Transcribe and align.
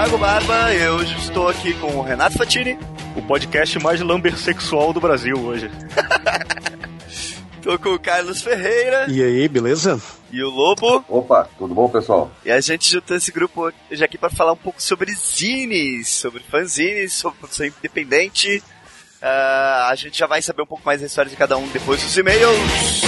Thiago 0.00 0.16
Barba, 0.16 0.72
eu 0.72 1.02
estou 1.02 1.46
aqui 1.46 1.74
com 1.74 1.98
o 1.98 2.00
Renato 2.00 2.38
Fatini. 2.38 2.78
O 3.14 3.20
podcast 3.20 3.78
mais 3.80 4.00
lambersexual 4.00 4.94
do 4.94 5.00
Brasil 5.00 5.36
hoje. 5.38 5.70
Tô 7.60 7.78
com 7.78 7.90
o 7.90 7.98
Carlos 7.98 8.40
Ferreira. 8.40 9.04
E 9.10 9.22
aí, 9.22 9.46
beleza? 9.46 10.00
E 10.32 10.42
o 10.42 10.48
Lobo. 10.48 11.04
Opa, 11.06 11.50
tudo 11.58 11.74
bom, 11.74 11.86
pessoal? 11.86 12.30
E 12.46 12.50
a 12.50 12.58
gente 12.62 12.90
juntou 12.90 13.14
esse 13.14 13.30
grupo 13.30 13.70
hoje 13.90 14.02
aqui 14.02 14.16
para 14.16 14.30
falar 14.30 14.52
um 14.52 14.56
pouco 14.56 14.82
sobre 14.82 15.12
zines, 15.12 16.08
sobre 16.08 16.42
fanzines, 16.44 17.12
sobre 17.12 17.38
produção 17.38 17.66
independente. 17.66 18.64
Uh, 19.20 19.84
a 19.90 19.94
gente 19.96 20.18
já 20.18 20.26
vai 20.26 20.40
saber 20.40 20.62
um 20.62 20.66
pouco 20.66 20.82
mais 20.82 21.02
da 21.02 21.08
história 21.08 21.30
de 21.30 21.36
cada 21.36 21.58
um 21.58 21.68
depois 21.68 22.02
dos 22.02 22.16
e-mails. 22.16 23.02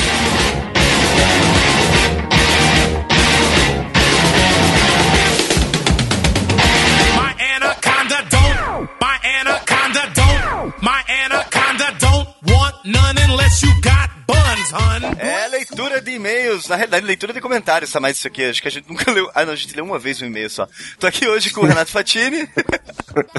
Unless 13.52 13.66
you 13.66 13.74
got 13.80 14.10
buns, 14.26 14.72
hun. 14.72 15.18
É 15.18 15.48
leitura 15.48 16.00
de 16.00 16.12
e-mails, 16.12 16.68
na 16.68 16.76
realidade, 16.76 17.04
leitura 17.04 17.32
de 17.32 17.40
comentários, 17.40 17.92
tá 17.92 18.00
mais 18.00 18.16
isso 18.16 18.26
aqui. 18.26 18.44
Acho 18.44 18.62
que 18.62 18.68
a 18.68 18.70
gente 18.70 18.88
nunca 18.88 19.10
leu. 19.10 19.30
Ah, 19.34 19.44
não, 19.44 19.52
a 19.52 19.56
gente 19.56 19.74
leu 19.74 19.84
uma 19.84 19.98
vez 19.98 20.22
um 20.22 20.26
e-mail 20.26 20.48
só. 20.48 20.66
Tô 20.98 21.06
aqui 21.06 21.28
hoje 21.28 21.50
com 21.50 21.60
o 21.60 21.66
Renato 21.66 21.90
Fatini. 21.92 22.48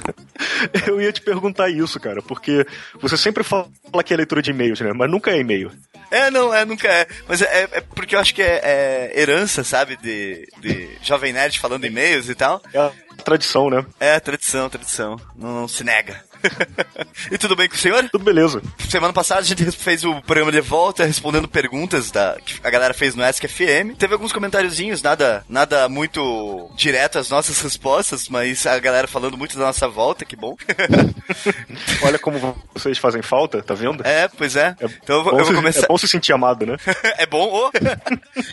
Eu 0.88 1.02
ia 1.02 1.12
te 1.12 1.22
perguntar 1.22 1.70
isso, 1.70 2.00
cara, 2.00 2.22
porque 2.22 2.66
você 3.00 3.18
sempre 3.18 3.44
fala 3.44 3.68
que 4.06 4.14
é 4.14 4.18
leitura 4.18 4.42
de 4.42 4.52
e-mails, 4.52 4.80
né? 4.82 4.94
Mas 4.94 5.10
nunca 5.10 5.32
é 5.32 5.40
e-mail. 5.40 5.72
É, 6.12 6.30
não, 6.30 6.54
é, 6.54 6.64
nunca 6.64 6.88
é. 6.88 7.08
Mas 7.28 7.42
é, 7.42 7.68
é 7.72 7.82
porque 7.82 8.16
eu 8.16 8.20
acho 8.20 8.36
que 8.36 8.42
é, 8.42 8.62
é, 8.64 9.20
herança, 9.20 9.64
sabe? 9.64 9.98
De, 9.98 10.48
de 10.60 10.90
Jovem 11.02 11.34
Nerd 11.34 11.60
falando 11.60 11.86
e-mails 11.86 12.30
e 12.30 12.36
tal. 12.36 12.62
É 12.72 12.78
a 12.78 12.92
tradição, 13.24 13.70
né? 13.70 13.84
É, 14.00 14.20
tradição, 14.20 14.70
tradição. 14.70 15.20
Não, 15.36 15.62
não 15.62 15.68
se 15.68 15.84
nega. 15.84 16.24
e 17.32 17.38
tudo 17.38 17.56
bem 17.56 17.70
com 17.70 17.76
o 17.76 17.78
senhor? 17.78 18.08
Tudo 18.10 18.24
beleza. 18.24 18.62
Semana 18.90 19.14
passada 19.14 19.42
a 19.42 19.44
gente 19.44 19.72
fez 19.72 20.04
o 20.04 20.22
programa 20.22 20.52
de 20.52 20.62
volta 20.62 21.06
respondendo 21.06 21.48
perguntas 21.48 22.12
da, 22.12 22.38
que 22.44 22.60
a 22.64 22.70
galera 22.70 22.94
fez 22.94 23.16
no 23.16 23.24
Ask 23.24 23.44
FM. 23.44 23.96
Teve 23.98 24.14
alguns 24.14 24.32
comentáriozinhos, 24.32 25.02
nada, 25.02 25.44
nada 25.48 25.88
muito 25.90 26.70
direto 26.76 27.20
às 27.20 27.30
nossas 27.30 27.60
respostas, 27.62 28.28
mas 28.30 28.66
a 28.66 28.78
galera 28.80 29.08
falando 29.08 29.38
muito 29.38 29.58
da 29.58 29.66
nossa 29.66 29.88
volta, 29.88 30.26
que 30.26 30.36
bom. 30.36 30.56
Olha 32.04 32.20
como 32.20 32.56
vocês 32.74 32.98
fazem 32.98 33.22
falta, 33.22 33.62
tá 33.62 33.74
vendo? 33.74 34.06
É, 34.06 34.28
pois 34.28 34.56
é. 34.56 34.76
é 34.80 34.86
então 34.86 35.18
eu 35.18 35.24
vou, 35.24 35.40
eu 35.40 35.46
vou 35.46 35.56
começar. 35.56 35.86
É 35.86 35.88
bom 35.88 35.98
se 35.98 36.08
sentir 36.08 36.34
amado, 36.34 36.66
né? 36.66 36.78
é 37.18 37.26
bom, 37.26 37.50
oh. 37.52 37.72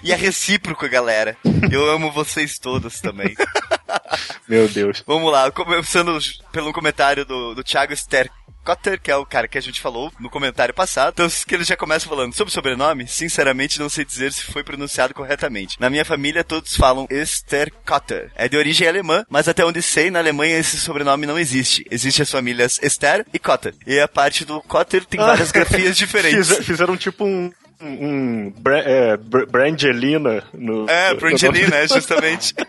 e 0.03 0.13
é 0.13 0.17
recíproco, 0.17 0.89
galera. 0.89 1.37
Eu 1.71 1.89
amo 1.91 2.13
vocês 2.13 2.59
todos 2.59 3.01
também. 3.01 3.35
Meu 4.49 4.69
Deus. 4.69 5.03
Vamos 5.07 5.31
lá, 5.31 5.51
começando 5.51 6.19
pelo 6.53 6.73
comentário 6.73 7.25
do, 7.25 7.55
do 7.55 7.63
Thiago 7.63 7.80
Ster 7.97 8.31
Cotter, 8.65 9.01
que 9.01 9.11
é 9.11 9.17
o 9.17 9.27
cara 9.27 9.49
que 9.49 9.59
a 9.59 9.61
gente 9.61 9.81
falou 9.81 10.13
no 10.21 10.31
comentário 10.31 10.75
passado. 10.75 11.13
Então, 11.15 11.29
que 11.29 11.55
ele 11.55 11.65
já 11.65 11.77
começa 11.77 12.09
falando 12.09 12.35
sobre 12.35 12.51
o 12.51 12.55
sobrenome, 12.55 13.09
sinceramente 13.09 13.79
não 13.79 13.89
sei 13.89 14.05
dizer 14.05 14.33
se 14.33 14.45
foi 14.45 14.63
pronunciado 14.63 15.15
corretamente. 15.15 15.81
Na 15.81 15.91
minha 15.91 16.05
família, 16.05 16.45
todos 16.45 16.77
falam 16.77 17.07
Esther 17.11 17.73
Cotter. 17.87 18.31
É 18.35 18.49
de 18.49 18.57
origem 18.57 18.87
alemã, 18.87 19.25
mas 19.29 19.49
até 19.49 19.65
onde 19.65 19.83
sei, 19.83 20.11
na 20.11 20.19
Alemanha 20.19 20.59
esse 20.59 20.77
sobrenome 20.77 21.27
não 21.27 21.39
existe. 21.39 21.85
Existem 21.91 22.23
as 22.23 22.31
famílias 22.31 22.79
Esther 22.83 23.27
e 23.33 23.39
Cotter. 23.39 23.75
E 23.87 23.99
a 23.99 24.09
parte 24.09 24.45
do 24.45 24.61
Cotter 24.63 25.05
tem 25.05 25.19
várias 25.21 25.51
grafias 25.51 25.97
diferentes. 25.97 26.59
Fizeram 26.59 26.97
tipo 26.97 27.25
um 27.25 27.51
um 27.83 28.53
é, 28.85 29.17
Brangelina 29.17 30.45
no. 30.53 30.89
É, 30.89 31.15
Brangelina, 31.15 31.77
é, 31.77 31.89
justamente. 31.89 32.55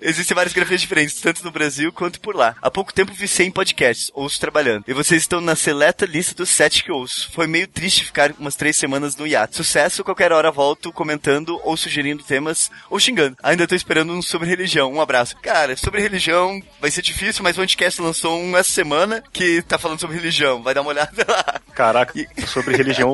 Existem 0.00 0.34
várias 0.34 0.52
grafias 0.52 0.80
diferentes, 0.80 1.20
tanto 1.20 1.44
no 1.44 1.50
Brasil 1.50 1.92
quanto 1.92 2.20
por 2.20 2.36
lá. 2.36 2.54
Há 2.60 2.70
pouco 2.70 2.92
tempo 2.92 3.12
vi 3.12 3.26
100 3.26 3.50
podcasts, 3.50 4.10
ouço 4.14 4.40
trabalhando. 4.40 4.84
E 4.86 4.92
vocês 4.92 5.22
estão 5.22 5.40
na 5.40 5.56
seleta 5.56 6.06
lista 6.06 6.34
dos 6.34 6.50
7 6.50 6.84
que 6.84 6.92
ouço. 6.92 7.30
Foi 7.32 7.46
meio 7.46 7.66
triste 7.66 8.04
ficar 8.04 8.32
umas 8.38 8.56
3 8.56 8.76
semanas 8.76 9.16
no 9.16 9.26
hiato. 9.26 9.56
Sucesso, 9.56 10.04
qualquer 10.04 10.32
hora 10.32 10.50
volto 10.50 10.92
comentando 10.92 11.60
ou 11.64 11.76
sugerindo 11.76 12.22
temas 12.22 12.70
ou 12.90 12.98
xingando. 12.98 13.36
Ainda 13.42 13.66
tô 13.66 13.74
esperando 13.74 14.12
um 14.12 14.22
sobre 14.22 14.48
religião. 14.48 14.92
Um 14.92 15.00
abraço. 15.00 15.36
Cara, 15.42 15.76
sobre 15.76 16.00
religião 16.00 16.62
vai 16.80 16.90
ser 16.90 17.02
difícil, 17.02 17.42
mas 17.42 17.58
o 17.58 17.62
Anticast 17.62 18.00
lançou 18.00 18.38
um 18.38 18.56
essa 18.56 18.72
semana 18.72 19.22
que 19.32 19.62
tá 19.62 19.78
falando 19.78 20.00
sobre 20.00 20.16
religião. 20.16 20.62
Vai 20.62 20.74
dar 20.74 20.82
uma 20.82 20.90
olhada 20.90 21.26
lá. 21.28 21.60
Caraca, 21.74 22.12
e... 22.18 22.26
sobre 22.46 22.76
religião 22.76 23.13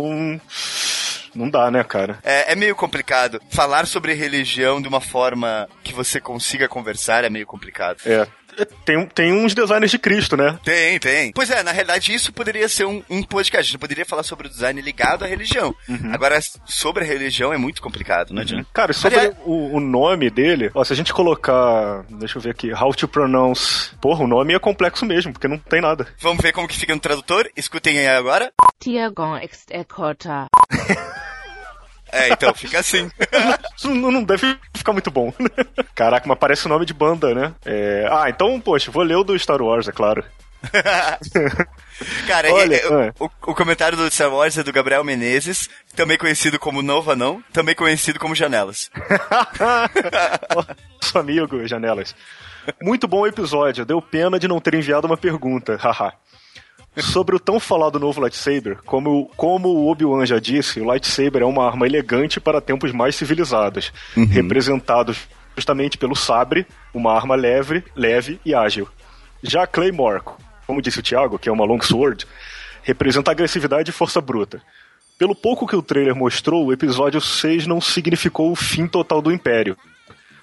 não 1.35 1.49
dá, 1.49 1.71
né, 1.71 1.83
cara? 1.85 2.19
É, 2.23 2.53
é, 2.53 2.57
meio 2.57 2.75
complicado. 2.75 3.41
Falar 3.51 3.87
sobre 3.87 4.13
religião 4.15 4.81
de 4.81 4.89
uma 4.89 5.01
forma 5.01 5.69
que 5.83 5.93
você 5.93 6.21
consiga 6.21 6.69
conversar 6.69 7.25
é 7.25 7.31
meio 7.31 7.47
complicado. 7.47 7.99
É. 8.05 8.27
Tem, 8.85 9.07
tem 9.07 9.33
uns 9.33 9.55
designers 9.55 9.91
de 9.91 9.99
Cristo, 9.99 10.37
né? 10.37 10.59
Tem, 10.65 10.99
tem. 10.99 11.33
Pois 11.33 11.51
é, 11.51 11.63
na 11.63 11.73
realidade 11.73 12.15
isso 12.15 12.33
poderia 12.33 12.69
ser 12.69 12.85
um, 12.85 13.03
um 13.09 13.23
podcast. 13.23 13.69
A 13.69 13.71
gente 13.73 13.81
poderia 13.81 14.05
falar 14.05 14.23
sobre 14.23 14.47
o 14.47 14.51
design 14.51 14.81
ligado 14.81 15.25
à 15.25 15.29
religião. 15.29 15.75
Uhum. 15.89 16.13
Agora, 16.13 16.39
sobre 16.65 17.05
a 17.05 17.07
religião 17.07 17.53
é 17.53 17.57
muito 17.57 17.83
complicado, 17.83 18.33
não 18.33 18.43
adianta. 18.43 18.63
Uhum. 18.63 18.73
Cara, 18.73 18.93
sobre 18.93 19.19
Aliás... 19.19 19.37
o, 19.45 19.77
o, 19.77 19.81
nome 19.81 20.31
dele, 20.31 20.71
ó, 20.75 20.85
se 20.85 20.93
a 20.93 20.97
gente 20.97 21.13
colocar, 21.13 22.05
deixa 22.11 22.39
eu 22.39 22.43
ver 22.43 22.51
aqui, 22.51 22.73
how 22.73 22.93
to 22.95 23.09
pronounce, 23.09 23.91
porra, 24.01 24.25
o 24.25 24.29
nome 24.29 24.55
é 24.55 24.59
complexo 24.59 25.05
mesmo, 25.05 25.33
porque 25.33 25.49
não 25.49 25.59
tem 25.59 25.81
nada. 25.81 26.07
Vamos 26.21 26.43
ver 26.43 26.53
como 26.53 26.69
que 26.69 26.77
fica 26.77 26.95
no 26.95 27.01
tradutor? 27.01 27.49
Escutem 27.57 27.99
aí 27.99 28.09
agora. 28.09 28.53
Tiagon 28.79 29.37
Extercota. 29.37 30.47
É, 32.13 32.29
então 32.31 32.55
fica 32.55 32.79
assim. 32.79 33.11
não, 33.85 34.11
não, 34.11 34.23
deve 34.23 34.57
ficar 34.75 34.93
muito 34.93 35.11
bom. 35.11 35.33
Caraca, 35.95 36.29
mas 36.29 36.39
parece 36.39 36.67
o 36.67 36.69
nome 36.69 36.85
de 36.85 36.95
banda, 36.95 37.35
né? 37.35 37.55
É... 37.65 38.09
Ah, 38.11 38.29
então, 38.29 38.61
poxa, 38.61 38.91
vou 38.91 39.03
ler 39.03 39.17
o 39.17 39.25
do 39.25 39.39
Star 39.39 39.61
Wars, 39.63 39.89
é 39.89 39.93
claro. 39.93 40.25
Cara, 42.27 42.53
Olha, 42.53 42.77
é, 42.77 43.07
é. 43.07 43.13
O, 43.19 43.25
o, 43.25 43.55
comentário 43.55 43.97
do 43.97 44.11
Star 44.11 44.31
Wars 44.31 44.59
é 44.59 44.63
do 44.63 44.73
Gabriel 44.73 45.03
Menezes, 45.03 45.71
também 45.97 46.19
conhecido 46.19 46.59
como 46.59 46.83
Nova 46.83 47.17
Não, 47.17 47.43
também 47.53 47.75
conhecido 47.75 48.19
como 48.19 48.35
Janelas. 48.35 48.91
Nosso 51.01 51.19
amigo, 51.19 51.67
Janelas. 51.67 52.15
Muito 52.83 53.09
bom 53.09 53.27
episódio, 53.27 53.87
deu 53.87 54.03
pena 54.03 54.39
de 54.39 54.47
não 54.47 54.61
ter 54.61 54.75
enviado 54.75 55.07
uma 55.07 55.17
pergunta, 55.17 55.77
haha. 55.77 56.13
Sobre 56.97 57.37
o 57.37 57.41
tão 57.41 57.61
falado 57.61 58.01
novo 58.01 58.21
lightsaber, 58.21 58.79
como, 58.85 59.31
como 59.37 59.69
o 59.69 59.89
Obi-Wan 59.89 60.27
já 60.27 60.41
disse, 60.41 60.81
o 60.81 60.85
lightsaber 60.85 61.43
é 61.43 61.45
uma 61.45 61.65
arma 61.65 61.87
elegante 61.87 62.41
para 62.41 62.61
tempos 62.61 62.93
mais 62.93 63.15
civilizados, 63.15 63.93
uhum. 64.17 64.27
representado 64.27 65.15
justamente 65.55 65.97
pelo 65.97 66.17
sabre, 66.17 66.67
uma 66.93 67.13
arma 67.15 67.37
leve, 67.37 67.85
leve 67.95 68.41
e 68.45 68.55
ágil. 68.55 68.89
Já 69.43 69.63
a 69.63 69.67
Claymore, 69.67 70.23
como 70.67 70.83
disse 70.83 70.99
o 70.99 71.03
Thiago, 71.03 71.39
que 71.39 71.49
é 71.49 71.53
uma 71.53 71.65
longsword, 71.65 72.27
representa 72.83 73.31
agressividade 73.31 73.91
e 73.91 73.93
força 73.93 74.21
bruta. 74.21 74.61
Pelo 75.19 75.35
pouco 75.35 75.67
que 75.67 75.77
o 75.77 75.83
trailer 75.83 76.17
mostrou, 76.17 76.67
o 76.67 76.73
episódio 76.73 77.21
6 77.21 77.67
não 77.67 77.81
significou 77.81 78.51
o 78.51 78.57
fim 78.57 78.87
total 78.87 79.23
do 79.23 79.31
Império. 79.31 79.77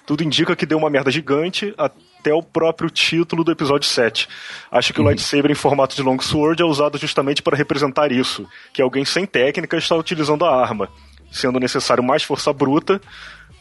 Tudo 0.06 0.24
indica 0.24 0.56
que 0.56 0.64
deu 0.64 0.78
uma 0.78 0.88
merda 0.88 1.10
gigante, 1.10 1.74
até 2.18 2.32
o 2.32 2.42
próprio 2.42 2.90
título 2.90 3.44
do 3.44 3.52
episódio 3.52 3.88
7. 3.88 4.28
Acho 4.70 4.92
que 4.92 5.00
uhum. 5.00 5.06
o 5.06 5.08
lightsaber 5.08 5.50
em 5.50 5.54
formato 5.54 5.94
de 5.94 6.02
longsword 6.02 6.60
é 6.62 6.64
usado 6.64 6.98
justamente 6.98 7.42
para 7.42 7.56
representar 7.56 8.12
isso, 8.12 8.46
que 8.72 8.82
alguém 8.82 9.04
sem 9.04 9.24
técnica 9.24 9.76
está 9.76 9.94
utilizando 9.96 10.44
a 10.44 10.60
arma, 10.60 10.88
sendo 11.30 11.60
necessário 11.60 12.02
mais 12.02 12.22
força 12.22 12.52
bruta, 12.52 13.00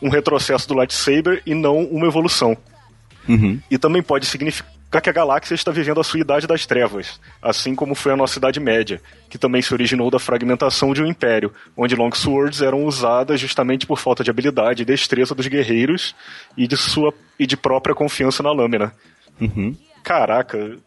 um 0.01 0.09
retrocesso 0.09 0.67
do 0.67 0.73
lightsaber 0.73 1.41
e 1.45 1.53
não 1.53 1.83
uma 1.85 2.07
evolução. 2.07 2.57
Uhum. 3.27 3.59
E 3.69 3.77
também 3.77 4.01
pode 4.01 4.25
significar 4.25 4.76
que 5.01 5.09
a 5.09 5.13
galáxia 5.13 5.53
está 5.53 5.69
vivendo 5.69 5.99
a 5.99 6.03
sua 6.03 6.19
idade 6.19 6.47
das 6.47 6.65
trevas, 6.65 7.19
assim 7.41 7.75
como 7.75 7.93
foi 7.93 8.13
a 8.13 8.15
nossa 8.15 8.39
Idade 8.39 8.59
Média, 8.59 9.01
que 9.29 9.37
também 9.37 9.61
se 9.61 9.73
originou 9.73 10.09
da 10.09 10.17
fragmentação 10.17 10.93
de 10.93 11.03
um 11.03 11.05
império, 11.05 11.53
onde 11.75 11.95
longswords 11.95 12.61
eram 12.61 12.85
usadas 12.85 13.39
justamente 13.39 13.85
por 13.85 13.99
falta 13.99 14.23
de 14.23 14.29
habilidade 14.29 14.83
e 14.83 14.85
destreza 14.85 15.35
dos 15.35 15.47
guerreiros 15.47 16.15
e 16.55 16.67
de 16.67 16.77
sua 16.77 17.13
e 17.37 17.45
de 17.45 17.57
própria 17.57 17.93
confiança 17.93 18.41
na 18.41 18.51
lâmina. 18.51 18.93
Uhum. 19.39 19.75
Caraca, 20.03 20.77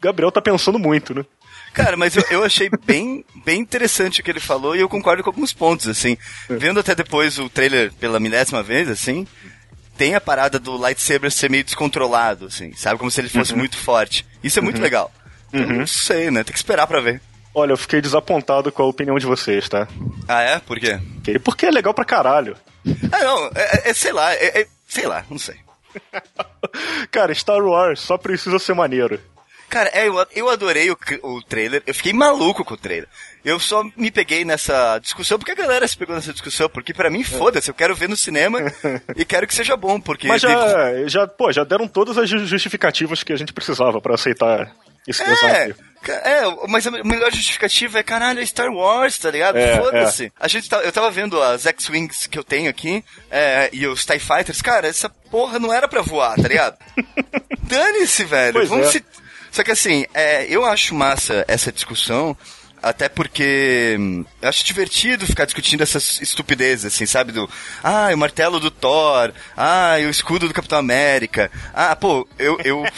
Gabriel 0.00 0.30
tá 0.30 0.42
pensando 0.42 0.78
muito, 0.78 1.14
né? 1.14 1.24
Cara, 1.72 1.96
mas 1.96 2.14
eu, 2.16 2.24
eu, 2.30 2.44
achei 2.44 2.68
bem, 2.84 3.24
bem 3.46 3.60
interessante 3.60 4.20
o 4.20 4.24
que 4.24 4.30
ele 4.30 4.40
falou 4.40 4.76
e 4.76 4.80
eu 4.80 4.88
concordo 4.88 5.22
com 5.22 5.30
alguns 5.30 5.54
pontos, 5.54 5.88
assim. 5.88 6.18
É. 6.50 6.56
Vendo 6.56 6.78
até 6.78 6.94
depois 6.94 7.38
o 7.38 7.48
trailer 7.48 7.90
pela 7.94 8.20
milésima 8.20 8.62
vez, 8.62 8.90
assim, 8.90 9.26
tem 10.02 10.16
a 10.16 10.20
parada 10.20 10.58
do 10.58 10.76
lightsaber 10.76 11.30
ser 11.30 11.48
meio 11.48 11.62
descontrolado, 11.62 12.46
assim, 12.46 12.74
sabe? 12.74 12.98
Como 12.98 13.08
se 13.08 13.20
ele 13.20 13.28
fosse 13.28 13.52
uhum. 13.52 13.60
muito 13.60 13.76
forte. 13.76 14.26
Isso 14.42 14.58
é 14.58 14.62
muito 14.62 14.78
uhum. 14.78 14.82
legal. 14.82 15.12
Então, 15.52 15.70
uhum. 15.70 15.78
Não 15.78 15.86
sei, 15.86 16.28
né? 16.28 16.42
Tem 16.42 16.52
que 16.52 16.58
esperar 16.58 16.88
pra 16.88 17.00
ver. 17.00 17.22
Olha, 17.54 17.70
eu 17.70 17.76
fiquei 17.76 18.00
desapontado 18.00 18.72
com 18.72 18.82
a 18.82 18.86
opinião 18.86 19.16
de 19.16 19.26
vocês, 19.26 19.68
tá? 19.68 19.86
Ah, 20.26 20.42
é? 20.42 20.58
Por 20.58 20.80
quê? 20.80 20.98
Porque 21.44 21.66
é 21.66 21.70
legal 21.70 21.94
pra 21.94 22.04
caralho. 22.04 22.56
Ah, 23.12 23.22
não, 23.22 23.46
é, 23.54 23.90
é 23.90 23.94
sei 23.94 24.12
lá, 24.12 24.34
é, 24.34 24.62
é, 24.62 24.66
sei 24.88 25.06
lá, 25.06 25.24
não 25.30 25.38
sei. 25.38 25.54
Cara, 27.12 27.32
Star 27.32 27.62
Wars 27.62 28.00
só 28.00 28.18
precisa 28.18 28.58
ser 28.58 28.74
maneiro. 28.74 29.20
Cara, 29.68 29.88
é, 29.94 30.08
eu, 30.08 30.26
eu 30.34 30.50
adorei 30.50 30.90
o, 30.90 30.98
o 31.22 31.40
trailer, 31.42 31.80
eu 31.86 31.94
fiquei 31.94 32.12
maluco 32.12 32.64
com 32.64 32.74
o 32.74 32.76
trailer. 32.76 33.08
Eu 33.44 33.58
só 33.58 33.84
me 33.96 34.10
peguei 34.10 34.44
nessa 34.44 34.98
discussão 34.98 35.38
porque 35.38 35.52
a 35.52 35.56
galera 35.56 35.86
se 35.86 35.96
pegou 35.96 36.14
nessa 36.14 36.32
discussão, 36.32 36.68
porque 36.68 36.94
para 36.94 37.10
mim, 37.10 37.24
foda-se, 37.24 37.70
eu 37.70 37.74
quero 37.74 37.94
ver 37.94 38.08
no 38.08 38.16
cinema 38.16 38.60
e 39.16 39.24
quero 39.24 39.46
que 39.46 39.54
seja 39.54 39.76
bom, 39.76 40.00
porque... 40.00 40.28
Mas 40.28 40.42
já, 40.42 41.06
já, 41.06 41.26
pô, 41.26 41.50
já 41.50 41.64
deram 41.64 41.88
todas 41.88 42.16
as 42.16 42.28
justificativas 42.28 43.22
que 43.22 43.32
a 43.32 43.36
gente 43.36 43.52
precisava 43.52 44.00
para 44.00 44.14
aceitar 44.14 44.72
esse 45.06 45.22
é, 45.22 45.26
desafio. 45.26 45.76
É, 46.08 46.42
mas 46.68 46.86
a 46.86 46.90
melhor 46.90 47.32
justificativa 47.32 47.98
é, 47.98 48.02
caralho, 48.02 48.40
é 48.40 48.46
Star 48.46 48.70
Wars, 48.70 49.18
tá 49.18 49.30
ligado? 49.30 49.56
É, 49.56 49.76
Foda-se. 49.76 50.26
É. 50.26 50.30
A 50.38 50.48
gente 50.48 50.68
tá, 50.68 50.78
eu 50.78 50.92
tava 50.92 51.10
vendo 51.10 51.40
as 51.40 51.66
X-Wings 51.66 52.26
que 52.26 52.38
eu 52.38 52.44
tenho 52.44 52.70
aqui, 52.70 53.04
é, 53.30 53.68
e 53.72 53.86
os 53.86 54.04
TIE 54.04 54.18
Fighters, 54.18 54.62
cara, 54.62 54.86
essa 54.86 55.08
porra 55.08 55.58
não 55.58 55.72
era 55.72 55.88
pra 55.88 56.02
voar, 56.02 56.36
tá 56.36 56.48
ligado? 56.48 56.76
Dane-se, 57.62 58.24
velho. 58.24 58.52
Pois 58.52 58.68
Vamos 58.68 58.88
é. 58.88 58.90
se... 58.90 59.04
Só 59.50 59.62
que 59.62 59.70
assim, 59.70 60.06
é, 60.14 60.46
eu 60.46 60.64
acho 60.64 60.94
massa 60.94 61.44
essa 61.46 61.70
discussão, 61.70 62.36
até 62.82 63.08
porque 63.08 63.96
hum, 63.98 64.24
eu 64.40 64.48
acho 64.48 64.64
divertido 64.64 65.26
ficar 65.26 65.44
discutindo 65.44 65.82
essas 65.82 66.20
estupidezes, 66.20 66.86
assim, 66.86 67.06
sabe? 67.06 67.32
Do, 67.32 67.48
ah, 67.82 68.08
o 68.12 68.18
martelo 68.18 68.58
do 68.58 68.70
Thor, 68.70 69.32
ah, 69.56 69.94
o 69.98 70.10
escudo 70.10 70.48
do 70.48 70.54
Capitão 70.54 70.78
América. 70.78 71.50
Ah, 71.72 71.94
pô, 71.94 72.26
eu. 72.38 72.58
eu... 72.64 72.84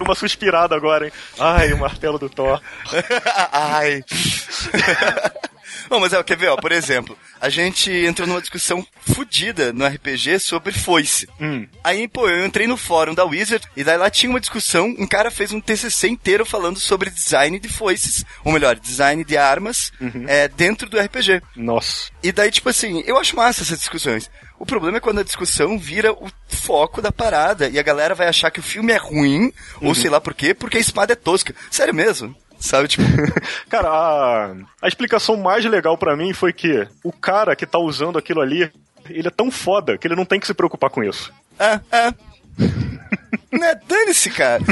Uma 0.00 0.14
suspirada 0.14 0.74
agora, 0.74 1.06
hein? 1.06 1.12
Ai, 1.38 1.72
o 1.74 1.78
martelo 1.78 2.18
do 2.18 2.28
Thor. 2.28 2.60
Ai. 3.52 4.02
Bom, 5.88 6.00
mas 6.00 6.12
é, 6.12 6.22
quer 6.22 6.36
ver, 6.36 6.48
ó, 6.48 6.56
por 6.56 6.72
exemplo, 6.72 7.18
a 7.40 7.48
gente 7.48 7.90
entrou 7.90 8.28
numa 8.28 8.40
discussão 8.40 8.86
fodida 9.14 9.72
no 9.72 9.86
RPG 9.86 10.38
sobre 10.38 10.72
foice. 10.72 11.28
Hum. 11.40 11.66
Aí, 11.82 12.06
pô, 12.06 12.28
eu 12.28 12.44
entrei 12.44 12.66
no 12.66 12.76
fórum 12.76 13.14
da 13.14 13.24
Wizard 13.24 13.66
e 13.76 13.82
daí 13.82 13.96
lá 13.96 14.10
tinha 14.10 14.30
uma 14.30 14.40
discussão, 14.40 14.94
um 14.98 15.06
cara 15.06 15.30
fez 15.30 15.52
um 15.52 15.60
TCC 15.60 16.08
inteiro 16.08 16.44
falando 16.44 16.78
sobre 16.78 17.10
design 17.10 17.58
de 17.58 17.68
foices, 17.68 18.24
ou 18.44 18.52
melhor, 18.52 18.76
design 18.76 19.24
de 19.24 19.36
armas 19.36 19.90
uhum. 20.00 20.24
é, 20.28 20.48
dentro 20.48 20.88
do 20.88 21.00
RPG. 21.00 21.42
Nossa. 21.56 22.10
E 22.22 22.30
daí, 22.30 22.50
tipo 22.50 22.68
assim, 22.68 23.02
eu 23.06 23.18
acho 23.18 23.36
massa 23.36 23.62
essas 23.62 23.78
discussões. 23.78 24.30
O 24.58 24.66
problema 24.66 24.98
é 24.98 25.00
quando 25.00 25.20
a 25.20 25.24
discussão 25.24 25.78
vira 25.78 26.12
o 26.12 26.28
foco 26.46 27.00
da 27.00 27.10
parada 27.10 27.70
e 27.70 27.78
a 27.78 27.82
galera 27.82 28.14
vai 28.14 28.28
achar 28.28 28.50
que 28.50 28.60
o 28.60 28.62
filme 28.62 28.92
é 28.92 28.98
ruim, 28.98 29.44
uhum. 29.80 29.88
ou 29.88 29.94
sei 29.94 30.10
lá 30.10 30.20
por 30.20 30.34
quê, 30.34 30.52
porque 30.52 30.76
a 30.76 30.80
espada 30.80 31.14
é 31.14 31.16
tosca. 31.16 31.54
Sério 31.70 31.94
mesmo? 31.94 32.36
Sabe, 32.60 32.88
tipo. 32.88 33.02
cara, 33.68 33.88
a, 33.88 34.54
a 34.82 34.86
explicação 34.86 35.36
mais 35.36 35.64
legal 35.64 35.96
para 35.96 36.14
mim 36.14 36.32
foi 36.34 36.52
que 36.52 36.86
o 37.02 37.10
cara 37.10 37.56
que 37.56 37.66
tá 37.66 37.78
usando 37.78 38.18
aquilo 38.18 38.40
ali, 38.40 38.70
ele 39.08 39.28
é 39.28 39.30
tão 39.30 39.50
foda 39.50 39.96
que 39.96 40.06
ele 40.06 40.14
não 40.14 40.26
tem 40.26 40.38
que 40.38 40.46
se 40.46 40.54
preocupar 40.54 40.90
com 40.90 41.02
isso. 41.02 41.32
É, 41.58 41.80
é. 41.90 42.14
né, 43.50 43.80
dane-se, 43.88 44.30
cara. 44.30 44.62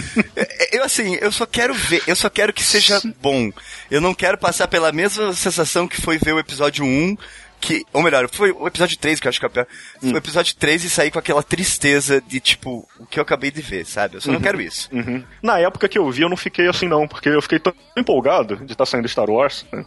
Eu, 0.71 0.85
assim, 0.85 1.17
eu 1.21 1.33
só 1.33 1.47
quero 1.47 1.73
ver, 1.73 2.03
eu 2.07 2.15
só 2.15 2.29
quero 2.29 2.53
que 2.53 2.63
seja 2.63 3.01
bom. 3.21 3.51
Eu 3.91 4.01
não 4.01 4.15
quero 4.15 4.37
passar 4.37 4.69
pela 4.69 4.93
mesma 4.93 5.33
sensação 5.33 5.89
que 5.89 6.01
foi 6.01 6.19
ver 6.19 6.35
o 6.35 6.39
episódio 6.39 6.85
1 6.85 7.17
que, 7.61 7.85
ou 7.93 8.03
melhor, 8.03 8.29
foi 8.31 8.53
o 8.53 8.67
episódio 8.67 8.97
3 8.99 9.21
que 9.21 9.27
eu 9.27 9.31
acho 9.31 9.39
que 9.39 9.47
é 9.47 9.49
o 9.49 9.51
pior. 9.51 9.67
Foi 10.01 10.11
hum. 10.11 10.15
o 10.15 10.17
episódio 10.17 10.55
3 10.57 10.85
e 10.85 10.91
sair 10.91 11.11
com 11.11 11.19
aquela 11.19 11.43
tristeza 11.43 12.21
de, 12.21 12.41
tipo, 12.41 12.89
o 12.99 13.07
que 13.07 13.19
eu 13.19 13.23
acabei 13.23 13.51
de 13.51 13.61
ver, 13.61 13.85
sabe? 13.85 14.17
Eu 14.17 14.21
só 14.21 14.29
uhum. 14.29 14.35
não 14.35 14.41
quero 14.41 14.61
isso. 14.61 14.89
Uhum. 14.93 15.23
Na 15.43 15.59
época 15.59 15.89
que 15.89 15.99
eu 15.99 16.11
vi, 16.11 16.23
eu 16.23 16.29
não 16.29 16.37
fiquei 16.37 16.69
assim, 16.69 16.87
não, 16.87 17.07
porque 17.07 17.29
eu 17.29 17.43
fiquei 17.43 17.59
tão 17.59 17.73
empolgado 17.97 18.57
de 18.57 18.65
estar 18.65 18.77
tá 18.77 18.87
saindo 18.87 19.09
Star 19.09 19.29
Wars. 19.29 19.67
Né? 19.73 19.85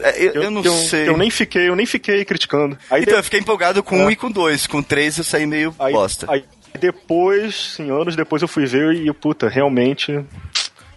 É, 0.00 0.24
eu, 0.24 0.42
eu, 0.42 0.50
não 0.50 0.62
eu, 0.62 0.72
sei. 0.72 1.08
Eu 1.08 1.16
nem 1.16 1.30
fiquei, 1.30 1.68
eu 1.68 1.76
nem 1.76 1.86
fiquei 1.86 2.24
criticando. 2.24 2.76
Aí 2.90 3.02
então, 3.02 3.14
de... 3.14 3.20
eu 3.20 3.24
fiquei 3.24 3.40
empolgado 3.40 3.82
com 3.82 3.96
é. 3.96 4.04
um 4.04 4.10
e 4.10 4.16
com 4.16 4.30
dois. 4.30 4.66
Com 4.66 4.82
três 4.82 5.18
eu 5.18 5.24
saí 5.24 5.46
meio 5.46 5.74
aí, 5.78 5.92
bosta. 5.92 6.26
Aí 6.30 6.44
depois, 6.78 7.74
sim, 7.76 7.90
anos 7.90 8.16
depois 8.16 8.42
eu 8.42 8.48
fui 8.48 8.66
ver 8.66 8.94
e, 8.94 9.12
puta, 9.12 9.48
realmente 9.48 10.24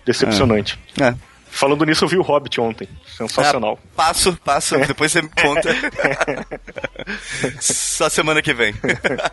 decepcionante. 0.05 0.79
É. 0.99 1.07
é. 1.07 1.15
Falando 1.55 1.85
nisso, 1.85 2.03
eu 2.03 2.09
vi 2.09 2.17
o 2.17 2.21
Hobbit 2.21 2.59
ontem. 2.59 2.87
Sensacional. 3.17 3.79
Ah, 3.81 3.87
passo, 3.95 4.35
passo. 4.43 4.77
Depois 4.79 5.09
você 5.09 5.21
me 5.21 5.29
conta. 5.29 5.69
Só 7.61 8.09
semana 8.09 8.41
que 8.41 8.53
vem. 8.53 8.75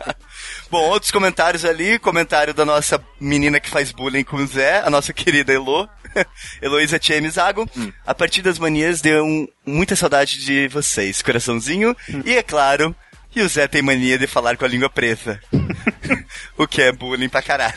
Bom, 0.71 0.81
outros 0.89 1.11
comentários 1.11 1.65
ali. 1.65 1.99
Comentário 1.99 2.53
da 2.53 2.63
nossa 2.63 3.03
menina 3.19 3.59
que 3.59 3.69
faz 3.69 3.91
bullying 3.91 4.23
com 4.23 4.37
o 4.37 4.47
Zé, 4.47 4.79
a 4.79 4.89
nossa 4.89 5.11
querida 5.11 5.51
Elo. 5.51 5.89
Heloísa 6.61 6.97
Tcheme 6.97 7.29
Zago. 7.29 7.69
Hum. 7.75 7.91
A 8.07 8.15
partir 8.15 8.41
das 8.41 8.57
manias 8.57 9.01
deu 9.01 9.25
um, 9.25 9.45
muita 9.65 9.93
saudade 9.93 10.45
de 10.45 10.69
vocês. 10.69 11.21
Coraçãozinho. 11.21 11.93
Hum. 12.09 12.21
E 12.25 12.37
é 12.37 12.41
claro, 12.41 12.95
e 13.35 13.41
o 13.41 13.47
Zé 13.47 13.67
tem 13.67 13.81
mania 13.81 14.17
de 14.17 14.27
falar 14.27 14.57
com 14.57 14.65
a 14.65 14.67
língua 14.67 14.89
preta. 14.89 15.39
o 16.57 16.67
que 16.67 16.81
é 16.81 16.91
bullying 16.91 17.29
pra 17.29 17.41
caralho. 17.41 17.73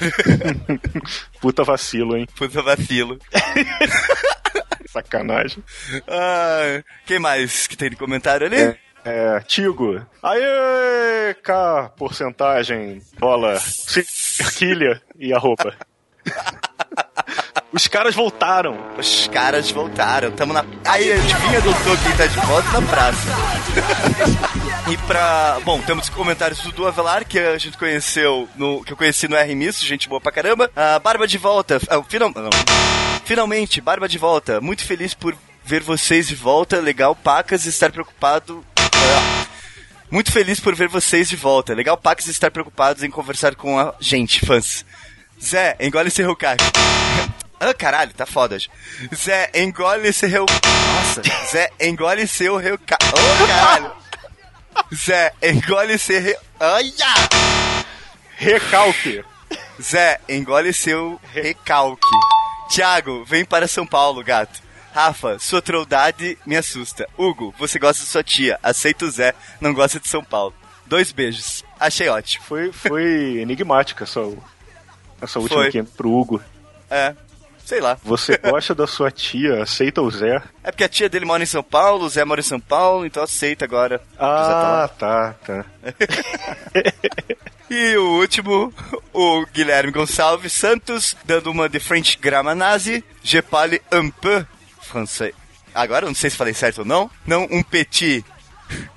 Puta 1.40 1.64
vacilo, 1.64 2.16
hein? 2.16 2.26
Puta 2.36 2.62
vacilo. 2.62 3.18
Sacanagem. 4.88 5.62
Ah, 6.08 6.82
quem 7.04 7.18
mais 7.18 7.66
que 7.66 7.76
tem 7.76 7.90
de 7.90 7.96
comentário 7.96 8.46
ali? 8.46 8.56
É. 8.56 8.86
É, 9.08 9.38
Tigo. 9.46 10.04
Aê, 10.20 11.32
K, 11.40 11.92
porcentagem, 11.96 13.00
bola, 13.16 13.56
cerquilha 13.60 15.00
e 15.16 15.32
a 15.32 15.38
roupa. 15.38 15.76
Os 17.72 17.86
caras 17.86 18.14
voltaram. 18.14 18.78
Os 18.98 19.28
caras 19.28 19.70
voltaram. 19.70 20.30
Tamo 20.30 20.52
na. 20.52 20.64
Aí, 20.84 21.12
adivinha, 21.12 21.60
doutor, 21.60 21.98
quem 22.02 22.16
tá 22.16 22.26
de 22.26 22.46
volta 22.46 22.80
na 22.80 22.82
praça. 22.82 23.28
e 24.90 24.96
pra. 24.98 25.58
Bom, 25.64 25.80
temos 25.82 26.08
comentários 26.08 26.60
do 26.60 26.72
Du 26.72 26.86
Avelar, 26.86 27.24
que 27.24 27.38
a 27.38 27.58
gente 27.58 27.76
conheceu 27.76 28.48
no. 28.56 28.82
que 28.84 28.92
eu 28.92 28.96
conheci 28.96 29.28
no 29.28 29.36
R 29.36 29.70
gente 29.72 30.08
boa 30.08 30.20
pra 30.20 30.32
caramba. 30.32 30.70
A 30.74 30.98
Barba 30.98 31.26
de 31.26 31.38
volta. 31.38 31.80
Ah, 31.88 32.02
final... 32.02 32.32
Não. 32.34 32.50
Finalmente, 33.24 33.80
Barba 33.80 34.08
de 34.08 34.18
volta. 34.18 34.60
Muito 34.60 34.84
feliz 34.84 35.14
por 35.14 35.36
ver 35.64 35.82
vocês 35.82 36.28
de 36.28 36.34
volta. 36.34 36.78
Legal, 36.80 37.14
Pacas, 37.14 37.66
estar 37.66 37.90
preocupado. 37.90 38.64
Ah. 38.78 39.46
Muito 40.10 40.30
feliz 40.30 40.60
por 40.60 40.74
ver 40.74 40.88
vocês 40.88 41.28
de 41.28 41.36
volta. 41.36 41.74
Legal, 41.74 41.96
Pacas, 41.96 42.28
estar 42.28 42.50
preocupados 42.50 43.02
em 43.02 43.10
conversar 43.10 43.54
com 43.56 43.78
a 43.78 43.94
gente, 43.98 44.44
fãs. 44.46 44.84
Zé, 45.42 45.76
engole 45.80 46.08
esse 46.08 46.22
Hellcat. 46.22 46.62
Ah, 47.58 47.72
caralho, 47.72 48.12
tá 48.12 48.26
foda. 48.26 48.58
Zé, 49.14 49.50
engole 49.54 50.08
Hell... 50.08 50.46
Nossa, 50.94 51.22
Zé, 51.50 51.70
engole 51.80 52.26
seu 52.26 52.60
Hellcat. 52.60 52.98
Oh, 53.02 53.46
caralho. 53.46 53.92
Zé, 54.94 55.32
engole 55.42 55.98
seu... 55.98 56.20
Re... 56.20 56.36
Olha! 56.60 57.14
Recalque. 58.36 59.24
Zé, 59.80 60.20
engole 60.28 60.72
seu 60.72 61.20
recalque. 61.32 62.06
Tiago, 62.68 63.24
vem 63.24 63.44
para 63.44 63.66
São 63.66 63.86
Paulo, 63.86 64.22
gato. 64.22 64.60
Rafa, 64.92 65.38
sua 65.38 65.62
troldade 65.62 66.38
me 66.46 66.56
assusta. 66.56 67.08
Hugo, 67.18 67.54
você 67.58 67.78
gosta 67.78 68.02
de 68.02 68.08
sua 68.08 68.22
tia. 68.22 68.58
Aceita 68.62 69.04
o 69.04 69.10
Zé, 69.10 69.34
não 69.60 69.74
gosta 69.74 70.00
de 70.00 70.08
São 70.08 70.24
Paulo. 70.24 70.54
Dois 70.86 71.12
beijos. 71.12 71.64
Achei 71.78 72.08
ótimo. 72.08 72.44
Foi, 72.44 72.72
foi 72.72 73.38
enigmática 73.38 74.04
essa, 74.04 74.20
essa 75.20 75.38
última 75.38 75.60
foi. 75.60 75.68
aqui 75.68 75.82
pro 75.82 76.10
Hugo. 76.10 76.42
É, 76.90 77.14
sei 77.66 77.80
lá. 77.80 77.98
Você 78.02 78.38
gosta 78.42 78.74
da 78.74 78.86
sua 78.86 79.10
tia, 79.10 79.62
aceita 79.62 80.00
o 80.00 80.10
Zé? 80.10 80.42
É 80.62 80.70
porque 80.70 80.84
a 80.84 80.88
tia 80.88 81.08
dele 81.08 81.26
mora 81.26 81.42
em 81.42 81.46
São 81.46 81.62
Paulo, 81.62 82.06
o 82.06 82.08
Zé 82.08 82.24
mora 82.24 82.40
em 82.40 82.44
São 82.44 82.60
Paulo, 82.60 83.04
então 83.04 83.22
aceita 83.22 83.66
agora. 83.66 84.00
Ah, 84.18 84.88
tá, 84.98 85.34
tá. 85.44 85.64
e 87.68 87.96
o 87.96 88.20
último, 88.20 88.72
o 89.12 89.44
Guilherme 89.52 89.92
Gonçalves 89.92 90.52
Santos, 90.52 91.14
dando 91.24 91.50
uma 91.50 91.68
de 91.68 91.80
French 91.80 92.16
Grammar 92.16 92.54
Nazi, 92.54 93.04
Je 93.22 93.42
parle 93.42 93.82
un 93.92 94.08
peu 94.08 94.46
français. 94.80 95.34
Agora, 95.74 96.06
não 96.06 96.14
sei 96.14 96.30
se 96.30 96.36
falei 96.36 96.54
certo 96.54 96.78
ou 96.78 96.84
não. 96.84 97.10
Não 97.26 97.46
um 97.50 97.62
petit. 97.62 98.24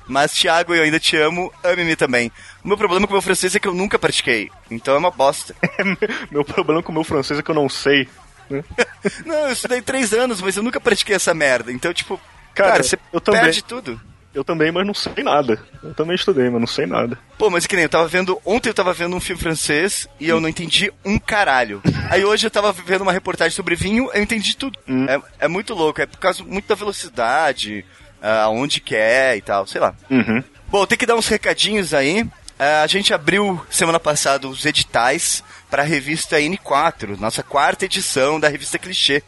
Mas, 0.07 0.33
Thiago, 0.33 0.73
eu 0.73 0.83
ainda 0.83 0.99
te 0.99 1.17
amo, 1.17 1.51
ame-me 1.63 1.95
também. 1.95 2.31
O 2.63 2.67
meu 2.67 2.77
problema 2.77 3.05
com 3.05 3.13
o 3.13 3.15
meu 3.15 3.21
francês 3.21 3.55
é 3.55 3.59
que 3.59 3.67
eu 3.67 3.73
nunca 3.73 3.99
pratiquei. 3.99 4.49
Então 4.69 4.95
é 4.95 4.97
uma 4.97 5.11
bosta. 5.11 5.55
meu 6.31 6.43
problema 6.43 6.81
com 6.81 6.91
o 6.91 6.95
meu 6.95 7.03
francês 7.03 7.39
é 7.39 7.43
que 7.43 7.51
eu 7.51 7.55
não 7.55 7.69
sei. 7.69 8.07
não, 9.25 9.48
eu 9.48 9.51
estudei 9.51 9.82
três 9.82 10.13
anos, 10.13 10.41
mas 10.41 10.58
eu 10.58 10.63
nunca 10.63 10.79
pratiquei 10.79 11.15
essa 11.15 11.34
merda. 11.34 11.72
Então, 11.72 11.94
tipo, 11.94 12.20
cara, 12.53 12.72
cara 12.72 12.84
você 12.84 12.98
eu 13.13 13.22
também, 13.22 13.41
perde 13.41 13.63
tudo. 13.63 14.00
Eu 14.34 14.44
também, 14.44 14.72
mas 14.72 14.86
não 14.86 14.94
sei 14.94 15.24
nada. 15.24 15.60
Eu 15.84 15.94
também 15.94 16.15
estudei, 16.15 16.50
mas 16.50 16.60
não 16.60 16.68
sei 16.68 16.86
nada. 16.86 17.18
Pô, 17.38 17.50
mas 17.50 17.65
que 17.65 17.75
nem 17.75 17.84
eu 17.84 17.89
tava 17.89 18.08
vendo. 18.08 18.39
Ontem 18.46 18.70
eu 18.70 18.74
tava 18.74 18.94
vendo 18.94 19.15
um 19.15 19.20
filme 19.20 19.41
francês 19.41 20.08
e 20.20 20.29
eu 20.29 20.39
não 20.39 20.48
entendi 20.48 20.91
um 21.03 21.18
caralho. 21.18 21.82
Aí 22.12 22.24
hoje 22.24 22.46
eu 22.46 22.51
tava 22.51 22.72
vendo 22.72 23.01
uma 23.01 23.12
reportagem 23.12 23.56
sobre 23.56 23.75
vinho, 23.75 24.10
eu 24.13 24.22
entendi 24.22 24.56
tudo. 24.56 24.77
Hum. 24.88 25.06
É, 25.10 25.46
é 25.46 25.48
muito 25.48 25.74
louco, 25.74 26.01
é 26.01 26.06
por 26.06 26.20
causa 26.20 26.44
muito 26.44 26.68
da 26.68 26.75
velocidade, 26.75 27.84
ah, 28.22 28.44
aonde 28.44 28.79
que 28.79 28.96
é 28.96 29.36
e 29.36 29.41
tal, 29.41 29.65
sei 29.65 29.82
lá. 29.82 29.96
Uhum. 30.10 30.44
Bom, 30.68 30.86
tem 30.86 30.98
que 30.98 31.06
dar 31.06 31.15
uns 31.15 31.27
recadinhos 31.27 31.94
aí. 31.94 32.22
Uh, 32.22 32.84
a 32.84 32.88
gente 32.88 33.13
abriu 33.13 33.65
semana 33.70 34.00
passada 34.00 34.48
os 34.48 34.65
editais 34.65 35.41
para 35.69 35.83
a 35.83 35.85
revista 35.85 36.38
N4, 36.38 37.17
nossa 37.19 37.43
quarta 37.43 37.85
edição 37.85 38.39
da 38.39 38.47
revista 38.47 38.79
Clichê. 38.79 39.23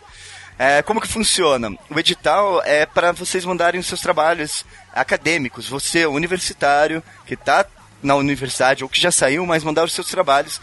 É, 0.58 0.82
como 0.82 1.02
que 1.02 1.08
funciona? 1.08 1.72
O 1.90 2.00
edital 2.00 2.62
é 2.64 2.86
para 2.86 3.12
vocês 3.12 3.46
mandarem 3.46 3.80
os 3.80 3.88
seus 3.88 4.02
trabalhos 4.02 4.66
acadêmicos. 4.94 5.68
Você, 5.68 6.06
universitário, 6.06 7.04
que 7.26 7.34
está 7.34 7.66
na 8.02 8.16
universidade 8.16 8.84
ou 8.84 8.90
que 8.90 9.00
já 9.00 9.12
saiu, 9.12 9.46
mas 9.46 9.64
mandar 9.64 9.84
os 9.84 9.94
seus 9.94 10.08
trabalhos 10.08 10.62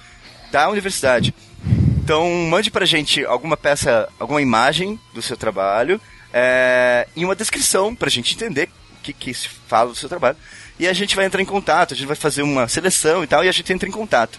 da 0.51 0.69
universidade. 0.69 1.35
Então, 2.03 2.29
mande 2.49 2.71
pra 2.71 2.87
gente 2.87 3.25
alguma 3.25 3.57
peça, 3.57 4.09
alguma 4.19 4.41
imagem 4.41 4.99
do 5.13 5.21
seu 5.21 5.37
trabalho 5.37 6.01
é, 6.33 7.07
e 7.15 7.25
uma 7.25 7.37
descrição 7.37 7.95
pra 7.95 8.09
gente 8.09 8.35
entender 8.35 8.69
o 8.99 9.03
que, 9.03 9.13
que 9.13 9.35
se 9.35 9.49
fala 9.49 9.91
do 9.91 9.97
seu 9.97 10.09
trabalho. 10.09 10.37
E 10.79 10.87
a 10.87 10.93
gente 10.93 11.17
vai 11.17 11.25
entrar 11.25 11.43
em 11.43 11.47
contato, 11.47 11.93
a 11.93 11.97
gente 11.97 12.07
vai 12.07 12.17
fazer 12.17 12.43
uma 12.43 12.69
seleção 12.69 13.25
e 13.25 13.27
tal, 13.27 13.45
e 13.45 13.49
a 13.49 13.53
gente 13.53 13.73
entra 13.73 13.89
em 13.89 13.93
contato. 13.93 14.39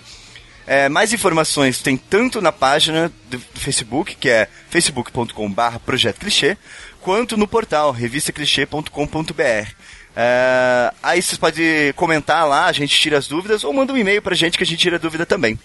É, 0.70 0.88
mais 0.88 1.12
informações 1.12 1.82
tem 1.82 1.98
tanto 1.98 2.40
na 2.40 2.52
página 2.52 3.12
do, 3.28 3.40
Facebook, 3.40 4.16
que 4.16 4.30
é 4.30 4.48
facebook.com.br 4.70 5.80
Projeto 5.84 6.20
Clichê, 6.20 6.56
quanto 7.02 7.36
no 7.36 7.48
portal 7.48 7.90
revistaclichê.com.br. 7.90 9.72
É, 10.16 10.94
aí 11.02 11.24
vocês 11.24 11.40
podem 11.40 11.92
comentar 11.94 12.48
lá, 12.48 12.68
a 12.68 12.72
gente 12.72 12.96
tira 12.96 13.18
as 13.18 13.28
dúvidas, 13.28 13.64
ou 13.64 13.74
manda 13.74 13.92
um 13.92 13.98
e-mail 13.98 14.22
pra 14.22 14.36
gente 14.36 14.60
que 14.60 14.64
a 14.64 14.68
gente 14.68 14.78
tira 14.78 14.98
a 14.98 15.00
dúvida 15.00 15.26
também. 15.26 15.58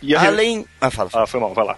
E. 0.00 0.16
Além. 0.16 0.64
Ah, 0.80 0.90
fala. 0.90 1.10
Ah, 1.12 1.26
foi 1.26 1.38
mal, 1.38 1.52
vai 1.52 1.66
lá. 1.66 1.76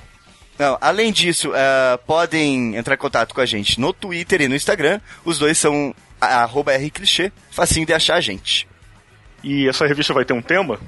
Não, 0.57 0.79
além 0.81 1.11
disso, 1.11 1.51
uh, 1.51 1.99
podem 2.07 2.77
entrar 2.77 2.95
em 2.95 2.99
contato 2.99 3.35
com 3.35 3.41
a 3.41 3.47
gente 3.47 3.81
no 3.81 3.93
Twitter 3.93 4.43
e 4.43 4.49
no 4.49 4.55
Instagram. 4.55 5.01
Os 5.25 5.41
dois 5.41 5.59
são 5.59 5.93
arroba 6.21 6.77
rclichê, 6.77 7.33
facinho 7.51 7.85
de 7.85 7.93
achar 7.93 8.15
a 8.15 8.21
gente. 8.21 8.69
E 9.43 9.69
essa 9.69 9.89
revista 9.89 10.15
vai 10.15 10.25
ter 10.25 10.35
um 10.35 10.43
tema? 10.43 10.79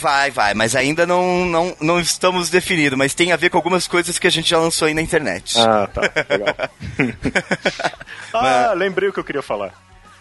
Vai, 0.00 0.30
vai, 0.30 0.54
mas 0.54 0.74
ainda 0.74 1.06
não, 1.06 1.44
não, 1.44 1.76
não 1.80 2.00
estamos 2.00 2.50
definidos, 2.50 2.98
mas 2.98 3.14
tem 3.14 3.30
a 3.30 3.36
ver 3.36 3.48
com 3.48 3.56
algumas 3.56 3.86
coisas 3.86 4.18
que 4.18 4.26
a 4.26 4.30
gente 4.30 4.50
já 4.50 4.58
lançou 4.58 4.88
aí 4.88 4.94
na 4.94 5.00
internet. 5.00 5.54
Ah, 5.60 5.86
tá, 5.86 6.00
legal. 6.28 6.54
ah, 8.34 8.42
mas... 8.42 8.78
lembrei 8.78 9.08
o 9.08 9.12
que 9.12 9.20
eu 9.20 9.24
queria 9.24 9.42
falar. 9.42 9.72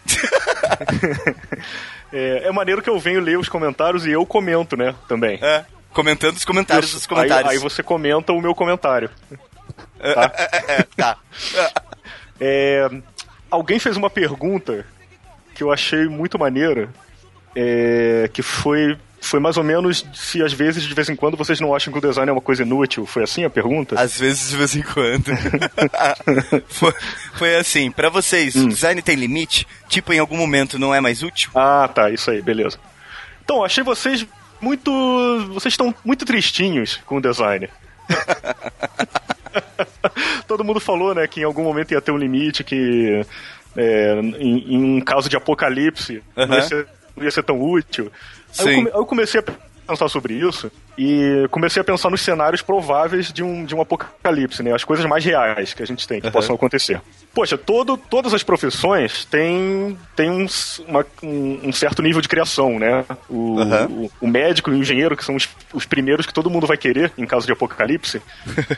é, 2.14 2.44
é 2.46 2.52
maneiro 2.52 2.84
que 2.84 2.90
eu 2.90 3.00
venho 3.00 3.20
ler 3.20 3.40
os 3.40 3.50
comentários 3.50 4.06
e 4.06 4.12
eu 4.12 4.24
comento, 4.28 4.78
né, 4.78 4.94
também. 5.08 5.40
É, 5.42 5.66
comentando 5.92 6.36
os 6.36 6.46
comentários 6.46 6.92
eu, 6.92 7.00
dos 7.00 7.08
comentários. 7.08 7.50
Aí, 7.50 7.58
aí, 7.58 7.62
você 7.62 7.82
comenta 7.82 8.32
o 8.32 8.40
meu 8.40 8.54
comentário. 8.54 9.10
Tá? 9.98 10.32
É, 10.68 10.84
tá. 10.96 11.18
É, 12.40 12.90
alguém 13.50 13.80
fez 13.80 13.98
uma 13.98 14.10
pergunta 14.10 14.86
que 15.56 15.64
eu 15.64 15.72
achei 15.72 16.08
muito 16.08 16.38
maneira, 16.38 16.90
é, 17.56 18.30
que 18.32 18.44
foi 18.44 18.98
foi 19.24 19.40
mais 19.40 19.58
ou 19.58 19.64
menos 19.64 20.06
se 20.14 20.44
às 20.44 20.54
vezes, 20.54 20.84
de 20.84 20.94
vez 20.94 21.10
em 21.10 21.16
quando, 21.16 21.38
vocês 21.38 21.60
não 21.60 21.74
acham 21.74 21.92
que 21.92 21.98
o 21.98 22.02
design 22.02 22.30
é 22.30 22.34
uma 22.34 22.42
coisa 22.42 22.64
inútil. 22.64 23.06
Foi 23.06 23.24
assim 23.24 23.46
a 23.46 23.50
pergunta? 23.50 24.00
Às 24.00 24.20
vezes, 24.20 24.50
de 24.50 24.58
vez 24.58 24.76
em 24.76 24.82
quando. 24.82 25.32
foi, 26.68 26.94
foi, 27.34 27.56
assim, 27.56 27.90
para 27.90 28.10
vocês, 28.10 28.56
hum. 28.56 28.66
o 28.66 28.70
design 28.70 29.02
tem 29.02 29.16
limite? 29.16 29.66
Tipo, 29.88 30.14
em 30.14 30.20
algum 30.20 30.38
momento 30.38 30.78
não 30.78 30.94
é 30.94 31.00
mais 31.00 31.24
útil? 31.24 31.52
Ah, 31.56 31.90
tá, 31.94 32.10
isso 32.10 32.30
aí, 32.30 32.42
beleza. 32.42 32.78
Então, 33.44 33.64
achei 33.64 33.84
vocês 33.84 34.26
muito. 34.62 34.92
Vocês 35.54 35.74
estão 35.74 35.94
muito 36.04 36.26
tristinhos 36.26 37.00
com 37.06 37.18
o 37.18 37.22
design. 37.22 37.70
Todo 40.48 40.64
mundo 40.64 40.80
falou, 40.80 41.16
né, 41.16 41.28
que 41.28 41.42
em 41.42 41.44
algum 41.44 41.64
momento 41.64 41.92
ia 41.92 42.02
ter 42.02 42.12
um 42.12 42.18
limite, 42.18 42.64
que 42.64 43.26
é, 43.76 44.20
em, 44.40 44.74
em, 44.74 44.98
um 44.98 45.02
caso 45.02 45.30
de 45.30 45.36
apocalipse 45.36 46.22
uhum. 46.36 46.46
não, 46.46 46.56
ia 46.56 46.62
ser, 46.62 46.88
não 47.16 47.24
ia 47.24 47.32
ser 47.32 47.44
tão 47.44 47.62
útil. 47.62 48.12
Aí 48.60 48.68
eu, 48.68 48.76
come, 48.76 48.90
eu 48.94 49.06
comecei 49.06 49.40
a 49.40 49.44
pensar 49.88 50.10
sobre 50.10 50.34
isso 50.34 50.72
e 50.98 51.48
comecei 51.52 51.82
a 51.82 51.84
pensar 51.84 52.10
nos 52.10 52.22
cenários 52.22 52.62
prováveis 52.62 53.32
de 53.32 53.44
um, 53.44 53.66
de 53.66 53.76
um 53.76 53.82
apocalipse, 53.82 54.64
né? 54.64 54.74
As 54.74 54.84
coisas 54.84 55.06
mais 55.06 55.24
reais 55.26 55.74
que 55.74 55.84
a 55.84 55.86
gente 55.86 56.08
tem, 56.08 56.20
que 56.20 56.28
uhum. 56.28 56.34
possam 56.34 56.56
acontecer. 56.56 57.02
Poxa, 57.34 57.58
todo, 57.58 57.98
todas 57.98 58.32
as 58.32 58.44
profissões 58.44 59.26
têm, 59.26 59.98
têm 60.16 60.30
um, 60.30 60.46
uma, 60.88 61.06
um, 61.24 61.70
um 61.70 61.74
certo 61.74 62.02
nível 62.04 62.22
de 62.22 62.28
criação, 62.28 62.78
né? 62.78 63.04
O, 63.28 63.56
uhum. 63.60 63.86
o, 63.86 64.12
o, 64.22 64.28
médico 64.28 64.70
e 64.70 64.74
o 64.74 64.78
engenheiro, 64.78 65.18
que 65.18 65.26
são 65.26 65.36
os, 65.36 65.50
os 65.74 65.84
primeiros 65.84 66.28
que 66.28 66.34
todo 66.34 66.50
mundo 66.50 66.68
vai 66.68 66.78
querer 66.78 67.12
em 67.18 67.26
caso 67.26 67.48
de 67.48 67.52
apocalipse, 67.52 68.22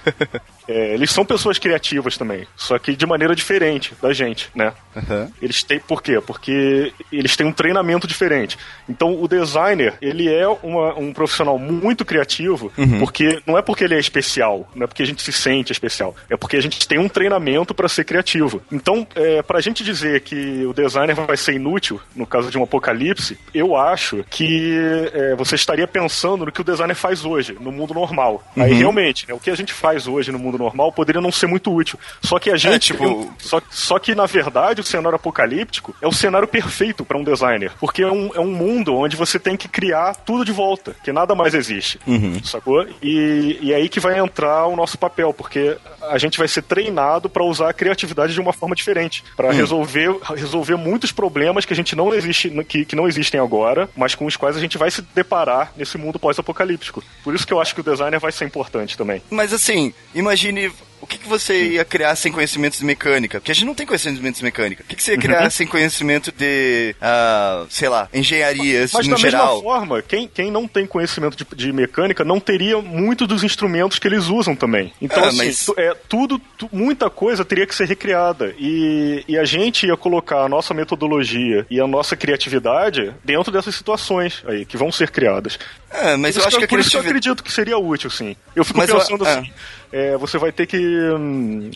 é, 0.70 0.94
eles 0.94 1.12
são 1.12 1.26
pessoas 1.26 1.60
criativas 1.60 2.18
também, 2.18 2.48
só 2.56 2.80
que 2.80 2.96
de 2.96 3.06
maneira 3.06 3.36
diferente 3.36 3.94
da 4.02 4.14
gente, 4.14 4.50
né? 4.56 4.72
Uhum. 4.96 5.30
Eles 5.42 5.62
têm, 5.62 5.80
por 5.82 6.02
quê? 6.02 6.22
Porque 6.26 6.94
eles 7.12 7.36
têm 7.36 7.46
um 7.46 7.52
treinamento 7.52 8.08
diferente. 8.08 8.58
Então, 8.88 9.22
o 9.22 9.28
designer, 9.28 9.96
ele 10.02 10.34
é 10.34 10.48
uma, 10.48 10.98
um 10.98 11.12
profissional 11.12 11.60
muito 11.60 12.06
criativo, 12.06 12.72
uhum. 12.78 13.00
porque 13.00 13.42
não 13.46 13.58
é 13.58 13.62
porque 13.62 13.84
ele 13.84 13.96
é 13.96 14.00
especial, 14.00 14.70
não 14.74 14.86
é 14.86 14.88
porque 14.88 15.04
a 15.04 15.06
gente 15.06 15.22
se 15.22 15.34
sente 15.34 15.74
especial, 15.74 16.16
é 16.30 16.38
porque 16.38 16.56
a 16.56 16.62
gente 16.62 16.88
tem 16.88 16.98
um 16.98 17.10
treinamento 17.10 17.76
para 17.76 17.90
ser 17.90 18.06
criativo. 18.06 18.45
Então, 18.72 19.08
é, 19.16 19.42
para 19.42 19.58
a 19.58 19.62
gente 19.62 19.84
dizer 19.84 20.22
que 20.22 20.66
o 20.66 20.74
designer 20.74 21.16
vai 21.16 21.38
ser 21.38 21.54
inútil 21.54 22.00
no 22.16 22.26
caso 22.26 22.50
de 22.50 22.58
um 22.58 22.64
apocalipse, 22.64 23.38
eu 23.54 23.76
acho 23.76 24.24
que 24.30 24.78
é, 25.14 25.36
você 25.36 25.56
estaria 25.56 25.88
pensando 25.88 26.46
no 26.46 26.52
que 26.52 26.62
o 26.62 26.64
designer 26.64 26.96
faz 26.96 27.26
hoje, 27.26 27.58
no 27.60 27.72
mundo 27.72 27.94
normal. 27.94 28.44
Uhum. 28.56 28.64
Aí 28.64 28.74
realmente, 28.74 29.28
né, 29.28 29.34
o 29.34 29.40
que 29.40 29.50
a 29.50 29.56
gente 29.56 29.74
faz 29.74 30.08
hoje 30.08 30.32
no 30.32 30.40
mundo 30.40 30.58
normal 30.58 30.92
poderia 30.92 31.22
não 31.22 31.32
ser 31.32 31.48
muito 31.48 31.74
útil. 31.74 32.00
Só 32.22 32.40
que 32.40 32.50
a 32.50 32.58
gente. 32.58 32.76
É, 32.76 32.80
tipo... 32.98 33.34
só, 33.38 33.62
só 33.70 34.00
que, 34.00 34.16
na 34.16 34.26
verdade, 34.26 34.82
o 34.82 34.84
cenário 34.84 35.16
apocalíptico 35.16 35.96
é 36.02 36.08
o 36.08 36.12
cenário 36.12 36.48
perfeito 36.48 37.06
para 37.06 37.18
um 37.18 37.24
designer. 37.24 37.72
Porque 37.80 38.02
é 38.02 38.12
um, 38.12 38.32
é 38.34 38.40
um 38.40 38.52
mundo 38.52 38.96
onde 38.96 39.16
você 39.16 39.40
tem 39.40 39.56
que 39.58 39.68
criar 39.68 40.16
tudo 40.16 40.46
de 40.46 40.52
volta, 40.52 40.96
que 41.04 41.12
nada 41.12 41.36
mais 41.36 41.54
existe. 41.54 42.00
Uhum. 42.08 42.44
Sacou? 42.44 42.86
E, 43.02 43.60
e 43.62 43.74
é 43.74 43.76
aí 43.76 43.90
que 43.90 44.00
vai 44.00 44.18
entrar 44.18 44.66
o 44.68 44.76
nosso 44.76 44.98
papel, 44.98 45.34
porque 45.34 45.78
a 46.10 46.18
gente 46.18 46.38
vai 46.38 46.48
ser 46.48 46.64
treinado 46.64 47.30
para 47.30 47.44
usar 47.44 47.70
a 47.70 47.74
criatividade 47.74 48.34
de 48.34 48.40
uma 48.40 48.54
forma 48.54 48.76
diferente, 48.76 49.24
para 49.36 49.48
uhum. 49.48 49.54
resolver, 49.54 50.18
resolver 50.36 50.76
muitos 50.76 51.12
problemas 51.12 51.66
que 51.66 51.74
a 51.74 51.76
gente 51.76 51.96
não 51.96 52.14
existe, 52.14 52.50
que, 52.66 52.86
que 52.86 52.96
não 52.96 53.08
existem 53.08 53.40
agora, 53.40 53.90
mas 53.96 54.16
com 54.16 54.26
os 54.26 54.36
quais 54.36 54.56
a 54.56 54.60
gente 54.60 54.78
vai 54.78 54.92
se 54.92 55.02
deparar 55.02 55.74
nesse 55.76 55.98
mundo 55.98 56.20
pós-apocalíptico. 56.20 57.04
Por 57.24 57.34
isso 57.34 57.46
que 57.46 57.54
eu 57.54 57.62
acho 57.62 57.74
que 57.74 57.82
o 57.82 57.84
designer 57.84 58.20
vai 58.20 58.32
ser 58.32 58.46
importante 58.46 58.98
também. 58.98 59.22
Mas 59.30 59.54
assim, 59.54 59.94
imagine 60.14 60.72
o 61.06 61.08
que, 61.08 61.20
que 61.20 61.28
você 61.30 61.74
ia 61.74 61.86
criar 61.86 62.16
sem 62.16 62.32
conhecimentos 62.32 62.80
de 62.80 62.86
mecânica? 62.86 63.40
Porque 63.40 63.52
a 63.52 63.54
gente 63.54 63.66
não 63.66 63.76
tem 63.76 63.86
conhecimentos 63.86 64.40
de 64.40 64.44
mecânica. 64.44 64.82
O 64.82 64.88
que, 64.88 64.96
que 64.96 65.04
você 65.04 65.12
ia 65.12 65.18
criar 65.20 65.44
uhum. 65.44 65.50
sem 65.52 65.68
conhecimento 65.68 66.32
de, 66.32 66.96
uh, 67.00 67.68
sei 67.70 67.88
lá, 67.88 68.10
engenharias 68.12 68.92
Mas, 68.92 69.08
no 69.08 69.16
geral? 69.16 69.46
Mas 69.46 69.50
da 69.52 69.56
mesma 69.56 69.64
forma, 69.64 70.02
quem, 70.02 70.28
quem 70.28 70.50
não 70.50 70.68
tem 70.68 70.88
conhecimento 70.88 71.38
de, 71.38 71.46
de, 71.56 71.72
mecânica 71.72 72.24
não 72.24 72.40
teria 72.40 72.82
muitos 72.82 73.28
dos 73.28 73.44
instrumentos 73.44 74.00
que 74.00 74.08
eles 74.08 74.26
usam 74.26 74.56
também. 74.56 74.92
Então, 75.00 75.24
ah, 75.24 75.28
assim, 75.28 75.38
mas... 75.38 75.70
é, 75.78 75.94
tudo, 76.10 76.42
tu, 76.58 76.68
muita 76.72 77.08
coisa 77.08 77.46
teria 77.46 77.68
que 77.68 77.76
ser 77.76 77.88
recriada. 77.88 78.56
E, 78.58 79.24
e 79.28 79.38
a 79.38 79.46
gente 79.46 79.86
ia 79.86 79.96
colocar 79.96 80.42
a 80.42 80.50
nossa 80.50 80.74
metodologia 80.74 81.68
e 81.70 81.80
a 81.80 81.86
nossa 81.86 82.16
criatividade 82.16 83.14
dentro 83.24 83.52
dessas 83.52 83.76
situações 83.76 84.44
aí, 84.48 84.66
que 84.66 84.76
vão 84.76 84.92
ser 84.92 85.12
criadas. 85.12 85.60
É, 85.92 86.18
mas 86.18 86.36
eu 86.36 86.44
acho 86.46 86.58
que, 86.58 86.64
que 86.64 86.68
por 86.68 86.80
isso 86.80 86.90
que 86.90 86.98
eu 86.98 87.02
acredito 87.02 87.44
que 87.44 87.52
seria 87.52 87.78
útil, 87.78 88.10
sim. 88.10 88.36
Eu 88.56 88.66
fico 88.66 88.80
mas 88.80 88.92
pensando 88.92 89.24
eu, 89.24 89.30
assim, 89.30 89.48
é. 89.48 89.85
É, 89.92 90.18
você 90.18 90.38
vai 90.38 90.52
ter 90.52 90.66
que 90.66 90.78
hum, 90.78 91.72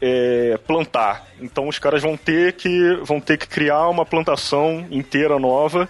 é, 0.00 0.58
plantar. 0.66 1.26
Então 1.40 1.68
os 1.68 1.78
caras 1.78 2.02
vão 2.02 2.16
ter 2.16 2.54
que 2.54 2.98
vão 3.02 3.20
ter 3.20 3.36
que 3.36 3.46
criar 3.46 3.88
uma 3.88 4.04
plantação 4.04 4.86
inteira 4.90 5.38
nova 5.38 5.88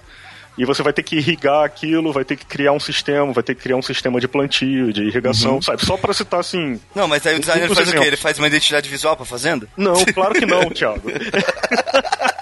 e 0.59 0.65
você 0.65 0.83
vai 0.83 0.93
ter 0.93 1.05
que 1.05 1.17
irrigar 1.17 1.65
aquilo, 1.65 2.13
vai 2.13 2.25
ter 2.25 2.37
que 2.37 2.45
criar 2.45 2.73
um 2.73 2.81
sistema, 2.81 3.33
vai 3.33 3.45
ter 3.45 3.55
que 3.55 3.63
criar 3.63 3.77
um 3.77 3.83
sistema 3.83 4.21
de 4.21 4.27
plantio, 4.27 4.93
de 4.93 5.05
irrigação, 5.05 5.55
uhum. 5.55 5.63
sabe? 5.63 5.87
Só 5.87 5.97
para 5.97 6.13
citar 6.13 6.41
assim. 6.41 6.81
Não, 6.97 7.07
mas 7.07 7.25
aí 7.25 7.37
o 7.37 7.39
designer 7.39 7.69
faz 7.69 7.79
exemplos. 7.79 8.01
o 8.01 8.03
quê? 8.03 8.09
Ele 8.09 8.17
faz 8.17 8.39
uma 8.39 8.49
identidade 8.49 8.89
visual 8.89 9.17
pra 9.17 9.25
fazenda? 9.25 9.69
Não, 9.77 9.95
claro 10.13 10.35
que 10.35 10.45
não, 10.45 10.69
Thiago. 10.71 11.09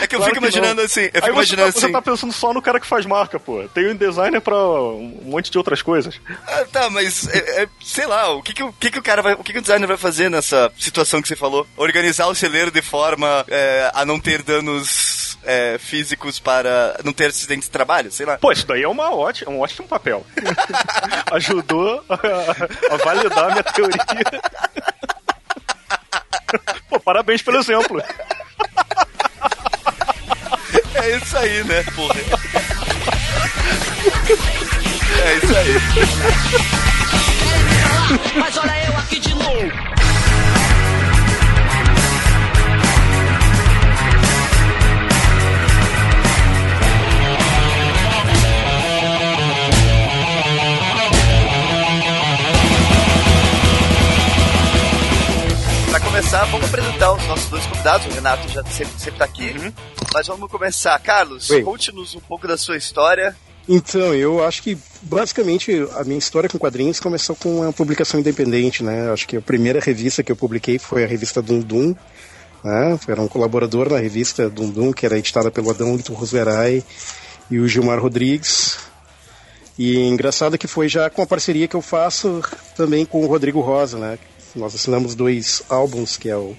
É 0.00 0.06
que 0.06 0.14
eu 0.14 0.18
claro 0.18 0.34
fico 0.34 0.44
imaginando 0.44 0.80
assim. 0.80 1.02
Eu 1.02 1.12
fico 1.12 1.26
Aí 1.26 1.32
imaginando 1.32 1.66
você 1.66 1.72
tá, 1.72 1.78
assim. 1.78 1.86
Você 1.86 1.92
tá 1.92 2.02
pensando 2.02 2.32
só 2.32 2.52
no 2.52 2.62
cara 2.62 2.80
que 2.80 2.86
faz 2.86 3.06
marca, 3.06 3.38
pô. 3.38 3.66
Tem 3.68 3.90
um 3.90 3.96
designer 3.96 4.40
pra 4.40 4.56
um 4.56 5.20
monte 5.24 5.50
de 5.50 5.58
outras 5.58 5.82
coisas. 5.82 6.20
Ah, 6.46 6.64
tá, 6.70 6.90
mas 6.90 7.28
é, 7.28 7.62
é, 7.62 7.68
sei 7.82 8.06
lá, 8.06 8.30
o 8.30 8.42
que 8.42 8.52
que, 8.52 8.62
o 8.62 8.72
que 8.72 8.90
que 8.90 8.98
o 8.98 9.02
cara 9.02 9.22
vai. 9.22 9.34
O 9.34 9.44
que 9.44 9.52
que 9.52 9.58
o 9.58 9.62
designer 9.62 9.86
vai 9.86 9.96
fazer 9.96 10.30
nessa 10.30 10.70
situação 10.78 11.20
que 11.20 11.28
você 11.28 11.36
falou? 11.36 11.66
Organizar 11.76 12.26
o 12.26 12.34
celeiro 12.34 12.70
de 12.70 12.82
forma 12.82 13.44
é, 13.48 13.90
a 13.94 14.04
não 14.04 14.20
ter 14.20 14.42
danos 14.42 15.38
é, 15.44 15.78
físicos 15.78 16.38
para 16.38 16.98
não 17.04 17.12
ter 17.12 17.26
acidentes 17.26 17.66
de 17.66 17.72
trabalho, 17.72 18.10
sei 18.10 18.26
lá. 18.26 18.38
Pô, 18.38 18.52
isso 18.52 18.66
daí 18.66 18.82
é 18.82 18.88
uma 18.88 19.14
ótima, 19.14 19.50
um 19.50 19.60
ótimo 19.60 19.88
papel. 19.88 20.24
Ajudou 21.32 22.04
a, 22.08 22.94
a 22.94 22.96
validar 22.96 23.44
a 23.44 23.50
minha 23.50 23.62
teoria. 23.62 24.00
Pô, 26.88 26.98
parabéns 27.00 27.42
pelo 27.42 27.58
exemplo. 27.58 28.02
É 31.10 31.16
isso 31.16 31.36
aí, 31.36 31.64
né, 31.64 31.82
porra? 31.96 32.20
É 35.24 35.34
isso 35.38 35.56
aí. 35.56 35.74
Mas 38.38 38.56
olha 38.56 38.84
eu 38.86 38.96
aqui 38.96 39.18
de 39.18 39.34
novo. 39.34 39.90
começar, 56.04 56.44
vamos 56.46 56.66
apresentar 56.68 57.12
os 57.12 57.26
nossos 57.26 57.50
dois 57.50 57.66
convidados. 57.66 58.06
O 58.06 58.10
Renato 58.10 58.48
já 58.48 58.62
sempre, 58.64 58.92
sempre 58.98 59.18
tá 59.18 59.24
aqui. 59.24 59.56
Uhum. 59.58 59.72
Mas 60.12 60.26
vamos 60.26 60.50
começar. 60.50 60.98
Carlos, 60.98 61.48
conte-nos 61.64 62.14
um 62.14 62.20
pouco 62.20 62.48
da 62.48 62.56
sua 62.56 62.76
história 62.76 63.36
Então, 63.68 64.12
eu 64.14 64.44
acho 64.44 64.62
que 64.62 64.76
basicamente 65.02 65.86
a 65.94 66.02
minha 66.02 66.18
história 66.18 66.48
com 66.48 66.58
quadrinhos 66.58 66.98
começou 66.98 67.36
com 67.36 67.60
uma 67.60 67.72
publicação 67.72 68.18
independente, 68.18 68.82
né? 68.82 69.10
Acho 69.12 69.28
que 69.28 69.36
a 69.36 69.40
primeira 69.40 69.78
revista 69.78 70.22
que 70.22 70.32
eu 70.32 70.36
publiquei 70.36 70.78
foi 70.78 71.04
a 71.04 71.06
revista 71.06 71.40
Dum 71.40 71.60
Dum, 71.60 71.94
né? 72.64 72.98
Eu 73.06 73.12
era 73.12 73.22
um 73.22 73.28
colaborador 73.28 73.88
na 73.88 73.98
revista 73.98 74.50
Dum 74.50 74.70
Dum, 74.70 74.92
que 74.92 75.06
era 75.06 75.18
editada 75.18 75.50
pelo 75.50 75.70
Adão 75.70 75.94
Lito 75.96 76.12
Roserai 76.12 76.82
e 77.50 77.58
o 77.58 77.68
Gilmar 77.68 78.00
Rodrigues. 78.00 78.78
E 79.78 79.98
engraçado 80.00 80.58
que 80.58 80.66
foi 80.66 80.88
já 80.88 81.08
com 81.08 81.22
a 81.22 81.26
parceria 81.26 81.68
que 81.68 81.76
eu 81.76 81.82
faço 81.82 82.42
também 82.76 83.06
com 83.06 83.22
o 83.22 83.26
Rodrigo 83.28 83.60
Rosa, 83.60 83.98
né? 83.98 84.18
Nós 84.56 84.74
assinamos 84.74 85.14
dois 85.14 85.62
álbuns, 85.68 86.16
que 86.16 86.28
é 86.28 86.36
o 86.36 86.56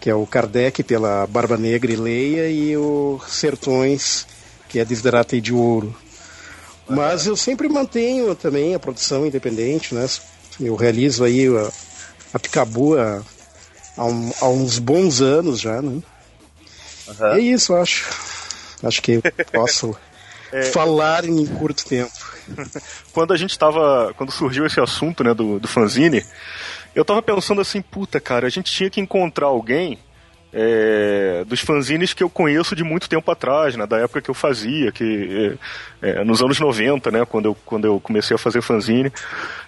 que 0.00 0.08
é 0.08 0.14
o 0.14 0.26
Kardec 0.26 0.82
pela 0.82 1.26
Barba 1.26 1.56
Negra 1.56 1.92
e 1.92 1.96
Leia 1.96 2.48
e 2.50 2.76
o 2.76 3.20
Sertões, 3.26 4.26
que 4.68 4.78
é 4.78 4.84
Desiderata 4.84 5.40
de 5.40 5.52
Ouro. 5.52 5.94
Mas 6.88 7.26
eu 7.26 7.36
sempre 7.36 7.68
mantenho 7.68 8.34
também 8.34 8.74
a 8.74 8.78
produção 8.78 9.26
independente, 9.26 9.94
né? 9.94 10.06
Eu 10.58 10.74
realizo 10.74 11.22
aí 11.22 11.46
a, 11.46 11.70
a 12.34 12.38
Picabu 12.38 12.98
há, 12.98 13.22
há, 13.96 14.48
uns 14.48 14.78
bons 14.78 15.20
anos 15.20 15.60
já, 15.60 15.82
né? 15.82 16.00
Uhum. 17.08 17.26
É 17.34 17.40
isso, 17.40 17.74
acho. 17.74 18.08
Acho 18.82 19.02
que 19.02 19.20
posso 19.52 19.96
é... 20.52 20.62
falar 20.64 21.24
em 21.24 21.44
curto 21.46 21.84
tempo. 21.84 22.12
quando 23.12 23.32
a 23.32 23.36
gente 23.36 23.50
estava, 23.50 24.14
quando 24.16 24.32
surgiu 24.32 24.64
esse 24.64 24.80
assunto, 24.80 25.22
né, 25.22 25.34
do, 25.34 25.60
do 25.60 25.68
fanzine, 25.68 26.24
eu 26.98 27.04
tava 27.04 27.22
pensando 27.22 27.60
assim, 27.60 27.80
puta, 27.80 28.18
cara, 28.18 28.48
a 28.48 28.50
gente 28.50 28.72
tinha 28.72 28.90
que 28.90 29.00
encontrar 29.00 29.46
alguém 29.46 29.98
é, 30.52 31.44
dos 31.46 31.60
fanzines 31.60 32.12
que 32.12 32.24
eu 32.24 32.28
conheço 32.28 32.74
de 32.74 32.82
muito 32.82 33.08
tempo 33.08 33.30
atrás, 33.30 33.76
né, 33.76 33.86
da 33.86 33.98
época 33.98 34.20
que 34.20 34.28
eu 34.28 34.34
fazia, 34.34 34.90
que 34.90 35.56
é, 36.02 36.08
é, 36.10 36.24
nos 36.24 36.42
anos 36.42 36.58
90, 36.58 37.10
né, 37.12 37.24
quando 37.24 37.46
eu, 37.46 37.56
quando 37.64 37.84
eu 37.84 38.00
comecei 38.00 38.34
a 38.34 38.38
fazer 38.38 38.62
fanzine. 38.62 39.12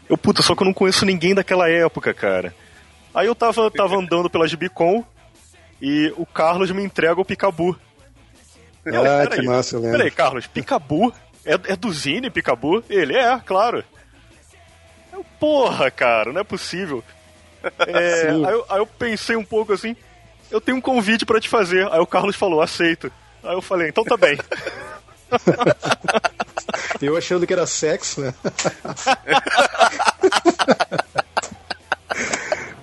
Eu, 0.09 0.19
puta, 0.19 0.43
só 0.43 0.57
que 0.57 0.63
eu 0.63 0.67
não 0.67 0.75
conheço 0.75 1.07
ninguém 1.07 1.33
daquela 1.33 1.69
época, 1.69 2.13
cara. 2.13 2.53
Aí 3.15 3.29
eu 3.29 3.35
tava, 3.35 3.71
tava 3.71 3.97
andando 3.97 4.29
pela 4.29 4.49
Gibicon 4.49 5.05
e 5.81 6.13
o 6.17 6.27
Carlos 6.27 6.73
me 6.73 6.83
entrega 6.83 7.21
o 7.21 7.25
Picabu. 7.25 7.79
Ah, 8.87 9.27
que 9.29 9.43
massa, 9.43 9.77
eu 9.77 9.83
Peraí, 9.83 10.11
Carlos, 10.11 10.49
Picabu? 10.49 11.13
É, 11.45 11.53
é 11.53 11.77
do 11.77 11.93
Zine, 11.93 12.29
Picabu? 12.29 12.83
Ele 12.91 13.17
é, 13.17 13.39
claro. 13.45 13.85
Eu, 15.13 15.25
Porra, 15.39 15.91
cara, 15.91 16.33
não 16.33 16.41
é 16.41 16.45
possível. 16.45 17.05
É, 17.87 18.29
aí, 18.29 18.53
eu, 18.53 18.65
aí 18.69 18.79
eu 18.79 18.87
pensei 18.87 19.37
um 19.37 19.45
pouco 19.45 19.73
assim, 19.73 19.97
eu 20.51 20.61
tenho 20.61 20.79
um 20.79 20.81
convite 20.81 21.25
para 21.25 21.41
te 21.41 21.49
fazer. 21.49 21.87
Aí 21.93 22.01
o 22.01 22.07
Carlos 22.07 22.37
falou, 22.37 22.61
aceito. 22.61 23.11
Aí 23.43 23.55
eu 23.55 23.63
falei, 23.63 23.89
então 23.89 24.05
tá 24.05 24.17
bem. 24.17 24.39
eu 27.01 27.17
achando 27.17 27.47
que 27.47 27.53
era 27.53 27.67
sexo, 27.67 28.21
né? 28.21 28.35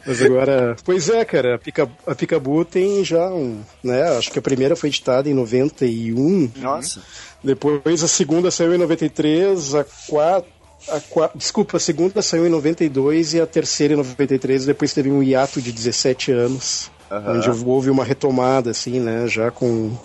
Mas 0.07 0.21
agora. 0.21 0.77
Pois 0.85 1.09
é, 1.09 1.25
cara, 1.25 1.55
a, 1.55 1.57
Pica, 1.57 1.89
a 2.05 2.15
Picabu 2.15 2.63
tem 2.63 3.03
já 3.03 3.27
um. 3.27 3.61
Né, 3.83 4.01
acho 4.17 4.31
que 4.31 4.39
a 4.39 4.41
primeira 4.41 4.73
foi 4.75 4.87
editada 4.87 5.29
em 5.29 5.33
91. 5.33 6.51
Nossa. 6.55 7.01
Depois 7.43 8.01
a 8.03 8.07
segunda 8.07 8.49
saiu 8.49 8.73
em 8.73 8.77
93, 8.77 9.75
a 9.75 9.85
quarta. 10.07 10.56
A, 10.89 11.01
desculpa, 11.35 11.77
a 11.77 11.79
segunda 11.79 12.21
saiu 12.21 12.45
em 12.45 12.49
92 12.49 13.33
e 13.33 13.41
a 13.41 13.47
terceira 13.47 13.93
em 13.93 13.97
93. 13.97 14.65
Depois 14.65 14.93
teve 14.93 15.11
um 15.11 15.21
hiato 15.21 15.61
de 15.61 15.71
17 15.71 16.31
anos. 16.31 16.89
Uhum. 17.11 17.37
Onde 17.37 17.49
houve 17.49 17.89
uma 17.89 18.03
retomada, 18.03 18.71
assim, 18.71 18.99
né? 18.99 19.27
Já 19.27 19.49
com 19.51 19.97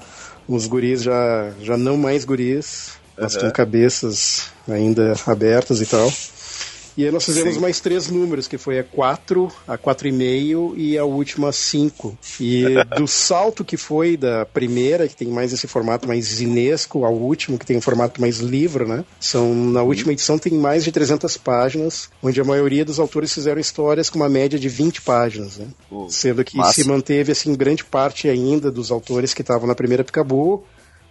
os 0.49 0.67
guris 0.67 1.03
já, 1.03 1.53
já 1.61 1.77
não 1.77 1.97
mais 1.97 2.25
guris, 2.25 2.93
mas 3.19 3.37
com 3.37 3.51
cabeças 3.51 4.51
ainda 4.69 5.15
abertas 5.27 5.81
e 5.81 5.87
tal. 5.87 6.13
E 6.97 7.05
aí 7.05 7.11
nós 7.11 7.25
fizemos 7.25 7.55
Sim. 7.55 7.61
mais 7.61 7.81
três 7.81 8.09
números, 8.09 8.47
que 8.47 8.59
foi 8.59 8.79
a 8.79 8.85
4, 8.85 9.51
a 9.67 9.79
4,5 9.79 10.75
e 10.77 10.99
a 10.99 11.05
última 11.05 11.53
5. 11.53 12.17
E 12.41 12.65
do 12.97 13.07
salto 13.07 13.65
que 13.65 13.77
foi 13.77 14.17
da 14.17 14.45
primeira, 14.45 15.09
que 15.09 15.17
tem 15.17 15.29
mais 15.29 15.53
esse 15.53 15.67
formato 15.67 16.07
mais 16.07 16.27
zinesco, 16.27 17.05
ao 17.05 17.15
último, 17.15 17.59
que 17.59 17.67
tem 17.67 17.77
um 17.77 17.81
formato 17.81 18.21
mais 18.21 18.39
livro, 18.39 18.87
né? 18.87 19.05
São, 19.19 19.55
na 19.55 19.83
última 19.83 20.13
edição 20.13 20.39
tem 20.39 20.53
mais 20.53 20.85
de 20.85 20.93
300 20.93 21.37
páginas, 21.37 22.11
onde 22.23 22.41
a 22.41 22.45
maioria 22.45 22.85
dos 22.85 22.99
autores 22.99 23.33
fizeram 23.33 23.61
histórias 23.61 24.11
com 24.11 24.19
uma 24.19 24.29
média 24.29 24.59
de 24.59 24.69
20 24.69 25.03
páginas, 25.03 25.59
né? 25.59 25.67
Uh, 25.91 26.07
Sendo 26.11 26.45
que 26.45 26.57
massa. 26.57 26.75
se 26.75 26.85
manteve, 26.85 27.33
assim, 27.33 27.55
grande 27.55 27.85
parte 27.85 28.29
ainda 28.29 28.71
dos 28.71 28.91
autores 28.91 29.33
que 29.35 29.43
estavam 29.43 29.67
na 29.67 29.75
primeira 29.75 30.05
Picabu, 30.05 30.65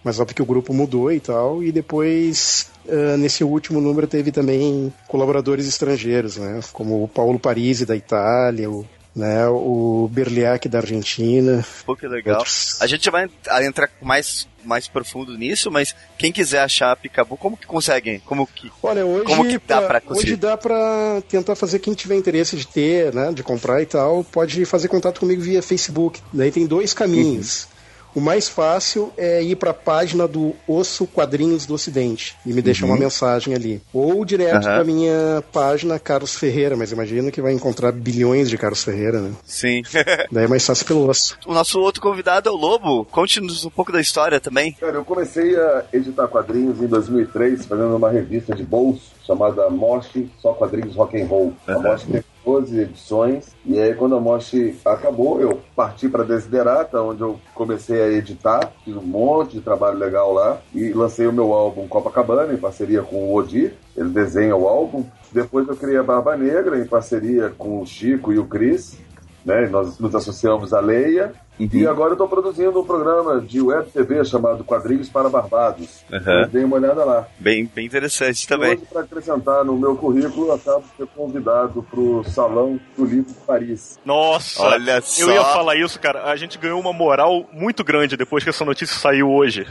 mas 0.04 0.18
óbvio 0.18 0.34
que 0.34 0.42
o 0.42 0.46
grupo 0.46 0.72
mudou 0.72 1.12
e 1.12 1.20
tal, 1.20 1.62
e 1.62 1.70
depois 1.70 2.70
uh, 2.86 3.16
nesse 3.16 3.44
último 3.44 3.80
número 3.80 4.06
teve 4.06 4.32
também 4.32 4.92
colaboradores 5.08 5.66
estrangeiros, 5.66 6.36
né? 6.36 6.60
Como 6.72 7.04
o 7.04 7.08
Paulo 7.08 7.38
Parisi 7.38 7.86
da 7.86 7.96
Itália, 7.96 8.70
o 8.70 8.86
né, 9.14 9.46
o 9.46 10.08
Berliac 10.10 10.68
da 10.68 10.78
Argentina. 10.78 11.64
Pô, 11.84 11.94
que 11.94 12.08
legal. 12.08 12.38
Outros... 12.38 12.80
A 12.80 12.86
gente 12.86 13.08
vai 13.10 13.28
entrar 13.62 13.90
mais, 14.00 14.48
mais 14.64 14.88
profundo 14.88 15.36
nisso, 15.36 15.70
mas 15.70 15.94
quem 16.18 16.32
quiser 16.32 16.60
achar 16.60 16.92
a 16.92 16.96
Picabu, 16.96 17.36
como 17.36 17.56
que 17.56 17.66
conseguem? 17.66 18.20
Como 18.20 18.46
que, 18.46 18.70
Olha, 18.82 19.04
hoje, 19.04 19.26
como 19.26 19.46
que 19.46 19.58
dá 19.58 19.82
para 19.82 20.00
conseguir? 20.00 20.30
Hoje 20.30 20.36
dá 20.36 20.56
para 20.56 21.22
tentar 21.28 21.54
fazer 21.54 21.78
quem 21.78 21.94
tiver 21.94 22.16
interesse 22.16 22.56
de 22.56 22.66
ter, 22.66 23.14
né, 23.14 23.32
de 23.32 23.42
comprar 23.42 23.82
e 23.82 23.86
tal, 23.86 24.24
pode 24.24 24.64
fazer 24.64 24.88
contato 24.88 25.20
comigo 25.20 25.42
via 25.42 25.62
Facebook. 25.62 26.20
Daí 26.32 26.50
tem 26.50 26.66
dois 26.66 26.94
caminhos. 26.94 27.64
Uhum. 27.64 27.71
O 28.14 28.20
mais 28.20 28.48
fácil 28.48 29.12
é 29.16 29.42
ir 29.42 29.56
para 29.56 29.70
a 29.70 29.74
página 29.74 30.28
do 30.28 30.54
Osso 30.68 31.06
Quadrinhos 31.06 31.64
do 31.64 31.74
Ocidente 31.74 32.36
e 32.44 32.52
me 32.52 32.60
deixar 32.60 32.86
uhum. 32.86 32.92
uma 32.92 32.98
mensagem 32.98 33.54
ali. 33.54 33.80
Ou 33.92 34.24
direto 34.24 34.56
uhum. 34.56 34.60
para 34.62 34.84
minha 34.84 35.42
página 35.52 35.98
Carlos 35.98 36.34
Ferreira, 36.34 36.76
mas 36.76 36.92
imagino 36.92 37.32
que 37.32 37.40
vai 37.40 37.52
encontrar 37.52 37.92
bilhões 37.92 38.50
de 38.50 38.58
Carlos 38.58 38.84
Ferreira, 38.84 39.20
né? 39.20 39.32
Sim. 39.44 39.82
Daí 40.30 40.44
é 40.44 40.48
mais 40.48 40.64
fácil 40.64 40.86
pelo 40.86 41.08
osso. 41.08 41.38
O 41.46 41.54
nosso 41.54 41.80
outro 41.80 42.02
convidado 42.02 42.48
é 42.48 42.52
o 42.52 42.56
Lobo. 42.56 43.04
Conte-nos 43.06 43.64
um 43.64 43.70
pouco 43.70 43.92
da 43.92 44.00
história 44.00 44.40
também. 44.40 44.72
Cara, 44.72 44.96
eu 44.96 45.04
comecei 45.04 45.56
a 45.56 45.84
editar 45.92 46.28
quadrinhos 46.28 46.80
em 46.82 46.86
2003, 46.86 47.64
fazendo 47.66 47.96
uma 47.96 48.10
revista 48.10 48.54
de 48.54 48.62
bolso 48.62 49.11
chamada 49.24 49.68
Morte 49.70 50.30
Só 50.38 50.52
Quadrinhos 50.52 50.96
Rock 50.96 51.20
and 51.20 51.26
Roll. 51.26 51.52
Uhum. 51.66 51.74
A 51.74 51.78
Morte 51.78 52.06
teve 52.06 52.24
12 52.44 52.80
edições. 52.80 53.56
E 53.64 53.78
aí, 53.78 53.94
quando 53.94 54.16
a 54.16 54.20
Morte 54.20 54.76
acabou, 54.84 55.40
eu 55.40 55.60
parti 55.76 56.08
para 56.08 56.24
Desiderata, 56.24 57.00
onde 57.00 57.22
eu 57.22 57.38
comecei 57.54 58.00
a 58.00 58.08
editar. 58.08 58.72
Fiz 58.84 58.96
um 58.96 59.02
monte 59.02 59.52
de 59.52 59.60
trabalho 59.60 59.98
legal 59.98 60.32
lá. 60.32 60.60
E 60.74 60.92
lancei 60.92 61.26
o 61.26 61.32
meu 61.32 61.52
álbum 61.52 61.86
Copacabana, 61.86 62.52
em 62.52 62.58
parceria 62.58 63.02
com 63.02 63.16
o 63.16 63.34
Odir. 63.34 63.74
Ele 63.96 64.10
desenha 64.10 64.56
o 64.56 64.66
álbum. 64.66 65.04
Depois 65.30 65.66
eu 65.68 65.76
criei 65.76 65.96
a 65.96 66.02
Barba 66.02 66.36
Negra, 66.36 66.78
em 66.78 66.86
parceria 66.86 67.50
com 67.56 67.80
o 67.80 67.86
Chico 67.86 68.32
e 68.32 68.38
o 68.38 68.46
Cris. 68.46 68.98
Né? 69.44 69.68
Nós 69.68 69.98
nos 69.98 70.14
associamos 70.14 70.72
à 70.72 70.80
Leia 70.80 71.32
Uhum. 71.62 71.80
E 71.80 71.86
agora 71.86 72.10
eu 72.10 72.14
estou 72.14 72.28
produzindo 72.28 72.80
um 72.80 72.84
programa 72.84 73.40
de 73.40 73.60
web 73.60 73.88
TV 73.90 74.24
chamado 74.24 74.64
Quadrinhos 74.64 75.08
para 75.08 75.28
Barbados. 75.28 76.04
Uhum. 76.10 76.48
Dei 76.50 76.64
uma 76.64 76.76
olhada 76.76 77.04
lá. 77.04 77.28
Bem, 77.38 77.70
bem 77.72 77.86
interessante 77.86 78.48
também. 78.48 78.76
Para 78.76 79.02
acrescentar 79.02 79.64
no 79.64 79.76
meu 79.76 79.96
currículo, 79.96 80.48
eu 80.48 80.54
acabo 80.54 80.80
de 80.80 80.96
ser 80.96 81.06
convidado 81.14 81.82
para 81.82 82.00
o 82.00 82.24
Salão 82.24 82.80
do 82.96 83.04
Livro 83.04 83.32
de 83.32 83.38
Paris. 83.46 83.98
Nossa! 84.04 84.62
Olha 84.62 85.00
só! 85.00 85.22
Eu 85.22 85.30
ia 85.30 85.44
falar 85.44 85.76
isso, 85.76 86.00
cara. 86.00 86.24
A 86.24 86.36
gente 86.36 86.58
ganhou 86.58 86.80
uma 86.80 86.92
moral 86.92 87.48
muito 87.52 87.84
grande 87.84 88.16
depois 88.16 88.42
que 88.42 88.50
essa 88.50 88.64
notícia 88.64 88.96
saiu 88.96 89.30
hoje. 89.30 89.66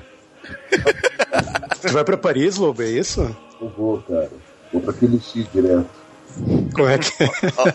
Você 1.81 1.89
vai 1.89 2.03
para 2.03 2.17
Paris, 2.17 2.57
Lobo? 2.57 2.81
É 2.81 2.89
isso? 2.89 3.35
Eu 3.59 3.69
vou, 3.69 4.01
cara. 4.01 4.29
Vou 4.71 4.81
para 4.81 4.93
Clichy 4.93 5.47
direto. 5.53 5.89
Como 6.73 6.87
é 6.87 6.97
que. 6.97 7.11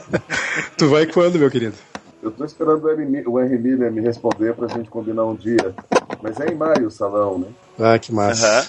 tu 0.79 0.89
vai 0.89 1.07
quando, 1.07 1.39
meu 1.39 1.51
querido? 1.51 1.75
Eu 2.23 2.31
tô 2.31 2.45
esperando 2.45 2.85
o 2.85 3.41
Henry 3.41 3.59
Miller 3.59 3.93
me 3.93 4.01
responder 4.01 4.55
pra 4.55 4.69
gente 4.69 4.89
combinar 4.89 5.25
um 5.25 5.35
dia. 5.35 5.75
Mas 6.23 6.41
é 6.41 6.51
em 6.51 6.55
maio 6.55 6.87
o 6.87 6.91
salão, 6.91 7.39
né? 7.39 7.49
Ah, 7.79 7.99
que 7.99 8.13
massa. 8.13 8.61
Uhum. 8.61 8.67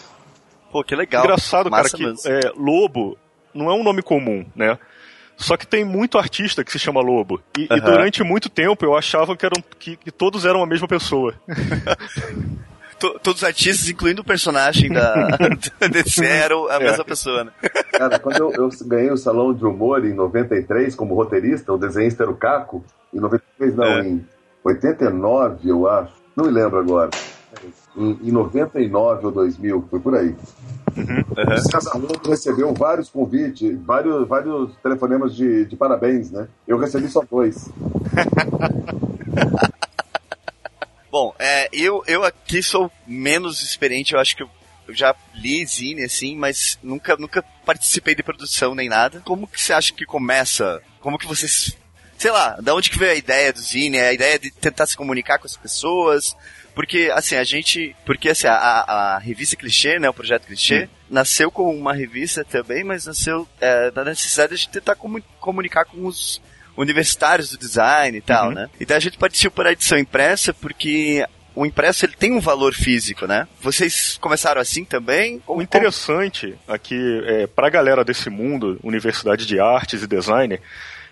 Pô, 0.72 0.84
que 0.84 0.96
legal. 0.96 1.24
Engraçado, 1.24 1.72
massa 1.72 1.98
cara, 1.98 2.14
que 2.14 2.30
é, 2.30 2.52
Lobo 2.56 3.18
não 3.54 3.70
é 3.70 3.74
um 3.74 3.84
nome 3.84 4.02
comum, 4.02 4.46
né? 4.56 4.78
Só 5.38 5.56
que 5.56 5.68
tem 5.68 5.86
muito 5.86 6.18
artista 6.18 6.64
que 6.64 6.72
se 6.72 6.80
chama 6.80 7.00
Lobo. 7.00 7.42
E, 7.58 7.62
uhum. 7.62 7.78
e 7.78 7.82
durante 7.82 8.24
muito 8.24 8.50
tempo 8.50 8.84
eu 8.84 8.96
achava 8.96 9.36
que, 9.38 9.46
eram, 9.46 9.64
que, 9.80 9.96
que 9.96 10.12
todos 10.12 10.46
eram 10.46 10.64
a 10.64 10.68
mesma 10.68 10.88
pessoa. 10.88 11.34
todos 12.98 13.42
os 13.42 13.44
artistas, 13.44 13.90
incluindo 13.90 14.22
o 14.22 14.26
personagem 14.26 14.90
da, 14.92 15.38
DC, 15.92 16.26
eram 16.26 16.68
a 16.68 16.76
é. 16.76 16.80
mesma 16.80 17.04
pessoa, 17.04 17.44
né? 17.44 17.52
Cara, 17.92 18.20
quando 18.20 18.38
eu, 18.38 18.52
eu, 18.54 18.70
ganhei 18.86 19.12
o 19.12 19.18
Salão 19.18 19.54
de 19.54 19.66
Humor 19.66 20.06
em 20.06 20.14
93 20.14 20.96
como 20.96 21.16
roteirista, 21.16 21.74
o 21.74 21.78
desenhista 21.78 22.24
era 22.24 22.32
o 22.32 22.36
Caco, 22.36 22.84
em 23.14 23.20
93 23.20 23.76
não, 23.76 23.86
é. 23.86 24.08
em 24.08 24.26
89 24.64 25.70
eu 25.70 25.88
acho, 25.88 26.14
não 26.36 26.46
me 26.46 26.52
lembro 26.52 26.80
agora. 26.80 27.10
Em, 27.96 28.20
em 28.24 28.32
99 28.32 29.26
ou 29.26 29.32
2000, 29.32 29.86
foi 29.90 30.00
por 30.00 30.16
aí. 30.16 30.36
Uhum, 30.96 31.06
uhum. 31.06 31.24
Cada 31.72 31.98
um 31.98 32.30
recebeu 32.30 32.74
vários 32.74 33.10
convites, 33.10 33.78
vários, 33.84 34.28
vários 34.28 34.76
telefonemas 34.78 35.36
de, 35.36 35.66
de 35.66 35.76
parabéns, 35.76 36.32
né? 36.32 36.48
Eu 36.68 36.78
recebi 36.78 37.08
só 37.08 37.24
dois. 37.30 37.70
Bom, 41.18 41.34
é, 41.40 41.68
eu, 41.74 42.04
eu 42.06 42.24
aqui 42.24 42.62
sou 42.62 42.92
menos 43.08 43.64
experiente, 43.64 44.14
eu 44.14 44.20
acho 44.20 44.36
que 44.36 44.44
eu 44.44 44.50
eu 44.88 44.94
já 44.94 45.14
li 45.34 45.66
zine, 45.66 46.04
assim, 46.04 46.38
mas 46.38 46.80
nunca, 46.82 47.18
nunca 47.18 47.44
participei 47.66 48.16
de 48.16 48.24
produção 48.24 48.74
nem 48.74 48.88
nada. 48.88 49.20
Como 49.26 49.46
que 49.46 49.62
você 49.62 49.74
acha 49.74 49.92
que 49.92 50.06
começa? 50.06 50.82
Como 51.02 51.18
que 51.18 51.26
vocês 51.28 51.76
sei 52.18 52.32
lá, 52.32 52.56
da 52.62 52.74
onde 52.74 52.90
que 52.90 52.98
veio 52.98 53.12
a 53.12 53.16
ideia 53.16 53.52
do 53.52 53.60
Zine, 53.60 54.00
a 54.00 54.14
ideia 54.14 54.40
de 54.40 54.50
tentar 54.50 54.88
se 54.88 54.96
comunicar 54.96 55.40
com 55.40 55.46
as 55.46 55.58
pessoas, 55.58 56.36
porque, 56.78 57.12
assim, 57.12 57.36
a 57.36 57.44
gente. 57.44 57.96
Porque, 58.06 58.30
assim, 58.30 58.46
a, 58.46 58.54
a 58.54 59.18
revista 59.18 59.56
Clichê, 59.56 59.98
né? 59.98 60.08
O 60.08 60.14
projeto 60.14 60.46
Clichê, 60.46 60.88
nasceu 61.10 61.50
como 61.50 61.72
uma 61.72 61.92
revista 61.92 62.46
também, 62.46 62.84
mas 62.84 63.08
nasceu 63.08 63.48
é, 63.60 63.90
da 63.90 64.06
necessidade 64.06 64.56
de 64.56 64.70
tentar 64.70 64.96
comunicar 65.40 65.86
com 65.86 66.06
os 66.06 66.40
universitários 66.78 67.50
do 67.50 67.58
design 67.58 68.18
e 68.18 68.22
tal, 68.22 68.50
uhum. 68.50 68.54
né? 68.54 68.70
Então 68.80 68.96
a 68.96 69.00
gente 69.00 69.18
partiu 69.18 69.50
para 69.50 69.70
a 69.70 69.72
edição 69.74 69.98
impressa 69.98 70.54
porque 70.54 71.26
o 71.56 71.66
impresso 71.66 72.06
ele 72.06 72.14
tem 72.16 72.32
um 72.32 72.40
valor 72.40 72.74
físico, 72.74 73.26
né? 73.26 73.48
Vocês 73.60 74.18
começaram 74.22 74.62
assim 74.62 74.86
também? 74.86 75.42
O 75.48 75.60
interessante 75.60 76.56
aqui, 76.68 76.96
é, 77.26 77.48
para 77.48 77.66
a 77.66 77.72
galera 77.72 78.06
desse 78.06 78.30
mundo, 78.30 78.80
Universidade 78.84 79.46
de 79.46 79.60
Artes 79.60 80.04
e 80.04 80.08
Design, 80.08 80.60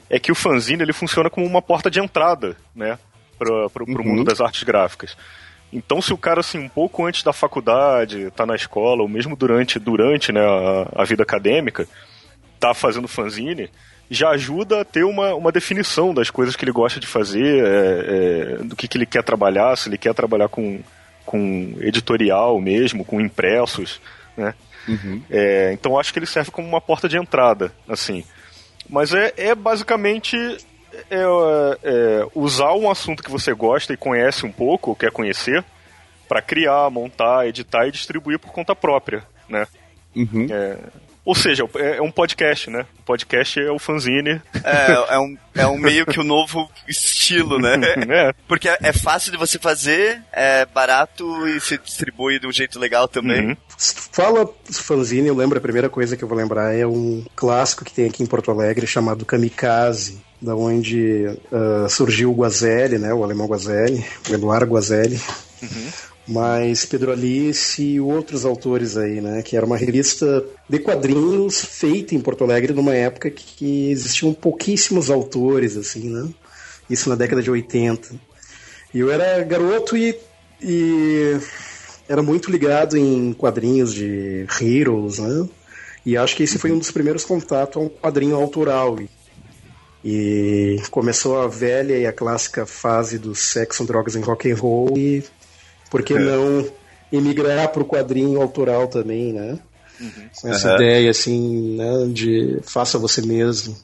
é 0.07 0.19
que 0.19 0.31
o 0.31 0.35
fanzine 0.35 0.83
ele 0.83 0.93
funciona 0.93 1.31
como 1.31 1.47
uma 1.47 1.63
porta 1.63 1.89
de 1.89 1.99
entrada, 1.99 2.55
né? 2.75 2.99
Para 3.39 3.49
o 3.49 3.71
uhum. 3.87 4.03
mundo 4.03 4.23
das 4.23 4.39
artes 4.39 4.61
gráficas. 4.61 5.17
Então, 5.73 6.01
se 6.01 6.13
o 6.13 6.17
cara, 6.17 6.39
assim, 6.39 6.59
um 6.59 6.69
pouco 6.69 7.05
antes 7.05 7.23
da 7.23 7.33
faculdade, 7.33 8.31
tá 8.31 8.45
na 8.45 8.55
escola, 8.55 9.01
ou 9.01 9.09
mesmo 9.09 9.35
durante, 9.35 9.79
durante 9.79 10.31
né, 10.31 10.39
a, 10.39 11.01
a 11.01 11.03
vida 11.03 11.23
acadêmica, 11.23 11.87
tá 12.59 12.73
fazendo 12.73 13.07
fanzine, 13.07 13.69
já 14.09 14.29
ajuda 14.29 14.81
a 14.81 14.85
ter 14.85 15.03
uma, 15.03 15.33
uma 15.33 15.51
definição 15.51 16.13
das 16.13 16.29
coisas 16.29 16.55
que 16.55 16.63
ele 16.63 16.71
gosta 16.71 16.99
de 16.99 17.07
fazer, 17.07 17.65
é, 17.65 18.59
é, 18.59 18.63
do 18.63 18.75
que, 18.75 18.87
que 18.87 18.97
ele 18.97 19.05
quer 19.05 19.23
trabalhar, 19.23 19.75
se 19.75 19.89
ele 19.89 19.97
quer 19.97 20.13
trabalhar 20.13 20.47
com, 20.47 20.79
com 21.25 21.75
editorial 21.79 22.59
mesmo, 22.61 23.03
com 23.03 23.19
impressos, 23.19 23.99
né? 24.37 24.53
Uhum. 24.87 25.21
É, 25.29 25.71
então 25.73 25.97
acho 25.97 26.13
que 26.13 26.19
ele 26.19 26.27
serve 26.27 26.51
como 26.51 26.67
uma 26.67 26.81
porta 26.81 27.09
de 27.09 27.17
entrada, 27.17 27.71
assim. 27.89 28.23
Mas 28.87 29.13
é, 29.13 29.33
é 29.35 29.55
basicamente 29.55 30.37
é, 31.09 31.21
é, 31.83 32.27
usar 32.35 32.73
um 32.73 32.89
assunto 32.89 33.23
que 33.23 33.31
você 33.31 33.53
gosta 33.53 33.93
e 33.93 33.97
conhece 33.97 34.45
um 34.45 34.51
pouco, 34.51 34.91
ou 34.91 34.95
quer 34.95 35.11
conhecer, 35.11 35.63
para 36.27 36.41
criar, 36.41 36.89
montar, 36.89 37.47
editar 37.47 37.87
e 37.87 37.91
distribuir 37.91 38.39
por 38.39 38.51
conta 38.51 38.75
própria, 38.75 39.23
né? 39.49 39.65
Uhum. 40.15 40.47
É, 40.49 40.77
ou 41.25 41.33
seja, 41.33 41.67
é, 41.75 41.97
é 41.97 42.01
um 42.01 42.11
podcast, 42.11 42.69
né? 42.69 42.85
O 42.99 43.03
podcast 43.03 43.59
é 43.59 43.71
o 43.71 43.79
fanzine. 43.79 44.39
É, 44.63 45.15
é 45.15 45.19
um, 45.19 45.37
é 45.55 45.67
um 45.67 45.77
meio 45.77 46.05
que 46.05 46.19
o 46.19 46.21
um 46.21 46.25
novo 46.25 46.69
estilo, 46.87 47.57
né? 47.57 47.75
é. 48.07 48.33
Porque 48.47 48.69
é, 48.69 48.77
é, 48.83 48.93
fácil 48.93 49.31
de 49.31 49.37
você 49.37 49.57
fazer, 49.57 50.21
é 50.31 50.67
barato 50.67 51.47
e 51.47 51.59
se 51.59 51.79
distribui 51.79 52.39
de 52.39 52.45
um 52.45 52.51
jeito 52.51 52.77
legal 52.77 53.07
também. 53.07 53.49
Uhum. 53.49 53.57
Fala 54.11 54.47
fanzine, 54.71 55.27
eu 55.27 55.35
lembro, 55.35 55.57
a 55.57 55.61
primeira 55.61 55.89
coisa 55.89 56.15
que 56.15 56.23
eu 56.23 56.27
vou 56.27 56.37
lembrar 56.37 56.75
é 56.75 56.85
um 56.85 57.25
clássico 57.35 57.83
que 57.83 57.91
tem 57.91 58.05
aqui 58.05 58.21
em 58.21 58.27
Porto 58.27 58.51
Alegre 58.51 58.85
chamado 58.85 59.25
Kamikaze, 59.25 60.21
da 60.39 60.55
onde 60.55 61.25
uh, 61.51 61.89
surgiu 61.89 62.31
o 62.31 62.35
Guazelli, 62.35 62.99
né? 62.99 63.11
O 63.11 63.23
alemão 63.23 63.47
Guazelli, 63.47 64.05
o 64.29 64.33
Eduardo 64.33 64.73
Guazelli. 64.73 65.19
Uhum 65.63 66.14
mas 66.27 66.85
Pedro 66.85 67.11
Alice 67.11 67.81
e 67.81 67.99
outros 67.99 68.45
autores 68.45 68.97
aí, 68.97 69.21
né? 69.21 69.41
Que 69.43 69.55
era 69.55 69.65
uma 69.65 69.77
revista 69.77 70.43
de 70.67 70.79
quadrinhos 70.79 71.63
feita 71.63 72.15
em 72.15 72.21
Porto 72.21 72.43
Alegre 72.43 72.73
numa 72.73 72.95
época 72.95 73.29
que 73.29 73.91
existiam 73.91 74.33
pouquíssimos 74.33 75.09
autores, 75.09 75.77
assim, 75.77 76.09
né? 76.09 76.27
Isso 76.89 77.09
na 77.09 77.15
década 77.15 77.41
de 77.41 77.51
80. 77.51 78.15
E 78.93 78.99
eu 78.99 79.11
era 79.11 79.43
garoto 79.43 79.95
e, 79.95 80.17
e 80.61 81.37
era 82.07 82.23
muito 82.23 82.49
ligado 82.49 82.97
em 82.97 83.33
quadrinhos 83.33 83.93
de 83.93 84.47
heroes, 84.61 85.19
né? 85.19 85.47
E 86.05 86.15
acho 86.15 86.35
que 86.35 86.43
esse 86.43 86.59
foi 86.59 86.71
um 86.71 86.77
dos 86.77 86.91
primeiros 86.91 87.25
contatos 87.25 87.77
a 87.77 87.85
um 87.85 87.89
quadrinho 87.89 88.35
autoral. 88.35 88.97
E 90.03 90.79
começou 90.91 91.41
a 91.41 91.47
velha 91.47 91.97
e 91.97 92.05
a 92.05 92.13
clássica 92.13 92.65
fase 92.65 93.17
do 93.17 93.33
sexo, 93.33 93.85
drogas 93.85 94.15
e 94.15 94.19
rock 94.19 94.51
and 94.51 94.55
roll 94.55 94.95
e 94.95 95.23
por 95.89 96.03
que 96.03 96.13
é. 96.13 96.19
não 96.19 96.65
emigrar 97.11 97.69
para 97.69 97.81
o 97.81 97.85
quadrinho 97.85 98.41
autoral 98.41 98.87
também, 98.87 99.31
né? 99.33 99.59
Uhum. 99.99 100.29
Com 100.41 100.47
essa 100.49 100.69
uhum. 100.69 100.75
ideia 100.75 101.09
assim, 101.09 101.75
né, 101.77 102.07
de 102.11 102.59
faça 102.63 102.97
você 102.97 103.21
mesmo. 103.21 103.75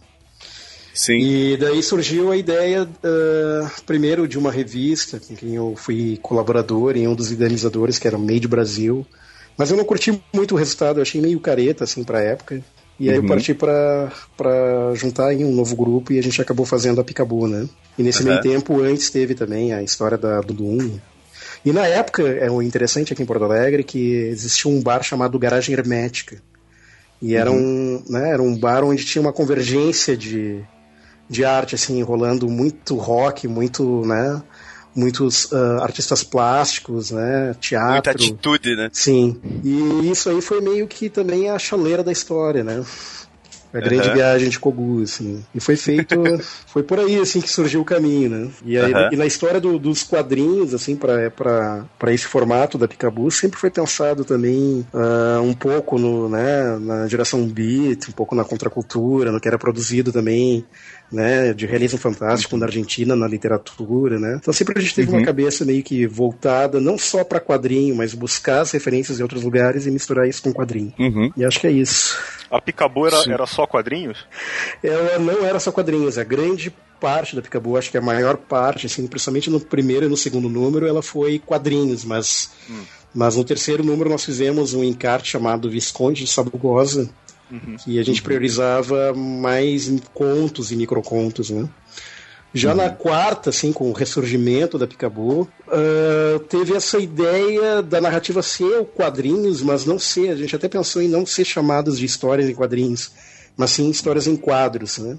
Sim. 0.93 1.17
E 1.19 1.57
daí 1.57 1.81
surgiu 1.81 2.31
a 2.31 2.37
ideia, 2.37 2.83
uh, 2.83 3.81
primeiro, 3.85 4.27
de 4.27 4.37
uma 4.37 4.51
revista 4.51 5.19
com 5.19 5.35
quem 5.35 5.55
eu 5.55 5.73
fui 5.77 6.19
colaborador 6.21 6.97
e 6.97 7.07
um 7.07 7.15
dos 7.15 7.31
idealizadores, 7.31 7.97
que 7.97 8.07
era 8.07 8.17
Made 8.17 8.47
Brasil. 8.47 9.05
Mas 9.57 9.71
eu 9.71 9.77
não 9.77 9.85
curti 9.85 10.21
muito 10.33 10.53
o 10.53 10.57
resultado, 10.57 10.97
eu 10.97 11.01
achei 11.01 11.21
meio 11.21 11.39
careta, 11.39 11.85
assim, 11.85 12.03
pra 12.03 12.21
época. 12.21 12.61
E 12.99 13.09
aí 13.09 13.17
uhum. 13.17 13.23
eu 13.23 13.27
parti 13.29 13.53
para 13.53 14.93
juntar 14.93 15.33
em 15.33 15.43
um 15.43 15.51
novo 15.51 15.75
grupo 15.75 16.13
e 16.13 16.19
a 16.19 16.21
gente 16.21 16.39
acabou 16.41 16.65
fazendo 16.65 17.01
a 17.01 17.03
Picabu, 17.03 17.47
né? 17.47 17.67
E 17.97 18.03
nesse 18.03 18.21
uhum. 18.21 18.29
meio 18.29 18.41
tempo, 18.41 18.79
antes 18.81 19.09
teve 19.09 19.33
também 19.33 19.73
a 19.73 19.81
história 19.81 20.17
da, 20.17 20.39
do 20.41 20.53
Doom, 20.53 20.99
e 21.63 21.71
na 21.71 21.85
época, 21.85 22.23
é 22.23 22.49
o 22.49 22.61
interessante 22.61 23.13
aqui 23.13 23.21
em 23.21 23.25
Porto 23.25 23.43
Alegre 23.43 23.83
que 23.83 24.13
existia 24.13 24.69
um 24.69 24.81
bar 24.81 25.03
chamado 25.03 25.37
Garagem 25.37 25.73
Hermética. 25.73 26.41
E 27.21 27.35
era, 27.35 27.51
uhum. 27.51 28.03
um, 28.07 28.11
né, 28.11 28.31
era 28.31 28.41
um 28.41 28.57
bar 28.57 28.83
onde 28.83 29.05
tinha 29.05 29.21
uma 29.21 29.31
convergência 29.31 30.17
de, 30.17 30.61
de 31.29 31.45
arte, 31.45 31.75
assim, 31.75 32.01
rolando 32.01 32.49
muito 32.49 32.95
rock, 32.95 33.47
muito, 33.47 34.03
né, 34.07 34.41
muitos 34.95 35.45
uh, 35.51 35.81
artistas 35.81 36.23
plásticos, 36.23 37.11
né, 37.11 37.55
teatro. 37.59 37.91
Muita 37.91 38.11
atitude, 38.11 38.75
né? 38.75 38.89
Sim. 38.91 39.39
E 39.63 40.09
isso 40.09 40.29
aí 40.31 40.41
foi 40.41 40.61
meio 40.61 40.87
que 40.87 41.09
também 41.09 41.47
a 41.47 41.59
chaleira 41.59 42.03
da 42.03 42.11
história, 42.11 42.63
né? 42.63 42.83
A 43.73 43.79
grande 43.79 44.09
uhum. 44.09 44.13
viagem 44.13 44.49
de 44.49 44.59
Kogu, 44.59 45.01
assim. 45.01 45.43
E 45.55 45.59
foi 45.59 45.75
feito. 45.75 46.15
foi 46.67 46.83
por 46.83 46.99
aí, 46.99 47.17
assim, 47.17 47.39
que 47.39 47.49
surgiu 47.49 47.81
o 47.81 47.85
caminho, 47.85 48.29
né? 48.29 48.49
E, 48.65 48.77
aí, 48.77 48.93
uhum. 48.93 49.09
e 49.13 49.15
na 49.15 49.25
história 49.25 49.61
do, 49.61 49.79
dos 49.79 50.03
quadrinhos, 50.03 50.73
assim, 50.73 50.95
para 50.95 51.87
esse 52.07 52.25
formato 52.25 52.77
da 52.77 52.87
Picabu, 52.87 53.31
sempre 53.31 53.59
foi 53.59 53.69
pensado 53.69 54.25
também 54.25 54.85
uh, 54.93 55.41
um 55.41 55.53
pouco 55.53 55.97
no, 55.97 56.27
né, 56.27 56.77
na 56.79 57.07
geração 57.07 57.45
beat, 57.45 58.09
um 58.09 58.13
pouco 58.13 58.35
na 58.35 58.43
contracultura, 58.43 59.31
no 59.31 59.39
que 59.39 59.47
era 59.47 59.57
produzido 59.57 60.11
também 60.11 60.65
né, 61.11 61.53
de 61.53 61.65
realismo 61.65 61.99
fantástico 61.99 62.55
na 62.55 62.65
Argentina, 62.65 63.15
na 63.15 63.27
literatura, 63.27 64.17
né? 64.17 64.37
Então 64.39 64.53
sempre 64.53 64.77
a 64.77 64.81
gente 64.81 64.95
teve 64.95 65.11
uhum. 65.11 65.17
uma 65.17 65.25
cabeça 65.25 65.65
meio 65.65 65.83
que 65.83 66.07
voltada 66.07 66.79
não 66.79 66.97
só 66.97 67.23
para 67.23 67.39
quadrinho, 67.39 67.95
mas 67.95 68.13
buscar 68.13 68.61
as 68.61 68.71
referências 68.71 69.19
em 69.19 69.23
outros 69.23 69.43
lugares 69.43 69.85
e 69.85 69.91
misturar 69.91 70.27
isso 70.27 70.41
com 70.41 70.53
quadrinho. 70.53 70.93
Uhum. 70.97 71.31
E 71.35 71.43
acho 71.43 71.59
que 71.59 71.67
é 71.67 71.71
isso. 71.71 72.17
A 72.49 72.61
Picabu 72.61 73.07
era, 73.07 73.17
era 73.27 73.45
só 73.45 73.67
quadrinhos? 73.67 74.25
Ela 74.81 75.19
não 75.19 75.45
era 75.45 75.59
só 75.59 75.71
quadrinhos, 75.71 76.17
a 76.17 76.23
grande 76.23 76.73
parte 76.99 77.35
da 77.35 77.41
Picabu, 77.41 77.75
acho 77.75 77.89
que 77.89 77.97
a 77.97 78.01
maior 78.01 78.37
parte, 78.37 78.85
assim, 78.85 79.07
principalmente 79.07 79.49
no 79.49 79.59
primeiro 79.59 80.05
e 80.05 80.09
no 80.09 80.15
segundo 80.15 80.47
número, 80.47 80.87
ela 80.87 81.01
foi 81.01 81.39
quadrinhos, 81.39 82.05
mas 82.05 82.51
hum. 82.69 82.83
mas 83.13 83.35
no 83.35 83.43
terceiro 83.43 83.83
número 83.83 84.09
nós 84.09 84.23
fizemos 84.23 84.73
um 84.73 84.83
encarte 84.83 85.29
chamado 85.29 85.69
Visconde 85.69 86.23
de 86.23 86.29
Sabugosa, 86.29 87.09
uhum. 87.51 87.75
que 87.77 87.99
a 87.99 88.03
gente 88.03 88.21
priorizava 88.21 89.13
mais 89.13 89.91
contos 90.13 90.71
e 90.71 90.75
microcontos, 90.75 91.49
né? 91.49 91.67
Já 92.53 92.71
uhum. 92.71 92.77
na 92.77 92.89
quarta, 92.89 93.49
assim, 93.49 93.71
com 93.71 93.89
o 93.89 93.93
ressurgimento 93.93 94.77
da 94.77 94.85
Picabu, 94.85 95.47
uh, 95.67 96.39
teve 96.49 96.75
essa 96.75 96.99
ideia 96.99 97.81
da 97.81 98.01
narrativa 98.01 98.41
ser 98.41 98.85
quadrinhos, 98.93 99.61
mas 99.61 99.85
não 99.85 99.97
ser. 99.97 100.31
A 100.31 100.35
gente 100.35 100.55
até 100.55 100.67
pensou 100.67 101.01
em 101.01 101.07
não 101.07 101.25
ser 101.25 101.45
chamadas 101.45 101.97
de 101.97 102.05
histórias 102.05 102.49
em 102.49 102.53
quadrinhos, 102.53 103.11
mas 103.55 103.71
sim 103.71 103.89
histórias 103.89 104.27
em 104.27 104.35
quadros, 104.35 104.97
né? 104.97 105.17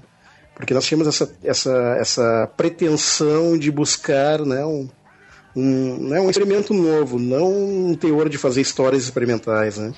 Porque 0.55 0.73
nós 0.75 0.85
tínhamos 0.85 1.07
essa, 1.07 1.35
essa, 1.43 1.97
essa 1.99 2.51
pretensão 2.55 3.57
de 3.57 3.71
buscar 3.71 4.45
né, 4.45 4.63
um, 4.63 4.87
um, 5.55 6.09
né, 6.09 6.19
um 6.21 6.29
experimento 6.29 6.71
novo, 6.73 7.17
não 7.17 7.51
um 7.89 7.95
teor 7.95 8.29
de 8.29 8.37
fazer 8.37 8.61
histórias 8.61 9.03
experimentais, 9.03 9.79
né? 9.79 9.91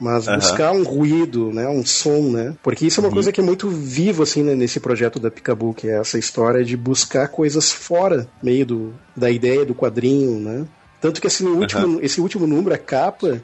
Mas 0.00 0.26
uhum. 0.26 0.36
buscar 0.36 0.72
um 0.72 0.82
ruído, 0.84 1.52
né, 1.52 1.68
um 1.68 1.84
som, 1.84 2.30
né? 2.30 2.54
Porque 2.62 2.86
isso 2.86 3.00
é 3.00 3.02
uma 3.02 3.08
uhum. 3.08 3.14
coisa 3.14 3.32
que 3.32 3.40
é 3.40 3.44
muito 3.44 3.68
vivo 3.68 4.22
assim 4.22 4.42
né, 4.42 4.54
nesse 4.54 4.80
projeto 4.80 5.18
da 5.18 5.30
Picabu, 5.30 5.74
que 5.74 5.88
é 5.88 5.98
essa 5.98 6.18
história 6.18 6.64
de 6.64 6.76
buscar 6.76 7.28
coisas 7.28 7.70
fora, 7.70 8.28
meio 8.42 8.64
do, 8.64 8.94
da 9.16 9.30
ideia 9.30 9.64
do 9.64 9.74
quadrinho, 9.74 10.38
né? 10.38 10.66
Tanto 11.00 11.20
que 11.20 11.26
esse 11.26 11.44
último, 11.44 11.86
uhum. 11.86 11.98
esse 12.02 12.20
último 12.20 12.46
número, 12.46 12.74
a 12.74 12.78
capa, 12.78 13.40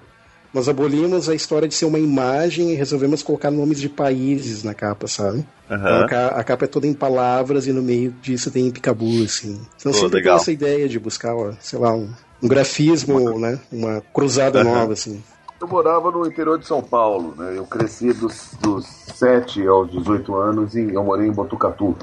nós 0.52 0.68
abolimos 0.68 1.28
a 1.28 1.34
história 1.34 1.66
de 1.66 1.74
ser 1.74 1.84
uma 1.84 1.98
imagem 1.98 2.70
e 2.70 2.74
resolvemos 2.74 3.22
colocar 3.22 3.50
nomes 3.50 3.80
de 3.80 3.88
países 3.88 4.62
na 4.62 4.72
capa, 4.74 5.08
sabe? 5.08 5.44
Então, 5.66 6.06
a 6.28 6.44
capa 6.44 6.64
é 6.64 6.68
toda 6.68 6.86
em 6.86 6.94
palavras 6.94 7.66
e 7.66 7.72
no 7.72 7.82
meio 7.82 8.14
disso 8.22 8.50
tem 8.50 8.70
Picabu, 8.70 9.24
assim. 9.24 9.60
Então 9.76 9.90
Pô, 9.90 9.98
sempre 9.98 10.18
legal. 10.18 10.36
tem 10.36 10.42
essa 10.42 10.52
ideia 10.52 10.88
de 10.88 10.98
buscar, 10.98 11.34
ó, 11.34 11.52
sei 11.58 11.78
lá, 11.78 11.92
um, 11.94 12.08
um 12.42 12.46
grafismo, 12.46 13.38
né? 13.38 13.58
Uma 13.72 14.00
cruzada 14.12 14.62
nova, 14.62 14.92
assim. 14.92 15.22
Eu 15.64 15.68
morava 15.68 16.10
no 16.10 16.26
interior 16.26 16.58
de 16.58 16.66
São 16.66 16.82
Paulo, 16.82 17.34
né? 17.38 17.56
Eu 17.56 17.64
cresci 17.64 18.12
dos, 18.12 18.50
dos 18.60 18.84
7 18.84 19.66
aos 19.66 19.90
18 19.90 20.36
anos 20.36 20.74
e 20.74 20.92
eu 20.92 21.02
morei 21.02 21.26
em 21.26 21.32
Botucatu. 21.32 21.96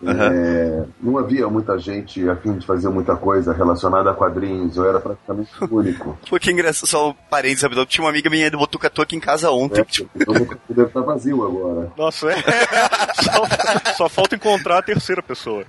Uhum. 0.00 0.10
É, 0.12 0.84
não 1.00 1.18
havia 1.18 1.48
muita 1.48 1.76
gente 1.80 2.28
a 2.28 2.36
fim 2.36 2.56
de 2.56 2.64
fazer 2.64 2.88
muita 2.88 3.16
coisa 3.16 3.52
relacionada 3.52 4.08
a 4.08 4.14
quadrinhos, 4.14 4.76
eu 4.76 4.88
era 4.88 5.00
praticamente 5.00 5.50
o 5.60 5.74
único. 5.74 6.16
Pô, 6.30 6.38
que 6.38 6.52
engraçado, 6.52 6.86
só 6.86 7.10
um 7.10 7.14
parênteses, 7.28 7.62
sabe? 7.62 7.76
Eu 7.76 7.84
tinha 7.84 8.04
uma 8.04 8.10
amiga 8.10 8.30
minha 8.30 8.48
do 8.52 8.58
Botucatu 8.58 9.02
aqui 9.02 9.16
em 9.16 9.20
casa 9.20 9.50
ontem. 9.50 9.80
É, 9.80 9.84
tipo... 9.84 10.08
O 10.14 10.24
Botucatu 10.24 10.62
deve 10.68 10.86
estar 10.86 11.00
vazio 11.00 11.44
agora. 11.44 11.92
Nossa, 11.96 12.30
é. 12.30 12.36
só, 13.20 13.94
só 13.96 14.08
falta 14.08 14.36
encontrar 14.36 14.78
a 14.78 14.82
terceira 14.82 15.24
pessoa. 15.24 15.64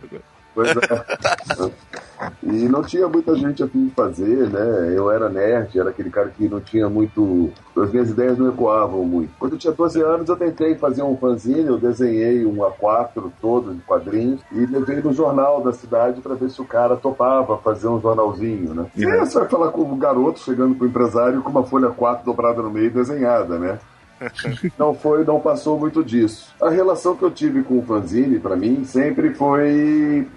Pois 0.54 0.70
é. 0.70 0.76
E 2.44 2.68
não 2.68 2.82
tinha 2.82 3.08
muita 3.08 3.36
gente 3.36 3.64
a 3.64 3.68
fim 3.68 3.86
de 3.86 3.92
fazer, 3.92 4.50
né? 4.50 4.94
Eu 4.96 5.10
era 5.10 5.30
nerd, 5.30 5.80
era 5.80 5.90
aquele 5.90 6.10
cara 6.10 6.30
que 6.30 6.50
não 6.50 6.60
tinha 6.60 6.90
muito. 6.90 7.52
As 7.78 7.92
minhas 7.92 8.10
ideias 8.10 8.38
não 8.38 8.50
ecoavam 8.50 9.06
muito. 9.06 9.32
Quando 9.40 9.54
eu 9.54 9.58
tinha 9.58 9.72
12 9.72 10.02
anos, 10.02 10.28
eu 10.28 10.36
tentei 10.36 10.76
fazer 10.76 11.02
um 11.02 11.16
fanzine, 11.16 11.68
eu 11.68 11.78
desenhei 11.78 12.46
um 12.46 12.58
A4 12.58 13.32
todo 13.42 13.74
de 13.74 13.82
quadrinhos 13.82 14.42
e 14.52 14.66
levei 14.66 15.02
no 15.02 15.14
jornal 15.14 15.62
da 15.62 15.72
cidade 15.72 16.20
para 16.20 16.36
ver 16.36 16.50
se 16.50 16.62
o 16.62 16.66
cara 16.66 16.98
topava 16.98 17.58
fazer 17.58 17.88
um 17.88 18.02
jornalzinho, 18.02 18.74
né? 18.74 18.86
E 18.98 19.06
aí 19.06 19.20
você 19.20 19.40
vai 19.40 19.48
falar 19.48 19.72
com 19.72 19.84
um 19.84 19.98
garoto 19.98 20.40
chegando 20.40 20.76
pro 20.76 20.88
empresário 20.88 21.42
com 21.42 21.50
uma 21.50 21.64
folha 21.64 21.90
4 21.90 22.26
dobrada 22.26 22.62
no 22.62 22.70
meio 22.70 22.92
desenhada, 22.92 23.58
né? 23.58 23.80
não 24.78 24.94
foi, 24.94 25.24
não 25.24 25.40
passou 25.40 25.80
muito 25.80 26.04
disso. 26.04 26.54
A 26.62 26.70
relação 26.70 27.16
que 27.16 27.24
eu 27.24 27.32
tive 27.32 27.64
com 27.64 27.80
o 27.80 27.84
fanzine, 27.84 28.40
para 28.40 28.56
mim, 28.56 28.84
sempre 28.84 29.34
foi 29.34 30.28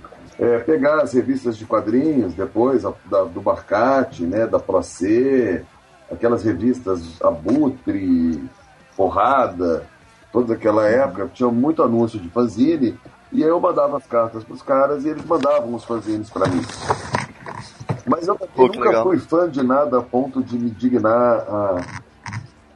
é, 0.43 0.59
pegar 0.59 1.01
as 1.01 1.13
revistas 1.13 1.57
de 1.57 1.65
quadrinhos 1.65 2.35
depois, 2.35 2.85
a, 2.85 2.93
da, 3.05 3.23
do 3.23 3.41
Barcate, 3.41 4.25
né, 4.25 4.45
da 4.45 4.59
Procê, 4.59 5.63
aquelas 6.11 6.43
revistas 6.43 7.23
Abutre, 7.23 8.43
Porrada, 8.97 9.87
toda 10.33 10.55
aquela 10.55 10.89
época, 10.89 11.31
tinha 11.33 11.49
muito 11.49 11.81
anúncio 11.81 12.19
de 12.19 12.29
fanzine, 12.29 12.99
e 13.31 13.45
aí 13.45 13.49
eu 13.49 13.61
mandava 13.61 13.97
as 13.97 14.07
cartas 14.07 14.43
para 14.43 14.55
os 14.55 14.63
caras 14.63 15.05
e 15.05 15.11
eles 15.11 15.25
mandavam 15.25 15.75
os 15.75 15.85
fanzines 15.85 16.29
para 16.29 16.49
mim. 16.49 16.61
Mas 18.05 18.27
eu, 18.27 18.35
Pô, 18.35 18.67
nunca 18.67 18.81
legal. 18.81 19.05
fui 19.05 19.21
fã 19.21 19.49
de 19.49 19.63
nada 19.63 20.01
a 20.01 20.03
ponto 20.03 20.43
de 20.43 20.59
me 20.59 20.71
dignar 20.71 21.39
a, 21.49 21.81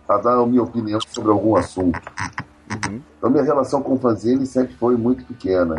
a 0.09 0.19
dar 0.19 0.39
a 0.39 0.47
minha 0.47 0.63
opinião 0.63 1.01
sobre 1.09 1.33
algum 1.33 1.57
assunto. 1.57 2.01
Uhum. 2.71 3.03
Então 3.19 3.29
minha 3.29 3.43
relação 3.43 3.83
com 3.83 3.95
o 3.95 3.99
fanzine 3.99 4.47
sempre 4.47 4.75
foi 4.77 4.97
muito 4.97 5.25
pequena. 5.25 5.75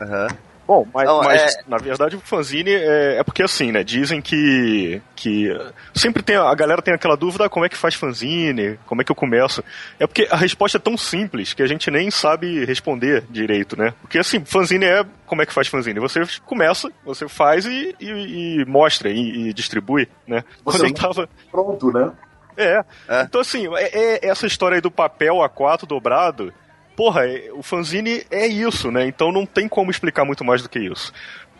Uhum. 0.00 0.49
Bom, 0.70 0.86
mas, 0.94 1.08
mas 1.24 1.56
é... 1.56 1.62
na 1.66 1.78
verdade 1.78 2.14
o 2.14 2.20
fanzine 2.20 2.70
é, 2.70 3.16
é, 3.18 3.24
porque 3.24 3.42
assim, 3.42 3.72
né? 3.72 3.82
Dizem 3.82 4.22
que, 4.22 5.02
que 5.16 5.48
sempre 5.92 6.22
tem 6.22 6.36
a 6.36 6.54
galera 6.54 6.80
tem 6.80 6.94
aquela 6.94 7.16
dúvida 7.16 7.48
como 7.48 7.66
é 7.66 7.68
que 7.68 7.76
faz 7.76 7.96
fanzine, 7.96 8.78
como 8.86 9.00
é 9.00 9.04
que 9.04 9.10
eu 9.10 9.16
começo. 9.16 9.64
É 9.98 10.06
porque 10.06 10.28
a 10.30 10.36
resposta 10.36 10.78
é 10.78 10.80
tão 10.80 10.96
simples 10.96 11.52
que 11.54 11.62
a 11.64 11.66
gente 11.66 11.90
nem 11.90 12.08
sabe 12.08 12.64
responder 12.64 13.24
direito, 13.28 13.76
né? 13.76 13.92
Porque 14.00 14.16
assim, 14.16 14.44
fanzine 14.44 14.84
é 14.84 15.04
como 15.26 15.42
é 15.42 15.46
que 15.46 15.52
faz 15.52 15.66
fanzine? 15.66 15.98
Você 15.98 16.20
começa, 16.46 16.88
você 17.04 17.28
faz 17.28 17.66
e, 17.66 17.96
e, 17.98 18.60
e 18.60 18.64
mostra 18.64 19.10
e, 19.10 19.48
e, 19.48 19.52
distribui, 19.52 20.06
né? 20.24 20.44
Quando 20.62 20.84
eu 20.84 20.94
tava 20.94 21.28
pronto, 21.50 21.90
né? 21.90 22.12
É. 22.56 22.84
é. 23.08 23.22
Então 23.22 23.40
assim, 23.40 23.66
é, 23.74 24.20
é 24.22 24.28
essa 24.28 24.46
história 24.46 24.76
aí 24.76 24.80
do 24.80 24.88
papel 24.88 25.38
A4 25.38 25.84
dobrado 25.84 26.54
porra, 26.96 27.26
é, 27.26 27.50
o 27.52 27.62
fanzine 27.62 28.24
é 28.30 28.46
isso, 28.46 28.90
né? 28.90 29.06
Então 29.06 29.32
não 29.32 29.46
tem 29.46 29.68
como 29.68 29.90
explicar 29.90 30.24
muito 30.24 30.44
mais 30.44 30.62
do 30.62 30.68
que 30.68 30.78
isso. 30.78 31.12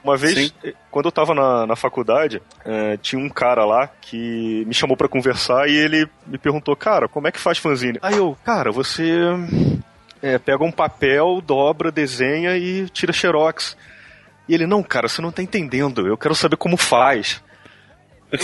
Uma 0.03 0.17
vez, 0.17 0.35
Sim. 0.35 0.53
Eh, 0.65 0.75
quando 0.91 1.07
eu 1.07 1.13
tava 1.13 1.35
na, 1.35 1.67
na 1.67 1.77
faculdade, 1.77 2.41
é, 2.65 2.97
tinha 2.97 3.23
um 3.23 3.29
cara 3.29 3.65
lá 3.65 3.87
que 3.87 4.65
me 4.67 4.73
chamou 4.73 4.97
para 4.97 5.09
conversar 5.09 5.69
e 5.69 5.77
ele 5.77 6.09
me 6.27 6.39
perguntou, 6.39 6.75
cara, 6.75 7.07
como 7.07 7.29
é 7.29 7.33
que 7.33 7.39
faz 7.39 7.59
fanzine? 7.59 7.99
Aí 8.01 8.17
eu, 8.17 8.37
cara, 8.43 8.73
você 8.73 9.13
é, 10.23 10.39
pega 10.39 10.65
um 10.65 10.73
papel, 10.73 11.43
dobra, 11.43 11.93
desenha 11.93 12.57
e 12.57 12.89
tira 12.89 13.13
xerox. 13.13 13.77
E 14.49 14.55
ele, 14.55 14.67
não, 14.67 14.83
cara, 14.83 15.07
você 15.07 15.21
não 15.21 15.31
tá 15.31 15.43
entendendo, 15.43 16.07
eu 16.07 16.17
quero 16.17 16.35
saber 16.35 16.57
como 16.57 16.77
faz. 16.77 17.43
Eu, 18.33 18.39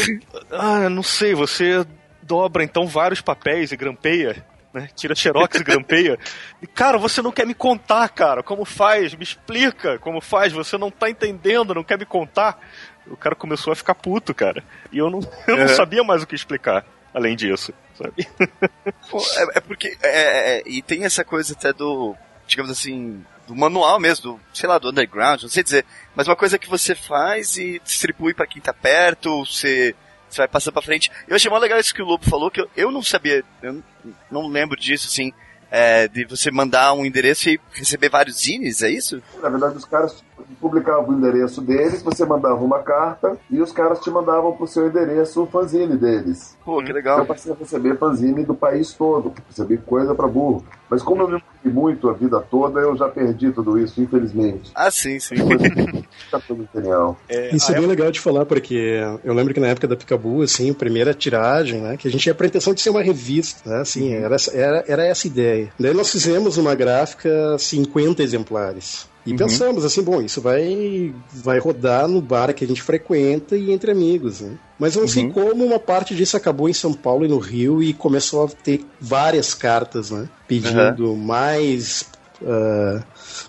ah, 0.50 0.90
não 0.90 1.02
sei, 1.02 1.34
você 1.34 1.86
dobra 2.22 2.64
então 2.64 2.86
vários 2.86 3.20
papéis 3.20 3.72
e 3.72 3.76
grampeia 3.76 4.44
né? 4.76 4.90
Tira 4.94 5.14
xerox 5.14 5.58
e 5.58 5.64
grampeia. 5.64 6.18
E, 6.60 6.66
cara, 6.66 6.98
você 6.98 7.22
não 7.22 7.32
quer 7.32 7.46
me 7.46 7.54
contar, 7.54 8.06
cara, 8.10 8.42
como 8.42 8.66
faz? 8.66 9.14
Me 9.14 9.22
explica 9.22 9.98
como 9.98 10.20
faz, 10.20 10.52
você 10.52 10.76
não 10.76 10.90
tá 10.90 11.08
entendendo, 11.08 11.74
não 11.74 11.82
quer 11.82 11.98
me 11.98 12.04
contar. 12.04 12.60
O 13.06 13.16
cara 13.16 13.34
começou 13.34 13.72
a 13.72 13.76
ficar 13.76 13.94
puto, 13.94 14.34
cara. 14.34 14.62
E 14.92 14.98
eu 14.98 15.08
não, 15.08 15.20
eu 15.48 15.56
não 15.56 15.68
sabia 15.68 16.04
mais 16.04 16.22
o 16.22 16.26
que 16.26 16.34
explicar, 16.34 16.84
além 17.14 17.34
disso, 17.34 17.72
sabe? 17.94 18.28
Pô, 19.10 19.18
é, 19.18 19.58
é, 19.58 19.60
porque. 19.60 19.96
É, 20.02 20.08
é, 20.08 20.58
é, 20.58 20.62
e 20.66 20.82
tem 20.82 21.04
essa 21.04 21.24
coisa 21.24 21.54
até 21.54 21.72
do. 21.72 22.14
Digamos 22.46 22.70
assim, 22.70 23.24
do 23.48 23.56
manual 23.56 23.98
mesmo, 23.98 24.32
do, 24.32 24.40
sei 24.52 24.68
lá, 24.68 24.78
do 24.78 24.90
underground, 24.90 25.42
não 25.42 25.48
sei 25.48 25.64
dizer, 25.64 25.84
mas 26.14 26.28
uma 26.28 26.36
coisa 26.36 26.58
que 26.58 26.68
você 26.68 26.94
faz 26.94 27.56
e 27.56 27.80
distribui 27.82 28.34
para 28.34 28.46
quem 28.46 28.62
tá 28.62 28.72
perto, 28.72 29.44
você 29.44 29.96
você 30.36 30.42
vai 30.42 30.48
passando 30.48 30.74
pra 30.74 30.82
frente. 30.82 31.10
Eu 31.26 31.36
achei 31.36 31.50
mó 31.50 31.58
legal 31.58 31.78
isso 31.78 31.94
que 31.94 32.02
o 32.02 32.06
Lobo 32.06 32.28
falou, 32.28 32.50
que 32.50 32.60
eu, 32.60 32.68
eu 32.76 32.90
não 32.90 33.02
sabia, 33.02 33.42
eu 33.62 33.82
não 34.30 34.46
lembro 34.48 34.78
disso, 34.78 35.08
assim, 35.08 35.32
é, 35.70 36.06
de 36.06 36.24
você 36.24 36.50
mandar 36.50 36.92
um 36.92 37.04
endereço 37.04 37.48
e 37.48 37.60
receber 37.72 38.08
vários 38.08 38.40
zines, 38.40 38.82
é 38.82 38.90
isso? 38.90 39.22
Na 39.42 39.48
verdade, 39.48 39.76
os 39.76 39.84
caras 39.84 40.24
publicavam 40.60 41.10
o 41.10 41.18
endereço 41.18 41.60
deles, 41.60 42.02
você 42.02 42.24
mandava 42.24 42.62
uma 42.62 42.82
carta 42.82 43.36
e 43.50 43.60
os 43.60 43.72
caras 43.72 44.00
te 44.00 44.10
mandavam 44.10 44.52
pro 44.56 44.66
seu 44.66 44.86
endereço 44.86 45.42
o 45.42 45.46
fanzine 45.46 45.96
deles. 45.96 46.56
Pô, 46.64 46.82
que 46.82 46.92
legal. 46.92 47.18
Eu 47.18 47.26
passei 47.26 47.52
a 47.52 47.56
receber 47.56 47.98
fanzine 47.98 48.44
do 48.44 48.54
país 48.54 48.92
todo, 48.92 49.34
recebi 49.48 49.76
coisa 49.78 50.14
pra 50.14 50.28
burro. 50.28 50.64
Mas 50.88 51.02
como 51.02 51.22
eu 51.22 51.28
me 51.28 51.42
movi 51.66 51.72
muito 51.72 52.08
a 52.08 52.12
vida 52.12 52.40
toda, 52.40 52.80
eu 52.80 52.96
já 52.96 53.08
perdi 53.08 53.50
tudo 53.50 53.78
isso, 53.78 54.00
infelizmente. 54.00 54.70
Ah, 54.74 54.90
sim, 54.90 55.18
sim. 55.18 55.36
tá 56.30 56.40
tudo 56.40 56.68
genial. 56.74 57.18
É, 57.28 57.54
isso 57.54 57.70
é 57.72 57.78
bem 57.78 57.86
legal 57.86 58.10
de 58.10 58.20
falar, 58.20 58.44
porque 58.44 59.00
eu 59.24 59.34
lembro 59.34 59.54
que 59.54 59.60
na 59.60 59.68
época 59.68 59.88
da 59.88 59.96
Picabu, 59.96 60.42
assim, 60.42 60.70
a 60.70 60.74
primeira 60.74 61.14
tiragem, 61.14 61.80
né, 61.80 61.96
que 61.96 62.08
a 62.08 62.10
gente 62.10 62.22
tinha 62.22 62.32
a 62.32 62.36
pretensão 62.36 62.74
de 62.74 62.80
ser 62.80 62.90
uma 62.90 63.02
revista, 63.02 63.68
né, 63.68 63.80
assim, 63.80 64.14
uhum. 64.14 64.24
era, 64.24 64.36
era, 64.52 64.84
era 64.86 65.06
essa 65.06 65.26
ideia. 65.26 65.72
Daí 65.78 65.94
nós 65.94 66.10
fizemos 66.10 66.56
uma 66.56 66.74
gráfica 66.74 67.56
50 67.58 68.22
exemplares. 68.22 69.08
E 69.26 69.32
uhum. 69.32 69.36
pensamos 69.36 69.84
assim, 69.84 70.02
bom, 70.02 70.22
isso 70.22 70.40
vai 70.40 71.12
vai 71.32 71.58
rodar 71.58 72.06
no 72.06 72.20
bar 72.20 72.54
que 72.54 72.64
a 72.64 72.68
gente 72.68 72.80
frequenta 72.80 73.56
e 73.56 73.72
entre 73.72 73.90
amigos, 73.90 74.40
né? 74.40 74.56
Mas 74.78 74.94
não 74.94 75.02
uhum. 75.02 75.08
sei 75.08 75.30
como 75.30 75.64
uma 75.64 75.78
parte 75.78 76.14
disso 76.14 76.36
acabou 76.36 76.68
em 76.68 76.72
São 76.72 76.92
Paulo 76.92 77.24
e 77.24 77.28
no 77.28 77.38
Rio 77.38 77.82
e 77.82 77.92
começou 77.92 78.44
a 78.44 78.48
ter 78.48 78.86
várias 79.00 79.52
cartas, 79.52 80.10
né? 80.10 80.28
Pedindo 80.46 81.10
uhum. 81.10 81.16
mais. 81.16 82.06
Uh, 82.40 83.02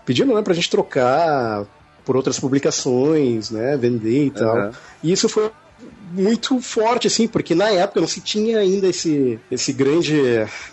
pedindo 0.06 0.34
né, 0.34 0.42
pra 0.42 0.54
gente 0.54 0.70
trocar 0.70 1.66
por 2.04 2.16
outras 2.16 2.40
publicações, 2.40 3.52
né? 3.52 3.78
Vender 3.78 4.26
e 4.26 4.32
tal. 4.32 4.72
E 5.04 5.12
isso 5.12 5.30
foi 5.30 5.52
muito 6.12 6.60
forte, 6.62 7.08
assim, 7.08 7.28
porque 7.28 7.54
na 7.56 7.70
época 7.70 8.02
não 8.02 8.08
se 8.08 8.22
tinha 8.22 8.60
ainda 8.60 8.88
esse, 8.88 9.40
esse 9.52 9.74
grande 9.74 10.16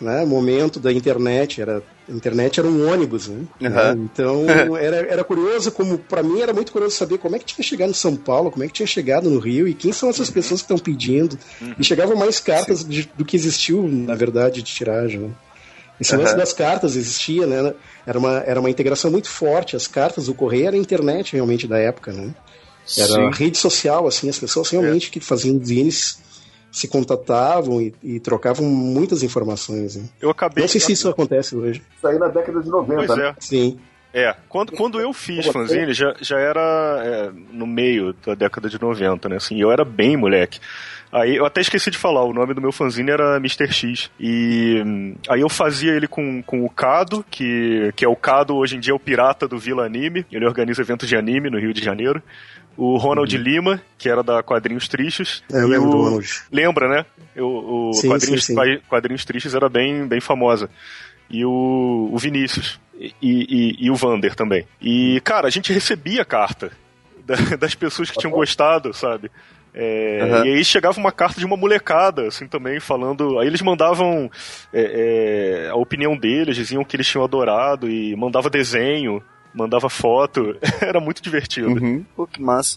né, 0.01 0.25
momento 0.25 0.79
da 0.79 0.93
internet, 0.93 1.61
era 1.61 1.83
a 2.09 2.13
internet 2.13 2.61
era 2.61 2.69
um 2.69 2.91
ônibus, 2.93 3.29
né? 3.29 3.45
Uhum. 3.61 4.05
Então 4.05 4.45
era, 4.77 4.97
era 4.97 5.25
curioso, 5.25 5.73
como 5.73 5.99
para 5.99 6.23
mim 6.23 6.41
era 6.41 6.53
muito 6.53 6.71
curioso 6.71 6.97
saber 6.97 7.19
como 7.19 7.35
é 7.35 7.39
que 7.39 7.47
tinha 7.47 7.65
chegado 7.65 7.91
em 7.91 7.95
São 7.95 8.15
Paulo, 8.15 8.51
como 8.51 8.63
é 8.63 8.67
que 8.67 8.75
tinha 8.75 8.87
chegado 8.87 9.31
no 9.31 9.39
Rio 9.39 9.67
e 9.67 9.75
quem 9.75 9.93
são 9.93 10.11
essas 10.11 10.29
uhum. 10.29 10.35
pessoas 10.35 10.61
que 10.61 10.65
estão 10.65 10.79
pedindo. 10.79 11.39
Uhum. 11.61 11.75
E 11.79 11.85
chegavam 11.85 12.17
mais 12.17 12.41
cartas 12.41 12.85
de, 12.85 13.11
do 13.17 13.25
que 13.25 13.37
existiu, 13.37 13.89
na 13.89 14.15
verdade, 14.15 14.63
de 14.63 14.75
tiragem. 14.75 15.21
Né? 15.21 15.31
Esse 16.01 16.17
lance 16.17 16.37
das 16.37 16.53
cartas 16.53 16.97
existia, 16.97 17.47
né? 17.47 17.73
Era 18.05 18.19
uma, 18.19 18.39
era 18.41 18.61
uma 18.61 18.69
integração 18.69 19.11
muito 19.11 19.29
forte. 19.29 19.77
As 19.77 19.87
cartas, 19.87 20.29
o 20.29 20.35
correio 20.35 20.67
era 20.67 20.77
a 20.77 20.79
internet 20.79 21.33
realmente 21.33 21.67
da 21.67 21.79
época, 21.79 22.13
né? 22.13 22.35
Era 22.99 23.31
rede 23.31 23.59
social, 23.59 24.07
assim, 24.07 24.29
as 24.29 24.39
pessoas 24.39 24.69
realmente 24.71 25.09
é. 25.09 25.11
que 25.11 25.21
faziam 25.21 25.63
zines 25.65 26.23
se 26.71 26.89
contatavam 26.89 27.81
e, 27.81 27.95
e, 28.03 28.19
trocavam 28.19 28.67
muitas 28.67 29.23
informações. 29.23 29.95
Né? 29.95 30.09
Eu 30.21 30.29
acabei. 30.29 30.63
Não 30.63 30.69
sei 30.69 30.81
se 30.81 30.93
isso 30.93 31.09
acontece 31.09 31.55
hoje. 31.55 31.81
Isso 31.97 32.07
aí 32.07 32.19
na 32.19 32.27
década 32.27 32.61
de 32.61 32.69
90. 32.69 33.07
Pois 33.07 33.19
é. 33.19 33.35
Sim. 33.39 33.79
É, 34.13 34.35
quando, 34.49 34.73
quando 34.73 35.01
eu 35.01 35.13
fiz 35.13 35.47
fanzine, 35.47 35.93
já, 35.93 36.15
já 36.21 36.39
era 36.39 37.01
é, 37.05 37.31
no 37.53 37.67
meio 37.67 38.15
da 38.25 38.35
década 38.35 38.69
de 38.69 38.81
90, 38.81 39.29
né? 39.29 39.37
Assim, 39.37 39.61
eu 39.61 39.73
era 39.73 39.85
bem 39.85 40.17
moleque. 40.17 40.61
Aí 41.13 41.37
eu 41.37 41.45
até 41.47 41.61
esqueci 41.61 41.93
de 41.93 41.99
falar, 41.99 42.25
o 42.25 42.33
nome 42.33 42.55
do 42.55 42.61
meu 42.61 42.73
fanzine 42.73 43.11
era 43.11 43.37
Mr. 43.37 43.73
X. 43.73 44.11
E 44.19 44.83
aí 45.29 45.41
eu 45.41 45.49
fazia 45.49 45.93
ele 45.93 46.09
com, 46.09 46.43
com 46.43 46.65
o 46.65 46.71
Cado, 46.71 47.25
que, 47.31 47.93
que 47.95 48.05
é 48.05 48.09
o 48.09 48.17
Cado, 48.17 48.57
hoje 48.57 48.77
em 48.77 48.81
dia 48.81 48.93
é 48.93 48.95
o 48.97 49.01
pirata 49.01 49.47
do 49.47 49.59
Vila 49.59 49.85
Anime. 49.85 50.27
Ele 50.31 50.45
organiza 50.45 50.83
eventos 50.83 51.09
de 51.09 51.17
anime 51.17 51.51
no 51.51 51.59
Rio 51.59 51.73
de 51.73 51.85
Janeiro 51.85 52.21
o 52.77 52.97
Ronald 52.97 53.35
uhum. 53.35 53.43
Lima, 53.43 53.83
que 53.97 54.09
era 54.09 54.23
da 54.23 54.43
Quadrinhos 54.43 54.89
Tristes. 54.89 55.43
É, 55.53 55.63
eu 55.63 55.69
lembro 55.69 55.89
o... 55.89 55.91
do 55.91 56.03
Ronald. 56.03 56.43
Lembra, 56.51 56.89
né? 56.89 57.07
O, 57.37 57.91
o 57.91 57.93
sim, 57.95 58.09
Quadrinhos, 58.09 58.45
sim, 58.45 58.55
sim. 58.55 58.81
Quadrinhos 58.89 59.25
Tristes 59.25 59.55
era 59.55 59.69
bem, 59.69 60.07
bem 60.07 60.21
famosa. 60.21 60.69
E 61.31 61.45
o, 61.45 62.11
o 62.13 62.19
Vinícius. 62.19 62.81
E, 62.99 63.13
e, 63.21 63.87
e, 63.87 63.91
o 63.91 63.97
Vander 63.97 64.35
também. 64.35 64.67
E, 64.81 65.21
cara, 65.25 65.49
a 65.49 65.51
gente 65.51 65.73
recebia 65.73 66.25
carta 66.25 66.71
das 67.59 67.75
pessoas 67.75 68.11
que 68.11 68.19
tinham 68.19 68.33
gostado, 68.33 68.93
sabe? 68.95 69.31
É, 69.75 70.21
uhum. 70.23 70.45
E 70.47 70.55
aí 70.55 70.65
chegava 70.65 71.01
uma 71.01 71.11
carta 71.11 71.41
de 71.41 71.45
uma 71.45 71.57
molecada, 71.57 72.29
assim, 72.29 72.47
também, 72.47 72.79
falando. 72.79 73.41
Aí 73.41 73.49
eles 73.49 73.61
mandavam 73.61 74.31
é, 74.73 75.65
é, 75.67 75.71
a 75.71 75.75
opinião 75.75 76.17
deles, 76.17 76.55
diziam 76.55 76.85
que 76.85 76.95
eles 76.95 77.09
tinham 77.09 77.25
adorado 77.25 77.91
e 77.91 78.15
mandava 78.15 78.49
desenho, 78.49 79.21
mandava 79.55 79.89
foto. 79.89 80.57
Era 80.81 81.01
muito 81.01 81.23
divertido. 81.23 81.69
Uhum. 81.69 82.05
Pô, 82.17 82.27
que 82.27 82.43
massa 82.43 82.77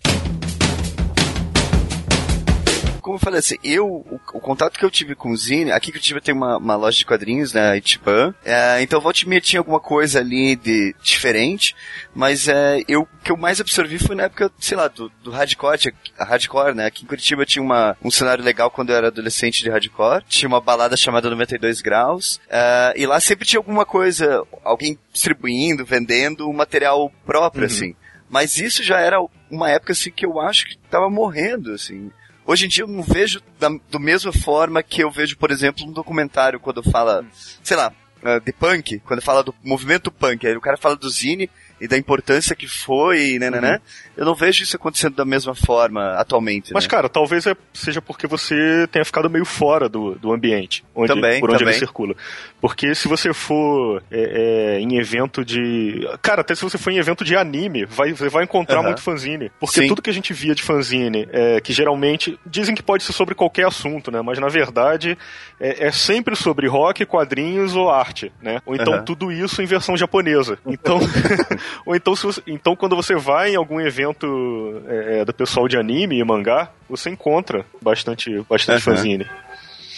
como 3.08 3.15
eu 3.15 3.22
falei 3.22 3.39
assim, 3.39 3.56
eu, 3.63 3.88
o, 3.88 4.20
o, 4.34 4.39
contato 4.41 4.78
que 4.78 4.84
eu 4.84 4.91
tive 4.91 5.15
com 5.15 5.32
o 5.32 5.38
Zine, 5.38 5.72
aqui 5.72 5.93
que 5.93 5.98
eu 5.98 6.02
tive 6.02 6.20
tem 6.20 6.36
uma, 6.36 6.58
uma 6.58 6.76
loja 6.76 6.98
de 6.98 7.06
quadrinhos, 7.06 7.54
né, 7.54 7.78
Itiban, 7.78 8.36
é, 8.43 8.82
então 8.82 9.00
volta 9.00 9.22
e 9.22 9.26
meia 9.26 9.39
tinha 9.39 9.62
alguma 9.62 9.80
coisa 9.80 10.20
ali 10.20 10.58
de 10.58 10.93
diferente, 11.02 11.74
mas 12.13 12.50
é, 12.50 12.82
eu, 12.86 13.04
o 13.04 13.24
que 13.24 13.32
eu 13.32 13.38
mais 13.38 13.62
absorvi 13.62 13.98
foi 13.98 14.13
na 14.13 14.24
época, 14.24 14.52
sei 14.60 14.76
lá, 14.76 14.89
do, 14.89 15.10
do 15.24 15.32
hardcore, 15.32 15.93
a 16.20 16.26
hardcore, 16.26 16.76
né, 16.76 16.86
aqui 16.86 17.06
em 17.06 17.08
Curitiba 17.08 17.46
tinha 17.46 17.63
uma, 17.63 17.96
um 18.04 18.12
cenário 18.12 18.43
legal 18.43 18.70
quando 18.70 18.89
eu 18.89 18.98
era 18.98 19.08
adolescente 19.08 19.63
de 19.63 19.70
hardcore, 19.70 20.26
tinha 20.28 20.50
uma 20.50 20.60
balada 20.60 20.98
chamada 20.98 21.30
92 21.30 21.80
Graus, 21.80 22.41
é, 22.50 22.93
e 22.98 23.06
lá 23.06 23.22
sempre 23.22 23.48
tinha 23.48 23.62
alguma 23.62 23.86
coisa, 23.86 24.43
alguém 24.65 25.00
distribuindo, 25.13 25.86
vendendo 25.86 26.50
um 26.50 26.54
material 26.54 27.10
próprio, 27.26 27.62
uhum. 27.62 27.67
assim. 27.67 27.96
Mas 28.30 28.58
isso 28.58 28.84
já 28.84 29.00
era 29.00 29.17
uma 29.50 29.70
época 29.70 29.93
assim 29.93 30.12
que 30.12 30.26
eu 30.26 30.41
acho 30.41 30.65
que 30.65 30.78
tava 30.89 31.10
morrendo, 31.10 31.72
assim. 31.72 32.12
Hoje 32.48 32.66
em 32.66 32.70
dia 32.70 32.86
eu 32.86 32.88
não 32.88 33.04
vejo 33.04 33.42
da, 33.60 33.68
do 33.92 34.00
mesma 34.00 34.32
forma 34.32 34.82
que 34.82 35.04
eu 35.04 35.12
vejo, 35.12 35.36
por 35.36 35.52
exemplo, 35.52 35.86
um 35.86 35.92
documentário 35.92 36.62
quando 36.62 36.82
fala, 36.82 37.26
sei 37.62 37.76
lá, 37.76 37.92
uh, 38.24 38.40
de 38.40 38.54
punk, 38.54 39.00
quando 39.00 39.22
fala 39.22 39.44
do 39.44 39.54
movimento 39.62 40.10
punk, 40.10 40.48
aí 40.48 40.56
o 40.56 40.62
cara 40.62 40.78
fala 40.78 40.96
do 40.96 41.10
Zine, 41.10 41.50
e 41.80 41.88
da 41.88 41.98
importância 41.98 42.56
que 42.56 42.68
foi, 42.68 43.38
né, 43.40 43.50
né, 43.50 43.62
né, 43.62 43.68
uhum. 43.68 43.74
né, 43.74 43.82
eu 44.16 44.26
não 44.26 44.34
vejo 44.34 44.63
isso 44.63 44.76
acontecendo 44.76 45.16
da 45.16 45.26
mesma 45.26 45.54
forma 45.54 46.13
atualmente. 46.13 46.74
Mas, 46.74 46.86
né? 46.86 46.90
cara, 46.90 47.08
talvez 47.08 47.46
é, 47.46 47.56
seja 47.74 48.02
porque 48.02 48.26
você 48.26 48.88
tenha 48.92 49.06
ficado 49.06 49.30
meio 49.30 49.46
fora 49.46 49.88
do, 49.88 50.16
do 50.16 50.32
ambiente 50.32 50.84
onde, 50.96 51.13
também, 51.13 51.40
por 51.40 51.50
onde 51.50 51.60
também. 51.60 51.74
ele 51.74 51.80
circula. 51.80 52.16
Porque 52.60 52.96
se 52.96 53.08
você 53.08 53.34
for 53.34 54.02
é, 54.10 54.78
é, 54.78 54.80
em 54.80 54.98
evento 54.98 55.46
de. 55.46 56.08
Cara, 56.22 56.42
até 56.42 56.56
se 56.56 56.63
você 56.63 56.78
for 56.78 56.90
em 56.90 56.98
evento 56.98 57.24
de 57.24 57.36
anime, 57.36 57.86
vai, 57.86 58.12
você 58.12 58.30
vai 58.30 58.44
encontrar 58.44 58.80
uhum. 58.80 58.86
muito 58.86 59.02
fanzine. 59.02 59.52
Porque 59.60 59.82
Sim. 59.82 59.88
tudo 59.88 60.02
que 60.02 60.10
a 60.10 60.13
gente 60.13 60.34
via 60.34 60.56
de 60.56 60.63
fanzine, 60.63 61.28
é, 61.32 61.62
que 61.62 61.72
geralmente 61.72 62.40
dizem 62.46 62.74
que 62.74 62.82
pode 62.82 63.04
ser 63.04 63.13
sobre 63.13 63.36
qualquer 63.36 63.68
assunto, 63.68 64.10
né? 64.10 64.22
Mas 64.22 64.40
na 64.40 64.48
verdade 64.48 65.18
é, 65.60 65.88
é 65.88 65.92
sempre 65.92 66.36
sobre 66.36 66.68
rock, 66.68 67.06
quadrinhos 67.06 67.76
ou 67.76 67.92
arte, 67.92 68.32
né? 68.42 68.60
Ou 68.66 68.74
então 68.74 68.96
uhum. 68.96 69.06
tudo 69.06 69.32
isso 69.32 69.62
em 69.62 69.66
versão 69.66 69.96
japonesa. 69.96 70.58
Então. 70.66 71.00
Ou 71.86 71.96
então, 71.96 72.16
você, 72.16 72.42
então 72.48 72.76
quando 72.76 72.96
você 72.96 73.16
vai 73.16 73.52
em 73.52 73.56
algum 73.56 73.80
evento 73.80 74.82
é, 74.88 75.20
é, 75.20 75.26
do 75.26 75.34
pessoal 75.34 75.68
de 75.68 75.78
anime 75.78 76.20
e 76.20 76.24
mangá, 76.24 76.70
você 76.90 77.10
encontra 77.10 77.66
bastante, 77.82 78.42
bastante 78.50 78.88
uhum. 78.88 78.96
fanzine. 78.96 79.28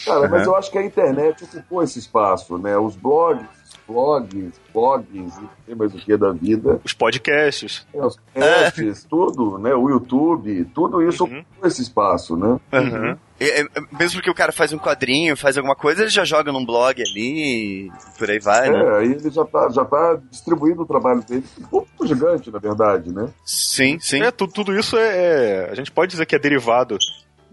Cara, 0.06 0.22
uhum. 0.22 0.30
mas 0.30 0.46
eu 0.46 0.56
acho 0.56 0.72
que 0.72 0.78
a 0.78 0.84
internet 0.84 1.44
ocupou 1.44 1.84
esse 1.84 2.00
espaço, 2.00 2.58
né? 2.58 2.78
Os 2.78 2.96
blogs, 2.96 3.46
blogs, 3.90 4.62
blogs 4.72 5.38
e 5.38 5.66
tem 5.66 5.76
mais 5.76 5.94
o 5.94 5.98
que 5.98 6.16
da 6.16 6.32
vida. 6.32 6.80
Os 6.86 6.94
podcasts. 6.94 7.88
É, 7.92 8.06
os 8.06 8.16
podcasts, 8.18 9.06
é. 9.06 9.08
tudo, 9.10 9.58
né? 9.58 9.74
O 9.74 9.90
YouTube, 9.90 10.66
tudo 10.76 11.02
isso 11.02 11.26
uhum. 11.26 11.44
esse 11.64 11.82
espaço, 11.82 12.38
né? 12.38 12.60
Uhum. 12.72 13.18
É, 13.42 13.66
mesmo 13.98 14.22
que 14.22 14.30
o 14.30 14.36
cara 14.36 14.52
faz 14.52 14.74
um 14.74 14.78
quadrinho, 14.78 15.36
faz 15.36 15.58
alguma 15.58 15.76
coisa, 15.76 16.02
ele 16.02 16.10
já 16.10 16.26
joga 16.26 16.52
num 16.52 16.66
blog 16.66 17.02
ali 17.02 17.88
e 17.88 17.92
por 18.18 18.30
aí 18.30 18.40
vai, 18.40 18.68
é, 18.68 18.72
né? 18.72 18.80
É, 18.80 18.98
aí 18.98 19.12
ele 19.14 19.30
já 19.30 19.46
tá, 19.46 19.70
já 19.70 19.86
tá 19.86 20.20
distribuindo 20.30 20.82
o 20.82 20.86
trabalho 20.86 21.24
dele. 21.24 21.46
Um 21.58 21.66
pouco 21.66 22.06
gigante, 22.06 22.52
na 22.52 22.60
verdade, 22.60 23.12
né? 23.12 23.30
Sim, 23.46 23.98
sim. 24.00 24.22
É, 24.22 24.30
tudo, 24.30 24.52
tudo 24.54 24.78
isso 24.78 24.98
é, 24.98 25.08
é, 25.08 25.70
A 25.72 25.76
gente 25.76 25.92
pode 25.92 26.12
dizer 26.12 26.26
que 26.26 26.36
é 26.36 26.40
derivado 26.40 26.98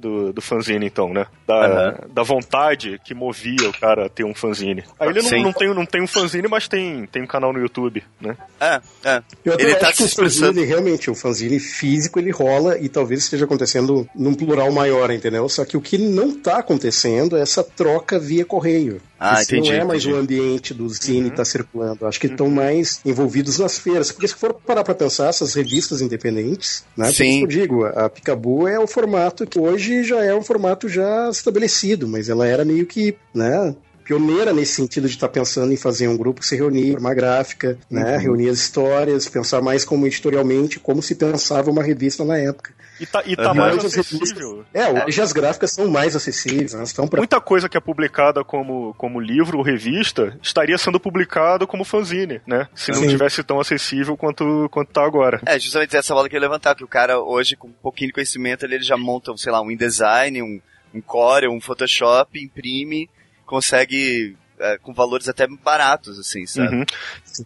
do, 0.06 0.32
do 0.32 0.40
fanzine, 0.40 0.86
então, 0.86 1.12
né? 1.12 1.26
Da, 1.46 1.54
uhum. 1.54 2.12
da 2.12 2.22
vontade 2.22 3.00
que 3.04 3.14
movia 3.14 3.68
o 3.68 3.72
cara 3.72 4.06
a 4.06 4.08
ter 4.08 4.24
um 4.24 4.34
fanzine. 4.34 4.84
Aí 4.98 5.08
ele 5.08 5.22
não, 5.22 5.42
não, 5.42 5.52
tem, 5.52 5.74
não 5.74 5.86
tem 5.86 6.02
um 6.02 6.06
fanzine, 6.06 6.46
mas 6.48 6.68
tem, 6.68 7.06
tem 7.06 7.22
um 7.22 7.26
canal 7.26 7.52
no 7.52 7.58
YouTube, 7.58 8.02
né? 8.20 8.36
É, 8.60 8.80
é. 9.04 9.22
Eu 9.44 9.54
ele 9.58 9.74
tá 9.74 9.88
acho 9.88 9.98
que 9.98 10.04
o 10.04 10.08
fanzine, 10.08 10.64
realmente, 10.64 11.10
o 11.10 11.14
fanzine 11.14 11.58
físico, 11.58 12.18
ele 12.18 12.30
rola 12.30 12.78
e 12.78 12.88
talvez 12.88 13.24
esteja 13.24 13.44
acontecendo 13.44 14.08
num 14.14 14.34
plural 14.34 14.70
maior, 14.70 15.10
entendeu? 15.10 15.48
Só 15.48 15.64
que 15.64 15.76
o 15.76 15.80
que 15.80 15.98
não 15.98 16.38
tá 16.38 16.58
acontecendo 16.58 17.36
é 17.36 17.40
essa 17.40 17.64
troca 17.64 18.18
via 18.18 18.44
correio. 18.44 19.00
Ah, 19.18 19.40
Esse 19.40 19.56
entendi, 19.56 19.72
não 19.72 19.78
é 19.78 19.84
mais 19.84 20.02
entendi. 20.02 20.16
o 20.16 20.20
ambiente 20.20 20.74
do 20.74 20.88
Zine 20.88 21.30
uhum. 21.30 21.34
tá 21.34 21.44
circulando. 21.44 22.06
Acho 22.06 22.20
que 22.20 22.26
estão 22.26 22.46
uhum. 22.46 22.54
mais 22.54 23.00
envolvidos 23.04 23.58
nas 23.58 23.78
feiras. 23.78 24.12
Porque 24.12 24.28
se 24.28 24.34
for 24.34 24.52
parar 24.54 24.84
para 24.84 24.94
pensar, 24.94 25.28
essas 25.28 25.54
revistas 25.54 26.02
independentes, 26.02 26.84
né? 26.96 27.12
Sim. 27.12 27.42
eu 27.42 27.46
digo, 27.46 27.84
a 27.84 28.08
Picabu 28.10 28.68
é 28.68 28.78
o 28.78 28.86
formato 28.86 29.46
que 29.46 29.58
hoje 29.58 30.04
já 30.04 30.22
é 30.22 30.34
um 30.34 30.42
formato 30.42 30.88
já 30.88 31.30
estabelecido, 31.30 32.06
mas 32.06 32.28
ela 32.28 32.46
era 32.46 32.64
meio 32.64 32.86
que, 32.86 33.16
né? 33.34 33.74
Pioneira 34.06 34.52
nesse 34.52 34.74
sentido 34.74 35.08
de 35.08 35.14
estar 35.14 35.26
tá 35.26 35.32
pensando 35.32 35.72
em 35.72 35.76
fazer 35.76 36.06
um 36.06 36.16
grupo 36.16 36.40
que 36.40 36.46
se 36.46 36.54
reunir, 36.54 36.96
uma 36.96 37.12
gráfica, 37.12 37.76
né, 37.90 38.14
uhum. 38.14 38.20
reunir 38.20 38.48
as 38.48 38.58
histórias, 38.58 39.28
pensar 39.28 39.60
mais 39.60 39.84
como 39.84 40.06
editorialmente, 40.06 40.78
como 40.78 41.02
se 41.02 41.16
pensava 41.16 41.70
uma 41.72 41.82
revista 41.82 42.24
na 42.24 42.38
época. 42.38 42.72
E 43.00 43.04
tá, 43.04 43.22
e 43.26 43.36
tá 43.36 43.50
uhum. 43.50 43.56
mais 43.56 43.84
acessível. 43.84 44.64
É, 44.72 45.04
hoje 45.04 45.20
as 45.20 45.32
gráficas 45.32 45.72
são 45.72 45.88
mais 45.88 46.14
acessíveis. 46.14 46.72
Elas 46.72 46.90
estão 46.90 47.06
pra... 47.06 47.18
Muita 47.18 47.40
coisa 47.40 47.68
que 47.68 47.76
é 47.76 47.80
publicada 47.80 48.44
como, 48.44 48.94
como 48.94 49.20
livro 49.20 49.58
ou 49.58 49.64
revista 49.64 50.38
estaria 50.40 50.78
sendo 50.78 51.00
publicado 51.00 51.66
como 51.66 51.84
fanzine, 51.84 52.40
né? 52.46 52.68
Se 52.74 52.92
não 52.92 53.00
Sim. 53.00 53.08
tivesse 53.08 53.42
tão 53.42 53.60
acessível 53.60 54.16
quanto, 54.16 54.68
quanto 54.70 54.92
tá 54.92 55.04
agora. 55.04 55.42
É, 55.44 55.58
justamente 55.58 55.96
essa 55.96 56.14
bola 56.14 56.28
que 56.28 56.36
eu 56.36 56.38
ia 56.38 56.46
levantar, 56.46 56.74
que 56.76 56.84
o 56.84 56.88
cara 56.88 57.20
hoje, 57.20 57.56
com 57.56 57.68
um 57.68 57.72
pouquinho 57.82 58.08
de 58.08 58.14
conhecimento, 58.14 58.64
ele, 58.64 58.76
ele 58.76 58.84
já 58.84 58.96
monta, 58.96 59.36
sei 59.36 59.52
lá, 59.52 59.60
um 59.60 59.70
InDesign, 59.70 60.42
um, 60.42 60.60
um 60.94 61.00
Core, 61.02 61.48
um 61.48 61.60
Photoshop, 61.60 62.40
imprime, 62.40 63.10
consegue 63.46 64.36
é, 64.58 64.78
com 64.78 64.92
valores 64.92 65.28
até 65.28 65.46
baratos, 65.46 66.18
assim, 66.18 66.46
sabe? 66.46 66.76
Uhum. 66.76 66.84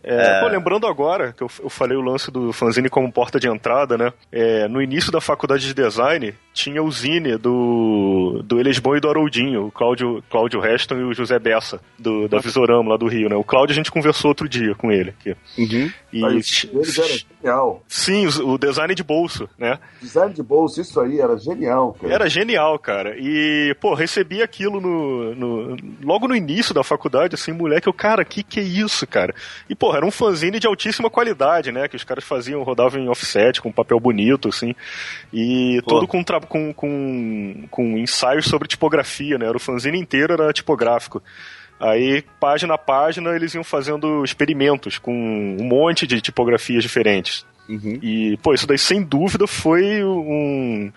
É, 0.02 0.14
é... 0.14 0.40
Pô, 0.40 0.48
lembrando 0.48 0.86
agora, 0.86 1.32
que 1.32 1.42
eu, 1.42 1.50
eu, 1.60 1.68
falei 1.68 1.96
o 1.96 2.00
lance 2.00 2.30
do 2.30 2.52
fanzine 2.52 2.88
como 2.88 3.12
porta 3.12 3.38
de 3.40 3.48
entrada, 3.48 3.98
né? 3.98 4.12
É, 4.30 4.68
no 4.68 4.80
início 4.80 5.10
da 5.10 5.20
faculdade 5.20 5.66
de 5.66 5.74
design, 5.74 6.34
tinha 6.52 6.82
o 6.82 6.90
zine 6.90 7.36
do, 7.36 8.42
do 8.44 8.58
Elisbon 8.58 8.96
e 8.96 9.00
do 9.00 9.08
Haroldinho, 9.08 9.66
o 9.66 9.70
Cláudio, 9.70 10.22
Cláudio 10.28 10.60
Reston 10.60 10.96
e 10.96 11.04
o 11.04 11.14
José 11.14 11.38
Bessa, 11.38 11.80
do, 11.98 12.28
da 12.28 12.38
Visorama 12.38 12.90
lá 12.90 12.96
do 12.96 13.06
Rio, 13.06 13.28
né? 13.28 13.36
O 13.36 13.44
Cláudio 13.44 13.72
a 13.72 13.76
gente 13.76 13.90
conversou 13.90 14.30
outro 14.30 14.48
dia 14.48 14.74
com 14.74 14.90
ele. 14.90 15.10
Aqui. 15.10 15.36
Uhum. 15.56 15.90
E, 16.12 16.20
Mas 16.20 16.68
eles 16.72 16.98
era 16.98 17.08
genial. 17.08 17.82
Sim, 17.86 18.26
o, 18.26 18.48
o, 18.54 18.58
design 18.58 18.94
de 18.94 19.02
bolso, 19.02 19.48
né? 19.56 19.78
Design 20.02 20.34
de 20.34 20.42
bolso, 20.42 20.80
isso 20.80 21.00
aí 21.00 21.20
era 21.20 21.38
genial, 21.38 21.96
cara. 22.00 22.14
Era 22.14 22.28
genial, 22.28 22.78
cara. 22.78 23.16
E, 23.16 23.74
pô, 23.80 23.94
recebi 23.94 24.42
aquilo 24.42 24.80
no, 24.80 25.34
no 25.34 25.76
logo 26.02 26.26
no 26.26 26.34
início 26.34 26.74
da 26.74 26.82
faculdade, 26.82 27.34
assim, 27.34 27.52
moleque, 27.52 27.88
eu, 27.88 27.92
cara, 27.92 28.24
que 28.24 28.42
que 28.42 28.58
é 28.58 28.62
isso, 28.62 29.06
cara? 29.06 29.34
E, 29.68 29.74
pô, 29.74 29.94
era 29.94 30.04
um 30.04 30.10
fanzine 30.10 30.58
de 30.58 30.66
altíssima 30.66 31.08
qualidade, 31.08 31.70
né? 31.70 31.86
Que 31.86 31.96
os 31.96 32.04
caras 32.04 32.24
faziam, 32.24 32.62
rodavam 32.62 33.00
em 33.00 33.08
offset, 33.08 33.60
com 33.60 33.70
papel 33.70 34.00
bonito, 34.00 34.48
assim. 34.48 34.74
E 35.32 35.80
pô. 35.84 35.90
todo 35.90 36.08
com, 36.08 36.24
com, 36.46 36.72
com, 36.72 37.64
com 37.70 37.98
ensaios 37.98 38.46
sobre 38.46 38.68
tipografia, 38.68 39.38
né? 39.38 39.46
Era 39.46 39.56
o 39.56 39.60
fanzine 39.60 39.98
inteiro 39.98 40.32
era 40.32 40.52
tipográfico. 40.52 41.22
Aí, 41.78 42.22
página 42.38 42.74
a 42.74 42.78
página, 42.78 43.34
eles 43.34 43.54
iam 43.54 43.64
fazendo 43.64 44.22
experimentos 44.22 44.98
com 44.98 45.12
um 45.12 45.64
monte 45.64 46.06
de 46.06 46.20
tipografias 46.20 46.82
diferentes. 46.82 47.46
Uhum. 47.68 47.98
E, 48.02 48.36
pô, 48.42 48.52
isso 48.52 48.66
daí 48.66 48.76
sem 48.76 49.02
dúvida 49.02 49.46
foi 49.46 50.04
um, 50.04 50.92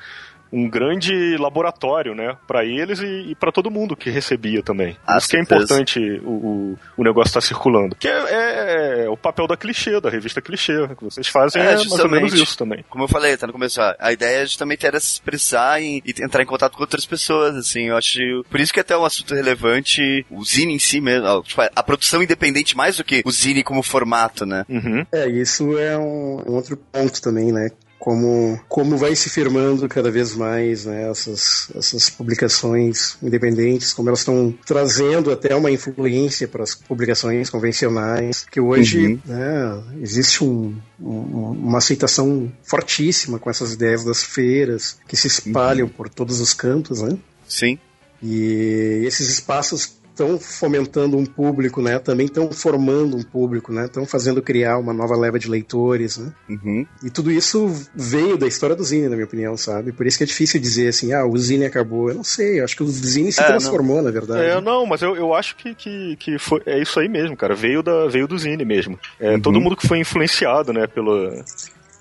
um 0.53 0.69
grande 0.69 1.35
laboratório, 1.37 2.13
né, 2.13 2.37
para 2.47 2.63
eles 2.63 2.99
e, 2.99 3.31
e 3.31 3.35
para 3.35 3.51
todo 3.51 3.71
mundo 3.71 3.95
que 3.95 4.11
recebia 4.11 4.61
também. 4.61 4.95
Ah, 5.05 5.17
Isso 5.17 5.27
que 5.27 5.37
é 5.37 5.41
importante 5.41 5.99
o, 6.23 6.29
o, 6.29 6.79
o 6.97 7.03
negócio 7.03 7.29
estar 7.29 7.41
tá 7.41 7.45
circulando. 7.45 7.95
Que 7.95 8.07
é, 8.07 8.11
é, 8.11 9.05
é, 9.05 9.09
o 9.09 9.17
papel 9.17 9.47
da 9.47 9.57
clichê, 9.57 9.99
da 9.99 10.09
revista 10.09 10.41
clichê, 10.41 10.87
que 10.95 11.03
vocês 11.03 11.27
fazem 11.27 11.61
é, 11.61 11.73
é 11.73 11.75
mais 11.75 11.99
ou 11.99 12.09
menos 12.09 12.33
isso 12.33 12.57
também. 12.57 12.85
Como 12.87 13.03
eu 13.03 13.07
falei, 13.07 13.35
tá 13.35 13.47
no 13.47 13.53
começo, 13.53 13.81
a 13.81 14.13
ideia 14.13 14.43
é 14.43 14.45
justamente 14.45 14.85
era 14.85 14.99
se 14.99 15.13
expressar 15.13 15.81
e, 15.81 16.03
e, 16.05 16.23
entrar 16.23 16.43
em 16.43 16.45
contato 16.45 16.75
com 16.75 16.83
outras 16.83 17.05
pessoas, 17.05 17.55
assim, 17.55 17.87
eu 17.87 17.97
acho, 17.97 18.19
por 18.49 18.59
isso 18.59 18.71
que 18.71 18.79
é 18.79 18.81
até 18.81 18.95
um 18.95 19.05
assunto 19.05 19.33
relevante, 19.33 20.25
o 20.29 20.43
zine 20.43 20.73
em 20.73 20.79
si 20.79 21.01
mesmo, 21.01 21.41
tipo, 21.43 21.61
a 21.61 21.83
produção 21.83 22.21
independente 22.21 22.77
mais 22.77 22.97
do 22.97 23.03
que 23.03 23.23
o 23.25 23.31
zine 23.31 23.63
como 23.63 23.81
formato, 23.81 24.45
né? 24.45 24.65
Uhum. 24.69 25.05
É, 25.11 25.27
isso 25.27 25.77
é 25.77 25.97
um, 25.97 26.43
um 26.47 26.53
outro 26.53 26.77
ponto 26.77 27.21
também, 27.21 27.51
né, 27.51 27.69
como, 28.03 28.59
como 28.67 28.97
vai 28.97 29.15
se 29.15 29.29
firmando 29.29 29.87
cada 29.87 30.11
vez 30.11 30.35
mais 30.35 30.83
né, 30.83 31.09
essas, 31.09 31.69
essas 31.73 32.09
publicações 32.09 33.15
independentes, 33.23 33.93
como 33.93 34.09
elas 34.09 34.19
estão 34.19 34.53
trazendo 34.65 35.31
até 35.31 35.55
uma 35.55 35.71
influência 35.71 36.45
para 36.45 36.63
as 36.63 36.75
publicações 36.75 37.49
convencionais, 37.49 38.45
que 38.51 38.59
hoje 38.59 39.07
uhum. 39.07 39.19
né, 39.25 39.83
existe 40.01 40.43
um, 40.43 40.75
um, 40.99 41.51
uma 41.51 41.77
aceitação 41.77 42.51
fortíssima 42.61 43.39
com 43.39 43.49
essas 43.49 43.71
ideias 43.71 44.03
das 44.03 44.21
feiras 44.21 44.97
que 45.07 45.15
se 45.15 45.27
espalham 45.27 45.87
uhum. 45.87 45.93
por 45.93 46.09
todos 46.09 46.41
os 46.41 46.53
cantos, 46.53 47.01
né? 47.01 47.17
Sim. 47.47 47.79
E 48.21 49.01
esses 49.05 49.29
espaços 49.29 49.93
estão 50.13 50.39
fomentando 50.39 51.17
um 51.17 51.25
público, 51.25 51.81
né? 51.81 51.97
Também 51.99 52.27
estão 52.27 52.51
formando 52.51 53.17
um 53.17 53.23
público, 53.23 53.73
né? 53.73 53.85
Estão 53.85 54.05
fazendo 54.05 54.41
criar 54.41 54.77
uma 54.77 54.93
nova 54.93 55.15
leva 55.17 55.39
de 55.39 55.49
leitores, 55.49 56.17
né? 56.17 56.31
Uhum. 56.47 56.85
E 57.03 57.09
tudo 57.09 57.31
isso 57.31 57.67
veio 57.95 58.37
da 58.37 58.47
história 58.47 58.75
do 58.75 58.83
Zine, 58.83 59.09
na 59.09 59.15
minha 59.15 59.25
opinião, 59.25 59.57
sabe? 59.57 59.91
Por 59.91 60.05
isso 60.05 60.17
que 60.17 60.23
é 60.23 60.27
difícil 60.27 60.59
dizer 60.59 60.89
assim, 60.89 61.11
ah, 61.13 61.25
o 61.25 61.37
Zine 61.37 61.65
acabou. 61.65 62.09
Eu 62.09 62.15
não 62.15 62.23
sei, 62.23 62.59
eu 62.59 62.63
acho 62.63 62.75
que 62.75 62.83
o 62.83 62.87
Zine 62.87 63.31
se 63.31 63.41
É, 63.41 63.47
transformou, 63.47 64.01
na 64.01 64.11
verdade. 64.11 64.45
É, 64.45 64.61
não, 64.61 64.85
mas 64.85 65.01
eu, 65.01 65.15
eu 65.15 65.33
acho 65.33 65.55
que, 65.55 65.73
que, 65.73 66.15
que 66.17 66.37
foi, 66.37 66.61
é 66.65 66.79
isso 66.79 66.99
aí 66.99 67.09
mesmo, 67.09 67.35
cara. 67.35 67.55
Veio, 67.55 67.81
da, 67.81 68.07
veio 68.07 68.27
do 68.27 68.37
Zine 68.37 68.63
mesmo. 68.63 68.99
É, 69.19 69.37
Todo 69.39 69.59
mundo 69.59 69.75
que 69.75 69.87
foi 69.87 69.99
influenciado, 69.99 70.71
né, 70.71 70.85
pela, 70.87 71.43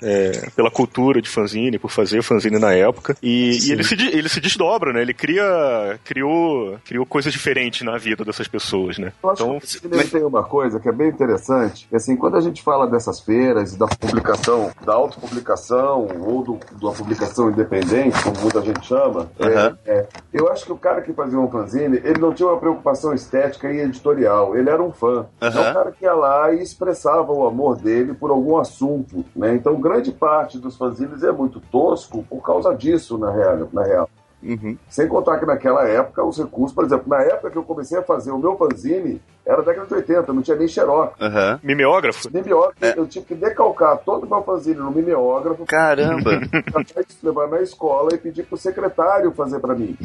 é, 0.03 0.49
pela 0.57 0.71
cultura 0.71 1.23
de 1.23 1.29
fanzine, 1.29 1.79
por 1.79 1.91
fazer 1.91 2.23
fanzine 2.23 2.59
na 2.59 2.73
época. 2.75 3.17
E, 3.23 3.59
e 3.69 3.73
ele, 3.73 3.85
se, 3.85 3.95
ele 3.95 4.29
se 4.29 4.41
desdobra, 4.41 4.93
né? 4.93 5.03
Ele 5.03 5.15
cria, 5.15 5.99
criou, 6.05 6.79
criou 6.85 7.07
coisas 7.07 7.33
diferentes 7.33 7.83
na 7.83 7.97
vida 7.97 8.25
dessas 8.25 8.49
pessoas, 8.49 8.99
né? 8.99 9.13
Eu 9.23 9.31
acho 9.31 9.43
Então, 9.43 9.59
que 9.59 9.65
o 9.65 9.69
cinema 9.69 10.05
tem 10.05 10.23
uma 10.25 10.43
coisa 10.43 10.81
que 10.81 10.89
é 10.89 10.93
bem 10.93 11.09
interessante, 11.09 11.87
que 11.89 11.97
assim, 11.97 12.17
quando 12.17 12.37
a 12.37 12.41
gente 12.41 12.63
fala 12.63 12.87
dessas 12.87 13.21
feiras, 13.21 13.75
da 13.77 13.87
publicação, 13.87 14.71
da 14.85 14.95
autopublicação 14.95 16.09
ou 16.21 16.43
do, 16.43 16.59
da 16.81 16.93
publicação 16.93 17.51
independente, 17.51 18.21
como 18.23 18.41
muita 18.41 18.61
gente 18.63 18.87
chama, 18.87 19.31
é, 19.39 19.47
Aham. 19.47 19.79
é, 19.87 20.07
eu 20.33 20.51
acho 20.51 20.65
que 20.65 20.73
o 20.73 20.77
cara 20.77 21.01
que 21.03 21.13
fazia 21.13 21.39
um 21.39 21.51
fanzine, 21.51 21.99
ele 22.05 22.19
não 22.19 22.33
tinha 22.33 22.49
uma 22.49 22.59
preocupação 22.59 23.13
estética 23.15 23.71
e 23.73 23.81
editorial, 23.81 24.57
ele 24.57 24.69
era 24.69 24.83
um 24.83 24.93
fã. 24.93 25.27
Aham. 25.41 25.61
É 25.63 25.71
o 25.71 25.75
cara 25.75 25.93
que 25.93 26.05
ia 26.05 26.15
lá 26.15 26.53
e 26.53 26.63
expressava 26.63 27.33
o 27.33 27.47
amor 27.47 27.77
dele 27.77 28.15
por 28.15 28.31
algum 28.31 28.57
assunto, 28.57 29.25
né? 29.35 29.55
Então, 29.55 29.81
grande 29.93 30.13
parte 30.13 30.59
dos 30.59 30.77
fanzines 30.77 31.23
é 31.23 31.31
muito 31.33 31.61
tosco 31.61 32.25
por 32.29 32.43
causa 32.43 32.75
disso, 32.75 33.17
na 33.19 33.31
real. 33.31 33.69
Na 33.73 33.85
real. 33.85 34.11
Uhum. 34.43 34.77
Sem 34.89 35.07
contar 35.07 35.39
que 35.39 35.47
naquela 35.47 35.87
época 35.87 36.25
os 36.25 36.37
recursos, 36.37 36.75
por 36.75 36.85
exemplo, 36.85 37.05
na 37.09 37.23
época 37.23 37.49
que 37.49 37.57
eu 37.57 37.63
comecei 37.63 37.97
a 37.97 38.03
fazer 38.03 38.33
o 38.33 38.39
meu 38.39 38.57
fanzine, 38.57 39.23
era 39.47 39.63
década 39.63 39.87
de 39.87 39.95
80, 39.95 40.33
não 40.33 40.43
tinha 40.43 40.57
nem 40.57 40.67
xerox. 40.67 41.15
Aham. 41.21 41.61
mimeógrafo? 41.63 42.29
Nem 42.33 42.43
biógrafo, 42.43 42.75
É. 42.85 42.95
eu 42.99 43.07
tive 43.07 43.25
que 43.27 43.35
decalcar 43.37 43.99
todo 43.99 44.25
o 44.25 44.29
meu 44.29 44.43
fanzine 44.43 44.79
no 44.81 44.91
mimeógrafo, 44.91 45.65
Caramba, 45.65 46.41
levar 47.23 47.47
na 47.49 47.61
escola 47.61 48.09
e 48.15 48.19
pedir 48.19 48.43
pro 48.43 48.57
secretário 48.57 49.31
fazer 49.31 49.61
pra 49.61 49.77
mim. 49.77 49.97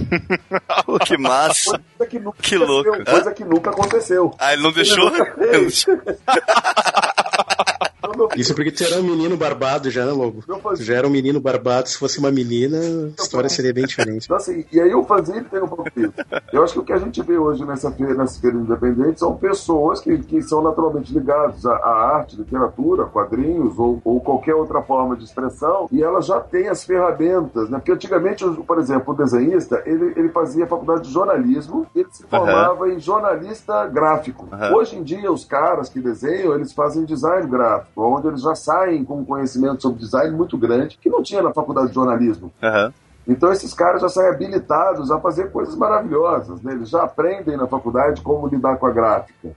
Pô, 0.85 0.99
que 1.03 1.17
massa. 1.17 1.81
Coisa 1.97 2.11
que 2.11 2.19
nunca 2.19 2.37
Que 2.39 2.55
aconteceu, 2.55 2.75
louco. 2.91 3.05
Coisa 3.05 3.31
que 3.33 3.43
nunca 3.43 3.69
aconteceu. 3.71 4.31
Ah, 4.37 4.53
ele 4.53 4.61
não 4.61 4.71
deixou? 4.71 5.07
Ele 5.07 5.17
nunca 5.17 5.33
fez. 5.33 5.85
Eu 8.03 8.29
Isso 8.35 8.53
porque 8.53 8.71
tu 8.71 8.83
era 8.83 8.99
um 8.99 9.03
menino 9.03 9.35
barbado 9.35 9.89
já, 9.89 10.05
né, 10.05 10.11
Lobo? 10.11 10.43
Tu 10.75 10.83
já 10.83 10.95
era 10.95 11.07
um 11.07 11.09
menino 11.09 11.39
barbado, 11.39 11.89
se 11.89 11.97
fosse 11.97 12.19
uma 12.19 12.31
menina, 12.31 12.77
a 13.17 13.21
história 13.21 13.49
seria 13.49 13.73
bem 13.73 13.85
diferente. 13.85 14.25
Então, 14.25 14.37
assim, 14.37 14.65
e 14.71 14.79
aí 14.79 14.93
o 14.93 15.03
fanzine 15.03 15.43
tem 15.43 15.61
um 15.61 15.67
pouco 15.67 15.89
disso. 15.95 16.13
Eu 16.53 16.63
acho 16.63 16.73
que 16.73 16.79
o 16.79 16.83
que 16.83 16.93
a 16.93 16.97
gente 16.97 17.21
vê 17.23 17.37
hoje 17.37 17.65
nessa 17.65 17.91
feira, 17.91 18.13
nessa 18.13 18.39
feira 18.39 18.55
independente 18.55 19.19
são 19.19 19.35
pessoas 19.35 19.99
que, 19.99 20.17
que 20.19 20.41
são 20.41 20.61
naturalmente 20.61 21.11
ligadas 21.13 21.65
à, 21.65 21.75
à 21.75 22.15
arte, 22.17 22.35
literatura, 22.35 23.05
quadrinhos 23.05 23.77
ou, 23.79 23.99
ou 24.03 24.19
qualquer 24.21 24.53
outra 24.53 24.81
forma 24.81 25.15
de 25.15 25.23
expressão 25.23 25.87
e 25.91 26.03
elas 26.03 26.25
já 26.25 26.39
têm 26.39 26.67
as 26.67 26.83
ferramentas, 26.83 27.69
né? 27.69 27.77
Porque 27.77 27.91
antigamente, 27.91 28.45
por 28.45 28.77
exemplo, 28.77 29.13
o 29.13 29.17
desenhista, 29.17 29.81
ele, 29.85 30.13
ele 30.15 30.29
fazia 30.29 30.67
faculdade 30.67 31.03
de 31.03 31.11
jornalismo 31.11 31.87
e 31.95 31.99
ele 32.01 32.09
se 32.11 32.23
formava 32.23 32.89
em 32.89 32.99
jornalista 32.99 33.87
gráfico. 33.87 34.47
Aham. 34.51 34.75
Hoje 34.75 34.97
em 34.97 35.03
dia, 35.03 35.31
os 35.31 35.43
caras 35.43 35.89
que 35.89 35.99
desenham, 35.99 36.53
eles 36.53 36.73
fazem 36.73 37.05
design 37.05 37.47
gráfico, 37.47 37.87
onde 38.05 38.27
eles 38.27 38.41
já 38.41 38.53
saem 38.53 39.03
com 39.03 39.19
um 39.19 39.25
conhecimento 39.25 39.81
sobre 39.81 39.99
design 39.99 40.35
muito 40.35 40.57
grande, 40.57 40.97
que 41.01 41.09
não 41.09 41.23
tinha 41.23 41.41
na 41.41 41.51
faculdade 41.51 41.87
de 41.87 41.95
jornalismo. 41.95 42.51
Aham. 42.61 42.93
Então 43.27 43.51
esses 43.51 43.73
caras 43.73 44.01
já 44.01 44.07
saem 44.07 44.29
habilitados 44.29 45.11
a 45.11 45.19
fazer 45.19 45.51
coisas 45.51 45.75
maravilhosas, 45.75 46.61
né? 46.61 46.73
Eles 46.73 46.89
já 46.89 47.03
aprendem 47.03 47.57
na 47.57 47.67
faculdade 47.67 48.21
como 48.21 48.47
lidar 48.47 48.77
com 48.77 48.85
a 48.85 48.91
gráfica. 48.91 49.51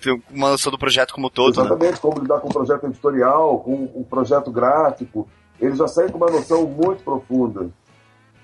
Tem 0.00 0.22
uma 0.30 0.50
noção 0.50 0.72
do 0.72 0.78
projeto 0.78 1.12
como 1.12 1.28
todo, 1.28 1.56
né? 1.56 1.66
Exatamente, 1.66 2.00
como 2.00 2.20
lidar 2.20 2.40
com 2.40 2.48
um 2.48 2.52
projeto 2.52 2.86
editorial, 2.86 3.60
com 3.60 3.88
um 3.94 4.02
projeto 4.02 4.50
gráfico. 4.50 5.28
Eles 5.60 5.78
já 5.78 5.86
saem 5.86 6.08
com 6.08 6.18
uma 6.18 6.30
noção 6.30 6.66
muito 6.66 7.02
profunda. 7.04 7.68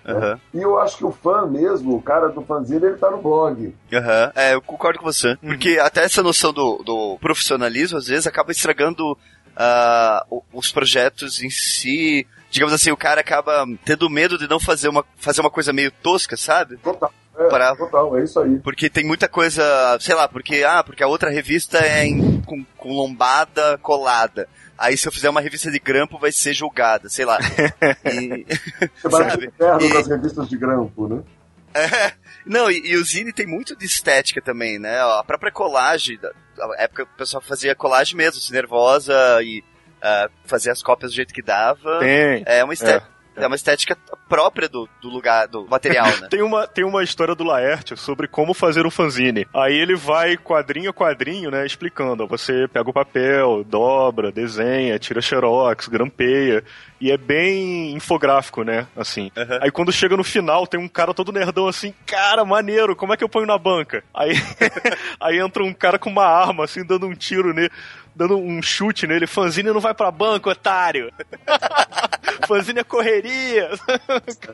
Aham. 0.06 0.40
E 0.52 0.58
eu 0.60 0.78
acho 0.78 0.96
que 0.98 1.04
o 1.04 1.12
fã 1.12 1.46
mesmo, 1.46 1.94
o 1.96 2.02
cara 2.02 2.28
do 2.28 2.42
fanzine, 2.42 2.84
ele 2.86 2.96
tá 2.96 3.10
no 3.10 3.22
blog. 3.22 3.74
Aham, 3.92 4.32
é, 4.34 4.54
eu 4.54 4.60
concordo 4.62 4.98
com 4.98 5.04
você. 5.04 5.36
Porque 5.36 5.78
até 5.80 6.02
essa 6.04 6.22
noção 6.22 6.52
do, 6.52 6.82
do 6.84 7.18
profissionalismo, 7.20 7.98
às 7.98 8.06
vezes, 8.06 8.26
acaba 8.26 8.50
estragando 8.52 9.16
o- 10.30 10.42
os 10.52 10.70
projetos 10.72 11.42
em 11.42 11.50
si. 11.50 12.26
Digamos 12.50 12.74
assim, 12.74 12.90
o 12.90 12.96
cara 12.96 13.20
acaba 13.20 13.64
tendo 13.84 14.10
medo 14.10 14.36
de 14.36 14.48
não 14.48 14.60
fazer 14.60 14.88
uma, 14.88 15.04
fazer 15.16 15.40
uma 15.40 15.50
coisa 15.50 15.72
meio 15.72 15.90
tosca, 15.90 16.36
sabe? 16.36 16.76
Total. 16.78 17.12
É, 17.38 17.48
Para- 17.48 17.74
total, 17.74 18.18
é 18.18 18.24
isso 18.24 18.38
aí. 18.40 18.58
Porque 18.58 18.90
tem 18.90 19.04
muita 19.04 19.26
coisa, 19.26 19.62
sei 20.00 20.14
lá, 20.14 20.28
porque, 20.28 20.62
ah, 20.64 20.82
porque 20.84 21.02
a 21.02 21.06
outra 21.08 21.30
revista 21.30 21.78
é 21.78 22.04
em- 22.04 22.42
com, 22.42 22.62
com 22.76 22.92
lombada 22.92 23.78
colada. 23.78 24.46
Aí 24.82 24.96
se 24.96 25.06
eu 25.06 25.12
fizer 25.12 25.30
uma 25.30 25.40
revista 25.40 25.70
de 25.70 25.78
grampo 25.78 26.18
vai 26.18 26.32
ser 26.32 26.52
julgada, 26.54 27.08
sei 27.08 27.24
lá. 27.24 27.38
E- 28.04 28.44
Sabe? 29.08 29.52
E- 29.80 29.92
das 29.92 30.08
revistas 30.08 30.48
de 30.48 30.56
grampo, 30.56 31.06
né? 31.08 31.22
É, 31.74 32.12
não, 32.44 32.70
e, 32.70 32.90
e 32.90 32.96
o 32.96 33.04
Zine 33.04 33.32
tem 33.32 33.46
muito 33.46 33.76
de 33.76 33.86
estética 33.86 34.42
também, 34.42 34.78
né? 34.78 35.00
A 35.00 35.22
própria 35.24 35.52
colagem, 35.52 36.18
da, 36.18 36.30
da 36.56 36.74
época 36.82 37.04
o 37.04 37.16
pessoal 37.16 37.40
fazia 37.40 37.74
colagem 37.74 38.16
mesmo, 38.16 38.40
se 38.40 38.52
nervosa 38.52 39.14
e 39.42 39.62
ah, 40.02 40.28
fazia 40.44 40.72
as 40.72 40.82
cópias 40.82 41.12
do 41.12 41.14
jeito 41.14 41.32
que 41.32 41.40
dava. 41.42 42.00
Tem. 42.00 42.42
É 42.44 42.62
uma 42.64 42.74
estética, 42.74 43.08
é. 43.36 43.46
uma 43.46 43.56
estética 43.56 43.96
própria 44.28 44.68
do, 44.68 44.88
do 45.00 45.08
lugar, 45.08 45.48
do 45.48 45.66
material, 45.66 46.06
né? 46.20 46.28
Tem 46.30 46.42
uma, 46.42 46.66
tem 46.66 46.84
uma 46.84 47.02
história 47.02 47.34
do 47.34 47.44
Laerte 47.44 47.96
sobre 47.96 48.26
como 48.26 48.54
fazer 48.54 48.86
um 48.86 48.90
fanzine. 48.90 49.46
Aí 49.54 49.74
ele 49.74 49.94
vai 49.94 50.36
quadrinho 50.36 50.90
a 50.90 50.94
quadrinho, 50.94 51.50
né, 51.50 51.64
explicando. 51.66 52.26
Você 52.26 52.68
pega 52.68 52.88
o 52.88 52.92
papel, 52.92 53.64
dobra, 53.64 54.32
desenha, 54.32 54.98
tira 54.98 55.20
xerox, 55.20 55.88
grampeia. 55.88 56.64
E 57.00 57.10
é 57.10 57.16
bem 57.16 57.92
infográfico, 57.92 58.62
né, 58.62 58.86
assim. 58.96 59.30
Aham. 59.36 59.58
Aí 59.60 59.70
quando 59.70 59.92
chega 59.92 60.16
no 60.16 60.22
final, 60.22 60.66
tem 60.66 60.78
um 60.78 60.88
cara 60.88 61.12
todo 61.12 61.32
nerdão 61.32 61.66
assim, 61.66 61.92
cara, 62.06 62.44
maneiro, 62.44 62.94
como 62.94 63.12
é 63.12 63.16
que 63.16 63.24
eu 63.24 63.28
ponho 63.28 63.46
na 63.46 63.58
banca? 63.58 64.04
Aí, 64.14 64.34
aí 65.20 65.38
entra 65.38 65.64
um 65.64 65.72
cara 65.72 65.98
com 65.98 66.10
uma 66.10 66.24
arma, 66.24 66.64
assim, 66.64 66.84
dando 66.84 67.06
um 67.06 67.14
tiro 67.14 67.52
nele, 67.52 67.70
dando 68.14 68.36
um 68.36 68.62
chute 68.62 69.06
nele. 69.06 69.26
Fanzine 69.26 69.70
não 69.70 69.80
vai 69.80 69.94
pra 69.94 70.10
banca, 70.10 70.50
otário! 70.50 71.12
Fanzine 72.46 72.80
é 72.80 72.84
correria! 72.84 73.70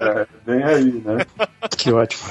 É, 0.00 0.26
vem 0.46 0.62
aí, 0.62 1.02
né? 1.04 1.26
Que 1.76 1.92
ótimo. 1.92 2.22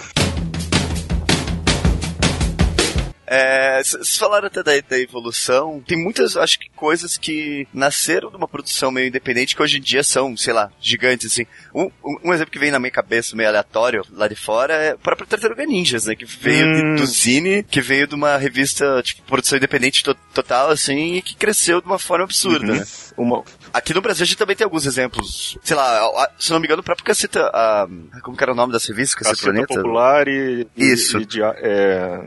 É, 3.29 3.83
vocês 3.83 4.17
falaram 4.17 4.47
até 4.47 4.63
da, 4.63 4.71
da 4.89 4.97
evolução. 4.99 5.83
Tem 5.85 5.97
muitas, 6.01 6.37
acho 6.37 6.57
que, 6.59 6.69
coisas 6.69 7.17
que 7.17 7.67
nasceram 7.73 8.29
de 8.29 8.37
uma 8.37 8.47
produção 8.47 8.89
meio 8.89 9.07
independente 9.07 9.53
que 9.55 9.61
hoje 9.61 9.77
em 9.77 9.81
dia 9.81 10.01
são, 10.01 10.35
sei 10.37 10.53
lá, 10.53 10.71
gigantes, 10.79 11.31
assim. 11.33 11.45
Um, 11.75 11.91
um- 12.23 12.33
exemplo 12.33 12.51
que 12.51 12.59
vem 12.59 12.71
na 12.71 12.79
minha 12.79 12.91
cabeça, 12.91 13.35
meio 13.35 13.49
aleatório, 13.49 14.03
lá 14.13 14.27
de 14.27 14.35
fora, 14.35 14.73
é 14.73 14.93
o 14.93 14.99
próprio 14.99 15.27
Tartaruga 15.27 15.65
Ninjas, 15.65 16.05
né? 16.05 16.15
Que 16.15 16.23
veio 16.25 16.65
de- 16.73 16.81
Hum. 16.85 16.95
do 16.95 17.05
Zine, 17.05 17.63
que 17.63 17.81
veio 17.81 18.07
de 18.07 18.15
uma 18.15 18.37
revista, 18.37 19.01
tipo, 19.03 19.21
produção 19.23 19.57
independente 19.57 20.03
to- 20.03 20.15
total, 20.33 20.69
assim, 20.69 21.15
e 21.15 21.21
que 21.21 21.35
cresceu 21.35 21.81
de 21.81 21.87
uma 21.87 21.99
forma 21.99 22.23
absurda, 22.23 22.65
né? 22.75 22.85
Uma, 23.17 23.43
Aqui 23.73 23.93
no 23.93 24.01
Brasil 24.01 24.23
a 24.23 24.25
gente 24.25 24.37
também 24.37 24.55
tem 24.55 24.63
alguns 24.65 24.85
exemplos. 24.85 25.57
Sei 25.63 25.75
lá, 25.75 25.99
a- 25.99 26.31
se 26.39 26.51
não 26.51 26.59
me 26.59 26.65
engano, 26.65 26.79
o 26.81 26.83
próprio 26.83 27.05
Caceta. 27.05 27.49
a- 27.53 27.87
como 28.23 28.37
que 28.37 28.43
era 28.43 28.53
o 28.53 28.55
nome 28.55 28.71
dessa 28.71 28.87
revista? 28.87 29.17
Caceta 29.17 29.35
Caceta 29.35 29.51
Planeta? 29.51 29.73
Popular 29.75 30.27
e, 30.27 30.67
e- 30.77 30.85
Isso. 30.93 31.17
e 31.19 31.25
dia- 31.25 31.53
é, 31.57 32.19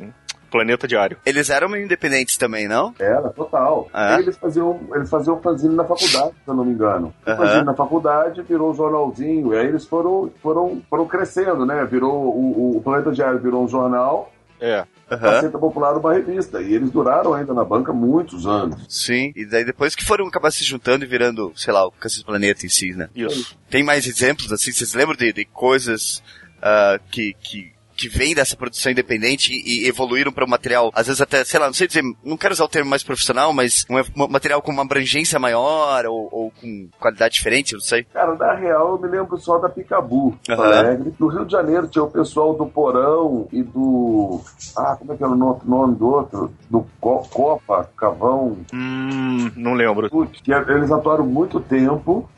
Planeta 0.51 0.87
Diário. 0.89 1.17
Eles 1.25 1.49
eram 1.51 1.69
meio 1.69 1.85
independentes 1.85 2.37
também, 2.37 2.69
não? 2.69 2.95
Era, 2.99 3.31
total. 3.31 3.89
Ah, 3.93 4.17
é? 4.17 4.21
Eles 4.21 4.37
faziam, 4.37 4.81
eles 4.95 5.09
faziam 5.09 5.41
fanzine 5.41 5.75
na 5.75 5.85
faculdade, 5.85 6.33
se 6.45 6.49
eu 6.51 6.55
não 6.55 6.65
me 6.65 6.73
engano. 6.73 7.15
Fanzine 7.25 7.65
na 7.65 7.75
faculdade 7.75 8.43
virou 8.43 8.71
um 8.71 8.75
jornalzinho, 8.75 9.55
e 9.55 9.59
aí 9.59 9.67
eles 9.67 9.87
foram, 9.87 10.31
foram, 10.43 10.83
foram 10.91 11.07
crescendo, 11.07 11.65
né? 11.65 11.85
Virou 11.85 12.13
o, 12.13 12.77
o 12.77 12.83
Planeta 12.83 13.13
Diário 13.13 13.39
virou 13.41 13.65
um 13.65 13.69
jornal, 13.69 14.33
É. 14.61 14.85
a 15.09 15.15
Aham. 15.15 15.21
Caceta 15.21 15.59
Popular 15.59 15.97
uma 15.97 16.13
revista. 16.13 16.61
E 16.61 16.75
eles 16.75 16.91
duraram 16.91 17.33
ainda 17.35 17.53
na 17.55 17.65
banca 17.65 17.93
muitos 17.93 18.47
anos. 18.47 18.85
Sim, 18.89 19.33
e 19.35 19.45
daí 19.47 19.65
depois 19.65 19.95
que 19.95 20.05
foram 20.05 20.27
acabar 20.27 20.51
se 20.51 20.63
juntando 20.65 21.05
e 21.05 21.09
virando, 21.09 21.53
sei 21.57 21.73
lá, 21.73 21.87
o 21.87 21.91
Cacete 21.93 22.25
Planeta 22.25 22.67
em 22.67 22.69
si, 22.69 22.93
né? 22.93 23.09
Isso. 23.15 23.57
Tem 23.69 23.83
mais 23.83 24.07
exemplos, 24.07 24.53
assim, 24.53 24.71
vocês 24.73 24.93
lembram 24.95 25.17
de, 25.17 25.33
de 25.33 25.45
coisas 25.45 26.23
ah, 26.63 26.99
que, 27.11 27.35
que, 27.41 27.73
que 28.01 28.09
vêm 28.09 28.35
dessa 28.35 28.57
produção 28.57 28.91
independente 28.91 29.53
e, 29.53 29.87
evoluíram 29.87 30.33
para 30.33 30.45
um 30.45 30.49
material, 30.49 30.91
às 30.95 31.07
vezes 31.07 31.21
até, 31.21 31.45
sei 31.45 31.61
lá, 31.61 31.67
não 31.67 31.75
sei 31.75 31.87
dizer, 31.87 32.03
não 32.25 32.37
quero 32.37 32.55
usar 32.55 32.65
o 32.65 32.69
termo 32.69 32.89
mais 32.89 33.03
profissional, 33.03 33.53
mas 33.53 33.85
um, 33.91 33.99
um 34.25 34.29
material 34.29 34.63
com 34.63 34.71
uma 34.73 34.83
abrangência 34.83 35.39
maior 35.39 36.07
ou, 36.07 36.29
ou 36.33 36.51
com 36.61 36.89
qualidade 36.99 37.35
diferente, 37.35 37.75
não 37.75 37.81
sei. 37.81 38.05
Cara, 38.05 38.35
na 38.37 38.55
real, 38.55 38.93
eu 38.93 38.99
me 38.99 39.09
lembro 39.09 39.37
só 39.39 39.59
da 39.59 39.69
Picabu, 39.69 40.35
Aham. 40.49 40.63
Alegre. 40.65 41.13
No 41.19 41.27
Rio 41.29 41.45
de 41.45 41.53
Janeiro 41.53 41.89
tinha 41.89 42.03
o 42.05 42.11
pessoal 42.11 42.55
do 42.55 42.65
Porão 42.67 43.47
e 43.53 43.63
do. 43.63 44.41
Ah, 44.77 44.97
como 44.99 45.13
é 45.13 45.17
que 45.17 45.23
era 45.23 45.33
o 45.33 45.37
no- 45.37 45.61
nome 45.65 45.97
do 45.97 46.09
outro? 46.09 46.53
Do 46.71 46.87
Co- 47.01 47.27
Copa, 47.31 47.91
Cavão. 47.97 48.57
Hum, 48.73 49.51
não 49.57 49.75
lembro. 49.75 50.09
Putz, 50.09 50.41
que 50.41 50.53
eles 50.53 50.91
atuaram 50.91 51.27
muito 51.27 51.61
tempo, 51.61 52.29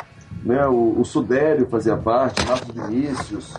né? 0.43 0.67
O, 0.67 1.01
o 1.01 1.05
Sudério 1.05 1.69
fazia 1.71 1.97
parte, 1.97 2.45
Marcos 2.47 2.75
Vinícius. 2.75 3.55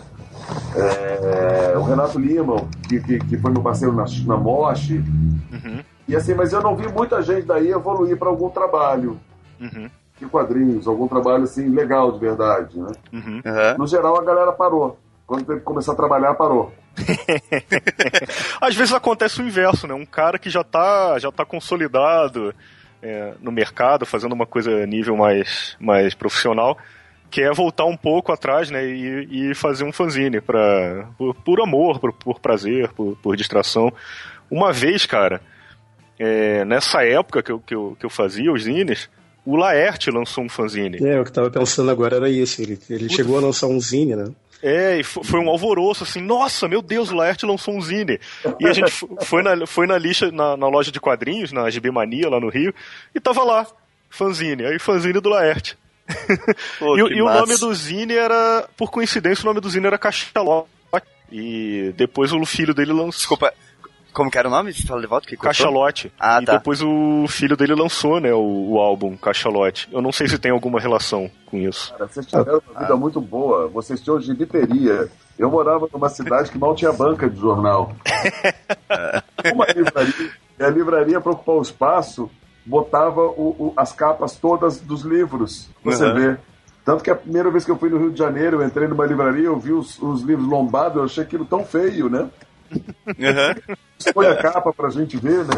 É, 0.76 1.76
o 1.76 1.82
Renato 1.82 2.18
Lima, 2.18 2.56
que, 2.88 3.00
que, 3.00 3.18
que, 3.18 3.38
foi 3.38 3.50
meu 3.50 3.62
parceiro 3.62 3.94
na, 3.94 4.04
na 4.26 4.36
Mosh. 4.36 4.90
Uhum. 4.90 5.82
E 6.06 6.14
assim, 6.14 6.34
mas 6.34 6.52
eu 6.52 6.62
não 6.62 6.76
vi 6.76 6.88
muita 6.88 7.22
gente 7.22 7.46
daí 7.46 7.70
evoluir 7.70 8.16
para 8.16 8.28
algum 8.28 8.50
trabalho. 8.50 9.18
Uhum. 9.60 9.88
De 10.18 10.26
quadrinhos, 10.26 10.86
algum 10.86 11.08
trabalho 11.08 11.44
assim 11.44 11.68
legal 11.68 12.12
de 12.12 12.18
verdade, 12.18 12.78
né? 12.78 12.92
Uhum. 13.12 13.42
No 13.78 13.86
geral, 13.86 14.18
a 14.18 14.24
galera 14.24 14.52
parou. 14.52 14.98
Quando 15.26 15.44
teve 15.44 15.60
que 15.60 15.64
começar 15.64 15.92
a 15.92 15.96
trabalhar, 15.96 16.34
parou. 16.34 16.72
Às 18.60 18.74
vezes 18.74 18.92
acontece 18.92 19.40
o 19.40 19.46
inverso, 19.46 19.86
né? 19.86 19.94
Um 19.94 20.06
cara 20.06 20.38
que 20.38 20.50
já 20.50 20.62
tá, 20.62 21.18
já 21.18 21.32
tá 21.32 21.44
consolidado 21.44 22.54
é, 23.02 23.34
no 23.40 23.50
mercado, 23.50 24.06
fazendo 24.06 24.32
uma 24.32 24.46
coisa 24.46 24.82
a 24.82 24.86
nível 24.86 25.16
mais, 25.16 25.76
mais 25.80 26.14
profissional, 26.14 26.78
quer 27.34 27.52
voltar 27.52 27.84
um 27.84 27.96
pouco 27.96 28.30
atrás, 28.30 28.70
né? 28.70 28.86
E, 28.86 29.50
e 29.50 29.54
fazer 29.56 29.82
um 29.82 29.92
fanzine 29.92 30.40
pra, 30.40 31.08
por, 31.18 31.34
por 31.34 31.60
amor, 31.60 31.98
por, 31.98 32.12
por 32.12 32.38
prazer, 32.38 32.92
por, 32.92 33.18
por, 33.20 33.36
distração. 33.36 33.92
Uma 34.48 34.72
vez, 34.72 35.04
cara, 35.04 35.40
é, 36.16 36.64
nessa 36.64 37.04
época 37.04 37.42
que 37.42 37.50
eu, 37.50 37.58
que, 37.58 37.74
eu, 37.74 37.96
que 37.98 38.06
eu 38.06 38.10
fazia 38.10 38.52
os 38.52 38.62
zines, 38.62 39.10
o 39.44 39.56
Laerte 39.56 40.12
lançou 40.12 40.44
um 40.44 40.48
fanzine. 40.48 40.98
É, 41.04 41.18
o 41.20 41.24
que 41.24 41.30
eu 41.30 41.34
tava 41.34 41.50
pensando 41.50 41.90
agora 41.90 42.14
era 42.18 42.30
isso. 42.30 42.62
Ele, 42.62 42.78
ele 42.88 43.08
chegou 43.08 43.36
a 43.36 43.40
lançar 43.40 43.66
um 43.66 43.80
zine, 43.80 44.14
né? 44.14 44.26
É, 44.62 45.00
e 45.00 45.02
foi 45.02 45.40
um 45.40 45.50
alvoroço, 45.50 46.04
assim, 46.04 46.22
nossa, 46.22 46.68
meu 46.68 46.80
Deus, 46.80 47.10
o 47.10 47.16
Laerte 47.16 47.44
lançou 47.44 47.74
um 47.74 47.82
zine. 47.82 48.20
E 48.60 48.66
a 48.68 48.72
gente 48.72 48.92
foi 49.22 49.42
na, 49.42 49.66
foi 49.66 49.88
na 49.88 49.98
lixa, 49.98 50.30
na, 50.30 50.56
na 50.56 50.68
loja 50.68 50.92
de 50.92 51.00
quadrinhos, 51.00 51.50
na 51.50 51.68
GB 51.68 51.90
Mania, 51.90 52.30
lá 52.30 52.38
no 52.38 52.48
Rio, 52.48 52.72
e 53.12 53.18
tava 53.18 53.42
lá, 53.42 53.66
fanzine, 54.08 54.64
aí 54.64 54.78
fanzine 54.78 55.20
do 55.20 55.28
Laerte. 55.28 55.76
Pô, 56.78 56.96
e, 56.96 57.16
e 57.16 57.22
o 57.22 57.24
nome 57.24 57.56
do 57.56 57.74
zine 57.74 58.14
era, 58.14 58.68
por 58.76 58.90
coincidência, 58.90 59.42
o 59.42 59.46
nome 59.46 59.60
do 59.60 59.70
zine 59.70 59.86
era 59.86 59.98
Cachalote. 59.98 60.68
E 61.32 61.92
depois 61.96 62.32
o 62.32 62.44
filho 62.44 62.74
dele 62.74 62.92
lançou. 62.92 63.10
Desculpa, 63.10 63.52
como 64.12 64.30
que 64.30 64.38
era 64.38 64.46
o 64.46 64.50
nome? 64.50 64.72
Fala 64.72 65.00
de 65.00 65.06
volta, 65.06 65.26
que 65.26 65.36
Cachalote. 65.36 66.12
Ah, 66.18 66.38
e 66.40 66.44
tá. 66.44 66.52
depois 66.52 66.80
o 66.80 67.26
filho 67.28 67.56
dele 67.56 67.74
lançou, 67.74 68.20
né, 68.20 68.32
o, 68.32 68.72
o, 68.72 68.78
álbum 68.78 69.16
Cachalote. 69.16 69.88
Eu 69.90 70.00
não 70.00 70.12
sei 70.12 70.28
se 70.28 70.38
tem 70.38 70.52
alguma 70.52 70.78
relação 70.78 71.28
com 71.46 71.58
isso. 71.58 71.92
Cara, 71.92 72.06
vocês 72.06 72.26
tiveram 72.26 72.62
uma 72.70 72.80
vida 72.80 72.94
ah. 72.94 72.96
muito 72.96 73.20
boa. 73.20 73.66
Vocês 73.66 74.00
tinham 74.00 74.20
gibiteria. 74.20 75.10
Eu 75.36 75.50
morava 75.50 75.88
numa 75.92 76.08
cidade 76.08 76.50
que 76.50 76.56
mal 76.56 76.76
tinha 76.76 76.92
banca 76.92 77.28
de 77.28 77.40
jornal. 77.40 77.92
uma 79.52 79.66
livraria, 79.66 80.30
e 80.58 80.62
a 80.62 80.70
livraria, 80.70 81.20
para 81.20 81.32
ocupar 81.32 81.56
o 81.56 81.62
espaço, 81.62 82.30
botava 82.64 83.22
o, 83.22 83.56
o, 83.58 83.72
as 83.76 83.92
capas 83.92 84.36
todas 84.36 84.80
dos 84.80 85.02
livros. 85.02 85.68
Você 85.82 86.04
uhum. 86.04 86.14
vê. 86.14 86.38
Tanto 86.84 87.02
que 87.02 87.10
a 87.10 87.14
primeira 87.14 87.50
vez 87.50 87.64
que 87.64 87.70
eu 87.70 87.78
fui 87.78 87.88
no 87.88 87.98
Rio 87.98 88.12
de 88.12 88.18
Janeiro, 88.18 88.60
eu 88.60 88.66
entrei 88.66 88.86
numa 88.86 89.06
livraria, 89.06 89.46
eu 89.46 89.58
vi 89.58 89.72
os, 89.72 90.00
os 90.02 90.22
livros 90.22 90.46
lombados, 90.46 90.96
eu 90.98 91.04
achei 91.04 91.24
aquilo 91.24 91.46
tão 91.46 91.64
feio, 91.64 92.10
né? 92.10 92.28
Uhum. 92.70 93.76
Põe 94.12 94.26
a 94.26 94.36
capa 94.36 94.72
pra 94.72 94.90
gente 94.90 95.16
ver, 95.16 95.44
né? 95.44 95.54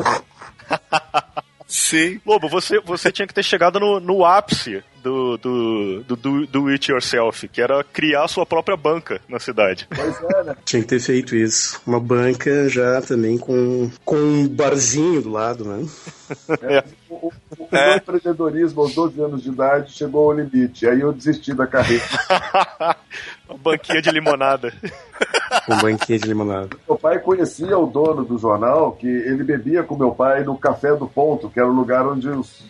Sim. 1.66 2.20
Lobo, 2.24 2.48
você, 2.48 2.80
você 2.80 3.10
tinha 3.10 3.26
que 3.26 3.34
ter 3.34 3.42
chegado 3.42 3.80
no, 3.80 3.98
no 3.98 4.24
ápice 4.24 4.84
do, 5.06 5.38
do, 5.38 6.02
do, 6.02 6.16
do, 6.16 6.46
do 6.46 6.66
It 6.66 6.90
Yourself, 6.90 7.46
que 7.46 7.62
era 7.62 7.84
criar 7.84 8.26
sua 8.26 8.44
própria 8.44 8.76
banca 8.76 9.20
na 9.28 9.38
cidade. 9.38 9.86
Pois 9.94 10.20
é, 10.20 10.42
né? 10.42 10.56
Tinha 10.64 10.82
que 10.82 10.88
ter 10.88 10.98
feito 10.98 11.36
isso. 11.36 11.80
Uma 11.86 12.00
banca 12.00 12.68
já 12.68 13.00
também 13.00 13.38
com, 13.38 13.88
com 14.04 14.16
um 14.16 14.48
barzinho 14.48 15.22
do 15.22 15.30
lado, 15.30 15.64
né? 15.64 15.86
É, 16.60 16.82
o, 17.08 17.28
o, 17.28 17.32
o 17.56 17.68
é. 17.70 17.86
meu 17.86 17.96
empreendedorismo 17.98 18.82
aos 18.82 18.94
12 18.96 19.20
anos 19.22 19.42
de 19.44 19.48
idade 19.50 19.92
chegou 19.92 20.28
ao 20.28 20.36
limite. 20.36 20.88
Aí 20.88 21.00
eu 21.00 21.12
desisti 21.12 21.54
da 21.54 21.68
carreira. 21.68 22.02
Uma 23.48 23.58
banquinha 23.58 24.02
de 24.02 24.10
limonada. 24.10 24.72
Um 25.68 25.78
banquinha 25.78 26.18
de 26.18 26.26
limonada. 26.26 26.76
Meu 26.88 26.98
pai 26.98 27.20
conhecia 27.20 27.78
o 27.78 27.86
dono 27.86 28.24
do 28.24 28.36
jornal, 28.38 28.90
que 28.90 29.06
ele 29.06 29.44
bebia 29.44 29.84
com 29.84 29.96
meu 29.96 30.10
pai 30.10 30.42
no 30.42 30.58
Café 30.58 30.96
do 30.96 31.06
Ponto, 31.06 31.48
que 31.48 31.60
era 31.60 31.68
o 31.68 31.72
lugar 31.72 32.04
onde 32.08 32.28
os, 32.28 32.64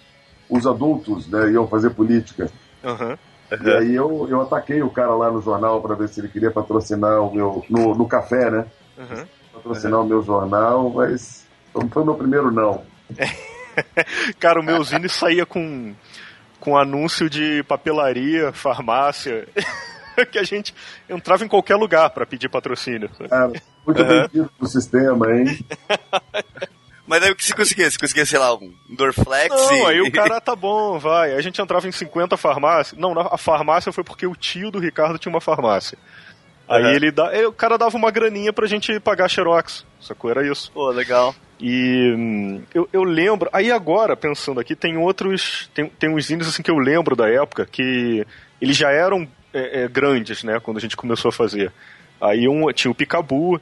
os 0.49 0.67
adultos 0.67 1.29
né, 1.29 1.51
iam 1.51 1.67
fazer 1.67 1.91
política. 1.91 2.51
Uhum. 2.83 3.17
Uhum. 3.51 3.67
E 3.67 3.71
aí 3.71 3.95
eu, 3.95 4.27
eu 4.29 4.41
ataquei 4.43 4.83
o 4.83 4.91
cara 4.91 5.15
lá 5.15 5.31
no 5.31 5.41
jornal 5.41 5.81
para 5.81 5.95
ver 5.95 6.09
se 6.09 6.21
ele 6.21 6.29
queria 6.29 6.51
patrocinar 6.51 7.21
o 7.21 7.35
meu. 7.35 7.65
no, 7.69 7.95
no 7.95 8.07
café, 8.07 8.51
né? 8.51 8.67
Uhum. 8.99 9.25
Patrocinar 9.53 10.01
o 10.01 10.07
meu 10.07 10.23
jornal, 10.23 10.91
mas 10.91 11.47
não 11.75 11.89
foi 11.89 12.03
o 12.03 12.07
meu 12.07 12.15
primeiro 12.15 12.51
não. 12.51 12.83
cara, 14.41 14.61
o 14.61 14.65
meu 14.65 14.83
zine 14.83 15.09
saía 15.09 15.47
com, 15.47 15.95
com 16.59 16.77
anúncio 16.77 17.31
de 17.31 17.63
papelaria, 17.65 18.53
farmácia. 18.53 19.47
que 20.33 20.39
a 20.39 20.43
gente 20.43 20.75
entrava 21.09 21.45
em 21.45 21.49
qualquer 21.49 21.77
lugar 21.77 22.09
para 22.11 22.25
pedir 22.25 22.49
patrocínio. 22.49 23.11
Ah, 23.31 23.49
muito 23.87 24.03
bem-vindo 24.03 24.51
pro 24.59 24.67
sistema, 24.67 25.31
hein? 25.31 25.59
Mas 27.07 27.23
aí 27.23 27.31
o 27.31 27.37
que 27.37 27.45
você 27.45 27.55
conseguia? 27.55 27.91
Você 27.91 27.99
conseguia, 27.99 28.27
sei 28.27 28.39
lá, 28.39 28.55
um 28.55 28.73
Dorflex? 28.89 29.55
Não, 29.55 29.77
e... 29.77 29.87
aí 29.87 30.01
o 30.01 30.11
cara 30.11 30.41
tá 30.41 30.57
bom, 30.57 30.99
vai. 30.99 31.35
A 31.35 31.41
gente 31.41 31.61
entrava 31.61 31.87
em 31.87 31.93
50 31.93 32.37
farmácias. 32.37 32.99
Não, 32.99 33.19
a 33.19 33.39
farmácia 33.39 33.93
foi 33.93 34.03
porque 34.03 34.27
o 34.27 34.35
tio 34.35 34.71
do 34.71 34.79
Ricardo 34.79 35.19
tinha 35.19 35.33
uma 35.33 35.41
farmácia. 35.41 35.97
Aí 36.69 36.83
uhum. 36.83 36.91
ele 36.91 37.11
dá, 37.13 37.31
o 37.49 37.53
cara 37.53 37.79
dava 37.79 37.97
uma 37.97 38.11
graninha 38.11 38.53
pra 38.53 38.67
gente 38.67 38.99
pagar 38.99 39.29
xerox, 39.29 39.87
sacou? 40.01 40.31
Era 40.31 40.45
isso. 40.45 40.73
Pô, 40.73 40.91
legal. 40.91 41.33
E 41.61 42.13
hum, 42.17 42.63
eu, 42.75 42.89
eu 42.93 43.05
lembro, 43.05 43.49
aí 43.53 43.71
agora, 43.71 44.17
pensando 44.17 44.61
aqui, 44.61 44.75
tem 44.75 44.97
outros, 44.97 45.71
tem, 45.73 45.89
tem 45.89 46.11
uns 46.11 46.29
índios 46.29 46.49
assim 46.49 46.63
que 46.63 46.71
eu 46.71 46.77
lembro 46.77 47.15
da 47.15 47.29
época 47.31 47.65
que 47.65 48.27
eles 48.61 48.77
já 48.77 48.91
eram 48.91 49.29
é, 49.55 49.85
é, 49.85 49.89
grandes, 49.89 50.43
né, 50.43 50.61
quando 50.61 50.79
a 50.79 50.81
gente 50.81 50.97
começou 50.97 51.29
a 51.29 51.33
fazer. 51.33 51.73
Aí 52.21 52.49
um, 52.49 52.71
tinha 52.73 52.91
o 52.91 52.95
Picabu, 52.95 53.61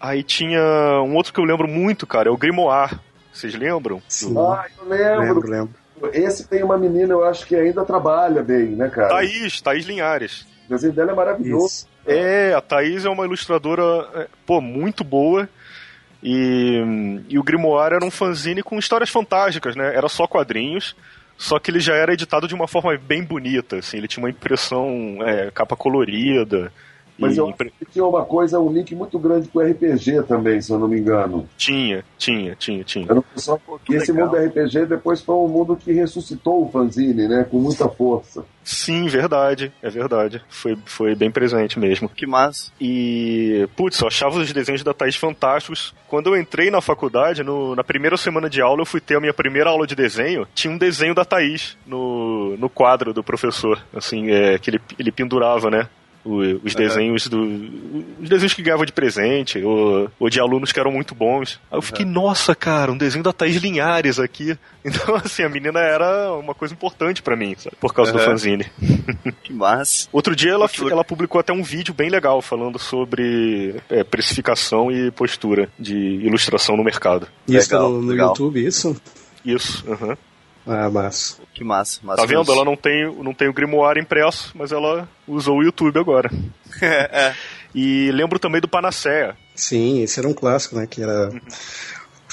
aí 0.00 0.22
tinha 0.22 0.60
um 1.02 1.14
outro 1.14 1.32
que 1.32 1.40
eu 1.40 1.44
lembro 1.44 1.68
muito, 1.68 2.06
cara, 2.06 2.28
é 2.28 2.32
o 2.32 2.36
Grimoire. 2.36 2.98
Vocês 3.32 3.54
lembram? 3.54 4.02
Sim. 4.08 4.34
Ah, 4.36 4.66
eu 4.78 4.88
lembro. 4.88 5.20
lembro, 5.20 5.50
lembro. 5.50 5.74
Esse 6.12 6.46
tem 6.46 6.62
uma 6.62 6.78
menina, 6.78 7.12
eu 7.12 7.24
acho 7.24 7.46
que 7.46 7.54
ainda 7.54 7.84
trabalha 7.84 8.42
bem, 8.42 8.68
né, 8.68 8.88
cara? 8.88 9.08
Thaís, 9.08 9.60
Thaís 9.60 9.84
Linhares. 9.84 10.46
O 10.66 10.70
desenho 10.70 10.92
dela 10.92 11.12
é 11.12 11.14
maravilhoso. 11.14 11.66
Isso. 11.66 11.88
É, 12.06 12.54
a 12.54 12.60
Thaís 12.60 13.04
é 13.04 13.10
uma 13.10 13.24
ilustradora, 13.24 13.82
é, 14.14 14.28
pô, 14.46 14.60
muito 14.60 15.02
boa. 15.02 15.48
E, 16.22 17.24
e 17.28 17.38
o 17.38 17.42
Grimoire 17.42 17.94
era 17.94 18.04
um 18.04 18.10
fanzine 18.10 18.62
com 18.62 18.78
histórias 18.78 19.10
fantásticas, 19.10 19.76
né? 19.76 19.94
Era 19.94 20.08
só 20.08 20.26
quadrinhos. 20.26 20.96
Só 21.36 21.60
que 21.60 21.70
ele 21.70 21.78
já 21.78 21.94
era 21.94 22.12
editado 22.12 22.48
de 22.48 22.54
uma 22.54 22.66
forma 22.66 22.98
bem 22.98 23.22
bonita, 23.22 23.76
assim, 23.76 23.96
ele 23.96 24.08
tinha 24.08 24.24
uma 24.24 24.30
impressão, 24.30 25.18
é, 25.22 25.52
capa 25.52 25.76
colorida. 25.76 26.72
Mas 27.18 27.36
e... 27.36 27.40
eu 27.40 27.48
acho 27.48 27.56
que 27.56 27.86
tinha 27.92 28.04
uma 28.04 28.24
coisa, 28.24 28.60
um 28.60 28.72
link 28.72 28.94
muito 28.94 29.18
grande 29.18 29.48
com 29.48 29.58
o 29.58 29.62
RPG 29.62 30.22
também, 30.22 30.60
se 30.60 30.72
eu 30.72 30.78
não 30.78 30.88
me 30.88 30.98
engano. 30.98 31.48
Tinha, 31.56 32.04
tinha, 32.16 32.54
tinha, 32.54 32.84
tinha. 32.84 33.06
Só... 33.34 33.58
E 33.88 33.94
esse 33.94 34.12
mundo 34.12 34.30
do 34.30 34.36
RPG 34.36 34.86
depois 34.86 35.20
foi 35.20 35.34
um 35.34 35.48
mundo 35.48 35.76
que 35.76 35.92
ressuscitou 35.92 36.64
o 36.64 36.70
fanzine, 36.70 37.26
né? 37.26 37.44
Com 37.50 37.58
muita 37.58 37.88
força. 37.88 38.44
Sim, 38.68 39.06
verdade, 39.06 39.72
é 39.82 39.88
verdade. 39.88 40.42
Foi, 40.46 40.76
foi 40.84 41.14
bem 41.14 41.30
presente 41.30 41.78
mesmo. 41.78 42.06
Que 42.06 42.26
massa. 42.26 42.70
E, 42.78 43.66
putz, 43.74 43.98
eu 43.98 44.06
achava 44.06 44.38
os 44.38 44.52
desenhos 44.52 44.84
da 44.84 44.92
Thaís 44.92 45.16
fantásticos. 45.16 45.94
Quando 46.06 46.28
eu 46.28 46.38
entrei 46.38 46.70
na 46.70 46.82
faculdade, 46.82 47.42
no, 47.42 47.74
na 47.74 47.82
primeira 47.82 48.18
semana 48.18 48.48
de 48.50 48.60
aula, 48.60 48.82
eu 48.82 48.86
fui 48.86 49.00
ter 49.00 49.16
a 49.16 49.20
minha 49.20 49.32
primeira 49.32 49.70
aula 49.70 49.86
de 49.86 49.94
desenho. 49.94 50.46
Tinha 50.54 50.72
um 50.72 50.76
desenho 50.76 51.14
da 51.14 51.24
Thaís 51.24 51.78
no, 51.86 52.58
no 52.58 52.68
quadro 52.68 53.14
do 53.14 53.24
professor, 53.24 53.82
assim, 53.94 54.30
é, 54.30 54.58
que 54.58 54.68
ele, 54.68 54.80
ele 54.98 55.10
pendurava, 55.10 55.70
né? 55.70 55.88
Os 56.62 56.74
desenhos 56.74 57.26
do. 57.26 57.42
Os 58.20 58.28
desenhos 58.28 58.54
que 58.54 58.62
ganhava 58.62 58.84
de 58.84 58.92
presente, 58.92 59.62
ou, 59.62 60.10
ou, 60.18 60.28
de 60.28 60.40
alunos 60.40 60.72
que 60.72 60.78
eram 60.78 60.92
muito 60.92 61.14
bons. 61.14 61.60
Aí 61.70 61.78
eu 61.78 61.82
fiquei, 61.82 62.04
uhum. 62.04 62.12
nossa, 62.12 62.54
cara, 62.54 62.92
um 62.92 62.96
desenho 62.96 63.24
da 63.24 63.32
Thaís 63.32 63.56
Linhares 63.56 64.18
aqui. 64.18 64.56
Então, 64.88 65.16
assim, 65.16 65.42
a 65.42 65.50
menina 65.50 65.80
era 65.80 66.32
uma 66.32 66.54
coisa 66.54 66.72
importante 66.72 67.20
para 67.20 67.36
mim, 67.36 67.54
sabe? 67.58 67.76
Por 67.78 67.92
causa 67.92 68.10
uhum. 68.10 68.16
do 68.16 68.24
fanzine. 68.24 68.64
Que 69.42 69.52
massa. 69.52 70.08
Outro 70.10 70.34
dia 70.34 70.52
ela, 70.52 70.70
ela 70.90 71.04
publicou 71.04 71.38
até 71.38 71.52
um 71.52 71.62
vídeo 71.62 71.92
bem 71.92 72.08
legal 72.08 72.40
falando 72.40 72.78
sobre 72.78 73.74
é, 73.90 74.02
precificação 74.02 74.90
e 74.90 75.10
postura 75.10 75.68
de 75.78 75.94
ilustração 75.94 76.74
no 76.74 76.82
mercado. 76.82 77.28
Isso 77.46 77.70
legal, 77.70 77.90
no, 77.90 78.02
no 78.02 78.14
YouTube, 78.14 78.64
isso? 78.64 78.96
Isso, 79.44 79.84
aham. 79.90 80.16
Ah, 80.68 80.90
massa. 80.90 81.38
Que 81.54 81.64
massa. 81.64 81.98
massa 82.02 82.20
tá 82.20 82.26
vendo? 82.26 82.52
Ela 82.52 82.62
não 82.62 82.76
tem, 82.76 83.10
não 83.22 83.32
tem 83.32 83.48
o 83.48 83.54
grimoire 83.54 83.98
impresso, 83.98 84.52
mas 84.54 84.70
ela 84.70 85.08
usou 85.26 85.58
o 85.58 85.62
YouTube 85.62 85.98
agora. 85.98 86.30
é. 86.82 87.34
E 87.74 88.10
lembro 88.12 88.38
também 88.38 88.60
do 88.60 88.68
Panacea. 88.68 89.34
Sim, 89.54 90.02
esse 90.02 90.20
era 90.20 90.28
um 90.28 90.34
clássico, 90.34 90.76
né? 90.76 90.86
Que 90.86 91.02
era. 91.02 91.30
Uhum. 91.30 91.40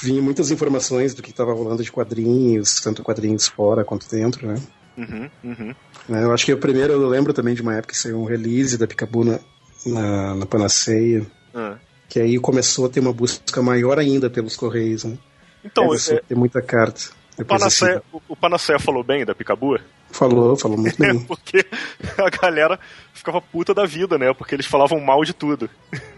Vinha 0.02 0.20
muitas 0.20 0.50
informações 0.50 1.14
do 1.14 1.22
que 1.22 1.30
estava 1.30 1.54
rolando 1.54 1.82
de 1.82 1.90
quadrinhos, 1.90 2.78
tanto 2.80 3.02
quadrinhos 3.02 3.48
fora 3.48 3.82
quanto 3.82 4.06
dentro, 4.10 4.46
né? 4.46 4.60
Uhum, 4.98 5.30
uhum. 5.42 5.74
É, 6.10 6.22
eu 6.22 6.32
acho 6.32 6.44
que 6.44 6.52
o 6.52 6.58
primeiro 6.58 6.92
eu 6.92 7.08
lembro 7.08 7.32
também 7.32 7.54
de 7.54 7.62
uma 7.62 7.74
época 7.74 7.94
que 7.94 7.98
saiu 7.98 8.20
um 8.20 8.24
release 8.24 8.76
da 8.76 8.86
Picabuna 8.86 9.40
na, 9.86 10.34
na 10.34 10.46
Panaceia. 10.46 11.26
Uhum. 11.54 11.76
Que 12.08 12.20
aí 12.20 12.38
começou 12.38 12.84
a 12.84 12.88
ter 12.90 13.00
uma 13.00 13.12
busca 13.12 13.62
maior 13.62 13.98
ainda 13.98 14.28
pelos 14.28 14.56
Correios, 14.56 15.04
né? 15.04 15.16
Então, 15.64 15.94
é, 15.94 16.20
ter 16.20 16.34
muita 16.34 16.60
carta. 16.60 17.00
O 17.38 17.44
Panacea, 17.44 18.02
o 18.28 18.36
Panacea 18.36 18.78
falou 18.78 19.04
bem 19.04 19.24
da 19.24 19.34
Picabua? 19.34 19.80
Falou, 20.10 20.56
falou 20.56 20.78
muito 20.78 20.96
bem. 20.98 21.10
É 21.10 21.24
porque 21.26 21.64
a 22.18 22.30
galera 22.30 22.78
ficava 23.12 23.40
puta 23.40 23.74
da 23.74 23.84
vida, 23.84 24.16
né? 24.16 24.32
Porque 24.32 24.54
eles 24.54 24.66
falavam 24.66 25.00
mal 25.00 25.22
de 25.24 25.34
tudo. 25.34 25.68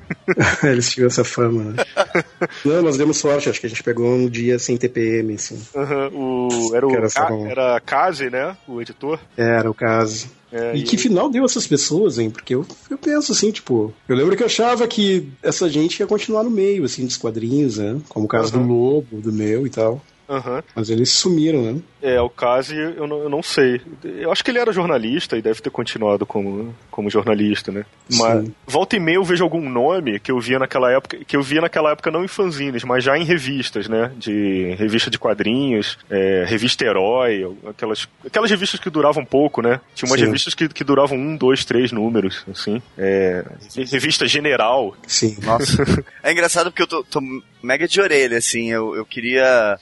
eles 0.63 0.91
tinham 0.91 1.09
essa 1.09 1.25
fama, 1.25 1.65
né? 1.73 1.85
Não, 2.65 2.83
nós 2.83 2.97
demos 2.97 3.17
sorte, 3.17 3.49
acho 3.49 3.61
que 3.61 3.67
a 3.67 3.69
gente 3.69 3.83
pegou 3.83 4.07
um 4.07 4.29
dia 4.29 4.59
sem 4.59 4.77
TPM, 4.77 5.35
assim. 5.35 5.61
Uhum, 5.75 6.49
o, 6.49 6.77
era 6.77 6.87
o 6.87 6.95
era, 6.95 7.81
Ca, 7.81 8.11
era 8.11 8.31
né? 8.31 8.57
O 8.67 8.81
editor. 8.81 9.19
Era 9.37 9.71
o 9.71 9.75
Kazi. 9.75 10.31
É, 10.51 10.75
e, 10.75 10.79
e, 10.79 10.83
que 10.83 10.97
final 10.97 11.29
deu 11.29 11.45
essas 11.45 11.67
pessoas, 11.67 12.19
hein? 12.19 12.31
Porque 12.31 12.55
eu, 12.55 12.65
eu 12.89 12.97
penso 12.97 13.33
assim, 13.33 13.51
tipo, 13.51 13.93
eu 14.09 14.17
lembro 14.17 14.35
que 14.35 14.43
eu 14.43 14.47
achava 14.47 14.89
que 14.89 15.29
essa 15.43 15.69
gente 15.69 16.01
ia 16.01 16.07
continuar 16.07 16.43
no 16.43 16.51
meio, 16.51 16.85
assim, 16.85 17.05
dos 17.05 17.19
quadrinhos, 17.19 17.77
né? 17.77 18.01
Como 18.09 18.25
o 18.25 18.29
caso 18.29 18.57
uhum. 18.57 18.67
do 18.67 18.73
Lobo, 18.73 19.21
do 19.21 19.33
meu 19.33 19.67
e 19.67 19.71
tal. 19.71 20.03
Uhum. 20.29 20.63
Mas 20.75 20.91
eles 20.91 21.11
sumiram, 21.11 21.63
né? 21.63 21.81
É, 22.03 22.21
o 22.21 22.29
Kazi, 22.29 22.77
eu 22.77 23.07
não, 23.07 23.23
eu 23.23 23.29
não 23.29 23.43
sei. 23.43 23.81
Eu 24.05 24.31
acho 24.31 24.45
que 24.45 24.51
ele 24.51 24.59
era 24.59 24.73
jornalista 24.73 25.37
e 25.37 25.43
deve 25.43 25.61
ter 25.61 25.71
continuado 25.71 26.27
como, 26.27 26.75
como 26.91 27.11
jornalista, 27.11 27.73
né? 27.73 27.85
Mas 28.13 28.45
Sim. 28.45 28.55
volta 28.67 28.95
e 28.95 29.01
meia 29.01 29.17
eu 29.17 29.25
vejo 29.25 29.43
algum 29.43 29.69
nome 29.69 30.21
que 30.21 30.31
eu 30.31 30.39
via 30.39 30.59
naquela 30.59 30.93
época, 30.93 31.19
que 31.27 31.37
eu 31.37 31.43
via 31.43 31.61
naquela 31.61 31.93
época 31.93 32.11
não 32.11 32.23
em 32.23 32.29
fanzines, 32.29 32.85
mas 32.85 33.03
já 33.03 33.17
em 33.17 33.25
revistas, 33.25 33.89
né? 33.89 34.13
De 34.17 34.75
revista 34.79 35.11
de 35.11 35.19
quadrinhos, 35.19 35.99
é, 36.11 36.45
revista 36.47 36.85
herói, 36.85 37.51
aquelas, 37.67 38.07
aquelas 38.25 38.51
revistas 38.51 38.79
que 38.79 38.91
duravam 38.91 39.25
pouco, 39.25 39.63
né? 39.63 39.81
Tinha 39.95 40.09
umas 40.09 40.21
Sim. 40.21 40.27
revistas 40.27 40.55
que, 40.55 40.69
que 40.69 40.85
duravam 40.85 41.19
um, 41.19 41.37
dois, 41.37 41.65
três 41.65 41.91
números, 41.91 42.45
assim. 42.51 42.83
É, 42.97 43.45
revista 43.91 44.27
general. 44.27 44.95
Sim. 45.07 45.37
Nossa. 45.43 45.83
é 46.23 46.31
engraçado 46.31 46.71
porque 46.71 46.83
eu 46.83 46.87
tô, 46.87 47.03
tô 47.03 47.21
mega 47.63 47.89
de 47.89 48.01
orelha, 48.01 48.39
assim. 48.39 48.71
Eu, 48.71 48.95
eu 48.95 49.05
queria 49.05 49.79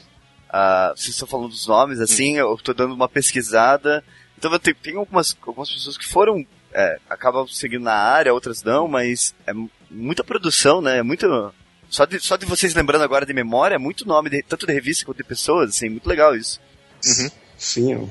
Uh, 0.49 0.97
vocês 0.97 1.11
estão 1.11 1.27
falando 1.27 1.51
dos 1.51 1.67
nomes, 1.67 2.01
assim, 2.01 2.37
eu 2.37 2.55
estou 2.55 2.75
dando 2.75 2.95
uma 2.95 3.09
pesquisada. 3.09 4.03
Então 4.39 4.57
tem, 4.59 4.75
tem 4.75 4.97
algumas, 4.97 5.37
algumas 5.47 5.71
pessoas 5.71 5.97
que 5.97 6.07
foram, 6.07 6.47
é, 6.73 6.99
acabam 7.09 7.47
seguindo 7.47 7.83
na 7.83 7.95
área, 7.95 8.33
outras 8.33 8.63
não, 8.63 8.87
mas 8.87 9.35
é 9.47 9.53
muita 9.91 10.25
produção, 10.25 10.81
né? 10.81 10.99
É 10.99 11.03
muito. 11.03 11.53
Só 11.89 12.05
de, 12.05 12.19
só 12.21 12.37
de 12.37 12.47
vocês 12.47 12.75
lembrando 12.75 13.03
agora 13.03 13.25
de 13.25 13.33
memória, 13.33 13.77
é 13.77 13.79
muito 13.79 14.07
nome, 14.07 14.29
de, 14.29 14.43
tanto 14.43 14.67
de 14.67 14.73
revista 14.73 15.05
quanto 15.05 15.19
de 15.19 15.25
pessoas, 15.25 15.71
assim, 15.71 15.89
muito 15.89 16.09
legal 16.09 16.35
isso. 16.35 16.61
Uhum. 17.07 17.31
Sim, 17.57 18.09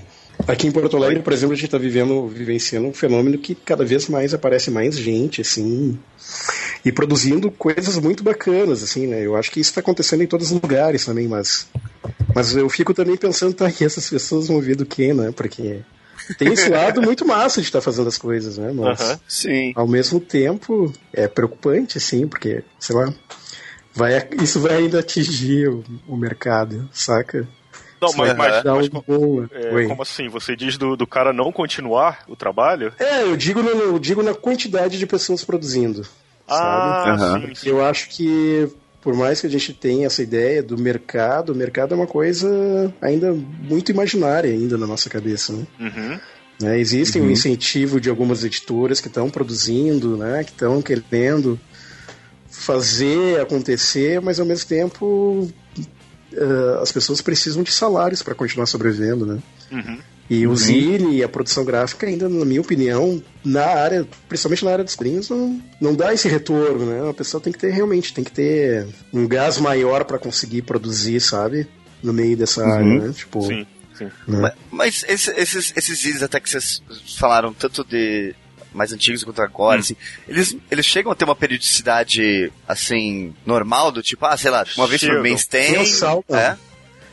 Aqui 0.48 0.68
em 0.68 0.72
Porto 0.72 0.98
Alegre, 0.98 1.24
por 1.24 1.34
exemplo, 1.34 1.54
a 1.54 1.56
gente 1.56 1.66
está 1.66 1.78
vivendo, 1.78 2.28
vivenciando 2.28 2.88
um 2.88 2.94
fenômeno 2.94 3.38
que 3.38 3.56
cada 3.56 3.86
vez 3.86 4.08
mais 4.08 4.34
aparece 4.34 4.70
mais 4.70 4.98
gente, 4.98 5.42
assim, 5.42 5.98
e 6.84 6.92
produzindo 6.92 7.50
coisas 7.50 7.98
muito 7.98 8.24
bacanas, 8.24 8.84
assim, 8.84 9.08
né? 9.08 9.26
Eu 9.26 9.36
acho 9.36 9.50
que 9.50 9.60
isso 9.60 9.72
está 9.72 9.82
acontecendo 9.82 10.22
em 10.22 10.28
todos 10.28 10.52
os 10.52 10.62
lugares 10.62 11.06
também, 11.06 11.28
mas, 11.28 11.68
mas 12.36 12.54
eu 12.54 12.68
fico 12.68 12.94
também 12.94 13.16
pensando, 13.16 13.54
tá, 13.54 13.72
que 13.72 13.84
essas 13.86 14.10
pessoas 14.10 14.50
vão 14.50 14.60
ver 14.60 14.76
do 14.76 14.86
que, 14.86 15.14
né? 15.14 15.32
Porque 15.32 15.80
tem 16.38 16.52
esse 16.52 16.70
lado 16.70 17.02
muito 17.02 17.26
massa 17.26 17.62
de 17.62 17.68
estar 17.68 17.80
tá 17.80 17.84
fazendo 17.84 18.10
as 18.10 18.18
coisas, 18.18 18.58
né? 18.58 18.72
Mas, 18.74 19.00
uhum, 19.00 19.20
sim. 19.26 19.74
ao 19.76 19.88
mesmo 19.88 20.20
tempo, 20.20 20.92
é 21.14 21.28
preocupante, 21.30 21.98
assim, 21.98 22.28
porque, 22.28 22.64
sei 22.78 22.96
lá, 22.96 23.14
vai, 23.94 24.28
isso 24.42 24.60
vai 24.60 24.76
ainda 24.76 25.00
atingir 25.00 25.70
o, 25.70 25.84
o 26.08 26.18
mercado, 26.18 26.90
saca? 26.92 27.48
Não, 28.02 28.12
mas, 28.18 28.36
mas, 28.36 28.64
mas 28.64 28.90
como, 28.90 29.50
é, 29.52 29.88
como, 29.88 30.02
assim? 30.02 30.28
Você 30.28 30.56
diz 30.56 30.78
do, 30.78 30.98
do 30.98 31.08
cara 31.08 31.32
não 31.32 31.52
continuar 31.52 32.24
o 32.28 32.36
trabalho? 32.36 32.94
É, 33.00 33.24
eu 33.24 33.38
digo, 33.38 33.64
no, 33.64 33.70
eu 33.70 33.98
digo 33.98 34.22
na 34.22 34.34
quantidade 34.34 35.00
de 35.00 35.08
pessoas 35.08 35.44
produzindo. 35.44 36.06
Ah, 36.48 37.16
sabe? 37.18 37.48
Sim, 37.48 37.56
sim. 37.56 37.70
Eu 37.70 37.84
acho 37.84 38.10
que 38.10 38.70
por 39.06 39.14
mais 39.14 39.40
que 39.40 39.46
a 39.46 39.50
gente 39.52 39.72
tenha 39.72 40.08
essa 40.08 40.24
ideia 40.24 40.64
do 40.64 40.76
mercado, 40.80 41.54
o 41.54 41.56
mercado 41.56 41.94
é 41.94 41.96
uma 41.96 42.08
coisa 42.08 42.92
ainda 43.00 43.32
muito 43.34 43.92
imaginária 43.92 44.50
ainda 44.50 44.80
na 44.80 44.88
nossa 44.88 45.12
cabeça, 45.12 45.54
né? 45.54 45.68
Uhum. 45.80 46.20
Né, 46.60 46.80
existe 46.80 47.20
uhum. 47.20 47.28
um 47.28 47.30
incentivo 47.30 48.02
de 48.02 48.10
algumas 48.10 48.44
editoras 48.44 49.00
que 49.00 49.08
estão 49.08 49.30
produzindo, 49.30 50.18
né, 50.18 50.44
que 50.44 50.50
estão 50.50 50.82
querendo 50.82 51.60
fazer 52.50 53.40
acontecer, 53.42 54.20
mas 54.22 54.40
ao 54.40 54.46
mesmo 54.46 54.68
tempo 54.68 55.52
uh, 56.34 56.80
as 56.82 56.92
pessoas 56.92 57.22
precisam 57.22 57.62
de 57.62 57.72
salários 57.72 58.24
para 58.24 58.34
continuar 58.34 58.66
sobrevivendo, 58.66 59.24
né? 59.24 59.40
Uhum. 59.72 60.00
E 60.30 60.48
o 60.48 60.52
uhum. 60.52 60.56
Zine 60.56 61.16
e 61.18 61.24
a 61.24 61.30
produção 61.30 61.64
gráfica 61.64 62.08
ainda, 62.08 62.28
na 62.28 62.46
minha 62.46 62.62
opinião, 62.62 63.22
na 63.44 63.64
área, 63.64 64.08
principalmente 64.28 64.66
na 64.66 64.72
área 64.72 64.84
dos 64.84 64.96
quadrinhos, 64.96 65.30
não, 65.30 65.62
não 65.80 65.96
dá 65.96 66.14
esse 66.14 66.28
retorno, 66.28 66.86
né? 66.86 67.10
A 67.10 67.14
pessoa 67.14 67.40
tem 67.40 67.54
que 67.54 67.60
ter 67.60 67.70
realmente, 67.70 68.14
tem 68.14 68.24
que 68.24 68.32
ter 68.32 68.88
um 69.14 69.28
gás 69.28 69.60
maior 69.60 70.04
para 70.04 70.18
conseguir 70.18 70.64
produzir, 70.64 71.20
sabe? 71.20 71.68
No 72.02 72.12
meio 72.12 72.36
dessa 72.36 72.64
uhum. 72.64 72.72
área, 72.72 73.00
né? 73.02 73.14
Tipo, 73.14 73.44
Sim. 73.44 73.68
Sim. 73.96 74.12
Né? 74.28 74.40
Mas, 74.42 74.54
mas 74.72 75.06
esses, 75.08 75.38
esses, 75.38 75.74
esses 75.76 76.00
zines 76.00 76.24
até 76.24 76.40
que 76.40 76.50
vocês 76.50 76.82
falaram 77.18 77.54
tanto 77.54 77.84
de 77.84 78.36
mais 78.74 78.92
antigos 78.92 79.24
quanto 79.24 79.42
agora, 79.42 79.78
hum. 79.78 79.80
assim, 79.80 79.96
eles, 80.28 80.58
eles 80.70 80.86
chegam 80.86 81.12
a 81.12 81.16
ter 81.16 81.24
uma 81.24 81.36
periodicidade, 81.36 82.52
assim, 82.68 83.34
normal, 83.46 83.92
do 83.92 84.04
tipo, 84.04 84.26
ah, 84.26 84.36
sei 84.36 84.52
lá, 84.52 84.66
uma 84.76 84.86
vez 84.86 85.02
por 85.02 85.22
mês 85.22 85.46
tem... 85.46 85.72
Mensal, 85.72 86.26
é? 86.30 86.58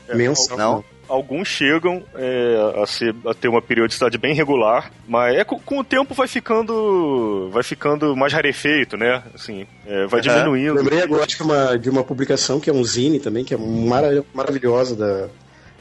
é 0.09 0.15
Mensal. 0.17 0.59
Não? 0.59 0.85
Alguns 1.13 1.47
chegam 1.47 2.03
é, 2.15 2.83
a, 2.83 2.87
ser, 2.87 3.15
a 3.27 3.35
ter 3.35 3.47
uma 3.47 3.61
periodicidade 3.61 4.17
bem 4.17 4.35
regular, 4.35 4.91
mas 5.07 5.37
é, 5.37 5.45
com, 5.45 5.61
com, 5.61 5.79
o 5.79 5.85
tempo 5.85 6.15
vai 6.15 6.27
ficando 6.27 7.51
vai 7.53 7.63
ficando 7.63 8.17
mais 8.17 8.33
rarefeito, 8.33 8.97
né? 8.97 9.23
Assim, 9.35 9.67
é, 9.87 10.07
vai 10.07 10.23
diminuindo. 10.23 10.73
Lembrei 10.73 11.03
agora 11.03 11.27
de 11.27 11.43
uma, 11.43 11.79
de 11.79 11.91
uma 11.91 12.03
publicação 12.03 12.59
que 12.59 12.71
é 12.71 12.73
um 12.73 12.83
zine 12.83 13.21
também, 13.21 13.45
que 13.45 13.53
é 13.53 13.59
mara, 13.59 14.25
maravilhosa 14.33 14.97
da, 14.97 15.29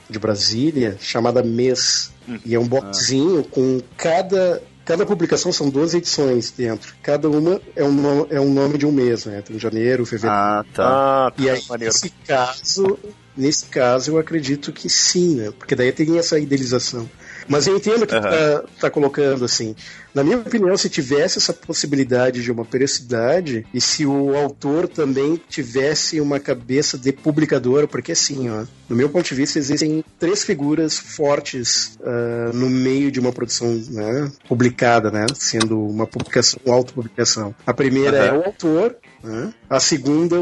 de 0.09 0.19
Brasília, 0.19 0.97
chamada 0.99 1.41
Mês. 1.41 2.11
Hum. 2.27 2.37
E 2.45 2.53
é 2.53 2.59
um 2.59 2.67
boxzinho 2.67 3.39
ah. 3.39 3.49
com 3.49 3.81
cada 3.95 4.61
Cada 4.83 5.05
publicação 5.05 5.53
são 5.53 5.69
12 5.69 5.99
edições 5.99 6.51
dentro. 6.51 6.93
Cada 7.03 7.29
uma 7.29 7.61
é 7.75 7.83
um, 7.83 7.91
nome, 7.91 8.27
é 8.31 8.39
um 8.41 8.51
nome 8.51 8.77
de 8.79 8.85
um 8.85 8.91
mês, 8.91 9.25
né? 9.25 9.41
Tem 9.41 9.59
janeiro, 9.59 10.05
fevereiro. 10.05 10.35
Ah, 10.35 10.65
tá. 10.73 10.83
Ah, 11.27 11.31
tá. 11.31 11.43
E 11.43 11.49
aí, 11.49 11.61
nesse 11.79 12.09
caso, 12.09 12.97
nesse 13.41 13.65
caso, 13.65 14.11
eu 14.11 14.17
acredito 14.19 14.71
que 14.71 14.87
sim, 14.87 15.35
né? 15.35 15.51
Porque 15.57 15.75
daí 15.75 15.91
tem 15.91 16.17
essa 16.17 16.39
idealização. 16.39 17.09
Mas 17.47 17.65
eu 17.65 17.75
entendo 17.75 18.05
que 18.05 18.15
uhum. 18.15 18.21
tá, 18.21 18.63
tá 18.79 18.89
colocando 18.89 19.43
assim. 19.43 19.75
Na 20.13 20.23
minha 20.23 20.37
opinião, 20.37 20.75
se 20.75 20.89
tivesse 20.89 21.37
essa 21.37 21.53
possibilidade 21.53 22.43
de 22.43 22.51
uma 22.51 22.65
periodicidade 22.65 23.65
e 23.73 23.79
se 23.79 24.05
o 24.05 24.35
autor 24.35 24.87
também 24.87 25.39
tivesse 25.49 26.19
uma 26.19 26.39
cabeça 26.39 26.97
de 26.97 27.11
publicador, 27.11 27.87
porque 27.87 28.11
assim, 28.11 28.49
ó, 28.49 28.65
no 28.89 28.95
meu 28.95 29.09
ponto 29.09 29.27
de 29.27 29.35
vista, 29.35 29.57
existem 29.57 30.03
três 30.19 30.43
figuras 30.43 30.97
fortes 30.97 31.97
uh, 32.01 32.55
no 32.55 32.69
meio 32.69 33.09
de 33.09 33.19
uma 33.19 33.31
produção 33.31 33.73
né, 33.89 34.31
publicada, 34.47 35.09
né, 35.09 35.25
sendo 35.35 35.79
uma 35.81 36.05
publicação, 36.05 36.59
uma 36.65 36.75
autopublicação. 36.75 37.55
A 37.65 37.73
primeira 37.73 38.17
uhum. 38.17 38.25
é 38.25 38.39
o 38.39 38.45
autor, 38.45 38.95
né? 39.23 39.53
A 39.69 39.79
segunda, 39.79 40.35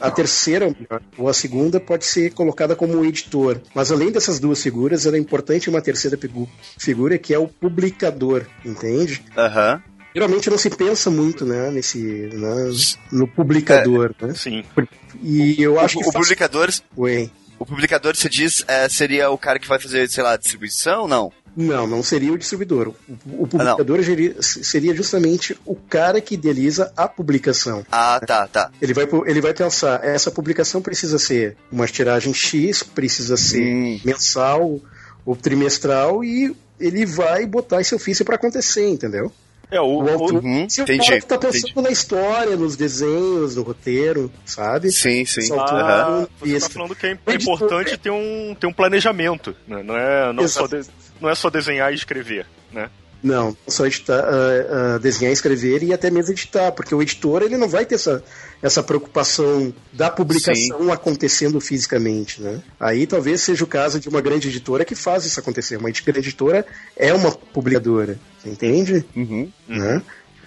a 0.00 0.10
terceira, 0.10 0.74
ou 1.18 1.28
a 1.28 1.34
segunda 1.34 1.80
pode 1.80 2.04
ser 2.04 2.32
colocada 2.32 2.76
como 2.76 3.04
editor. 3.04 3.60
Mas 3.74 3.90
além 3.90 4.10
dessas 4.10 4.38
duas 4.38 4.62
figuras, 4.62 5.04
é 5.04 5.18
importante 5.18 5.68
uma 5.68 5.82
terceira 5.82 6.18
figura 6.78 7.18
que 7.18 7.34
é 7.34 7.38
o 7.38 7.48
publicador, 7.48 8.46
entende? 8.64 9.09
Aham. 9.36 9.74
Uhum. 9.74 9.90
Geralmente 10.12 10.50
não 10.50 10.58
se 10.58 10.68
pensa 10.70 11.08
muito, 11.08 11.46
né, 11.46 11.70
nesse, 11.70 11.98
né, 12.32 12.72
no 13.12 13.28
publicador, 13.28 14.12
é, 14.20 14.26
né? 14.26 14.34
Sim. 14.34 14.64
E 15.22 15.62
eu 15.62 15.78
acho 15.78 15.98
o, 15.98 16.02
que 16.02 16.08
o 16.08 16.12
faz... 16.12 16.24
publicador, 16.24 16.68
Oi. 16.96 17.30
O 17.60 17.66
publicador, 17.66 18.16
você 18.16 18.28
diz, 18.28 18.64
é, 18.66 18.88
seria 18.88 19.30
o 19.30 19.36
cara 19.36 19.58
que 19.58 19.68
vai 19.68 19.78
fazer, 19.78 20.08
sei 20.08 20.24
lá, 20.24 20.36
distribuição, 20.36 21.06
não? 21.06 21.30
Não, 21.54 21.86
não 21.86 22.02
seria 22.02 22.32
o 22.32 22.38
distribuidor. 22.38 22.88
O, 22.88 23.42
o 23.42 23.46
publicador 23.46 24.00
ah, 24.00 24.42
seria 24.42 24.94
justamente 24.94 25.58
o 25.66 25.74
cara 25.74 26.20
que 26.20 26.34
idealiza 26.34 26.92
a 26.96 27.06
publicação. 27.06 27.84
Ah, 27.92 28.20
tá, 28.24 28.46
tá. 28.46 28.70
Ele 28.80 28.94
vai, 28.94 29.06
ele 29.26 29.40
vai 29.40 29.52
pensar, 29.52 30.02
essa 30.04 30.30
publicação 30.30 30.80
precisa 30.80 31.18
ser 31.18 31.56
uma 31.70 31.86
tiragem 31.86 32.32
X, 32.32 32.82
precisa 32.82 33.36
ser 33.36 33.62
hum. 33.62 34.00
mensal 34.04 34.80
ou 35.26 35.36
trimestral 35.36 36.24
e 36.24 36.56
ele 36.80 37.04
vai 37.06 37.46
botar 37.46 37.80
esse 37.80 37.94
ofício 37.94 38.24
para 38.24 38.36
acontecer, 38.36 38.88
entendeu? 38.88 39.32
É, 39.70 39.80
o, 39.80 40.02
o 40.02 40.10
autor, 40.10 40.44
uhum, 40.44 40.68
se 40.68 40.80
o 40.80 40.82
entendi, 40.82 41.20
tá 41.20 41.38
pensando 41.38 41.70
entendi. 41.70 41.82
na 41.82 41.90
história, 41.90 42.56
nos 42.56 42.74
desenhos, 42.74 43.54
no 43.54 43.62
roteiro, 43.62 44.30
sabe? 44.44 44.90
Sim, 44.90 45.24
sim. 45.24 45.48
Ah, 45.56 46.26
você 46.40 46.58
tá 46.58 46.70
falando 46.70 46.96
que 46.96 47.06
é, 47.06 47.18
é 47.26 47.34
importante 47.34 47.96
ter 47.96 48.10
um, 48.10 48.56
ter 48.58 48.66
um 48.66 48.72
planejamento, 48.72 49.54
né? 49.68 49.80
Não 49.84 49.96
é, 49.96 50.32
não 50.32 50.48
só 50.48 50.66
de, 50.66 50.80
não 51.20 51.30
é 51.30 51.34
só 51.36 51.48
desenhar 51.48 51.92
e 51.92 51.94
escrever, 51.94 52.46
né? 52.72 52.90
Não, 53.22 53.56
só 53.68 53.86
editar, 53.86 54.24
uh, 54.24 54.96
uh, 54.96 54.98
desenhar, 54.98 55.32
escrever 55.32 55.84
e 55.84 55.92
até 55.92 56.10
mesmo 56.10 56.32
editar, 56.32 56.72
porque 56.72 56.94
o 56.94 57.02
editor 57.02 57.42
ele 57.42 57.56
não 57.56 57.68
vai 57.68 57.84
ter 57.84 57.96
essa, 57.96 58.24
essa 58.62 58.82
preocupação 58.82 59.72
da 59.92 60.10
publicação 60.10 60.84
Sim. 60.84 60.90
acontecendo 60.90 61.60
fisicamente, 61.60 62.42
né? 62.42 62.62
Aí 62.78 63.06
talvez 63.06 63.40
seja 63.40 63.64
o 63.64 63.66
caso 63.66 63.98
de 63.98 64.08
uma 64.08 64.20
grande 64.20 64.48
editora 64.48 64.84
que 64.84 64.94
faz 64.94 65.24
isso 65.24 65.40
acontecer. 65.40 65.76
Uma 65.76 65.88
editora 65.88 66.66
é 66.96 67.12
uma 67.12 67.32
publicadora, 67.32 68.18
entende? 68.44 69.04
Uhum. 69.16 69.50
Né? 69.66 70.02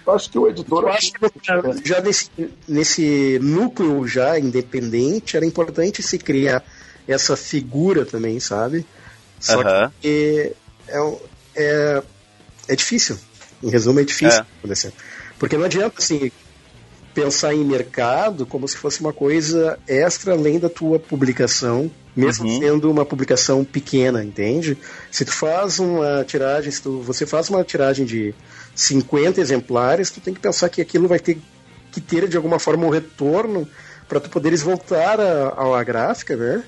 Eu 0.06 0.12
acho 0.12 0.30
que 0.30 0.38
o 0.38 0.48
editor. 0.48 0.88
Acho 0.88 1.12
que 1.12 1.88
já 1.88 2.00
nesse, 2.00 2.30
nesse 2.68 3.38
núcleo 3.42 4.06
já 4.06 4.38
independente 4.38 5.36
era 5.36 5.46
importante 5.46 6.02
se 6.02 6.18
criar 6.18 6.62
essa 7.08 7.36
figura 7.36 8.04
também, 8.04 8.38
sabe? 8.38 8.86
Só 9.40 9.58
uhum. 9.58 9.90
que 10.00 10.52
é, 10.88 11.16
é, 11.56 12.02
é 12.68 12.76
difícil. 12.76 13.18
Em 13.62 13.70
resumo, 13.70 13.98
é 13.98 14.04
difícil 14.04 14.40
é. 14.40 14.46
acontecer. 14.58 14.92
Porque 15.38 15.56
não 15.56 15.64
adianta, 15.64 15.96
assim, 15.98 16.30
pensar 17.14 17.54
em 17.54 17.64
mercado 17.64 18.44
como 18.44 18.66
se 18.66 18.76
fosse 18.76 19.00
uma 19.00 19.12
coisa 19.12 19.78
extra 19.86 20.32
além 20.32 20.58
da 20.58 20.68
tua 20.68 20.98
publicação, 20.98 21.90
mesmo 22.14 22.46
uhum. 22.46 22.58
sendo 22.58 22.90
uma 22.90 23.04
publicação 23.04 23.64
pequena, 23.64 24.22
entende? 24.22 24.76
Se 25.10 25.24
tu 25.24 25.32
faz 25.32 25.78
uma 25.78 26.24
tiragem, 26.24 26.70
se 26.70 26.82
tu, 26.82 27.00
você 27.00 27.24
faz 27.24 27.48
uma 27.48 27.62
tiragem 27.62 28.04
de 28.04 28.34
50 28.74 29.40
exemplares, 29.40 30.10
tu 30.10 30.20
tem 30.20 30.34
que 30.34 30.40
pensar 30.40 30.68
que 30.68 30.82
aquilo 30.82 31.06
vai 31.06 31.18
ter 31.18 31.38
que 31.92 32.00
ter 32.00 32.28
de 32.28 32.36
alguma 32.36 32.58
forma 32.58 32.86
um 32.86 32.90
retorno 32.90 33.68
para 34.08 34.18
tu 34.18 34.28
poderes 34.28 34.62
voltar 34.62 35.20
à 35.20 35.84
gráfica, 35.84 36.36
né? 36.36 36.64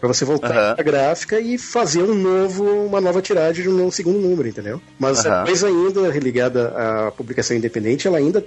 para 0.00 0.08
você 0.08 0.24
voltar 0.24 0.50
uhum. 0.50 0.74
à 0.78 0.82
gráfica 0.82 1.38
e 1.38 1.58
fazer 1.58 2.02
um 2.02 2.14
novo, 2.14 2.64
uma 2.86 3.02
nova 3.02 3.20
tiragem 3.20 3.62
de 3.62 3.68
um 3.68 3.90
segundo 3.90 4.18
número, 4.18 4.48
entendeu? 4.48 4.80
Mas 4.98 5.26
uhum. 5.26 5.32
a 5.32 5.44
coisa 5.44 5.66
ainda 5.66 6.08
ligada 6.18 6.68
à 6.68 7.10
publicação 7.10 7.54
independente, 7.54 8.08
ela 8.08 8.16
ainda 8.16 8.42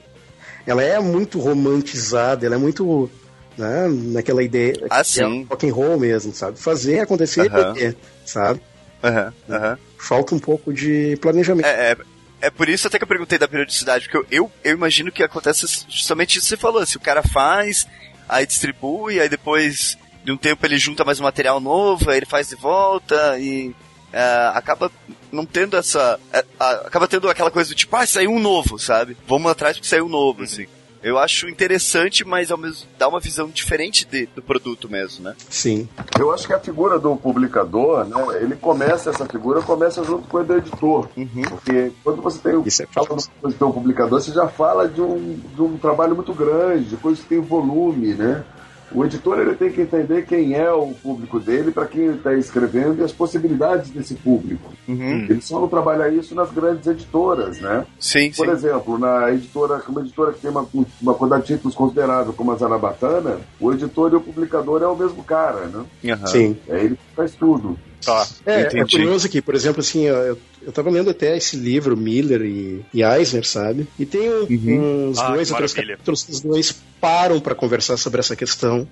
ela 0.65 0.83
é 0.83 0.99
muito 0.99 1.39
romantizada, 1.39 2.45
ela 2.45 2.55
é 2.55 2.57
muito 2.57 3.09
né, 3.57 3.87
naquela 3.87 4.43
ideia 4.43 4.73
ah, 4.89 5.03
sim. 5.03 5.43
É 5.43 5.45
rock 5.49 5.69
and 5.69 5.73
roll 5.73 5.99
mesmo, 5.99 6.33
sabe? 6.33 6.59
Fazer 6.59 6.99
acontecer, 6.99 7.51
uhum. 7.51 7.93
sabe? 8.25 8.61
Uhum. 9.03 9.55
Uhum. 9.55 9.77
Falta 9.97 10.35
um 10.35 10.39
pouco 10.39 10.73
de 10.73 11.17
planejamento. 11.21 11.65
É, 11.65 11.91
é, 11.91 11.97
é, 12.41 12.49
por 12.49 12.67
isso 12.69 12.87
até 12.87 12.97
que 12.97 13.03
eu 13.03 13.07
perguntei 13.07 13.37
da 13.37 13.47
periodicidade, 13.47 14.07
porque 14.07 14.17
eu, 14.17 14.43
eu, 14.43 14.51
eu 14.63 14.73
imagino 14.73 15.11
que 15.11 15.23
acontece 15.23 15.65
justamente 15.89 16.37
isso 16.37 16.47
que 16.47 16.49
você 16.49 16.57
falou, 16.57 16.85
se 16.85 16.97
o 16.97 17.01
cara 17.01 17.21
faz, 17.21 17.85
aí 18.27 18.45
distribui, 18.45 19.19
aí 19.19 19.29
depois 19.29 19.97
de 20.23 20.31
um 20.31 20.37
tempo 20.37 20.65
ele 20.65 20.77
junta 20.77 21.03
mais 21.03 21.19
um 21.19 21.23
material 21.23 21.59
novo, 21.59 22.09
aí 22.09 22.17
ele 22.17 22.25
faz 22.25 22.49
de 22.49 22.55
volta 22.55 23.37
e 23.39 23.75
é, 24.13 24.51
acaba 24.53 24.91
não 25.31 25.45
tendo 25.45 25.75
essa. 25.75 26.19
É, 26.31 26.45
acaba 26.59 27.07
tendo 27.07 27.27
aquela 27.27 27.49
coisa 27.49 27.69
do 27.69 27.75
tipo, 27.75 27.95
ah, 27.95 28.05
saiu 28.05 28.31
um 28.31 28.39
novo, 28.39 28.77
sabe? 28.77 29.17
Vamos 29.27 29.51
atrás 29.51 29.75
porque 29.75 29.89
saiu 29.89 30.05
um 30.05 30.09
novo, 30.09 30.39
uhum. 30.39 30.45
assim. 30.45 30.67
Eu 31.03 31.19
acho 31.19 31.49
interessante, 31.49 32.25
mas 32.25 32.49
ao 32.49 32.57
mesmo 32.57 32.87
dá 32.97 33.09
uma 33.09 33.19
visão 33.19 33.49
diferente 33.49 34.05
de, 34.05 34.25
do 34.27 34.41
produto 34.41 34.89
mesmo, 34.89 35.25
né? 35.25 35.35
Sim. 35.49 35.89
Eu 36.17 36.31
acho 36.31 36.47
que 36.47 36.53
a 36.53 36.59
figura 36.59 36.97
do 36.97 37.13
publicador, 37.17 38.05
né? 38.05 38.15
Ele 38.39 38.55
começa, 38.55 39.09
essa 39.09 39.25
figura 39.25 39.61
começa 39.61 40.01
junto 40.01 40.29
com 40.29 40.37
o 40.37 40.43
do 40.43 40.55
editor. 40.55 41.09
Uhum. 41.17 41.41
Porque 41.49 41.91
quando 42.05 42.21
você 42.21 42.39
tem 42.39 42.55
o, 42.55 42.65
Isso 42.65 42.83
é 42.83 42.85
fala 42.85 43.17
do 43.43 43.73
publicador, 43.73 44.21
você 44.21 44.31
já 44.31 44.47
fala 44.47 44.87
de 44.87 45.01
um, 45.01 45.37
de 45.53 45.61
um 45.61 45.77
trabalho 45.77 46.15
muito 46.15 46.33
grande, 46.33 46.85
de 46.85 46.95
coisa 46.95 47.21
que 47.21 47.27
tem 47.27 47.41
volume, 47.41 48.13
né? 48.13 48.45
O 48.93 49.03
editor 49.03 49.39
ele 49.39 49.55
tem 49.55 49.71
que 49.71 49.81
entender 49.81 50.25
quem 50.25 50.53
é 50.53 50.71
o 50.71 50.93
público 50.93 51.39
dele, 51.39 51.71
para 51.71 51.87
quem 51.87 52.03
ele 52.03 52.17
está 52.17 52.33
escrevendo 52.33 53.01
e 53.01 53.03
as 53.03 53.11
possibilidades 53.11 53.89
desse 53.89 54.15
público. 54.15 54.71
Uhum. 54.87 55.25
Ele 55.29 55.41
só 55.41 55.59
não 55.59 55.67
trabalha 55.67 56.09
isso 56.09 56.35
nas 56.35 56.51
grandes 56.51 56.85
editoras, 56.87 57.59
né? 57.59 57.85
Sim, 57.99 58.31
Por 58.31 58.45
sim. 58.45 58.51
exemplo, 58.51 58.97
na 58.97 59.31
editora, 59.31 59.81
uma 59.87 60.01
editora 60.01 60.31
que 60.33 60.41
tem 60.41 60.51
uma, 60.51 60.67
uma 61.01 61.13
quantidade 61.15 61.47
de 61.47 61.53
títulos 61.55 61.75
considerável, 61.75 62.33
como 62.33 62.51
a 62.51 62.55
Zarabatana, 62.55 63.37
o 63.59 63.71
editor 63.71 64.13
e 64.13 64.15
o 64.15 64.21
publicador 64.21 64.81
é 64.83 64.87
o 64.87 64.95
mesmo 64.95 65.23
cara, 65.23 65.65
né? 65.65 65.85
Uhum. 66.03 66.27
Sim. 66.27 66.57
É 66.67 66.83
ele 66.83 66.95
que 66.95 67.15
faz 67.15 67.33
tudo. 67.33 67.77
Tá, 68.05 68.27
é, 68.45 68.61
é 68.61 68.85
curioso 68.85 69.27
aqui, 69.27 69.41
por 69.41 69.55
exemplo, 69.55 69.79
assim, 69.79 70.03
eu, 70.03 70.37
eu 70.61 70.71
tava 70.71 70.89
lendo 70.89 71.09
até 71.09 71.37
esse 71.37 71.55
livro, 71.55 71.95
Miller 71.95 72.41
e, 72.41 72.85
e 72.93 73.03
Eisner, 73.03 73.45
sabe? 73.45 73.87
E 73.97 74.05
tem 74.05 74.29
uhum. 74.29 75.09
uns 75.09 75.19
ah, 75.19 75.31
dois 75.31 75.51
ou 75.51 75.57
três 75.57 75.73
capítulos 75.73 76.23
que 76.23 76.31
os 76.31 76.41
dois 76.41 76.75
param 76.99 77.39
para 77.39 77.55
conversar 77.55 77.97
sobre 77.97 78.19
essa 78.19 78.35
questão 78.35 78.87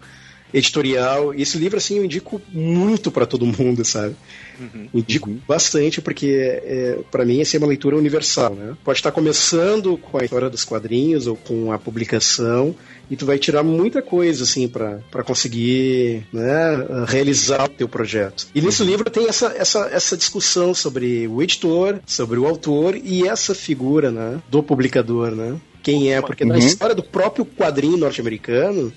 editorial. 0.53 1.33
E 1.33 1.41
esse 1.41 1.57
livro, 1.57 1.77
assim, 1.77 1.97
eu 1.97 2.05
indico 2.05 2.41
muito 2.51 3.11
para 3.11 3.25
todo 3.25 3.45
mundo, 3.45 3.83
sabe? 3.85 4.15
Uhum. 4.59 4.87
Indico 4.93 5.29
bastante, 5.47 6.01
porque 6.01 6.61
é, 6.63 6.99
para 7.09 7.25
mim 7.25 7.41
essa 7.41 7.57
é 7.57 7.59
uma 7.59 7.67
leitura 7.67 7.97
universal, 7.97 8.53
né? 8.53 8.75
Pode 8.83 8.99
estar 8.99 9.11
começando 9.11 9.97
com 9.97 10.17
a 10.17 10.23
história 10.23 10.49
dos 10.49 10.63
quadrinhos 10.63 11.25
ou 11.27 11.35
com 11.35 11.71
a 11.71 11.79
publicação, 11.79 12.75
e 13.09 13.15
tu 13.15 13.25
vai 13.25 13.37
tirar 13.37 13.61
muita 13.61 14.01
coisa, 14.01 14.43
assim, 14.43 14.67
para 14.67 15.23
conseguir 15.25 16.25
né, 16.31 17.03
realizar 17.07 17.65
o 17.65 17.69
teu 17.69 17.89
projeto. 17.89 18.47
E 18.55 18.61
nesse 18.61 18.83
uhum. 18.83 18.89
livro 18.89 19.09
tem 19.09 19.27
essa, 19.27 19.47
essa, 19.57 19.89
essa 19.91 20.15
discussão 20.15 20.73
sobre 20.73 21.27
o 21.27 21.41
editor, 21.41 21.99
sobre 22.05 22.39
o 22.39 22.47
autor 22.47 22.95
e 22.95 23.27
essa 23.27 23.53
figura, 23.53 24.11
né, 24.11 24.41
do 24.49 24.63
publicador, 24.63 25.31
né? 25.31 25.59
Quem 25.83 26.13
é, 26.13 26.21
porque 26.21 26.43
uhum. 26.43 26.51
na 26.51 26.59
história 26.59 26.95
do 26.95 27.03
próprio 27.03 27.45
quadrinho 27.45 27.97
norte-americano, 27.97 28.93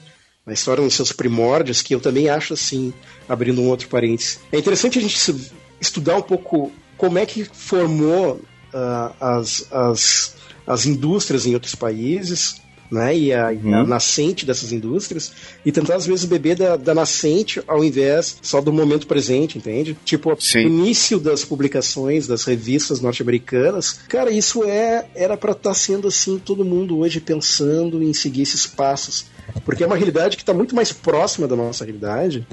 na 0.47 0.53
história 0.53 0.82
nos 0.82 0.95
seus 0.95 1.12
primórdios, 1.12 1.80
que 1.80 1.95
eu 1.95 2.01
também 2.01 2.28
acho 2.28 2.55
assim, 2.55 2.92
abrindo 3.28 3.61
um 3.61 3.68
outro 3.68 3.88
parênteses. 3.88 4.40
É 4.53 4.59
interessante 4.59 4.99
a 4.99 5.03
gente 5.03 5.18
estudar 5.80 6.16
um 6.16 6.22
pouco 6.22 6.70
como 6.97 7.18
é 7.18 7.26
que 7.26 7.45
formou 7.45 8.34
uh, 8.34 9.14
as, 9.20 9.66
as, 9.72 10.36
as 10.66 10.86
indústrias 10.86 11.47
em 11.47 11.55
outros 11.55 11.74
países, 11.74 12.61
né, 12.91 13.16
e 13.16 13.32
a, 13.32 13.51
uhum. 13.51 13.74
a, 13.74 13.85
nascente 13.85 14.47
dessas 14.47 14.72
indústrias, 14.72 15.32
e 15.64 15.72
tentar 15.72 15.97
às 15.97 16.07
vezes 16.07 16.24
beber 16.24 16.57
da, 16.57 16.76
da, 16.76 16.95
nascente 16.95 17.62
ao 17.66 17.85
invés 17.85 18.39
só 18.43 18.61
do 18.61 18.72
momento 18.72 19.07
presente, 19.07 19.59
entende? 19.59 19.97
Tipo, 20.05 20.37
início 20.57 21.18
das 21.18 21.45
publicações 21.45 22.26
das 22.26 22.45
revistas 22.45 23.01
norte-americanas, 23.01 24.01
cara, 24.09 24.30
isso 24.30 24.64
é 24.64 25.07
era 25.14 25.37
para 25.37 25.53
estar 25.53 25.70
tá 25.70 25.74
sendo 25.74 26.09
assim 26.09 26.39
todo 26.39 26.64
mundo 26.64 26.99
hoje 26.99 27.20
pensando 27.20 28.03
em 28.03 28.12
seguir 28.12 28.43
esses 28.43 28.66
passos. 28.66 29.26
Porque 29.64 29.85
é 29.85 29.87
uma 29.87 29.97
realidade 29.97 30.37
que 30.37 30.43
está 30.43 30.55
muito 30.55 30.74
mais 30.74 30.91
próxima 30.91 31.47
da 31.47 31.55
nossa 31.55 31.85
realidade 31.85 32.47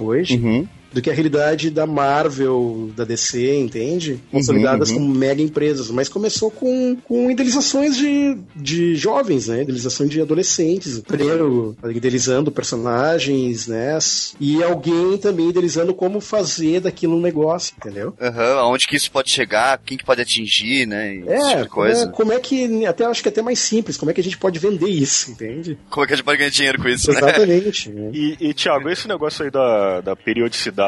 hoje. 0.00 0.36
Uhum 0.36 0.66
do 0.96 1.02
que 1.02 1.10
a 1.10 1.12
realidade 1.12 1.68
da 1.68 1.86
Marvel, 1.86 2.90
da 2.96 3.04
DC, 3.04 3.54
entende? 3.54 4.18
Consolidadas 4.32 4.88
uhum, 4.88 4.96
uhum. 4.96 5.02
como 5.08 5.14
mega 5.14 5.42
empresas. 5.42 5.90
Mas 5.90 6.08
começou 6.08 6.50
com, 6.50 6.96
com 7.04 7.30
idealizações 7.30 7.94
de, 7.94 8.38
de 8.56 8.96
jovens, 8.96 9.48
né? 9.48 9.60
Idealização 9.60 10.06
de 10.06 10.22
adolescentes. 10.22 10.98
Primeiro, 11.00 11.76
idealizando 11.94 12.50
personagens, 12.50 13.66
né? 13.66 13.98
E 14.40 14.62
alguém 14.62 15.18
também 15.18 15.50
idealizando 15.50 15.92
como 15.92 16.18
fazer 16.18 16.80
daquilo 16.80 17.18
um 17.18 17.20
negócio, 17.20 17.74
entendeu? 17.76 18.14
Aham, 18.18 18.54
uhum, 18.54 18.58
aonde 18.60 18.86
que 18.86 18.96
isso 18.96 19.10
pode 19.10 19.28
chegar, 19.28 19.78
quem 19.84 19.98
que 19.98 20.04
pode 20.04 20.22
atingir, 20.22 20.86
né? 20.86 21.16
é, 21.26 21.56
tipo 21.56 21.68
como 21.68 21.86
é, 21.86 22.06
como 22.06 22.32
é 22.32 22.40
que, 22.40 22.86
até 22.86 23.04
acho 23.04 23.22
que 23.22 23.28
é 23.28 23.32
até 23.32 23.42
mais 23.42 23.58
simples, 23.58 23.98
como 23.98 24.10
é 24.10 24.14
que 24.14 24.20
a 24.22 24.24
gente 24.24 24.38
pode 24.38 24.58
vender 24.58 24.88
isso, 24.88 25.30
entende? 25.30 25.76
Como 25.90 26.04
é 26.04 26.06
que 26.06 26.14
a 26.14 26.16
gente 26.16 26.24
pode 26.24 26.38
ganhar 26.38 26.50
dinheiro 26.50 26.80
com 26.80 26.88
isso, 26.88 27.10
Exatamente. 27.10 27.90
Né? 27.90 28.10
E, 28.14 28.36
e 28.40 28.54
Thiago, 28.54 28.88
esse 28.88 29.06
negócio 29.06 29.44
aí 29.44 29.50
da, 29.50 30.00
da 30.00 30.16
periodicidade 30.16 30.85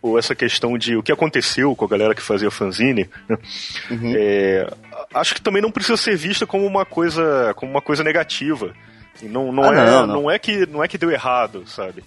ou 0.00 0.18
essa 0.18 0.34
questão 0.34 0.76
de 0.76 0.96
o 0.96 1.02
que 1.02 1.12
aconteceu 1.12 1.74
com 1.74 1.84
a 1.84 1.88
galera 1.88 2.14
que 2.14 2.22
fazia 2.22 2.50
fanzine, 2.50 3.08
né? 3.28 3.38
uhum. 3.90 4.12
é, 4.16 4.66
acho 5.14 5.34
que 5.34 5.42
também 5.42 5.62
não 5.62 5.70
precisa 5.70 5.96
ser 5.96 6.16
vista 6.16 6.46
como 6.46 6.66
uma 6.66 6.84
coisa, 6.84 7.52
como 7.54 7.70
uma 7.70 7.82
coisa 7.82 8.04
negativa. 8.04 8.72
Não, 9.22 9.52
não, 9.52 9.64
ah, 9.64 9.74
é, 9.74 9.90
não, 9.90 10.06
não. 10.06 10.22
não, 10.22 10.30
é 10.30 10.38
que, 10.38 10.66
não 10.66 10.82
é 10.82 10.88
que 10.88 10.98
deu 10.98 11.10
errado, 11.10 11.64
sabe? 11.66 12.02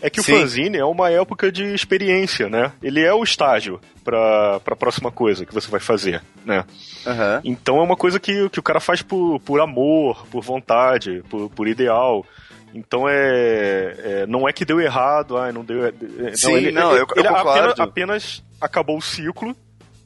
É 0.00 0.10
que 0.10 0.20
Sim. 0.20 0.34
o 0.34 0.40
fanzine 0.40 0.78
é 0.78 0.84
uma 0.84 1.10
época 1.10 1.50
de 1.50 1.64
experiência, 1.72 2.48
né? 2.48 2.72
Ele 2.82 3.00
é 3.00 3.14
o 3.14 3.22
estágio 3.22 3.80
para 4.04 4.56
a 4.56 4.76
próxima 4.76 5.12
coisa 5.12 5.46
que 5.46 5.54
você 5.54 5.70
vai 5.70 5.78
fazer, 5.78 6.20
né? 6.44 6.64
Uhum. 7.06 7.40
Então 7.44 7.78
é 7.78 7.82
uma 7.82 7.96
coisa 7.96 8.18
que, 8.18 8.48
que 8.50 8.58
o 8.58 8.62
cara 8.62 8.80
faz 8.80 9.00
por, 9.00 9.38
por 9.40 9.60
amor, 9.60 10.26
por 10.26 10.42
vontade, 10.42 11.22
por, 11.30 11.48
por 11.50 11.68
ideal. 11.68 12.26
Então 12.74 13.08
é, 13.08 13.94
é, 13.98 14.26
não 14.26 14.48
é 14.48 14.52
que 14.52 14.64
deu 14.64 14.80
errado, 14.80 15.36
ah, 15.36 15.52
não 15.52 15.64
deu. 15.64 15.84
É, 15.84 15.92
é, 16.26 16.34
Sim, 16.34 16.50
não, 16.50 16.56
ele, 16.56 16.72
não, 16.72 16.96
eu, 16.96 17.06
ele 17.16 17.28
eu 17.28 17.36
apenas, 17.36 17.80
apenas, 17.80 18.44
acabou 18.60 18.96
o 18.96 19.02
ciclo 19.02 19.54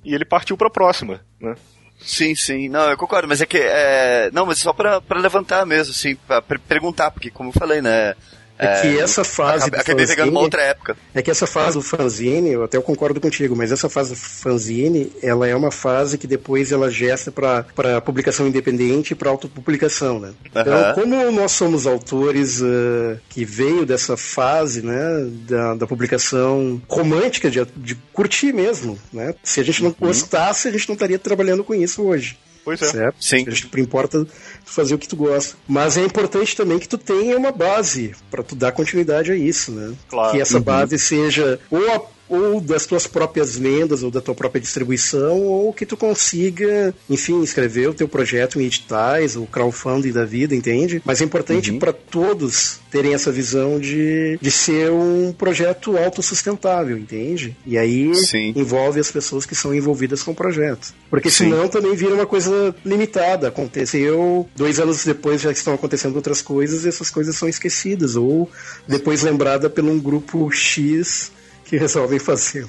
e 0.05 0.15
ele 0.15 0.25
partiu 0.25 0.57
para 0.57 0.69
a 0.69 0.71
próxima, 0.71 1.21
né? 1.41 1.55
Sim, 1.99 2.35
sim, 2.35 2.69
não, 2.69 2.91
eu 2.91 2.97
concordo, 2.97 3.27
mas 3.27 3.41
é 3.41 3.47
que 3.47 3.59
é, 3.59 4.31
não, 4.33 4.45
mas 4.47 4.59
só 4.59 4.73
para 4.73 5.01
levantar 5.13 5.65
mesmo, 5.65 5.93
assim, 5.93 6.15
para 6.15 6.43
perguntar, 6.59 7.11
porque 7.11 7.31
como 7.31 7.49
eu 7.49 7.55
falei, 7.55 7.81
né, 7.81 8.15
é 8.59 8.81
que 8.81 8.89
é, 8.89 9.01
essa 9.01 9.25
fase. 9.25 9.65
Acabei, 9.65 9.81
acabei 9.81 10.07
pegando 10.07 10.31
uma 10.31 10.41
outra 10.41 10.63
época. 10.63 10.97
É 11.15 11.23
que 11.23 11.31
essa 11.31 11.47
fase 11.47 11.77
do 11.77 11.83
fanzine, 11.83 12.51
eu 12.51 12.65
até 12.65 12.81
concordo 12.81 13.21
contigo, 13.21 13.55
mas 13.55 13.71
essa 13.71 13.89
fase 13.89 14.11
do 14.11 14.17
fanzine, 14.17 15.13
ela 15.23 15.47
é 15.47 15.55
uma 15.55 15.71
fase 15.71 16.17
que 16.17 16.27
depois 16.27 16.73
ela 16.73 16.91
gesta 16.91 17.31
para 17.31 18.01
publicação 18.01 18.47
independente 18.47 19.13
e 19.13 19.15
para 19.15 19.31
autopublicação, 19.31 20.19
né? 20.19 20.29
Uhum. 20.29 20.61
Então, 20.61 20.95
como 20.95 21.31
nós 21.33 21.53
somos 21.53 21.87
autores 21.87 22.61
uh, 22.61 23.19
que 23.29 23.45
veio 23.45 23.85
dessa 23.85 24.17
fase, 24.17 24.83
né, 24.83 25.27
da, 25.49 25.75
da 25.75 25.87
publicação 25.87 26.81
romântica, 26.89 27.51
de, 27.51 27.65
de 27.77 27.95
curtir 28.13 28.53
mesmo, 28.53 28.99
né? 29.13 29.35
Se 29.43 29.61
a 29.61 29.65
gente 29.65 29.83
não 29.83 29.91
uhum. 29.91 30.09
gostasse, 30.09 30.69
a 30.69 30.71
gente 30.71 30.89
não 30.89 30.95
estaria 30.95 31.19
trabalhando 31.19 31.63
com 31.63 31.75
isso 31.75 32.03
hoje. 32.03 32.39
Pois 32.67 32.83
é. 32.83 32.87
Certo? 32.91 33.17
Sim. 33.21 33.45
A 33.47 33.51
gente 33.51 33.81
importa 33.81 34.27
fazer 34.65 34.97
o 34.97 34.99
que 34.99 35.07
tu 35.07 35.15
gosta. 35.15 35.57
Mas 35.69 35.97
é 35.97 36.05
importante 36.05 36.57
também 36.57 36.81
que 36.81 36.89
tu 36.89 36.99
tenha 36.99 37.39
uma 37.39 37.53
base 37.53 38.13
para 38.29 38.43
tu 38.43 38.57
dar 38.57 38.73
continuidade 38.73 39.31
a 39.31 39.37
isso, 39.37 39.71
né? 39.71 39.95
Claro. 40.09 40.33
Que 40.33 40.41
essa 40.41 40.57
uhum. 40.57 40.65
base 40.65 40.99
seja 40.99 41.61
ou 41.71 41.89
a 41.93 42.03
ou 42.29 42.61
das 42.61 42.87
tuas 42.87 43.07
próprias 43.07 43.57
vendas 43.57 44.03
ou 44.03 44.11
da 44.11 44.21
tua 44.21 44.35
própria 44.35 44.61
distribuição, 44.61 45.43
ou 45.43 45.73
que 45.73 45.87
tu 45.87 45.97
consiga, 45.97 46.95
enfim, 47.09 47.43
escrever 47.43 47.89
o 47.89 47.95
teu 47.95 48.09
projeto 48.09 48.61
em 48.61 48.67
editais, 48.67 49.37
o 49.37 49.47
crowdfunding 49.47 50.13
da 50.13 50.25
vida, 50.25 50.55
entende? 50.55 51.03
Mas 51.05 51.21
é 51.21 51.25
importante 51.25 51.71
uhum. 51.71 51.79
para 51.79 51.93
todos 51.93 52.81
terem 52.91 53.15
essa 53.15 53.31
visão 53.31 53.79
de, 53.79 54.39
de 54.41 54.51
ser 54.51 54.91
um 54.91 55.33
projeto 55.33 55.97
autossustentável, 55.97 56.97
entende? 56.97 57.57
E 57.67 57.77
aí 57.77 58.15
Sim. 58.15 58.53
envolve 58.57 58.99
as 58.99 59.11
pessoas 59.11 59.45
que 59.45 59.55
são 59.55 59.75
envolvidas 59.75 60.23
com 60.23 60.31
o 60.31 60.35
projeto. 60.35 60.95
Porque 61.11 61.31
Sim. 61.31 61.45
senão 61.45 61.69
também 61.69 61.95
vira 61.95 62.15
uma 62.15 62.27
coisa 62.27 62.75
limitada. 62.85 63.49
Aconteceu, 63.49 64.49
dois 64.57 64.81
anos 64.81 65.05
depois 65.05 65.43
já 65.43 65.53
estão 65.53 65.75
acontecendo 65.75 66.17
outras 66.17 66.41
coisas 66.41 66.85
e 66.85 66.89
essas 66.89 67.11
coisas 67.11 67.37
são 67.37 67.49
esquecidas, 67.49 68.17
ou 68.17 68.51
depois 68.89 69.23
lembrada 69.23 69.69
por 69.69 69.85
um 69.85 69.99
grupo 69.99 70.51
X 70.51 71.31
que 71.67 71.77
resolvem 71.77 72.19
fazer 72.19 72.67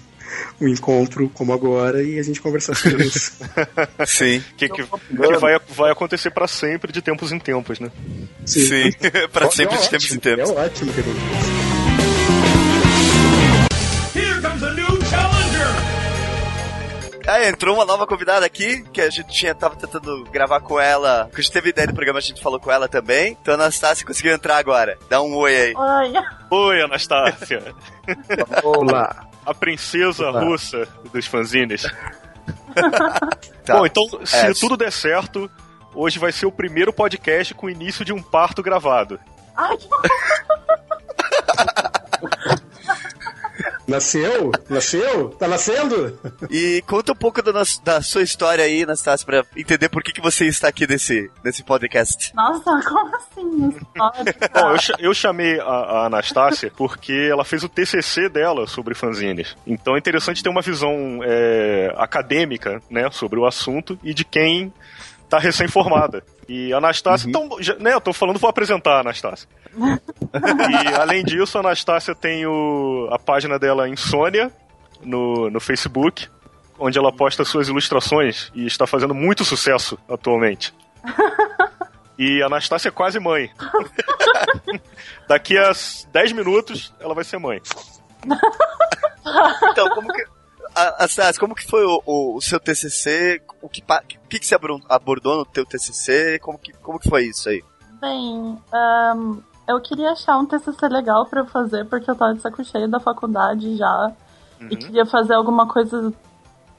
um 0.59 0.67
encontro 0.67 1.29
como 1.29 1.53
agora 1.53 2.03
e 2.03 2.19
a 2.19 2.23
gente 2.23 2.41
conversar 2.41 2.75
sobre 2.75 3.05
isso. 3.07 3.33
Sim. 4.05 4.43
Que, 4.57 4.67
que, 4.67 4.83
que 4.83 5.37
vai, 5.39 5.59
vai 5.69 5.91
acontecer 5.91 6.31
para 6.31 6.47
sempre 6.47 6.91
de 6.91 7.01
tempos 7.01 7.31
em 7.31 7.39
tempos, 7.39 7.79
né? 7.79 7.91
Sim, 8.45 8.61
Sim. 8.61 8.91
para 9.31 9.49
sempre 9.51 9.75
é 9.75 9.79
de 9.79 9.89
tempos 9.89 10.11
em 10.11 10.19
tempos. 10.19 10.49
É 10.49 10.53
ótimo 10.53 10.91
que 10.93 11.66
Ah, 17.27 17.45
entrou 17.45 17.75
uma 17.75 17.83
nova 17.83 18.07
convidada 18.07 18.45
aqui, 18.45 18.83
que 18.83 19.01
a 19.01 19.09
gente 19.09 19.27
tinha, 19.27 19.53
tava 19.53 19.75
tentando 19.75 20.23
gravar 20.31 20.61
com 20.61 20.79
ela. 20.79 21.29
Que 21.33 21.41
a 21.41 21.43
gente 21.43 21.51
teve 21.51 21.71
ideia 21.71 21.85
do 21.85 21.93
programa, 21.93 22.19
a 22.19 22.21
gente 22.21 22.41
falou 22.41 22.57
com 22.57 22.71
ela 22.71 22.87
também. 22.87 23.37
Então 23.41 23.53
a 23.53 23.57
Anastácia 23.57 24.07
conseguiu 24.07 24.33
entrar 24.33 24.55
agora. 24.57 24.97
Dá 25.09 25.21
um 25.21 25.35
oi 25.35 25.53
aí. 25.53 25.73
Oi. 25.75 26.13
Oi, 26.49 26.81
Anastácia. 26.81 27.75
Olá. 28.63 29.27
A 29.45 29.53
princesa 29.53 30.29
Olá. 30.29 30.39
russa 30.41 30.87
dos 31.11 31.25
fanzines. 31.25 31.83
tá. 33.65 33.75
Bom, 33.75 33.85
então, 33.85 34.03
se 34.25 34.37
é. 34.37 34.53
tudo 34.53 34.77
der 34.77 34.91
certo, 34.91 35.51
hoje 35.93 36.19
vai 36.19 36.31
ser 36.31 36.45
o 36.45 36.51
primeiro 36.51 36.93
podcast 36.93 37.53
com 37.53 37.67
o 37.67 37.69
início 37.69 38.05
de 38.05 38.13
um 38.13 38.23
parto 38.23 38.63
gravado. 38.63 39.19
Ai, 39.53 39.75
que 39.75 39.87
Nasceu? 43.87 44.51
Nasceu? 44.69 45.29
Tá 45.29 45.47
nascendo? 45.47 46.19
E 46.49 46.83
conta 46.85 47.13
um 47.13 47.15
pouco 47.15 47.41
da, 47.41 47.63
da 47.83 48.01
sua 48.01 48.21
história 48.21 48.63
aí, 48.63 48.83
Anastácia, 48.83 49.25
pra 49.25 49.45
entender 49.55 49.87
por 49.87 50.03
que, 50.03 50.11
que 50.11 50.21
você 50.21 50.45
está 50.45 50.67
aqui 50.67 50.85
nesse, 50.85 51.31
nesse 51.43 51.63
podcast. 51.63 52.35
Nossa, 52.35 52.79
como 52.87 53.15
assim? 53.15 53.69
História? 53.69 54.35
Bom, 54.53 54.71
eu, 54.71 55.07
eu 55.07 55.13
chamei 55.13 55.59
a, 55.59 55.63
a 55.63 56.05
Anastácia 56.07 56.71
porque 56.75 57.29
ela 57.31 57.45
fez 57.45 57.63
o 57.63 57.69
TCC 57.69 58.27
dela 58.27 58.67
sobre 58.67 58.93
fanzines. 58.93 59.55
Então 59.65 59.95
é 59.95 59.99
interessante 59.99 60.43
ter 60.43 60.49
uma 60.49 60.61
visão 60.61 61.21
é, 61.23 61.93
acadêmica, 61.97 62.81
né, 62.89 63.09
sobre 63.11 63.39
o 63.39 63.45
assunto 63.45 63.97
e 64.03 64.13
de 64.13 64.25
quem 64.25 64.73
tá 65.29 65.39
recém-formada. 65.39 66.23
E 66.47 66.73
a 66.73 66.77
Anastácia, 66.77 67.25
uhum. 67.25 67.29
então, 67.29 67.61
já, 67.61 67.75
né, 67.75 67.93
eu 67.93 68.01
tô 68.01 68.13
falando, 68.13 68.39
vou 68.39 68.49
apresentar 68.49 68.97
a 68.97 68.99
Anastácia. 69.01 69.47
e 69.75 70.95
além 70.95 71.23
disso, 71.23 71.57
a 71.57 71.61
Anastácia 71.61 72.15
tem 72.15 72.45
o, 72.45 73.09
a 73.11 73.19
página 73.19 73.59
dela 73.59 73.89
Insônia 73.89 74.51
no, 75.03 75.49
no 75.49 75.59
Facebook, 75.59 76.27
onde 76.79 76.97
ela 76.97 77.11
posta 77.11 77.43
suas 77.43 77.67
ilustrações 77.67 78.51
e 78.55 78.65
está 78.65 78.87
fazendo 78.87 79.13
muito 79.13 79.43
sucesso 79.43 79.97
atualmente. 80.09 80.73
E 82.17 82.41
a 82.41 82.47
Anastácia 82.47 82.89
é 82.89 82.91
quase 82.91 83.19
mãe. 83.19 83.51
Daqui 85.27 85.55
a 85.57 85.71
10 86.11 86.31
minutos 86.31 86.91
ela 86.99 87.13
vai 87.13 87.23
ser 87.23 87.37
mãe. 87.37 87.61
então, 89.71 89.87
como 89.89 90.11
que, 90.11 90.25
Anastácia, 90.77 91.39
como 91.39 91.55
que 91.55 91.65
foi 91.65 91.83
o, 91.85 92.01
o, 92.05 92.35
o, 92.35 92.41
seu 92.41 92.59
TCC? 92.59 93.41
O 93.61 93.67
que, 93.67 93.81
o 93.81 94.27
que, 94.29 94.39
que 94.39 94.45
você 94.45 94.55
abordou 94.87 95.37
no 95.37 95.45
teu 95.45 95.65
TCC? 95.65 96.39
Como 96.39 96.57
que, 96.59 96.71
como 96.73 96.99
que 96.99 97.09
foi 97.09 97.25
isso 97.25 97.49
aí? 97.49 97.63
Bem, 97.99 98.57
um, 98.73 99.41
eu 99.67 99.81
queria 99.81 100.11
achar 100.11 100.37
um 100.37 100.45
TCC 100.45 100.87
legal 100.87 101.25
para 101.25 101.45
fazer, 101.45 101.85
porque 101.85 102.09
eu 102.09 102.15
tava 102.15 102.35
de 102.35 102.41
saco 102.41 102.63
cheio 102.63 102.87
da 102.87 102.99
faculdade 102.99 103.75
já. 103.75 104.13
Uhum. 104.61 104.67
E 104.71 104.77
queria 104.77 105.05
fazer 105.05 105.33
alguma 105.33 105.67
coisa, 105.67 106.13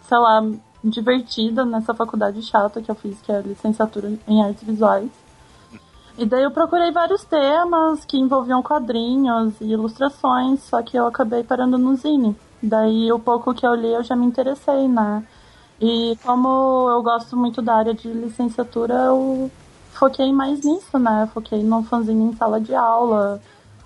sei 0.03 0.18
lá, 0.18 0.42
divertida 0.82 1.64
nessa 1.64 1.92
faculdade 1.92 2.40
chata 2.42 2.80
que 2.80 2.90
eu 2.90 2.94
fiz, 2.94 3.20
que 3.20 3.32
é 3.32 3.36
a 3.36 3.42
licenciatura 3.42 4.12
em 4.26 4.42
artes 4.42 4.62
visuais. 4.62 5.11
E 6.16 6.26
daí 6.26 6.42
eu 6.42 6.51
procurei 6.51 6.90
vários 6.90 7.24
temas 7.24 8.05
que 8.05 8.16
envolviam 8.16 8.62
quadrinhos 8.62 9.55
e 9.61 9.66
ilustrações, 9.66 10.61
só 10.64 10.82
que 10.82 10.96
eu 10.96 11.07
acabei 11.07 11.44
parando 11.44 11.78
no 11.78 11.94
Zine. 11.94 12.36
Daí 12.63 13.13
o 13.13 13.19
pouco 13.19 13.55
que 13.55 13.67
eu 13.67 13.75
li 13.75 13.93
eu 13.93 14.03
já 14.03 14.17
me 14.17 14.27
interessei, 14.27 14.89
né? 14.89 15.25
E 15.81 16.19
como 16.25 16.89
eu 16.91 17.03
gosto 17.03 17.37
muito 17.37 17.63
da 17.63 17.77
área 17.77 17.95
de 17.95 18.09
licenciatura, 18.09 18.95
eu 18.95 19.51
foquei 19.93 20.33
mais 20.33 20.63
nisso, 20.63 20.99
né? 20.99 21.29
Foquei 21.33 21.63
no 21.63 21.85
fanzine 21.85 22.25
em 22.25 22.37
sala 22.37 22.61
de 22.61 22.75
aula, 22.75 23.41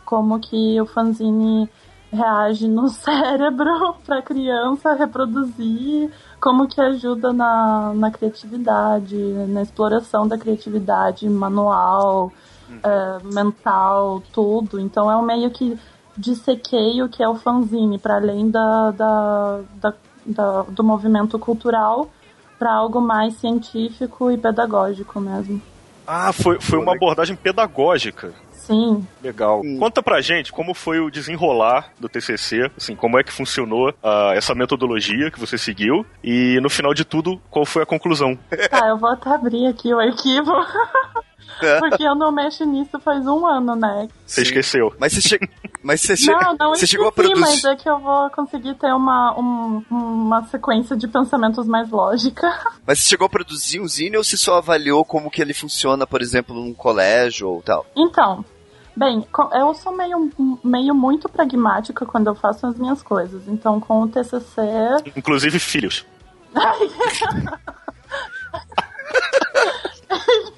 como 0.04 0.40
que 0.40 0.80
o 0.80 0.86
fanzine 0.86 1.68
reage 2.10 2.68
no 2.68 2.88
cérebro 2.90 3.96
para 4.06 4.22
criança 4.22 4.94
reproduzir, 4.94 6.10
como 6.40 6.66
que 6.66 6.80
ajuda 6.80 7.32
na, 7.32 7.92
na 7.94 8.10
criatividade, 8.10 9.16
na 9.48 9.62
exploração 9.62 10.26
da 10.26 10.36
criatividade 10.36 11.28
manual, 11.28 12.32
uhum. 12.68 12.80
é, 12.82 13.18
mental, 13.34 14.22
tudo. 14.32 14.78
Então 14.80 15.10
é 15.10 15.16
um 15.16 15.22
meio 15.22 15.50
que 15.50 15.78
dissequei 16.16 17.02
o 17.02 17.08
que 17.08 17.22
é 17.22 17.28
o 17.28 17.34
fanzine, 17.34 17.98
para 17.98 18.16
além 18.16 18.50
da, 18.50 18.90
da, 18.90 19.60
da, 19.74 19.94
da, 20.26 20.62
do 20.62 20.84
movimento 20.84 21.38
cultural, 21.38 22.10
para 22.58 22.72
algo 22.72 23.00
mais 23.00 23.34
científico 23.34 24.30
e 24.30 24.38
pedagógico 24.38 25.20
mesmo. 25.20 25.60
Ah, 26.06 26.32
foi, 26.32 26.60
foi 26.60 26.78
uma 26.78 26.94
abordagem 26.94 27.36
pedagógica. 27.36 28.32
Sim. 28.52 29.04
Legal. 29.20 29.60
Sim. 29.62 29.78
Conta 29.78 30.02
pra 30.02 30.20
gente 30.20 30.52
como 30.52 30.72
foi 30.72 31.00
o 31.00 31.10
desenrolar 31.10 31.90
do 31.98 32.08
TCC, 32.08 32.70
assim, 32.76 32.94
como 32.94 33.18
é 33.18 33.24
que 33.24 33.32
funcionou 33.32 33.90
uh, 33.90 34.32
essa 34.34 34.54
metodologia 34.54 35.30
que 35.30 35.40
você 35.40 35.58
seguiu 35.58 36.06
e 36.22 36.60
no 36.60 36.70
final 36.70 36.94
de 36.94 37.04
tudo, 37.04 37.40
qual 37.50 37.64
foi 37.64 37.82
a 37.82 37.86
conclusão? 37.86 38.38
Tá, 38.70 38.86
eu 38.88 38.98
vou 38.98 39.10
até 39.10 39.30
abrir 39.30 39.66
aqui 39.66 39.92
o 39.92 39.98
arquivo. 39.98 40.52
Porque 41.80 42.02
eu 42.02 42.14
não 42.14 42.32
mexo 42.32 42.64
nisso 42.64 42.98
faz 43.00 43.26
um 43.26 43.46
ano, 43.46 43.74
né? 43.74 44.08
Você 44.26 44.42
esqueceu. 44.42 44.94
Mas 44.98 45.12
você, 45.12 45.20
che... 45.20 45.50
mas 45.82 46.00
você, 46.00 46.16
che... 46.16 46.30
não, 46.30 46.56
não 46.58 46.70
você 46.70 46.86
chegou 46.86 47.08
a 47.08 47.12
produzir. 47.12 47.40
Mas 47.40 47.64
é 47.64 47.76
que 47.76 47.88
eu 47.88 47.98
vou 47.98 48.30
conseguir 48.30 48.74
ter 48.74 48.92
uma, 48.92 49.38
um, 49.38 49.84
uma 49.90 50.42
sequência 50.48 50.96
de 50.96 51.08
pensamentos 51.08 51.66
mais 51.66 51.90
lógica. 51.90 52.46
Mas 52.86 53.00
você 53.00 53.10
chegou 53.10 53.26
a 53.26 53.30
produzir 53.30 53.80
um 53.80 53.86
zine 53.86 54.16
ou 54.16 54.24
você 54.24 54.36
só 54.36 54.56
avaliou 54.56 55.04
como 55.04 55.30
que 55.30 55.40
ele 55.40 55.54
funciona, 55.54 56.06
por 56.06 56.20
exemplo, 56.20 56.54
num 56.54 56.74
colégio 56.74 57.48
ou 57.48 57.62
tal? 57.62 57.86
Então, 57.96 58.44
Bem, 58.94 59.26
eu 59.52 59.72
sou 59.74 59.96
meio, 59.96 60.30
meio 60.62 60.94
muito 60.94 61.26
pragmática 61.26 62.04
quando 62.04 62.26
eu 62.26 62.34
faço 62.34 62.66
as 62.66 62.78
minhas 62.78 63.02
coisas. 63.02 63.48
Então, 63.48 63.80
com 63.80 64.02
o 64.02 64.08
TCC. 64.08 64.60
Inclusive 65.16 65.58
filhos. 65.58 66.04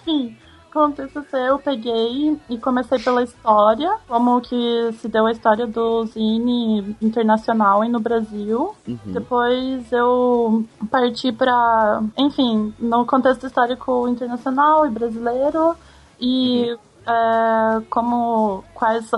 Enfim, 0.04 0.36
com 0.74 0.86
o 0.86 0.92
TCC 0.92 1.36
eu 1.36 1.58
peguei 1.60 2.36
e 2.50 2.58
comecei 2.58 2.98
pela 2.98 3.22
história, 3.22 3.96
como 4.08 4.40
que 4.40 4.92
se 4.94 5.08
deu 5.08 5.24
a 5.24 5.30
história 5.30 5.68
do 5.68 6.04
Zine 6.06 6.96
internacional 7.00 7.84
e 7.84 7.88
no 7.88 8.00
Brasil. 8.00 8.74
Uhum. 8.86 8.98
Depois 9.06 9.92
eu 9.92 10.64
parti 10.90 11.30
para, 11.30 12.02
enfim, 12.18 12.74
no 12.80 13.06
contexto 13.06 13.46
histórico 13.46 14.08
internacional 14.08 14.84
e 14.84 14.90
brasileiro 14.90 15.76
e 16.20 16.72
uhum. 16.72 16.78
é, 17.06 17.82
como 17.88 18.64
quais 18.74 19.08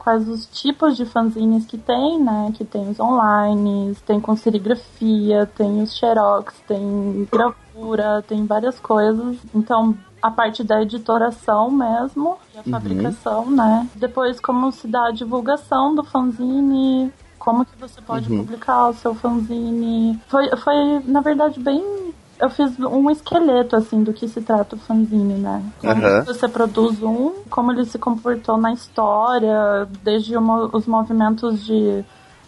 quais 0.00 0.26
os 0.26 0.46
tipos 0.46 0.96
de 0.96 1.04
fanzines 1.04 1.66
que 1.66 1.76
tem, 1.78 2.18
né? 2.18 2.52
Que 2.56 2.64
tem 2.64 2.88
os 2.88 2.98
online, 2.98 3.94
tem 4.06 4.18
com 4.18 4.34
serigrafia, 4.34 5.46
tem 5.46 5.82
os 5.82 5.94
xerox, 5.94 6.54
tem 6.66 7.28
gravura, 7.30 8.24
tem 8.26 8.46
várias 8.46 8.80
coisas. 8.80 9.36
Então, 9.54 9.96
a 10.22 10.30
parte 10.30 10.64
da 10.64 10.82
editoração 10.82 11.70
mesmo, 11.70 12.38
a 12.54 12.58
uhum. 12.58 12.70
fabricação, 12.70 13.50
né? 13.50 13.86
Depois 13.94 14.40
como 14.40 14.72
se 14.72 14.88
dá 14.88 15.08
a 15.08 15.12
divulgação 15.12 15.94
do 15.94 16.02
fanzine, 16.02 17.12
como 17.38 17.64
que 17.64 17.76
você 17.78 18.00
pode 18.00 18.30
uhum. 18.32 18.44
publicar 18.44 18.88
o 18.88 18.94
seu 18.94 19.14
fanzine. 19.14 20.18
Foi, 20.28 20.48
foi, 20.56 21.00
na 21.04 21.20
verdade, 21.20 21.60
bem. 21.60 22.14
Eu 22.40 22.48
fiz 22.48 22.78
um 22.78 23.10
esqueleto, 23.10 23.76
assim, 23.76 24.02
do 24.02 24.12
que 24.12 24.26
se 24.26 24.40
trata 24.40 24.74
o 24.74 24.78
fanzine, 24.78 25.34
né? 25.34 25.62
Como 25.80 26.06
uhum. 26.06 26.24
você 26.24 26.48
produz 26.48 27.02
um, 27.02 27.32
como 27.50 27.72
ele 27.72 27.84
se 27.84 27.98
comportou 27.98 28.56
na 28.56 28.72
história, 28.72 29.86
desde 30.02 30.36
os 30.36 30.86
movimentos 30.86 31.64
de, 31.64 32.04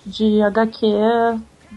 de 0.06 0.40
HQ 0.42 0.86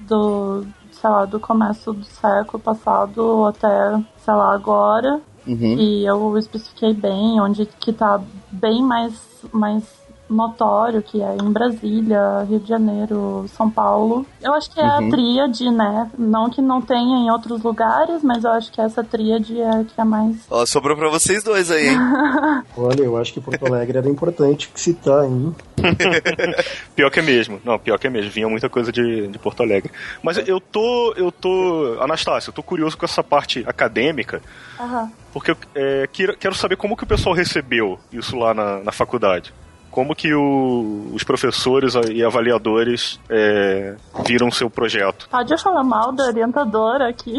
do, 0.07 0.65
sei 0.91 1.09
lá, 1.09 1.25
do 1.25 1.39
começo 1.39 1.91
do 1.91 2.05
século 2.05 2.61
passado 2.61 3.45
até, 3.45 4.01
sei 4.17 4.33
lá, 4.33 4.53
agora. 4.53 5.19
Uhum. 5.45 5.77
E 5.77 6.05
eu 6.05 6.37
especifiquei 6.37 6.93
bem 6.93 7.39
onde 7.39 7.65
que 7.65 7.93
tá 7.93 8.21
bem 8.51 8.81
mais, 8.81 9.13
mais 9.51 10.04
notório, 10.29 11.01
que 11.01 11.21
é 11.21 11.37
em 11.41 11.51
Brasília, 11.51 12.43
Rio 12.49 12.59
de 12.59 12.67
Janeiro, 12.67 13.45
São 13.55 13.69
Paulo. 13.69 14.25
Eu 14.41 14.53
acho 14.53 14.71
que 14.71 14.79
é 14.79 14.83
uhum. 14.83 15.07
a 15.07 15.09
tríade, 15.09 15.71
né? 15.71 16.11
Não 16.17 16.49
que 16.49 16.61
não 16.61 16.81
tenha 16.81 17.17
em 17.17 17.31
outros 17.31 17.61
lugares, 17.61 18.23
mas 18.23 18.43
eu 18.43 18.51
acho 18.51 18.71
que 18.71 18.81
essa 18.81 19.03
tríade 19.03 19.59
é 19.59 19.83
que 19.83 19.99
é 19.99 20.03
mais. 20.03 20.35
Ó, 20.49 20.65
sobrou 20.65 20.97
pra 20.97 21.09
vocês 21.09 21.43
dois 21.43 21.69
aí, 21.69 21.89
hein? 21.89 21.97
Olha, 22.77 23.03
eu 23.03 23.17
acho 23.17 23.33
que 23.33 23.41
Porto 23.41 23.65
Alegre 23.65 23.97
era 23.97 24.09
importante 24.09 24.69
citar, 24.75 25.25
hein? 25.25 25.55
pior 26.95 27.11
que 27.11 27.19
é 27.19 27.23
mesmo. 27.23 27.59
Não, 27.63 27.77
pior 27.77 27.99
que 27.99 28.07
é 28.07 28.09
mesmo. 28.09 28.31
Vinha 28.31 28.49
muita 28.49 28.69
coisa 28.69 28.91
de, 28.91 29.27
de 29.27 29.39
Porto 29.39 29.61
Alegre. 29.61 29.91
Mas 30.23 30.37
eu 30.47 30.59
tô. 30.59 31.13
Eu 31.15 31.31
tô. 31.31 31.97
Anastácio, 32.01 32.49
eu 32.49 32.53
tô 32.53 32.63
curioso 32.63 32.97
com 32.97 33.05
essa 33.05 33.23
parte 33.23 33.63
acadêmica. 33.67 34.41
Uhum. 34.79 35.11
Porque 35.31 35.51
eu 35.51 35.57
é, 35.75 36.07
quero 36.39 36.55
saber 36.55 36.77
como 36.77 36.95
que 36.95 37.03
o 37.03 37.07
pessoal 37.07 37.35
recebeu 37.35 37.99
isso 38.11 38.37
lá 38.37 38.53
na, 38.53 38.79
na 38.79 38.91
faculdade 38.91 39.53
como 39.95 40.13
que 40.13 40.33
o, 40.33 41.09
os 41.13 41.23
professores 41.23 41.93
e 42.11 42.21
avaliadores 42.21 43.17
é, 43.29 43.95
viram 44.25 44.51
seu 44.51 44.69
projeto. 44.69 45.29
Pode 45.31 45.57
falar 45.63 45.85
mal 45.85 46.11
da 46.11 46.25
orientadora 46.25 47.07
aqui. 47.07 47.33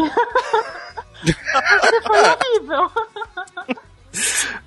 foi 2.07 2.19
horrível. 2.19 2.91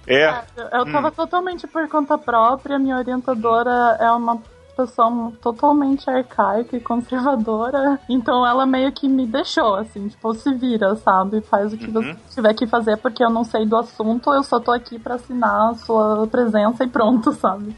É. 0.05 0.43
Eu 0.71 0.85
tava 0.91 1.07
hum. 1.07 1.11
totalmente 1.11 1.65
por 1.65 1.89
conta 1.89 2.15
própria, 2.15 2.77
minha 2.77 2.95
orientadora 2.95 3.97
é 3.99 4.11
uma 4.11 4.39
pessoa 4.79 5.33
totalmente 5.41 6.09
arcaica 6.09 6.77
e 6.77 6.79
conservadora. 6.79 7.99
Então 8.07 8.45
ela 8.45 8.65
meio 8.65 8.91
que 8.91 9.07
me 9.07 9.25
deixou, 9.25 9.75
assim, 9.75 10.07
tipo, 10.07 10.33
se 10.33 10.53
vira, 10.53 10.95
sabe? 10.95 11.41
Faz 11.41 11.73
o 11.73 11.77
que 11.77 11.87
uhum. 11.87 12.01
você 12.01 12.15
tiver 12.35 12.53
que 12.53 12.67
fazer, 12.67 12.97
porque 12.97 13.23
eu 13.23 13.29
não 13.29 13.43
sei 13.43 13.65
do 13.65 13.75
assunto, 13.75 14.33
eu 14.33 14.43
só 14.43 14.59
tô 14.59 14.71
aqui 14.71 14.97
para 14.97 15.15
assinar 15.15 15.71
a 15.71 15.75
sua 15.75 16.27
presença 16.27 16.83
e 16.83 16.87
pronto, 16.87 17.31
sabe? 17.39 17.75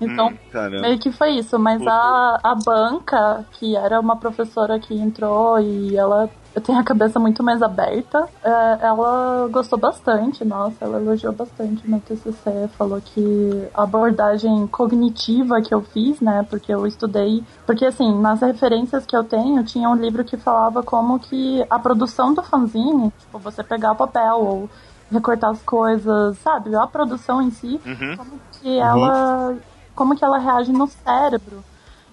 Então, 0.00 0.28
hum, 0.28 0.80
meio 0.80 0.98
que 0.98 1.10
foi 1.10 1.32
isso. 1.32 1.58
Mas 1.58 1.84
a, 1.86 2.40
a 2.42 2.54
banca, 2.54 3.44
que 3.52 3.76
era 3.76 4.00
uma 4.00 4.16
professora 4.16 4.78
que 4.78 4.94
entrou 4.94 5.58
e 5.60 5.96
ela 5.96 6.28
eu 6.54 6.62
tenho 6.62 6.78
a 6.78 6.84
cabeça 6.84 7.18
muito 7.18 7.42
mais 7.42 7.60
aberta. 7.62 8.28
É, 8.42 8.78
ela 8.86 9.48
gostou 9.50 9.78
bastante, 9.78 10.44
nossa, 10.44 10.84
ela 10.84 11.00
elogiou 11.00 11.32
bastante 11.32 11.88
no 11.88 12.00
TCC, 12.00 12.68
falou 12.78 13.00
que 13.00 13.68
a 13.74 13.82
abordagem 13.82 14.66
cognitiva 14.68 15.60
que 15.60 15.74
eu 15.74 15.82
fiz, 15.82 16.20
né, 16.20 16.46
porque 16.48 16.72
eu 16.72 16.86
estudei, 16.86 17.42
porque 17.66 17.84
assim, 17.84 18.16
nas 18.20 18.40
referências 18.40 19.04
que 19.04 19.16
eu 19.16 19.24
tenho, 19.24 19.64
tinha 19.64 19.88
um 19.88 19.96
livro 19.96 20.24
que 20.24 20.36
falava 20.36 20.82
como 20.82 21.18
que 21.18 21.64
a 21.68 21.78
produção 21.78 22.32
do 22.32 22.42
fanzine, 22.42 23.12
tipo, 23.18 23.38
você 23.38 23.64
pegar 23.64 23.92
o 23.92 23.96
papel 23.96 24.36
ou 24.36 24.70
recortar 25.10 25.50
as 25.50 25.62
coisas, 25.62 26.38
sabe, 26.38 26.74
a 26.74 26.86
produção 26.86 27.42
em 27.42 27.50
si, 27.50 27.80
uhum. 27.84 28.16
como 28.16 28.40
que 28.52 28.68
uhum. 28.68 28.80
ela, 28.80 29.56
como 29.94 30.16
que 30.16 30.24
ela 30.24 30.38
reage 30.38 30.72
no 30.72 30.86
cérebro. 30.86 31.64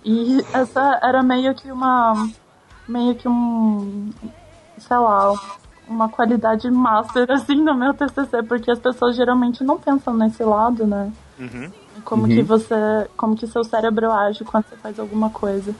E 0.03 0.43
essa 0.53 0.99
era 1.03 1.21
meio 1.21 1.53
que 1.53 1.71
uma 1.71 2.13
meio 2.87 3.15
que 3.15 3.27
um, 3.27 4.09
sei 4.77 4.97
lá, 4.97 5.33
uma 5.87 6.09
qualidade 6.09 6.69
master 6.69 7.29
assim 7.31 7.55
no 7.55 7.75
meu 7.75 7.93
TCC, 7.93 8.43
porque 8.43 8.71
as 8.71 8.79
pessoas 8.79 9.15
geralmente 9.15 9.63
não 9.63 9.77
pensam 9.77 10.13
nesse 10.13 10.43
lado, 10.43 10.85
né? 10.85 11.11
Uhum. 11.39 11.71
Como 12.03 12.23
uhum. 12.23 12.29
que 12.29 12.41
você, 12.41 12.75
como 13.17 13.35
que 13.35 13.47
seu 13.47 13.63
cérebro 13.63 14.11
age 14.11 14.43
quando 14.43 14.65
você 14.65 14.75
faz 14.77 14.99
alguma 14.99 15.29
coisa. 15.29 15.75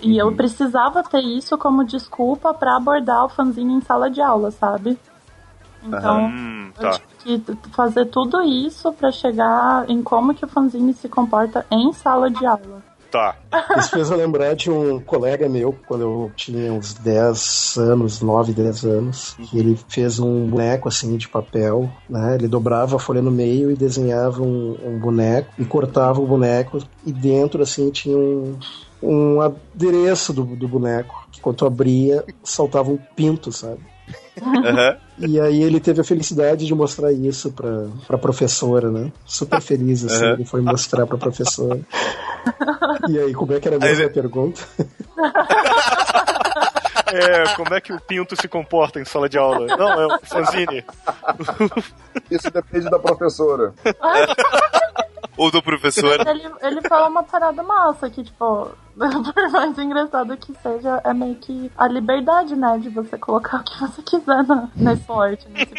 E 0.00 0.12
uhum. 0.12 0.28
eu 0.28 0.36
precisava 0.36 1.02
ter 1.02 1.20
isso 1.20 1.56
como 1.56 1.84
desculpa 1.84 2.52
para 2.52 2.76
abordar 2.76 3.24
o 3.24 3.28
fanzine 3.28 3.74
em 3.74 3.80
sala 3.80 4.10
de 4.10 4.20
aula, 4.20 4.50
sabe? 4.50 4.98
Então, 5.82 6.24
uhum, 6.24 6.72
tá. 6.74 6.88
eu 6.88 7.00
tive 7.38 7.56
que 7.56 7.70
fazer 7.70 8.06
tudo 8.06 8.42
isso 8.42 8.92
para 8.92 9.12
chegar 9.12 9.88
em 9.88 10.02
como 10.02 10.34
que 10.34 10.44
o 10.44 10.48
fanzine 10.48 10.92
se 10.92 11.08
comporta 11.08 11.64
em 11.70 11.92
sala 11.92 12.30
de 12.30 12.44
aula. 12.44 12.82
Tá. 13.16 13.34
Isso 13.78 13.90
fez 13.90 14.10
eu 14.10 14.16
lembrar 14.18 14.54
de 14.54 14.70
um 14.70 15.00
colega 15.00 15.48
meu, 15.48 15.74
quando 15.86 16.02
eu 16.02 16.32
tinha 16.36 16.70
uns 16.70 16.92
10 16.92 17.76
anos, 17.78 18.20
9, 18.20 18.52
10 18.52 18.84
anos, 18.84 19.36
que 19.48 19.58
ele 19.58 19.78
fez 19.88 20.20
um 20.20 20.46
boneco 20.46 20.86
assim 20.86 21.16
de 21.16 21.26
papel, 21.26 21.90
né? 22.10 22.34
Ele 22.34 22.46
dobrava 22.46 22.96
a 22.96 22.98
folha 22.98 23.22
no 23.22 23.30
meio 23.30 23.70
e 23.70 23.74
desenhava 23.74 24.42
um, 24.42 24.76
um 24.84 24.98
boneco 24.98 25.50
e 25.58 25.64
cortava 25.64 26.20
o 26.20 26.26
boneco 26.26 26.78
e 27.06 27.12
dentro 27.12 27.62
assim 27.62 27.90
tinha 27.90 28.18
um, 28.18 28.58
um 29.02 29.40
adereço 29.40 30.34
do, 30.34 30.44
do 30.44 30.68
boneco. 30.68 31.26
Que 31.32 31.40
quando 31.40 31.56
tu 31.56 31.66
abria, 31.66 32.22
saltava 32.44 32.90
um 32.90 32.98
pinto, 33.16 33.50
sabe? 33.50 33.80
Uhum. 34.40 34.96
E 35.18 35.40
aí 35.40 35.62
ele 35.62 35.80
teve 35.80 36.00
a 36.00 36.04
felicidade 36.04 36.66
de 36.66 36.74
mostrar 36.74 37.12
isso 37.12 37.50
pra, 37.52 37.86
pra 38.06 38.18
professora, 38.18 38.90
né? 38.90 39.10
Super 39.24 39.60
feliz, 39.60 40.04
assim, 40.04 40.24
uhum. 40.24 40.32
ele 40.34 40.44
foi 40.44 40.60
mostrar 40.60 41.06
pra 41.06 41.16
professora. 41.16 41.80
E 43.08 43.18
aí, 43.18 43.34
como 43.34 43.54
é 43.54 43.60
que 43.60 43.68
era 43.68 43.76
a 43.76 43.80
mesma 43.80 44.04
ele... 44.04 44.12
pergunta? 44.12 44.60
É, 47.08 47.54
como 47.54 47.72
é 47.72 47.80
que 47.80 47.92
o 47.92 48.00
pinto 48.00 48.34
se 48.40 48.48
comporta 48.48 49.00
em 49.00 49.04
sala 49.04 49.28
de 49.28 49.38
aula? 49.38 49.76
Não, 49.76 50.00
é 50.00 50.06
o 50.06 50.18
fanzine. 50.24 50.84
Isso 52.30 52.50
depende 52.50 52.90
da 52.90 52.98
professora. 52.98 53.72
Ou 55.36 55.50
do 55.50 55.62
professor. 55.62 56.26
Ele, 56.26 56.50
ele 56.62 56.88
fala 56.88 57.08
uma 57.08 57.22
parada 57.22 57.62
massa, 57.62 58.08
que, 58.08 58.24
tipo, 58.24 58.70
por 58.96 59.50
mais 59.50 59.78
engraçado 59.78 60.36
que 60.36 60.54
seja, 60.62 61.00
é 61.04 61.12
meio 61.12 61.34
que 61.36 61.70
a 61.76 61.86
liberdade, 61.86 62.56
né? 62.56 62.78
De 62.78 62.88
você 62.88 63.18
colocar 63.18 63.58
o 63.58 63.64
que 63.64 63.78
você 63.78 64.02
quiser 64.02 64.42
no, 64.44 64.70
nesse 64.74 65.00
esporte, 65.00 65.48
nesse 65.48 65.74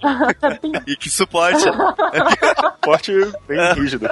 E 0.86 0.96
que 0.96 1.08
suporte. 1.08 1.62
Suporte 2.74 3.12
bem 3.46 3.72
rígido. 3.74 4.08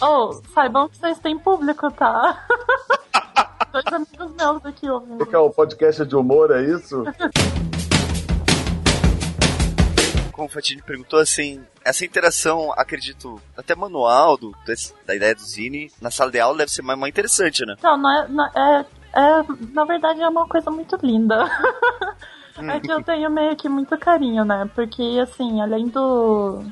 Oh, 0.00 0.32
saibam 0.54 0.88
que 0.88 0.98
vocês 0.98 1.18
têm 1.18 1.36
público, 1.38 1.90
tá? 1.90 2.44
Dois 3.72 3.86
amigos 3.86 4.34
meus 4.36 4.64
aqui 4.64 4.88
ouvindo. 4.88 5.26
Que 5.26 5.34
é 5.34 5.38
o 5.38 5.50
podcast 5.50 6.06
de 6.06 6.14
humor, 6.14 6.50
é 6.52 6.62
isso? 6.62 7.04
como 10.38 10.46
o 10.46 10.50
Fatini 10.52 10.80
perguntou, 10.80 11.18
assim, 11.18 11.60
essa 11.88 12.04
interação, 12.04 12.72
acredito, 12.72 13.40
até 13.56 13.74
manual 13.74 14.36
do, 14.36 14.52
da 15.06 15.14
ideia 15.14 15.34
do 15.34 15.40
Zine, 15.40 15.90
na 16.00 16.10
sala 16.10 16.30
de 16.30 16.38
aula 16.38 16.58
deve 16.58 16.70
ser 16.70 16.82
mais, 16.82 16.98
mais 16.98 17.10
interessante, 17.10 17.64
né? 17.64 17.76
Não, 17.82 17.96
é, 18.10 18.26
é, 18.56 18.86
é, 19.14 19.44
na 19.72 19.84
verdade 19.84 20.20
é 20.20 20.28
uma 20.28 20.46
coisa 20.46 20.70
muito 20.70 20.96
linda. 21.02 21.48
é 22.58 22.80
que 22.80 22.92
eu 22.92 23.02
tenho 23.02 23.30
meio 23.30 23.56
que 23.56 23.68
muito 23.68 23.96
carinho, 23.96 24.44
né? 24.44 24.68
Porque, 24.74 25.18
assim, 25.22 25.60
além 25.60 25.88
do 25.88 26.62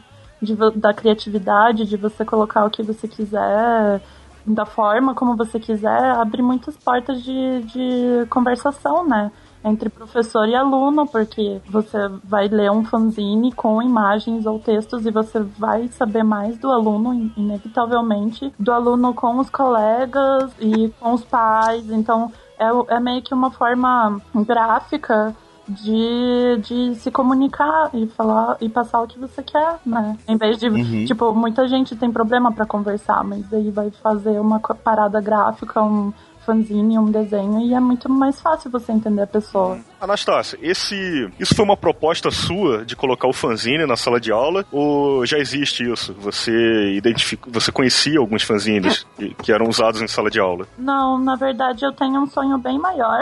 de, 0.40 0.54
da 0.76 0.92
criatividade, 0.92 1.86
de 1.86 1.96
você 1.96 2.24
colocar 2.24 2.64
o 2.64 2.70
que 2.70 2.82
você 2.82 3.08
quiser, 3.08 4.00
da 4.44 4.66
forma 4.66 5.14
como 5.14 5.36
você 5.36 5.58
quiser, 5.58 6.04
abre 6.12 6.42
muitas 6.42 6.76
portas 6.76 7.22
de, 7.22 7.62
de 7.62 8.26
conversação, 8.28 9.06
né? 9.06 9.30
Entre 9.66 9.90
professor 9.90 10.48
e 10.48 10.54
aluno, 10.54 11.06
porque 11.06 11.60
você 11.68 12.08
vai 12.22 12.46
ler 12.46 12.70
um 12.70 12.84
fanzine 12.84 13.52
com 13.52 13.82
imagens 13.82 14.46
ou 14.46 14.60
textos 14.60 15.04
e 15.04 15.10
você 15.10 15.40
vai 15.40 15.88
saber 15.88 16.22
mais 16.22 16.56
do 16.56 16.70
aluno, 16.70 17.32
inevitavelmente, 17.36 18.54
do 18.58 18.72
aluno 18.72 19.12
com 19.12 19.38
os 19.38 19.50
colegas 19.50 20.52
e 20.60 20.88
com 21.00 21.14
os 21.14 21.24
pais. 21.24 21.90
Então, 21.90 22.32
é, 22.58 22.94
é 22.94 23.00
meio 23.00 23.22
que 23.22 23.34
uma 23.34 23.50
forma 23.50 24.20
gráfica 24.46 25.34
de, 25.68 26.60
de 26.62 26.94
se 26.94 27.10
comunicar 27.10 27.90
e 27.92 28.06
falar 28.06 28.56
e 28.60 28.68
passar 28.68 29.02
o 29.02 29.06
que 29.06 29.18
você 29.18 29.42
quer, 29.42 29.78
né? 29.84 30.16
Em 30.28 30.36
vez 30.36 30.58
de, 30.58 30.68
uhum. 30.68 31.04
tipo, 31.04 31.34
muita 31.34 31.66
gente 31.66 31.96
tem 31.96 32.10
problema 32.10 32.52
para 32.52 32.64
conversar, 32.64 33.24
mas 33.24 33.52
aí 33.52 33.70
vai 33.70 33.90
fazer 33.90 34.38
uma 34.38 34.60
parada 34.60 35.20
gráfica, 35.20 35.82
um, 35.82 36.12
fanzine, 36.46 36.98
um 36.98 37.10
desenho, 37.10 37.60
e 37.60 37.74
é 37.74 37.80
muito 37.80 38.08
mais 38.08 38.40
fácil 38.40 38.70
você 38.70 38.92
entender 38.92 39.22
a 39.22 39.26
pessoa. 39.26 39.78
Anastácia, 40.00 40.58
esse, 40.62 41.28
isso 41.38 41.54
foi 41.54 41.64
uma 41.64 41.76
proposta 41.76 42.30
sua 42.30 42.84
de 42.84 42.94
colocar 42.94 43.26
o 43.26 43.32
fanzine 43.32 43.84
na 43.84 43.96
sala 43.96 44.20
de 44.20 44.30
aula, 44.30 44.64
ou 44.70 45.26
já 45.26 45.38
existe 45.38 45.90
isso? 45.90 46.14
Você 46.20 46.92
identifica, 46.94 47.50
você 47.50 47.72
conhecia 47.72 48.20
alguns 48.20 48.44
fanzines 48.44 49.04
que, 49.18 49.34
que 49.34 49.52
eram 49.52 49.68
usados 49.68 50.00
em 50.00 50.06
sala 50.06 50.30
de 50.30 50.38
aula? 50.38 50.66
Não, 50.78 51.18
na 51.18 51.34
verdade 51.34 51.84
eu 51.84 51.92
tenho 51.92 52.20
um 52.20 52.26
sonho 52.26 52.56
bem 52.58 52.78
maior. 52.78 53.20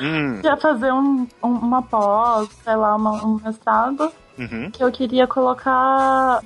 Hum. 0.00 0.40
Que 0.40 0.48
é 0.48 0.56
fazer 0.56 0.92
um, 0.92 1.26
um, 1.42 1.48
uma 1.48 1.82
pós, 1.82 2.48
sei 2.62 2.76
lá, 2.76 2.94
uma, 2.96 3.24
um 3.24 3.40
mestrado. 3.44 4.12
Uhum. 4.38 4.70
Que 4.70 4.84
eu 4.84 4.92
queria 4.92 5.26
colocar 5.26 6.40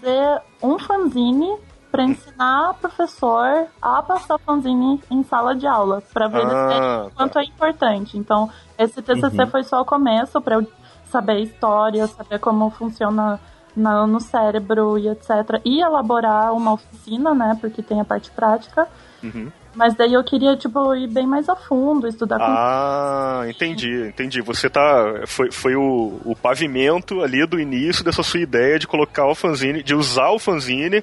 um 0.62 0.78
fanzine 0.78 1.54
para 1.92 2.04
ensinar 2.04 2.74
professor 2.80 3.66
a 3.80 4.02
passar 4.02 4.38
fanzine 4.38 4.98
em 5.10 5.22
sala 5.22 5.54
de 5.54 5.66
aula, 5.66 6.02
para 6.12 6.26
ver 6.26 6.42
ah, 6.42 7.04
o 7.06 7.10
quanto 7.10 7.34
tá. 7.34 7.42
é 7.42 7.44
importante. 7.44 8.16
Então, 8.16 8.50
esse 8.78 9.02
TCC 9.02 9.42
uhum. 9.42 9.46
foi 9.46 9.62
só 9.62 9.82
o 9.82 9.84
começo 9.84 10.40
para 10.40 10.54
eu 10.56 10.66
saber 11.04 11.32
a 11.32 11.40
história, 11.40 12.06
saber 12.06 12.38
como 12.38 12.70
funciona 12.70 13.38
no, 13.76 14.06
no 14.06 14.20
cérebro 14.20 14.98
e 14.98 15.06
etc. 15.08 15.60
E 15.66 15.82
elaborar 15.82 16.54
uma 16.54 16.72
oficina, 16.72 17.34
né? 17.34 17.58
Porque 17.60 17.82
tem 17.82 18.00
a 18.00 18.04
parte 18.04 18.30
prática. 18.30 18.88
Uhum. 19.22 19.52
Mas 19.74 19.94
daí 19.94 20.14
eu 20.14 20.24
queria, 20.24 20.56
tipo, 20.56 20.94
ir 20.94 21.08
bem 21.08 21.26
mais 21.26 21.48
a 21.48 21.56
fundo, 21.56 22.06
estudar 22.06 22.38
com... 22.38 22.44
Ah, 22.44 23.44
entendi, 23.48 24.06
entendi. 24.06 24.40
Você 24.42 24.68
tá. 24.68 25.22
Foi, 25.26 25.50
foi 25.50 25.74
o, 25.76 26.20
o 26.24 26.36
pavimento 26.36 27.22
ali 27.22 27.46
do 27.46 27.60
início 27.60 28.04
dessa 28.04 28.22
sua 28.22 28.40
ideia 28.40 28.78
de 28.78 28.86
colocar 28.86 29.26
o 29.26 29.34
fanzine, 29.34 29.82
de 29.82 29.94
usar 29.94 30.30
o 30.30 30.38
fanzine 30.38 31.02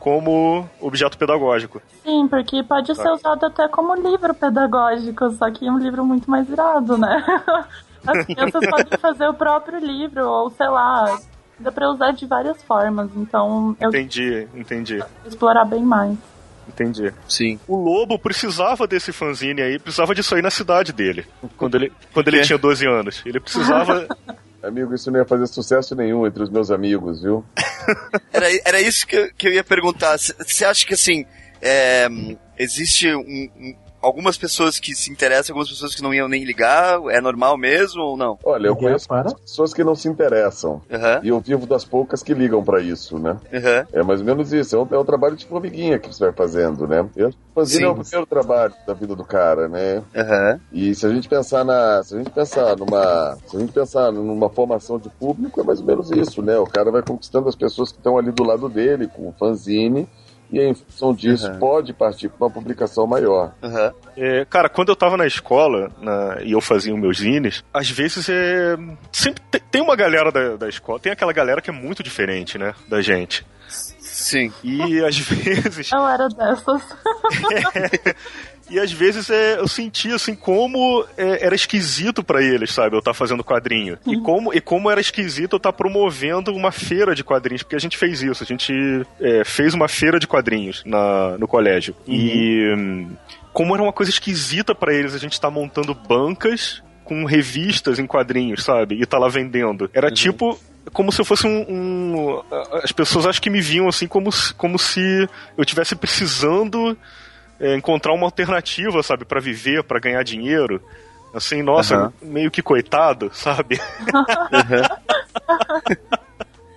como 0.00 0.68
objeto 0.80 1.16
pedagógico. 1.18 1.80
Sim, 2.02 2.26
porque 2.26 2.62
pode 2.64 2.92
ser 2.96 3.08
usado 3.10 3.44
até 3.46 3.68
como 3.68 3.94
livro 3.94 4.34
pedagógico, 4.34 5.30
só 5.32 5.50
que 5.50 5.68
é 5.68 5.70
um 5.70 5.78
livro 5.78 6.04
muito 6.04 6.28
mais 6.28 6.48
irado, 6.48 6.96
né? 6.98 7.22
As 8.06 8.24
crianças 8.26 8.64
podem 8.68 8.98
fazer 8.98 9.28
o 9.28 9.34
próprio 9.34 9.78
livro, 9.78 10.26
ou 10.26 10.50
sei 10.50 10.68
lá, 10.68 11.18
dá 11.58 11.70
pra 11.70 11.90
usar 11.90 12.12
de 12.12 12.24
várias 12.26 12.60
formas, 12.62 13.10
então 13.14 13.76
eu 13.78 13.90
Entendi, 13.90 14.48
entendi. 14.54 15.04
explorar 15.26 15.66
bem 15.66 15.82
mais. 15.84 16.16
Entendi. 16.66 17.12
Sim. 17.28 17.58
O 17.68 17.76
Lobo 17.76 18.18
precisava 18.18 18.86
desse 18.86 19.12
fanzine 19.12 19.60
aí, 19.60 19.78
precisava 19.78 20.14
disso 20.14 20.34
aí 20.34 20.40
na 20.40 20.50
cidade 20.50 20.92
dele, 20.92 21.26
quando 21.56 21.74
ele, 21.74 21.92
quando 22.14 22.28
ele 22.28 22.38
É. 22.38 22.42
tinha 22.42 22.58
12 22.58 22.86
anos. 22.86 23.22
Ele 23.26 23.38
precisava. 23.40 24.06
Amigo, 24.62 24.94
isso 24.94 25.10
não 25.10 25.18
ia 25.20 25.24
fazer 25.24 25.46
sucesso 25.46 25.94
nenhum 25.94 26.26
entre 26.26 26.42
os 26.42 26.50
meus 26.50 26.70
amigos, 26.70 27.22
viu? 27.22 27.44
Era, 28.32 28.46
era 28.64 28.80
isso 28.80 29.06
que 29.06 29.16
eu, 29.16 29.32
que 29.34 29.48
eu 29.48 29.52
ia 29.52 29.64
perguntar. 29.64 30.16
Você 30.18 30.64
acha 30.64 30.86
que, 30.86 30.94
assim, 30.94 31.24
é, 31.60 32.06
existe 32.58 33.12
um- 33.12 33.20
um- 33.56 33.76
algumas 34.02 34.36
pessoas 34.38 34.78
que 34.78 34.94
se 34.94 35.10
interessam, 35.10 35.52
algumas 35.54 35.68
pessoas 35.70 35.94
que 35.94 36.02
não 36.02 36.12
iam 36.14 36.28
nem 36.28 36.44
ligar? 36.44 37.00
É 37.10 37.20
normal 37.20 37.56
mesmo 37.56 38.02
ou 38.02 38.16
não? 38.16 38.38
Olha, 38.44 38.68
eu 38.68 38.76
conheço 38.76 39.06
para. 39.08 39.34
pessoas 39.34 39.72
que 39.74 39.84
não 39.84 39.94
se 39.94 40.08
interessam. 40.08 40.80
Aham, 40.90 41.20
E 41.22 41.28
eu 41.28 41.40
vivo 41.40 41.66
das 41.66 41.84
poucas 41.84 42.22
que 42.22 42.34
ligam 42.34 42.62
pra 42.62 42.80
isso, 42.80 43.18
né? 43.18 43.36
aham. 43.52 43.86
É 43.92 44.02
mais 44.02 44.20
ou 44.20 44.26
menos 44.26 44.52
isso. 44.52 44.76
É 44.76 44.78
um, 44.78 44.88
é 44.90 44.98
um 44.98 45.04
trabalho 45.04 45.36
de 45.36 45.46
formiguinha 45.46 45.98
que 45.98 46.08
você 46.08 46.24
vai 46.24 46.32
fazendo, 46.32 46.86
né? 46.86 47.08
Eu 47.16 47.32
Sim. 47.66 47.84
é 47.84 47.88
o 47.88 47.94
primeiro 47.96 48.26
trabalho 48.26 48.72
da 48.86 48.94
vida 48.94 49.14
do 49.14 49.24
cara, 49.24 49.68
né? 49.68 50.02
Aham. 50.16 50.60
E 50.72 50.94
se 50.94 51.04
a 51.04 51.10
gente 51.10 51.28
pensar 51.28 51.64
na, 51.64 52.02
se 52.02 52.14
a 52.14 52.18
gente 52.18 52.30
pensar 52.30 52.76
numa, 52.76 53.36
se 53.46 53.56
a 53.56 53.60
gente 53.60 53.72
pensar 53.72 54.10
numa 54.12 54.48
formação 54.48 54.98
de 54.98 55.10
público, 55.10 55.60
é 55.60 55.64
mais 55.64 55.80
ou 55.80 55.86
menos 55.86 56.10
isso, 56.10 56.40
né? 56.42 56.58
O 56.58 56.64
cara 56.64 56.90
vai 56.90 57.02
conquistando 57.02 57.48
as 57.48 57.56
pessoas 57.56 57.90
que 57.92 57.98
estão 57.98 58.16
ali 58.16 58.30
do 58.32 58.42
lado 58.44 58.68
dele 58.68 59.08
com 59.08 59.28
o 59.28 59.32
fanzine 59.38 60.08
e 60.52 60.60
em 60.60 60.74
função 60.74 61.14
disso 61.14 61.46
Uhum. 61.48 61.58
pode 61.58 61.92
partir 61.92 62.28
para 62.28 62.46
uma 62.46 62.50
publicação 62.52 63.06
maior. 63.06 63.52
Aham. 63.62 63.92
É, 64.16 64.44
cara, 64.44 64.68
quando 64.68 64.88
eu 64.90 64.96
tava 64.96 65.16
na 65.16 65.26
escola 65.26 65.90
na- 66.00 66.38
e 66.42 66.52
eu 66.52 66.60
fazia 66.60 66.92
os 66.94 67.00
meus 67.00 67.18
zines, 67.18 67.62
às 67.72 67.88
vezes 67.90 68.28
é. 68.28 68.76
Sempre 69.12 69.42
te- 69.50 69.60
tem 69.70 69.80
uma 69.80 69.94
galera 69.96 70.30
da, 70.32 70.56
da 70.56 70.68
escola, 70.68 70.98
tem 70.98 71.12
aquela 71.12 71.32
galera 71.32 71.60
que 71.62 71.70
é 71.70 71.72
muito 71.72 72.02
diferente, 72.02 72.58
né? 72.58 72.74
Da 72.88 73.00
gente. 73.00 73.46
Sim. 73.68 74.52
E 74.64 75.02
às 75.04 75.16
vezes. 75.22 75.90
Eu 75.92 76.06
era 76.06 76.28
dessas. 76.28 76.82
E 78.70 78.78
às 78.78 78.92
vezes 78.92 79.28
é, 79.30 79.58
eu 79.58 79.66
sentia 79.68 80.14
assim 80.14 80.34
como 80.34 81.04
é, 81.16 81.44
era 81.44 81.54
esquisito 81.54 82.22
pra 82.22 82.42
eles, 82.42 82.72
sabe? 82.72 82.94
Eu 82.94 83.00
estar 83.00 83.12
fazendo 83.14 83.42
quadrinho. 83.44 83.98
E 84.06 84.16
como, 84.20 84.54
e 84.54 84.60
como 84.60 84.90
era 84.90 85.00
esquisito 85.00 85.54
eu 85.54 85.56
estar 85.58 85.72
promovendo 85.72 86.52
uma 86.54 86.70
feira 86.72 87.14
de 87.14 87.24
quadrinhos, 87.24 87.62
porque 87.62 87.76
a 87.76 87.80
gente 87.80 87.96
fez 87.98 88.22
isso, 88.22 88.42
a 88.42 88.46
gente 88.46 88.72
é, 89.20 89.44
fez 89.44 89.74
uma 89.74 89.88
feira 89.88 90.18
de 90.20 90.26
quadrinhos 90.26 90.82
na, 90.86 91.36
no 91.38 91.48
colégio. 91.48 91.94
E 92.06 92.72
hum, 92.76 93.10
como 93.52 93.74
era 93.74 93.82
uma 93.82 93.92
coisa 93.92 94.10
esquisita 94.10 94.74
pra 94.74 94.94
eles 94.94 95.14
a 95.14 95.18
gente 95.18 95.32
estar 95.32 95.50
montando 95.50 95.92
bancas 95.94 96.82
com 97.04 97.24
revistas 97.24 97.98
em 97.98 98.06
quadrinhos, 98.06 98.62
sabe? 98.62 98.94
E 99.00 99.04
tá 99.04 99.18
lá 99.18 99.28
vendendo. 99.28 99.90
Era 99.92 100.10
tipo 100.12 100.56
como 100.92 101.12
se 101.12 101.20
eu 101.20 101.24
fosse 101.24 101.46
um, 101.46 101.60
um- 101.68 102.42
As 102.82 102.90
pessoas 102.92 103.26
acho 103.26 103.42
que 103.42 103.50
me 103.50 103.60
viam 103.60 103.86
assim 103.88 104.06
como, 104.06 104.30
se- 104.32 104.54
como 104.54 104.78
se 104.78 105.28
eu 105.58 105.64
tivesse 105.64 105.94
precisando 105.94 106.96
é, 107.60 107.76
encontrar 107.76 108.12
uma 108.12 108.26
alternativa, 108.26 109.02
sabe, 109.02 109.24
Pra 109.24 109.38
viver, 109.40 109.82
pra 109.84 110.00
ganhar 110.00 110.22
dinheiro. 110.24 110.82
Assim, 111.32 111.62
nossa, 111.62 111.94
Aham. 111.96 112.12
meio 112.22 112.50
que 112.50 112.60
coitado, 112.62 113.30
sabe? 113.32 113.80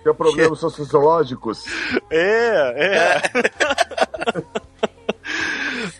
Tem 0.04 0.14
problemas 0.14 0.60
sociológicos. 0.60 1.64
É, 2.10 2.74
é. 2.76 3.22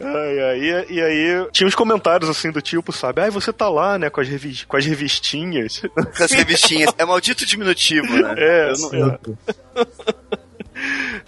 Ai, 0.01 0.41
ai, 0.41 0.59
e, 0.61 0.93
e 0.95 1.01
aí 1.03 1.49
tinha 1.51 1.67
uns 1.67 1.75
comentários 1.75 2.29
assim 2.29 2.51
do 2.51 2.61
tipo, 2.61 2.93
sabe? 2.93 3.23
Ai, 3.23 3.31
você 3.31 3.53
tá 3.53 3.69
lá, 3.69 3.99
né, 3.99 4.11
com 4.11 4.21
as, 4.21 4.29
revi 4.29 4.65
com 4.67 4.77
as 4.77 4.85
revistinhas. 4.85 5.81
Com 6.17 6.23
as 6.25 6.31
revistinhas. 6.31 6.93
É 6.99 7.05
maldito 7.05 7.45
diminutivo, 7.47 8.07
né? 8.13 8.35
É, 8.37 8.71
Eu 8.73 8.79
não- 8.79 9.09
é. 9.15 9.19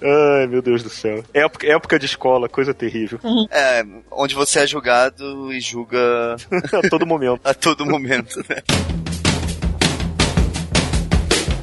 Ai, 0.08 0.46
meu 0.46 0.62
Deus 0.62 0.84
do 0.84 0.88
céu. 0.88 1.24
Época, 1.34 1.66
época 1.66 1.98
de 1.98 2.06
escola, 2.06 2.48
coisa 2.48 2.72
terrível. 2.72 3.18
É, 3.50 3.84
onde 4.12 4.36
você 4.36 4.60
é 4.60 4.66
julgado 4.66 5.52
e 5.52 5.60
julga 5.60 6.36
A 6.84 6.88
todo 6.88 7.04
momento. 7.04 7.40
a 7.44 7.52
todo 7.52 7.84
momento, 7.84 8.38
né? 8.48 8.62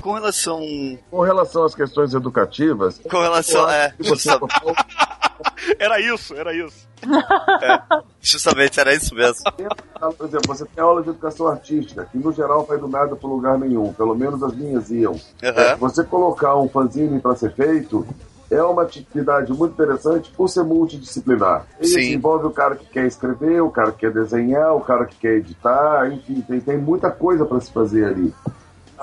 Com 0.02 0.12
relação. 0.12 0.60
Com 1.10 1.22
relação 1.22 1.64
às 1.64 1.74
questões 1.74 2.14
educativas, 2.14 3.00
Com 3.10 3.22
relação. 3.22 3.70
É, 3.70 3.94
Era 5.80 6.00
isso, 6.00 6.36
era 6.36 6.54
isso. 6.54 6.88
justamente, 8.22 8.80
era 8.80 8.94
isso 8.94 9.16
mesmo. 9.16 9.44
Por 10.18 10.28
exemplo, 10.28 10.48
você 10.48 10.66
tem 10.66 10.84
aula 10.84 11.02
de 11.02 11.10
educação 11.10 11.48
artística, 11.48 12.06
que 12.12 12.18
no 12.18 12.32
geral 12.32 12.66
vai 12.66 12.78
do 12.78 12.88
nada 12.88 13.16
para 13.16 13.30
lugar 13.30 13.58
nenhum, 13.58 13.92
pelo 13.94 14.16
menos 14.16 14.44
as 14.44 14.54
minhas 14.56 14.90
iam. 14.92 15.20
Aham. 15.44 15.76
Você 15.78 16.04
colocar 16.04 16.56
um 16.58 16.70
fanzine 16.70 17.20
para 17.20 17.36
ser 17.36 17.54
feito 17.56 18.06
é 18.54 18.64
uma 18.64 18.84
atividade 18.84 19.52
muito 19.52 19.74
interessante 19.74 20.32
por 20.36 20.48
ser 20.48 20.64
multidisciplinar. 20.64 21.66
Ele 21.80 21.88
Sim. 21.88 22.14
envolve 22.14 22.48
o 22.48 22.52
cara 22.52 22.76
que 22.76 22.86
quer 22.86 23.06
escrever, 23.06 23.62
o 23.62 23.70
cara 23.70 23.92
que 23.92 24.00
quer 24.00 24.12
desenhar, 24.12 24.76
o 24.76 24.82
cara 24.82 25.06
que 25.06 25.16
quer 25.16 25.38
editar, 25.38 26.12
enfim, 26.12 26.42
tem, 26.42 26.60
tem 26.60 26.78
muita 26.78 27.10
coisa 27.12 27.46
para 27.46 27.60
se 27.60 27.72
fazer 27.72 28.06
ali. 28.06 28.34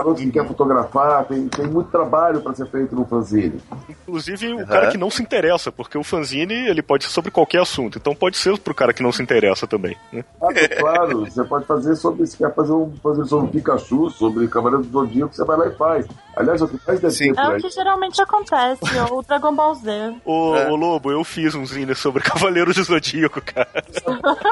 Garoto 0.02 0.20
que 0.22 0.30
quer 0.30 0.46
fotografar, 0.46 1.24
tem, 1.26 1.48
tem 1.48 1.66
muito 1.66 1.90
trabalho 1.90 2.40
para 2.40 2.54
ser 2.54 2.66
feito 2.66 2.94
no 2.94 3.04
fanzine. 3.04 3.60
Inclusive 3.88 4.52
o 4.54 4.58
Aham. 4.58 4.66
cara 4.66 4.90
que 4.90 4.96
não 4.98 5.10
se 5.10 5.22
interessa, 5.22 5.70
porque 5.70 5.96
o 5.98 6.02
fanzine 6.04 6.54
ele 6.68 6.82
pode 6.82 7.04
ser 7.04 7.10
sobre 7.10 7.30
qualquer 7.30 7.60
assunto, 7.62 7.98
então 7.98 8.14
pode 8.14 8.36
ser 8.36 8.58
pro 8.58 8.74
cara 8.74 8.92
que 8.92 9.02
não 9.02 9.12
se 9.12 9.22
interessa 9.22 9.66
também. 9.66 9.96
Né? 10.12 10.24
Ah, 10.42 10.48
claro, 10.78 11.20
você 11.26 11.44
pode 11.44 11.64
fazer 11.66 11.94
sobre, 11.96 12.26
se 12.26 12.36
quer 12.36 12.54
fazer 12.54 12.72
um 12.72 12.92
fazer 13.02 13.24
sobre 13.26 13.50
Pikachu, 13.52 14.10
sobre 14.10 14.48
Cavaleiro 14.48 14.84
do 14.84 14.90
Zodíaco, 14.90 15.34
você 15.34 15.44
vai 15.44 15.56
lá 15.56 15.66
e 15.68 15.74
faz. 15.76 16.06
Aliás, 16.36 16.62
o 16.62 16.68
que 16.68 16.78
mais 16.86 17.00
deve 17.00 17.14
Sim. 17.14 17.34
ter 17.34 17.40
É 17.40 17.48
o 17.48 17.56
que 17.58 17.70
geralmente 17.70 18.22
acontece, 18.22 18.80
ou 19.10 19.22
Dragon 19.22 19.54
Ball 19.54 19.74
Z. 19.74 20.14
Ô, 20.24 20.54
É. 20.56 20.70
ô, 20.70 20.76
Lobo, 20.76 21.10
eu 21.10 21.22
fiz 21.24 21.54
um 21.54 21.66
zine 21.66 21.94
sobre 21.94 22.22
Cavaleiros 22.24 22.76
do 22.76 22.84
Zodíaco, 22.84 23.40
cara. 23.42 23.68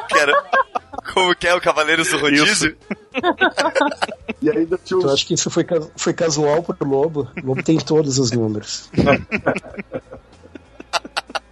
Que 0.09 0.18
era- 0.18 0.44
Como 1.14 1.34
que 1.34 1.49
é 1.49 1.55
o 1.55 1.61
Cavaleiros 1.61 2.11
do 2.11 2.18
Rodízio? 2.18 2.76
E 4.41 4.51
ainda 4.51 4.78
tinha 4.78 5.01
Eu 5.01 5.07
os 5.07 5.12
acho 5.12 5.26
que 5.26 5.34
isso 5.34 5.51
foi, 5.51 5.66
foi 5.97 6.12
casual 6.12 6.62
pro 6.62 6.89
Lobo. 6.89 7.28
O 7.43 7.47
Lobo 7.47 7.62
tem 7.62 7.78
todos 7.78 8.18
os 8.18 8.30
números. 8.30 8.89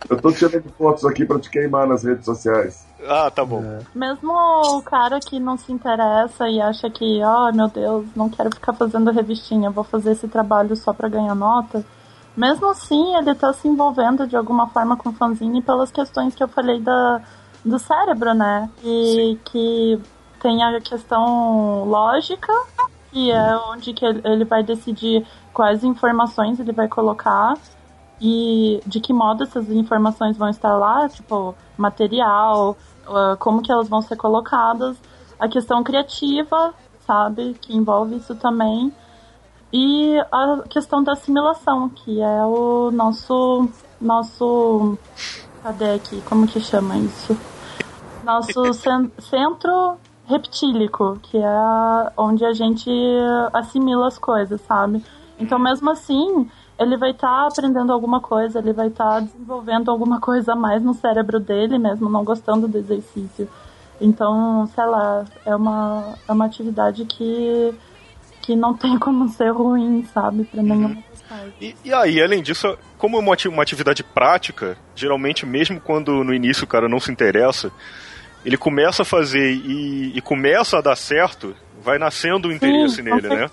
Eu 0.09 0.20
tô 0.20 0.30
tirando 0.30 0.70
fotos 0.78 1.05
aqui 1.05 1.24
pra 1.24 1.39
te 1.41 1.51
queimar 1.51 1.87
nas 1.87 2.05
redes 2.05 2.24
sociais. 2.24 2.87
Ah, 3.09 3.30
tá 3.30 3.45
bom. 3.45 3.80
Mesmo 3.95 4.32
o 4.32 4.82
cara 4.82 5.18
que 5.18 5.39
não 5.41 5.57
se 5.57 5.72
interessa 5.72 6.49
e 6.49 6.61
acha 6.61 6.89
que, 6.89 7.20
oh 7.24 7.53
meu 7.53 7.68
Deus, 7.68 8.07
não 8.14 8.28
quero 8.28 8.51
ficar 8.51 8.72
fazendo 8.72 9.11
revistinha, 9.11 9.70
vou 9.70 9.84
fazer 9.84 10.12
esse 10.12 10.28
trabalho 10.28 10.76
só 10.76 10.93
pra 10.93 11.09
ganhar 11.09 11.34
nota. 11.34 11.84
Mesmo 12.37 12.70
assim, 12.70 13.16
ele 13.16 13.34
tá 13.34 13.53
se 13.53 13.66
envolvendo 13.66 14.26
de 14.26 14.37
alguma 14.37 14.68
forma 14.68 14.97
com 14.97 15.09
o 15.09 15.12
fanzine 15.12 15.62
pelas 15.62 15.91
questões 15.91 16.34
que 16.34 16.43
eu 16.43 16.49
falei 16.49 16.80
da, 16.80 17.20
do 17.64 17.78
cérebro, 17.78 18.34
né? 18.34 18.70
E 18.84 19.39
que 19.45 19.99
tem 20.41 20.62
a 20.62 20.80
questão 20.80 21.84
lógica, 21.84 22.53
que 23.11 23.30
é 23.30 23.57
onde 23.70 23.93
que 23.93 24.05
ele 24.05 24.45
vai 24.45 24.62
decidir 24.62 25.26
quais 25.53 25.82
informações 25.84 26.61
ele 26.61 26.72
vai 26.72 26.89
colocar 26.89 27.57
e 28.20 28.80
de 28.87 29.01
que 29.01 29.12
modo 29.12 29.43
essas 29.43 29.70
informações 29.70 30.37
vão 30.37 30.49
estar 30.49 30.76
lá, 30.76 31.09
tipo, 31.09 31.55
material, 31.76 32.76
ah, 33.07 33.37
como 33.39 33.62
que 33.62 33.70
elas 33.70 33.89
vão 33.89 34.01
ser 34.03 34.16
colocadas, 34.16 34.97
a 35.39 35.49
questão 35.49 35.82
criativa, 35.82 36.74
sabe, 37.07 37.55
que 37.61 37.76
envolve 37.76 38.16
isso 38.16 38.34
também, 38.34 38.93
e 39.72 40.18
a 40.32 40.62
questão 40.68 41.03
da 41.03 41.12
assimilação, 41.12 41.89
que 41.89 42.20
é 42.20 42.45
o 42.45 42.91
nosso, 42.91 43.68
nosso, 44.01 44.99
cadê 45.62 45.95
aqui, 45.95 46.22
como 46.22 46.47
que 46.47 46.61
chama 46.61 46.97
isso? 46.97 47.36
Nosso 48.24 48.73
cen- 48.74 49.10
centro 49.19 49.98
reptílico, 50.28 51.19
que 51.23 51.39
é 51.39 52.12
onde 52.16 52.44
a 52.44 52.53
gente 52.53 52.90
assimila 53.53 54.09
as 54.09 54.19
coisas, 54.19 54.61
sabe? 54.62 55.03
Então, 55.39 55.59
mesmo 55.59 55.90
assim, 55.90 56.48
ele 56.78 56.97
vai 56.97 57.11
estar 57.11 57.47
aprendendo 57.47 57.93
alguma 57.93 58.20
coisa, 58.20 58.59
ele 58.59 58.73
vai 58.73 58.89
estar 58.89 59.20
desenvolvendo 59.20 59.90
alguma 59.90 60.20
coisa 60.20 60.53
a 60.53 60.57
mais 60.57 60.82
no 60.82 60.94
cérebro 60.94 61.40
dele, 61.40 61.78
mesmo 61.78 62.09
não 62.09 62.24
gostando 62.24 62.66
do 62.69 62.78
exercício. 62.78 63.48
Então, 64.01 64.66
sei 64.74 64.85
lá, 64.85 65.24
é 65.44 65.55
uma, 65.57 66.15
é 66.28 66.32
uma 66.32 66.44
atividade 66.44 67.05
que, 67.05 67.74
que 68.43 68.55
não 68.55 68.74
tem 68.74 68.98
como 69.01 69.28
ser 69.28 69.51
ruim, 69.51 70.05
sabe? 70.12 70.44
Pra 70.44 70.62
nenhuma 70.62 71.03
das 71.11 71.23
partes. 71.23 71.55
E, 71.61 71.74
e 71.85 71.94
aí, 71.94 72.20
além 72.20 72.43
disso, 72.43 72.77
como 72.98 73.16
é 73.16 73.48
uma 73.48 73.62
atividade 73.62 74.03
prática, 74.03 74.77
geralmente, 74.94 75.47
mesmo 75.47 75.81
quando 75.81 76.23
no 76.23 76.35
início 76.35 76.65
o 76.65 76.69
cara 76.69 76.89
não 76.89 77.01
se 77.01 77.11
interessa, 77.11 77.70
ele 78.47 78.56
começa 78.56 79.02
a 79.02 79.05
fazer 79.05 79.52
e, 79.52 80.16
e 80.16 80.20
começa 80.20 80.78
a 80.78 80.81
dar 80.81 80.94
certo, 80.97 81.55
vai 81.82 81.98
nascendo 81.98 82.48
o 82.48 82.52
interesse 82.52 82.97
Sim, 82.97 83.02
nele, 83.02 83.28
né? 83.28 83.51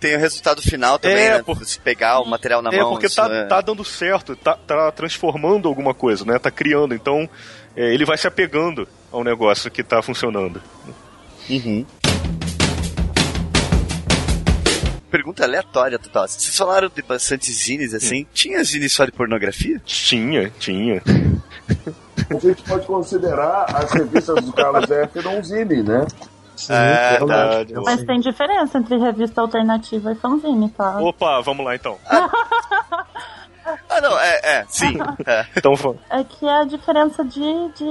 tem 0.00 0.16
o 0.16 0.18
resultado 0.18 0.62
final 0.62 0.98
também, 0.98 1.18
É, 1.26 1.36
né? 1.38 1.42
por- 1.42 1.58
Você 1.58 1.78
pegar 1.78 2.20
o 2.20 2.24
material 2.24 2.62
na 2.62 2.70
é, 2.70 2.78
mão. 2.80 2.90
porque 2.92 3.06
isso 3.06 3.16
tá, 3.16 3.28
é- 3.28 3.44
tá 3.44 3.60
dando 3.60 3.84
certo, 3.84 4.34
tá, 4.36 4.54
tá 4.56 4.90
transformando 4.92 5.68
alguma 5.68 5.92
coisa, 5.92 6.24
né? 6.24 6.38
Tá 6.38 6.50
criando. 6.52 6.94
Então, 6.94 7.28
é, 7.76 7.92
ele 7.92 8.04
vai 8.04 8.16
se 8.16 8.26
apegando 8.26 8.88
ao 9.12 9.22
negócio 9.24 9.70
que 9.70 9.82
tá 9.82 10.00
funcionando. 10.00 10.62
Uhum. 11.50 11.84
Pergunta 15.10 15.42
aleatória 15.42 15.98
total. 15.98 16.28
Vocês 16.28 16.56
falaram 16.56 16.88
de 16.94 17.02
bastante 17.02 17.50
zines 17.52 17.92
assim. 17.94 18.26
Tinha 18.32 18.62
zines 18.62 18.92
só 18.92 19.04
de 19.04 19.12
pornografia? 19.12 19.80
Tinha, 19.84 20.50
tinha. 20.58 21.02
A 22.30 22.38
gente 22.38 22.62
pode 22.62 22.86
considerar 22.86 23.66
as 23.74 23.92
revistas 23.92 24.44
do 24.44 24.52
Carlos 24.52 24.86
um 25.26 25.42
zine, 25.42 25.82
né? 25.82 26.06
Sim, 26.56 26.72
É, 26.72 27.18
verdade. 27.18 27.74
tá. 27.74 27.80
Mas 27.84 28.02
tem 28.04 28.18
diferença 28.20 28.78
entre 28.78 28.96
revista 28.98 29.40
alternativa 29.40 30.10
e 30.12 30.14
fanzine, 30.16 30.68
tá? 30.70 30.98
Opa, 31.00 31.40
vamos 31.40 31.64
lá 31.64 31.74
então. 31.76 31.96
Ah, 33.90 34.00
não, 34.00 34.18
é, 34.18 34.40
é, 34.42 34.64
sim. 34.68 34.96
É. 35.26 35.44
Então, 35.54 35.74
va- 35.74 35.94
É 36.08 36.24
que 36.24 36.46
é 36.46 36.60
a 36.60 36.64
diferença 36.64 37.22
de, 37.22 37.40
de 37.40 37.84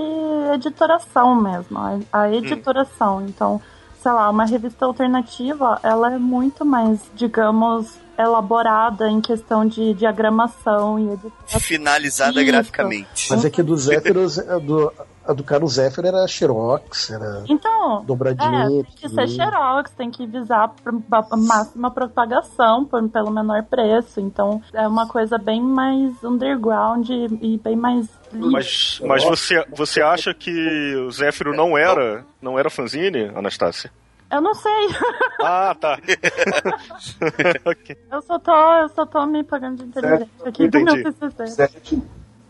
editoração 0.56 1.36
mesmo, 1.36 1.78
a, 1.78 2.00
a 2.24 2.34
editoração. 2.34 3.24
Então, 3.28 3.62
sei 4.02 4.12
lá, 4.12 4.28
uma 4.32 4.46
revista 4.46 4.86
alternativa, 4.86 5.80
ela 5.84 6.14
é 6.14 6.18
muito 6.18 6.66
mais, 6.66 7.00
digamos, 7.14 7.96
elaborada 8.18 9.10
em 9.10 9.22
questão 9.22 9.66
de 9.66 9.94
diagramação 9.94 11.00
e 11.00 11.14
editoração. 11.14 11.60
Finalizada 11.60 12.42
Isso. 12.42 12.52
graficamente. 12.52 13.28
Mas 13.30 13.46
é 13.46 13.50
que 13.50 13.62
do 13.64 13.76
Zéfiros, 13.78 14.40
a 14.40 14.58
do, 14.60 14.92
a 15.26 15.34
do 15.34 15.44
Carlos 15.44 15.74
Zéfiro 15.74 16.08
era 16.08 16.28
Xerox, 16.28 17.10
era 17.12 17.44
Então, 17.48 18.04
dobradinha. 18.06 18.64
É, 18.66 18.68
tem 18.68 18.84
que 18.96 19.10
ser 19.10 19.28
xerox, 19.28 19.92
tem 19.92 20.10
que 20.12 20.26
visar 20.26 20.74
a 21.12 21.38
máxima 21.38 21.92
propagação 21.92 22.86
por- 22.86 23.08
pelo 23.10 23.30
menor 23.32 23.64
preço. 23.64 24.20
Então 24.20 24.62
é 24.74 24.88
uma 24.88 25.08
coisa 25.08 25.38
bem 25.38 25.62
mais 25.62 26.24
underground 26.24 27.10
e, 27.10 27.26
e 27.42 27.58
bem 27.58 27.76
mais 27.76 28.08
livre. 28.32 28.50
mas, 28.52 29.00
mas 29.06 29.24
você, 29.24 29.66
você 29.76 30.02
acha 30.02 30.34
que 30.34 30.96
o 31.08 31.12
Zéfiro 31.12 31.56
não 31.56 31.78
era, 31.78 32.26
não 32.42 32.58
era 32.58 32.70
fanzine, 32.70 33.32
Anastácia? 33.36 33.92
Eu 34.32 34.42
não 34.42 34.54
sei. 34.54 34.72
Ah, 35.40 35.76
tá. 35.80 36.00
Ok. 37.66 37.98
Eu 38.12 38.22
só 38.24 38.40
tô, 38.40 38.52
eu 38.52 38.90
só 38.90 39.06
tô 39.06 39.26
me 39.28 39.44
pagando 39.44 39.78
de 39.78 39.84
inteligente 39.84 40.30
aqui 40.46 40.68
do 40.68 40.80
Entendi. 40.80 41.04
meu 41.04 41.14
TCC. 41.14 41.48
Sete. 41.48 42.02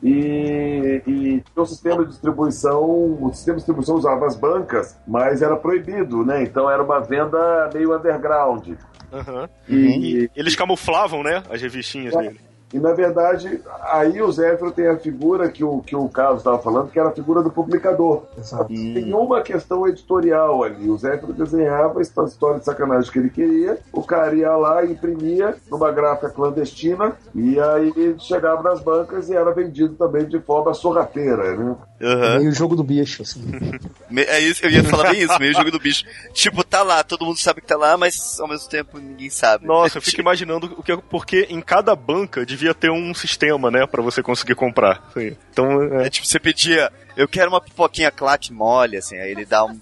E, 0.02 1.02
e 1.08 1.44
o 1.56 1.66
sistema 1.66 2.04
de 2.04 2.12
distribuição, 2.12 2.84
o 3.22 3.32
sistema 3.34 3.56
de 3.56 3.62
distribuição 3.62 3.96
usava 3.96 4.26
as 4.26 4.36
bancas, 4.36 4.98
mas 5.08 5.42
era 5.42 5.56
proibido, 5.56 6.24
né? 6.26 6.44
Então 6.44 6.70
era 6.70 6.82
uma 6.84 7.00
venda 7.00 7.70
meio 7.74 7.96
underground. 7.96 8.70
Aham. 9.12 9.50
E, 9.68 9.76
E 9.76 10.32
eles 10.36 10.56
camuflavam, 10.56 11.24
né, 11.24 11.44
as 11.50 11.62
revistinhas 11.62 12.16
dele. 12.16 12.40
E 12.74 12.80
na 12.80 12.92
verdade, 12.94 13.62
aí 13.82 14.22
o 14.22 14.32
Zéfiro 14.32 14.72
tem 14.72 14.88
a 14.88 14.98
figura 14.98 15.50
que 15.50 15.64
o, 15.64 15.80
que 15.80 15.96
o 15.96 16.08
Carlos 16.10 16.40
estava 16.40 16.60
falando, 16.60 16.90
que 16.90 17.00
era 17.00 17.10
a 17.10 17.14
figura 17.14 17.42
do 17.42 17.50
publicador. 17.50 18.24
Exato. 18.38 18.68
Tem 18.68 19.14
uma 19.14 19.42
questão 19.42 19.88
editorial 19.88 20.64
ali. 20.64 20.90
O 20.90 20.98
Zéfiro 20.98 21.32
desenhava 21.32 22.00
a 22.00 22.02
história 22.02 22.60
de 22.60 22.66
sacanagem 22.66 23.12
que 23.12 23.20
ele 23.20 23.30
queria, 23.30 23.80
o 23.94 24.04
cara 24.04 24.36
ia 24.36 24.56
lá 24.56 24.84
e 24.84 24.92
imprimia 24.92 25.56
numa 25.72 25.92
gráfica 25.92 26.30
clandestina, 26.30 27.16
e 27.34 27.60
aí 27.60 28.16
chegava 28.20 28.62
nas 28.62 28.82
bancas 28.82 29.30
e 29.30 29.36
era 29.36 29.52
vendido 29.52 29.96
também 29.96 30.26
de 30.26 30.40
forma 30.40 30.74
sorrateira, 30.74 31.56
né? 31.56 31.76
Aham. 32.02 32.40
Meio 32.40 32.52
jogo 32.52 32.76
do 32.76 32.84
bicho, 32.84 33.22
assim. 33.24 33.44
É 34.16 34.40
isso, 34.40 34.66
eu 34.66 34.70
ia 34.72 34.84
falar 34.86 35.12
bem 35.12 35.22
isso, 35.22 35.38
meio 35.38 35.54
jogo 35.54 35.70
do 35.70 35.80
bicho. 35.80 36.06
Tipo, 36.34 36.64
tá 36.64 36.82
lá, 36.82 37.04
todo 37.04 37.26
mundo 37.26 37.38
sabe 37.38 37.60
que 37.60 37.68
tá 37.68 37.76
lá, 37.76 37.98
mas 37.98 38.40
ao 38.40 38.48
mesmo 38.48 38.70
tempo 38.70 38.98
ninguém 38.98 39.30
sabe. 39.30 39.66
Nossa, 39.66 39.98
eu 39.98 40.02
fico 40.02 40.22
imaginando 40.22 40.74
o 40.78 40.82
que 40.82 40.96
porque 40.96 41.46
em 41.50 41.60
cada 41.60 41.94
banca 41.94 42.46
devia 42.46 42.74
ter 42.74 42.90
um 42.90 43.14
sistema, 43.14 43.70
né, 43.70 43.86
Pra 43.86 44.02
você 44.02 44.24
conseguir 44.24 44.56
comprar. 44.56 45.04
Sim. 45.14 45.36
Então, 45.52 45.84
é, 46.00 46.08
É 46.08 46.10
tipo, 46.10 46.26
você 46.26 46.40
pedia, 46.40 46.92
eu 47.18 47.28
quero 47.28 47.50
uma 47.50 47.60
pipoquinha 47.60 48.10
claque 48.10 48.54
mole, 48.54 48.96
assim, 48.98 49.18
aí 49.18 49.32
ele 49.32 49.46
dá 49.46 49.66
um. 49.66 49.78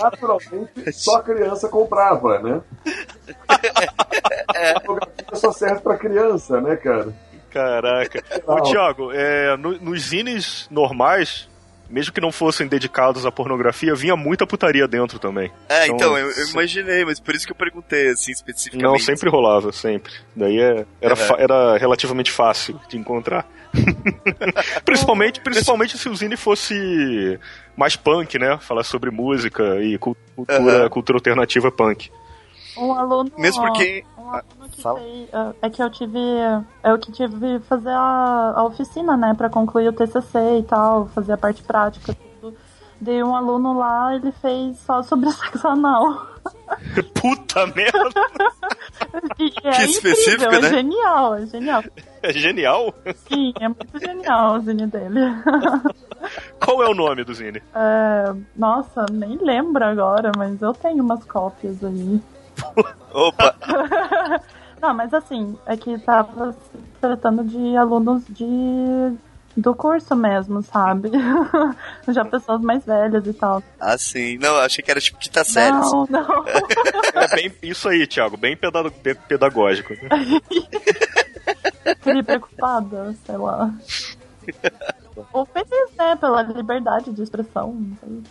Naturalmente, 0.00 0.92
só 0.92 1.20
criança 1.20 1.68
comprava, 1.68 2.38
né? 2.40 2.60
A 3.48 4.80
fotografia 4.80 5.34
só 5.34 5.52
serve 5.52 5.80
pra 5.80 5.96
criança, 5.96 6.60
né, 6.60 6.76
cara? 6.76 7.12
Caraca. 7.52 8.22
Ô, 8.46 8.60
Thiago, 8.62 9.10
é, 9.12 9.56
no- 9.56 9.78
nos 9.80 10.02
zines 10.02 10.66
normais, 10.70 11.48
mesmo 11.90 12.12
que 12.12 12.20
não 12.20 12.32
fossem 12.32 12.66
dedicados 12.66 13.26
à 13.26 13.30
pornografia, 13.30 13.94
vinha 13.94 14.16
muita 14.16 14.46
putaria 14.46 14.88
dentro 14.88 15.18
também. 15.18 15.50
É, 15.68 15.84
Então, 15.86 15.96
então, 15.96 16.18
eu, 16.18 16.30
eu 16.30 16.48
imaginei, 16.48 17.04
mas 17.04 17.20
por 17.20 17.34
isso 17.34 17.44
que 17.46 17.52
eu 17.52 17.56
perguntei, 17.56 18.08
assim, 18.08 18.32
especificamente. 18.32 18.82
Não, 18.90 18.98
sempre 18.98 19.28
rolava, 19.28 19.70
sempre. 19.72 20.12
Daí 20.34 20.58
é- 20.58 20.86
era, 21.00 21.14
Uhum. 21.14 21.36
era 21.38 21.76
relativamente 21.78 22.30
fácil 22.30 22.80
de 22.88 22.96
encontrar. 22.96 23.46
principalmente, 24.84 25.40
principalmente 25.40 25.96
se 25.98 26.08
o 26.08 26.14
Zine 26.14 26.36
fosse 26.36 27.38
mais 27.76 27.96
punk, 27.96 28.38
né? 28.38 28.58
Falar 28.60 28.84
sobre 28.84 29.10
música 29.10 29.80
e 29.82 29.96
cul- 29.98 30.16
cultura, 30.36 30.82
Uhum. 30.84 30.88
cultura 30.88 31.16
alternativa 31.16 31.70
punk. 31.70 32.10
Um 32.76 32.92
aluno. 32.94 33.30
Mesmo 33.36 33.62
porque. 33.62 34.04
Um 34.16 34.30
aluno 34.30 34.68
que 34.70 34.82
fez, 34.82 35.28
é- 35.32 35.54
é 35.66 35.70
que 35.70 35.82
eu 35.82 35.90
tive. 35.90 36.18
Eu 36.82 36.98
que 36.98 37.12
tive 37.12 37.58
que 37.58 37.66
fazer 37.66 37.90
a, 37.90 38.52
a 38.56 38.64
oficina, 38.64 39.16
né, 39.16 39.34
pra 39.36 39.50
concluir 39.50 39.88
o 39.88 39.92
TCC 39.92 40.58
e 40.60 40.62
tal, 40.62 41.06
fazer 41.08 41.32
a 41.32 41.38
parte 41.38 41.62
prática, 41.62 42.16
tudo. 42.40 42.56
Dei 43.00 43.22
um 43.22 43.34
aluno 43.34 43.76
lá, 43.76 44.14
ele 44.14 44.30
fez 44.32 44.78
só 44.78 45.02
sobre 45.02 45.28
sexo 45.32 45.66
anal. 45.68 46.26
Puta 47.20 47.66
merda! 47.66 48.10
E 49.38 49.52
é 49.64 49.70
Que 49.72 49.82
específico, 49.84 50.44
incrível, 50.44 50.60
né? 50.62 50.68
É 50.68 50.70
genial, 50.70 51.34
é 51.34 51.46
genial. 51.46 51.84
É 52.22 52.32
genial! 52.32 52.94
Sim, 53.28 53.52
é 53.60 53.68
muito 53.68 53.98
genial 53.98 54.54
o 54.54 54.60
zine 54.60 54.86
dele. 54.86 55.20
Qual 56.64 56.82
é 56.82 56.88
o 56.88 56.94
nome 56.94 57.24
do 57.24 57.34
Zine? 57.34 57.60
É, 57.74 58.32
nossa, 58.56 59.06
nem 59.10 59.36
lembro 59.38 59.84
agora, 59.84 60.30
mas 60.36 60.62
eu 60.62 60.72
tenho 60.72 61.02
umas 61.02 61.24
cópias 61.24 61.82
aí. 61.82 62.20
Opa, 63.12 63.54
Não, 64.80 64.92
mas 64.94 65.14
assim, 65.14 65.56
é 65.66 65.76
que 65.76 65.96
tava 65.98 66.52
se 66.52 66.58
tratando 67.00 67.44
de 67.44 67.76
alunos 67.76 68.24
de 68.28 69.16
do 69.56 69.74
curso 69.74 70.16
mesmo, 70.16 70.62
sabe? 70.62 71.10
Já 72.08 72.24
pessoas 72.24 72.60
mais 72.62 72.84
velhas 72.84 73.24
e 73.26 73.32
tal. 73.34 73.62
ah, 73.78 73.96
sim. 73.98 74.38
Não, 74.38 74.54
eu 74.54 74.60
achei 74.62 74.82
que 74.82 74.90
era 74.90 74.98
tipo 75.00 75.18
quinta 75.18 75.44
série. 75.44 75.76
assim. 75.76 75.92
Não, 75.92 76.06
não. 76.08 76.44
É 77.14 77.28
bem 77.36 77.52
isso 77.62 77.88
aí, 77.88 78.06
Thiago, 78.06 78.36
bem 78.38 78.56
peda- 78.56 78.90
pe- 78.90 79.14
pedagógico. 79.14 79.92
Fiquei 82.00 82.22
preocupada, 82.22 83.14
sei 83.26 83.36
lá. 83.36 83.70
Ou 85.32 85.44
feliz, 85.46 85.90
né? 85.98 86.16
Pela 86.16 86.42
liberdade 86.42 87.12
de 87.12 87.22
expressão. 87.22 87.74
não. 88.02 88.22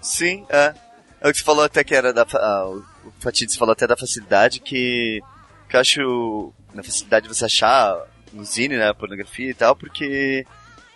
Sim, 0.00 0.46
é. 0.48 0.74
É 1.20 1.28
o 1.28 1.32
que 1.32 1.38
você 1.38 1.44
falou 1.44 1.64
até 1.64 1.82
que 1.82 1.94
era 1.94 2.12
da. 2.12 2.24
ah, 2.34 2.72
o 3.08 3.22
Fatidis 3.22 3.56
falou 3.56 3.72
até 3.72 3.86
da 3.86 3.96
facilidade 3.96 4.60
que. 4.60 5.20
Que 5.68 5.76
eu 5.76 5.80
acho. 5.80 6.52
Na 6.74 6.82
facilidade 6.82 7.28
de 7.28 7.34
você 7.34 7.44
achar 7.44 7.96
no 8.32 8.44
Zine, 8.44 8.76
né? 8.76 8.92
Pornografia 8.92 9.50
e 9.50 9.54
tal, 9.54 9.74
porque. 9.74 10.44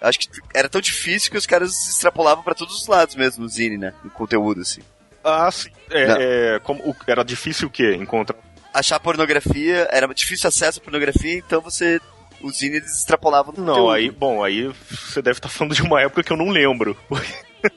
eu 0.00 0.08
Acho 0.08 0.18
que 0.18 0.28
era 0.54 0.68
tão 0.68 0.80
difícil 0.80 1.30
que 1.30 1.38
os 1.38 1.46
caras 1.46 1.88
extrapolavam 1.88 2.42
pra 2.44 2.54
todos 2.54 2.80
os 2.80 2.86
lados 2.86 3.14
mesmo 3.14 3.42
no 3.42 3.48
Zine, 3.48 3.78
né? 3.78 3.94
No 4.04 4.10
conteúdo, 4.10 4.60
assim. 4.60 4.80
Ah, 5.24 5.50
sim. 5.50 5.70
É, 5.90 6.54
é, 6.56 6.58
como, 6.60 6.94
era 7.06 7.22
difícil 7.24 7.68
o 7.68 7.70
quê? 7.70 7.94
Encontrar. 7.94 8.36
Achar 8.74 8.98
pornografia, 8.98 9.86
era 9.90 10.12
difícil 10.14 10.48
acesso 10.48 10.80
à 10.80 10.82
pornografia, 10.82 11.36
então 11.38 11.60
você. 11.60 12.00
Os 12.40 12.58
Zine 12.58 12.76
eles 12.78 12.98
extrapolavam 12.98 13.54
Não, 13.56 13.66
conteúdo. 13.66 13.90
aí, 13.90 14.10
bom, 14.10 14.42
aí 14.42 14.66
você 14.90 15.22
deve 15.22 15.38
estar 15.38 15.48
falando 15.48 15.76
de 15.76 15.82
uma 15.82 16.00
época 16.00 16.24
que 16.24 16.32
eu 16.32 16.36
não 16.36 16.48
lembro. 16.48 16.96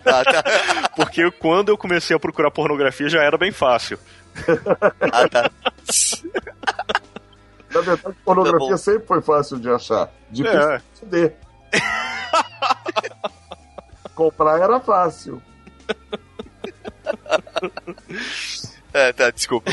Ah, 0.04 0.24
tá. 0.24 0.44
Porque 0.96 1.30
quando 1.30 1.70
eu 1.70 1.78
comecei 1.78 2.16
a 2.16 2.20
procurar 2.20 2.50
pornografia 2.50 3.08
já 3.08 3.22
era 3.22 3.38
bem 3.38 3.52
fácil. 3.52 4.00
Ah, 5.12 5.28
tá. 5.30 5.52
Na 7.74 7.82
verdade, 7.82 8.02
Tá 8.04 8.14
pornografia 8.24 8.70
bom. 8.70 8.78
sempre 8.78 9.08
foi 9.08 9.22
fácil 9.22 9.60
de 9.60 9.70
achar. 9.70 10.10
Difícil 10.32 10.60
É. 10.72 10.78
de 10.78 10.84
vender. 11.04 11.36
Comprar 14.16 14.60
era 14.62 14.80
fácil. 14.80 15.42
É, 18.94 19.12
tá, 19.14 19.30
desculpa. 19.30 19.72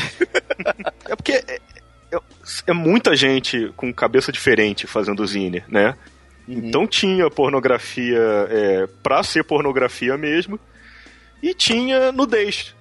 É 1.05 1.15
porque 1.15 1.31
é, 1.33 1.59
é- 2.11 2.19
é 2.67 2.73
muita 2.73 3.15
gente 3.15 3.71
com 3.77 3.93
cabeça 3.93 4.31
diferente 4.31 4.85
fazendo 4.85 5.25
zine, 5.25 5.63
né? 5.67 5.95
Então 6.47 6.85
tinha 6.85 7.29
pornografia 7.29 8.19
é, 8.49 8.87
pra 9.01 9.23
ser 9.23 9.43
pornografia 9.45 10.17
mesmo, 10.17 10.59
e 11.41 11.53
tinha 11.53 12.11
nudez, 12.11 12.75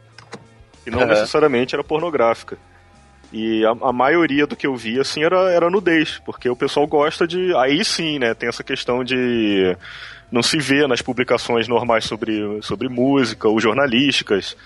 que 0.84 0.90
não 0.90 1.00
Aham. 1.00 1.08
necessariamente 1.08 1.74
era 1.74 1.84
pornográfica. 1.84 2.58
E 3.32 3.64
a, 3.64 3.70
a 3.88 3.92
maioria 3.92 4.46
do 4.46 4.54
que 4.56 4.66
eu 4.66 4.76
via, 4.76 5.00
assim, 5.00 5.24
era, 5.24 5.50
era 5.50 5.70
nudez, 5.70 6.20
porque 6.24 6.48
o 6.50 6.56
pessoal 6.56 6.86
gosta 6.86 7.26
de. 7.26 7.54
Aí 7.56 7.84
sim, 7.84 8.18
né? 8.18 8.34
Tem 8.34 8.48
essa 8.48 8.62
questão 8.62 9.02
de 9.02 9.76
não 10.30 10.42
se 10.42 10.58
vê 10.58 10.86
nas 10.86 11.00
publicações 11.02 11.68
normais 11.68 12.04
sobre, 12.04 12.60
sobre 12.62 12.88
música 12.88 13.48
ou 13.48 13.60
jornalísticas. 13.60 14.56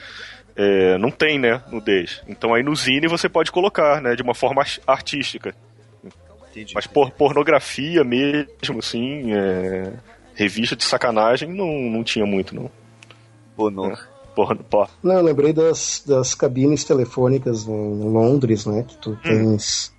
é, 0.56 0.96
não 0.96 1.10
tem, 1.10 1.38
né, 1.38 1.62
nudez. 1.70 2.22
Então 2.26 2.54
aí 2.54 2.62
no 2.62 2.74
Zine 2.74 3.06
você 3.06 3.28
pode 3.28 3.52
colocar, 3.52 4.00
né, 4.00 4.16
de 4.16 4.22
uma 4.22 4.34
forma 4.34 4.64
artística. 4.86 5.54
Entendi. 6.50 6.72
Mas 6.74 6.86
por 6.86 7.10
pornografia 7.10 8.02
mesmo, 8.02 8.78
assim, 8.78 9.32
é, 9.34 9.92
revista 10.34 10.74
de 10.74 10.84
sacanagem, 10.84 11.52
não, 11.52 11.68
não 11.90 12.02
tinha 12.02 12.24
muito, 12.24 12.54
não. 12.54 12.70
Não. 13.70 13.90
É. 13.92 13.96
Porra, 14.36 14.54
porra. 14.54 14.90
Não, 15.02 15.14
eu 15.14 15.22
lembrei 15.22 15.54
das, 15.54 16.02
das 16.06 16.34
cabines 16.34 16.84
telefônicas 16.84 17.66
em 17.66 18.12
Londres, 18.12 18.66
né? 18.66 18.84
Que 18.86 18.94
tu 18.98 19.12
hum. 19.12 19.18
tens 19.22 19.94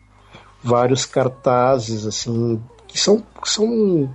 vários 0.63 1.07
cartazes, 1.07 2.05
assim, 2.05 2.61
que 2.87 2.99
são, 2.99 3.23
são 3.43 4.07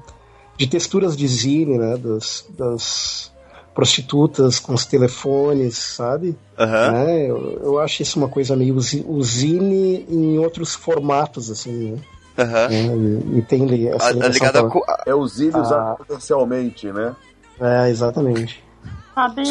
de 0.56 0.68
texturas 0.68 1.16
de 1.16 1.26
zine, 1.26 1.76
né? 1.76 1.96
Das, 1.96 2.46
das 2.56 3.32
prostitutas 3.74 4.60
com 4.60 4.74
os 4.74 4.86
telefones, 4.86 5.76
sabe? 5.76 6.38
Uhum. 6.56 6.92
Né? 6.92 7.26
Eu, 7.28 7.60
eu 7.60 7.78
acho 7.80 8.02
isso 8.02 8.16
uma 8.16 8.28
coisa 8.28 8.54
meio 8.54 8.78
zine 8.78 10.06
em 10.08 10.38
outros 10.38 10.72
formatos, 10.72 11.50
assim, 11.50 11.92
né? 11.92 11.98
Uhum. 12.38 13.34
É, 13.34 13.38
e, 13.38 13.42
tem 13.42 13.88
essa 13.88 14.08
a, 14.08 14.28
ligada 14.28 14.60
a, 14.60 15.02
É 15.04 15.14
o 15.14 15.26
zine 15.26 15.58
usado 15.58 15.96
comercialmente, 16.06 16.92
né? 16.92 17.14
É, 17.60 17.90
exatamente. 17.90 18.62
Sabe, 19.14 19.42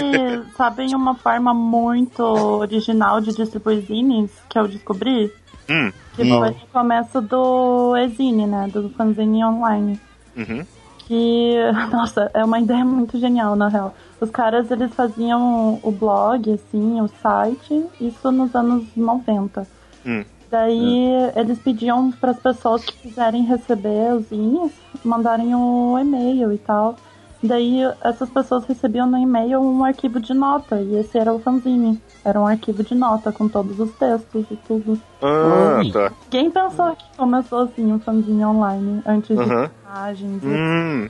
sabem 0.57 0.95
uma 0.95 1.13
forma 1.13 1.53
muito 1.53 2.23
original 2.23 3.21
de 3.21 3.31
distribuir 3.33 3.85
zines 3.85 4.31
que 4.49 4.57
eu 4.57 4.67
descobri? 4.67 5.31
Hum. 5.69 5.91
Que 6.15 6.27
foi 6.27 6.49
o 6.49 6.67
começo 6.73 7.21
do 7.21 7.95
Ezine, 7.95 8.47
né? 8.47 8.67
Do 8.73 8.89
fanzine 8.89 9.45
online. 9.45 9.99
Uhum. 10.35 10.65
Que, 11.07 11.55
nossa, 11.91 12.31
é 12.33 12.43
uma 12.43 12.59
ideia 12.59 12.83
muito 12.83 13.19
genial, 13.19 13.55
na 13.55 13.67
real. 13.67 13.95
Os 14.19 14.29
caras, 14.29 14.69
eles 14.71 14.93
faziam 14.93 15.79
o 15.83 15.91
blog, 15.91 16.51
assim, 16.51 16.99
o 16.99 17.07
site, 17.07 17.85
isso 17.99 18.31
nos 18.31 18.55
anos 18.55 18.85
90. 18.95 19.67
Hum. 20.05 20.23
Daí 20.49 21.31
eles 21.35 21.59
pediam 21.59 22.11
para 22.11 22.31
as 22.31 22.39
pessoas 22.39 22.83
que 22.83 22.93
quiserem 22.93 23.45
receber 23.45 24.13
os 24.13 24.25
zines 24.27 24.73
mandarem 25.03 25.55
o 25.55 25.93
um 25.93 25.99
e-mail 25.99 26.51
e 26.51 26.57
tal. 26.57 26.97
Daí 27.43 27.81
essas 28.03 28.29
pessoas 28.29 28.65
recebiam 28.65 29.07
no 29.07 29.17
e-mail 29.17 29.59
um 29.59 29.83
arquivo 29.83 30.19
de 30.19 30.33
nota, 30.33 30.79
e 30.79 30.95
esse 30.97 31.17
era 31.17 31.33
o 31.33 31.39
fanzine. 31.39 31.99
Era 32.23 32.39
um 32.39 32.45
arquivo 32.45 32.83
de 32.83 32.93
nota 32.93 33.31
com 33.31 33.47
todos 33.47 33.79
os 33.79 33.91
textos 33.93 34.45
e 34.51 34.55
tudo. 34.67 34.99
Ah, 35.21 35.81
tá. 35.91 36.11
Quem 36.29 36.51
pensou 36.51 36.95
que 36.95 37.03
começou 37.17 37.59
assim 37.61 37.91
um 37.91 37.99
fanzine 37.99 38.45
online 38.45 39.01
antes 39.07 39.35
uhum. 39.35 39.45
de 39.45 39.71
imagens? 39.83 40.43
Hum. 40.43 41.09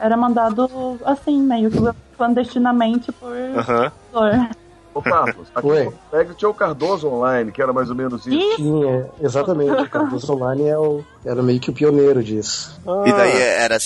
Era 0.00 0.16
mandado 0.16 0.68
assim, 1.04 1.40
meio 1.40 1.70
que 1.70 1.78
clandestinamente 2.16 3.12
por 3.12 3.30
uhum. 3.30 4.50
Ô, 4.92 5.02
Carlos, 5.02 5.48
aqui 5.54 5.66
Oi. 5.66 5.92
Pega 6.10 6.34
tinha 6.34 6.48
o 6.48 6.54
Cardoso 6.54 7.08
Online, 7.08 7.50
que 7.50 7.60
era 7.60 7.72
mais 7.72 7.90
ou 7.90 7.96
menos 7.96 8.26
isso. 8.26 8.56
Tinha, 8.56 9.08
exatamente. 9.20 9.70
O 9.70 9.88
Cardoso 9.88 10.32
Online 10.32 10.68
é 10.68 10.78
o, 10.78 11.04
era 11.24 11.42
meio 11.42 11.60
que 11.60 11.70
o 11.70 11.72
pioneiro 11.72 12.22
disso. 12.22 12.80
Ah. 12.86 13.02
E 13.06 13.12
daí 13.12 13.40
era 13.40 13.76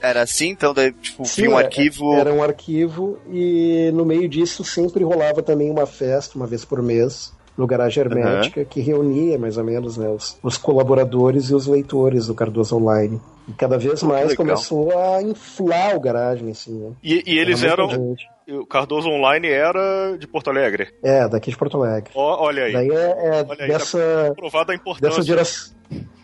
era 0.00 0.22
assim, 0.22 0.50
então 0.50 0.72
daí, 0.72 0.92
tipo, 0.92 1.24
Sim, 1.24 1.48
um 1.48 1.58
é, 1.58 1.64
arquivo. 1.64 2.14
Era 2.14 2.32
um 2.32 2.42
arquivo 2.42 3.18
e 3.30 3.90
no 3.92 4.04
meio 4.04 4.28
disso 4.28 4.64
sempre 4.64 5.04
rolava 5.04 5.42
também 5.42 5.70
uma 5.70 5.86
festa, 5.86 6.36
uma 6.36 6.46
vez 6.46 6.64
por 6.64 6.82
mês, 6.82 7.32
no 7.56 7.66
Garagem 7.66 8.04
Hermética, 8.04 8.60
uhum. 8.60 8.66
que 8.66 8.80
reunia 8.80 9.36
mais 9.36 9.56
ou 9.56 9.64
menos 9.64 9.96
né, 9.96 10.08
os, 10.08 10.38
os, 10.42 10.56
colaboradores 10.56 11.50
e 11.50 11.54
os 11.54 11.66
leitores 11.66 12.28
do 12.28 12.34
Cardoso 12.34 12.76
Online. 12.76 13.20
E 13.48 13.52
cada 13.52 13.76
vez 13.76 14.02
mais 14.02 14.36
começou 14.36 14.96
a 14.96 15.20
inflar 15.20 15.96
o 15.96 16.00
garagem, 16.00 16.50
assim, 16.50 16.78
né? 16.78 16.92
E, 17.02 17.24
e 17.26 17.38
eles 17.38 17.62
eram. 17.64 17.90
Gente. 17.90 18.28
O 18.50 18.64
Cardoso 18.64 19.08
Online 19.08 19.48
era 19.48 20.16
de 20.16 20.26
Porto 20.26 20.48
Alegre. 20.48 20.88
É, 21.02 21.28
daqui 21.28 21.50
de 21.50 21.56
Porto 21.56 21.82
Alegre. 21.82 22.10
olha 22.14 22.64
aí. 22.64 22.72
Daí 22.72 22.90
é, 22.90 22.94
é 22.94 23.46
olha 23.46 23.66
dessa. 23.66 23.98
Aí, 23.98 24.50
tá 24.50 24.72
a 24.72 24.74
importância. 24.74 25.08
Dessa 25.08 25.22
geração 25.22 25.78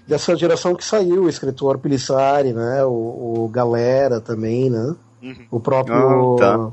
dessa 0.07 0.37
geração 0.37 0.75
que 0.75 0.85
saiu, 0.85 1.25
o 1.25 1.29
escritor 1.29 1.79
Pelissari, 1.79 2.53
né? 2.53 2.85
O, 2.85 3.45
o 3.45 3.49
Galera 3.49 4.21
também, 4.21 4.71
né? 4.71 4.95
Uhum. 5.23 5.47
O 5.51 5.61
próprio 5.61 6.37
ah, 6.37 6.39
tá. 6.39 6.71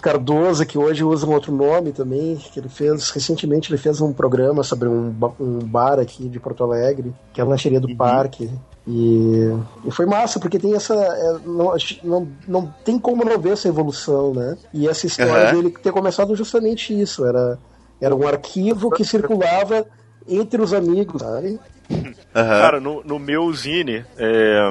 Cardoso, 0.00 0.64
que 0.64 0.78
hoje 0.78 1.04
usa 1.04 1.26
um 1.26 1.32
outro 1.32 1.52
nome 1.52 1.92
também, 1.92 2.36
que 2.36 2.58
ele 2.58 2.68
fez, 2.68 3.10
recentemente 3.10 3.70
ele 3.70 3.78
fez 3.78 4.00
um 4.00 4.12
programa 4.12 4.62
sobre 4.62 4.88
um, 4.88 5.14
um 5.38 5.58
bar 5.58 5.98
aqui 5.98 6.28
de 6.28 6.40
Porto 6.40 6.64
Alegre, 6.64 7.14
que 7.32 7.40
é 7.40 7.44
a 7.44 7.46
lancheria 7.46 7.80
do 7.80 7.88
uhum. 7.88 7.96
parque. 7.96 8.50
E, 8.86 9.54
e, 9.84 9.90
foi 9.90 10.06
massa, 10.06 10.40
porque 10.40 10.58
tem 10.58 10.74
essa. 10.74 10.94
É, 10.94 11.38
não, 11.44 11.74
não, 12.02 12.28
não 12.46 12.74
tem 12.82 12.98
como 12.98 13.22
não 13.22 13.38
ver 13.38 13.52
essa 13.52 13.68
evolução, 13.68 14.32
né? 14.32 14.56
E 14.72 14.88
essa 14.88 15.06
história 15.06 15.54
uhum. 15.54 15.62
dele 15.62 15.76
ter 15.82 15.92
começado 15.92 16.34
justamente 16.34 16.98
isso. 16.98 17.26
Era, 17.26 17.58
era 18.00 18.16
um 18.16 18.26
arquivo 18.26 18.90
que 18.90 19.04
circulava 19.04 19.86
entre 20.28 20.60
os 20.60 20.72
amigos, 20.72 21.22
sabe? 21.22 21.58
Uhum. 21.90 22.14
Cara, 22.32 22.80
no, 22.80 23.02
no 23.02 23.18
meu 23.18 23.50
zine, 23.52 24.04
é, 24.18 24.70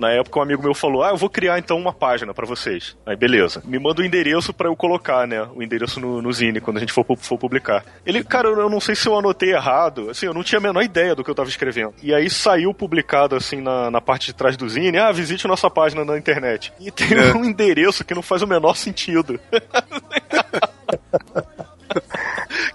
na 0.00 0.10
época 0.12 0.38
um 0.38 0.42
amigo 0.42 0.62
meu 0.62 0.74
falou: 0.74 1.02
Ah, 1.02 1.10
eu 1.10 1.16
vou 1.16 1.28
criar 1.28 1.58
então 1.58 1.78
uma 1.78 1.92
página 1.92 2.32
para 2.32 2.46
vocês. 2.46 2.96
Aí 3.04 3.14
beleza. 3.14 3.62
Me 3.66 3.78
manda 3.78 4.00
o 4.00 4.04
endereço 4.04 4.52
para 4.52 4.68
eu 4.68 4.74
colocar, 4.74 5.26
né? 5.26 5.46
O 5.54 5.62
endereço 5.62 6.00
no, 6.00 6.22
no 6.22 6.32
Zine 6.32 6.60
quando 6.60 6.78
a 6.78 6.80
gente 6.80 6.92
for, 6.92 7.04
for 7.18 7.38
publicar. 7.38 7.84
Ele, 8.04 8.24
cara, 8.24 8.48
eu 8.48 8.70
não 8.70 8.80
sei 8.80 8.94
se 8.94 9.06
eu 9.06 9.18
anotei 9.18 9.52
errado. 9.52 10.10
Assim, 10.10 10.26
eu 10.26 10.34
não 10.34 10.42
tinha 10.42 10.58
a 10.58 10.62
menor 10.62 10.82
ideia 10.82 11.14
do 11.14 11.22
que 11.22 11.30
eu 11.30 11.34
tava 11.34 11.50
escrevendo. 11.50 11.94
E 12.02 12.14
aí 12.14 12.30
saiu 12.30 12.72
publicado 12.72 13.36
assim 13.36 13.60
na, 13.60 13.90
na 13.90 14.00
parte 14.00 14.26
de 14.26 14.34
trás 14.34 14.56
do 14.56 14.68
Zine: 14.68 14.98
Ah, 14.98 15.12
visite 15.12 15.46
nossa 15.46 15.68
página 15.68 16.04
na 16.04 16.16
internet. 16.16 16.72
E 16.80 16.90
tem 16.90 17.12
é. 17.12 17.36
um 17.36 17.44
endereço 17.44 18.04
que 18.04 18.14
não 18.14 18.22
faz 18.22 18.40
o 18.40 18.46
menor 18.46 18.76
sentido. 18.76 19.38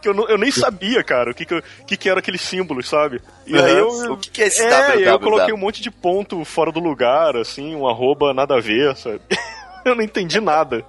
que 0.05 0.09
eu, 0.09 0.13
não, 0.13 0.29
eu 0.29 0.37
nem 0.37 0.51
sabia, 0.51 1.03
cara, 1.03 1.31
o 1.31 1.33
que, 1.33 1.45
que, 1.45 1.63
que, 1.87 1.97
que 1.97 2.09
era 2.09 2.19
aqueles 2.19 2.41
símbolos, 2.41 2.87
sabe? 2.87 3.19
E 3.47 3.55
uhum. 3.55 3.65
aí 3.65 3.77
eu. 3.77 3.87
O 4.13 4.17
que, 4.17 4.29
que 4.29 4.43
é 4.43 4.47
esse 4.47 4.63
é, 4.63 5.09
eu 5.09 5.19
coloquei 5.19 5.51
um 5.51 5.57
monte 5.57 5.81
de 5.81 5.89
ponto 5.89 6.45
fora 6.45 6.71
do 6.71 6.79
lugar, 6.79 7.35
assim, 7.35 7.75
um 7.75 7.87
arroba 7.87 8.31
nada 8.31 8.55
a 8.55 8.61
ver, 8.61 8.95
sabe? 8.95 9.21
eu 9.83 9.95
não 9.95 10.03
entendi 10.03 10.39
nada. 10.39 10.85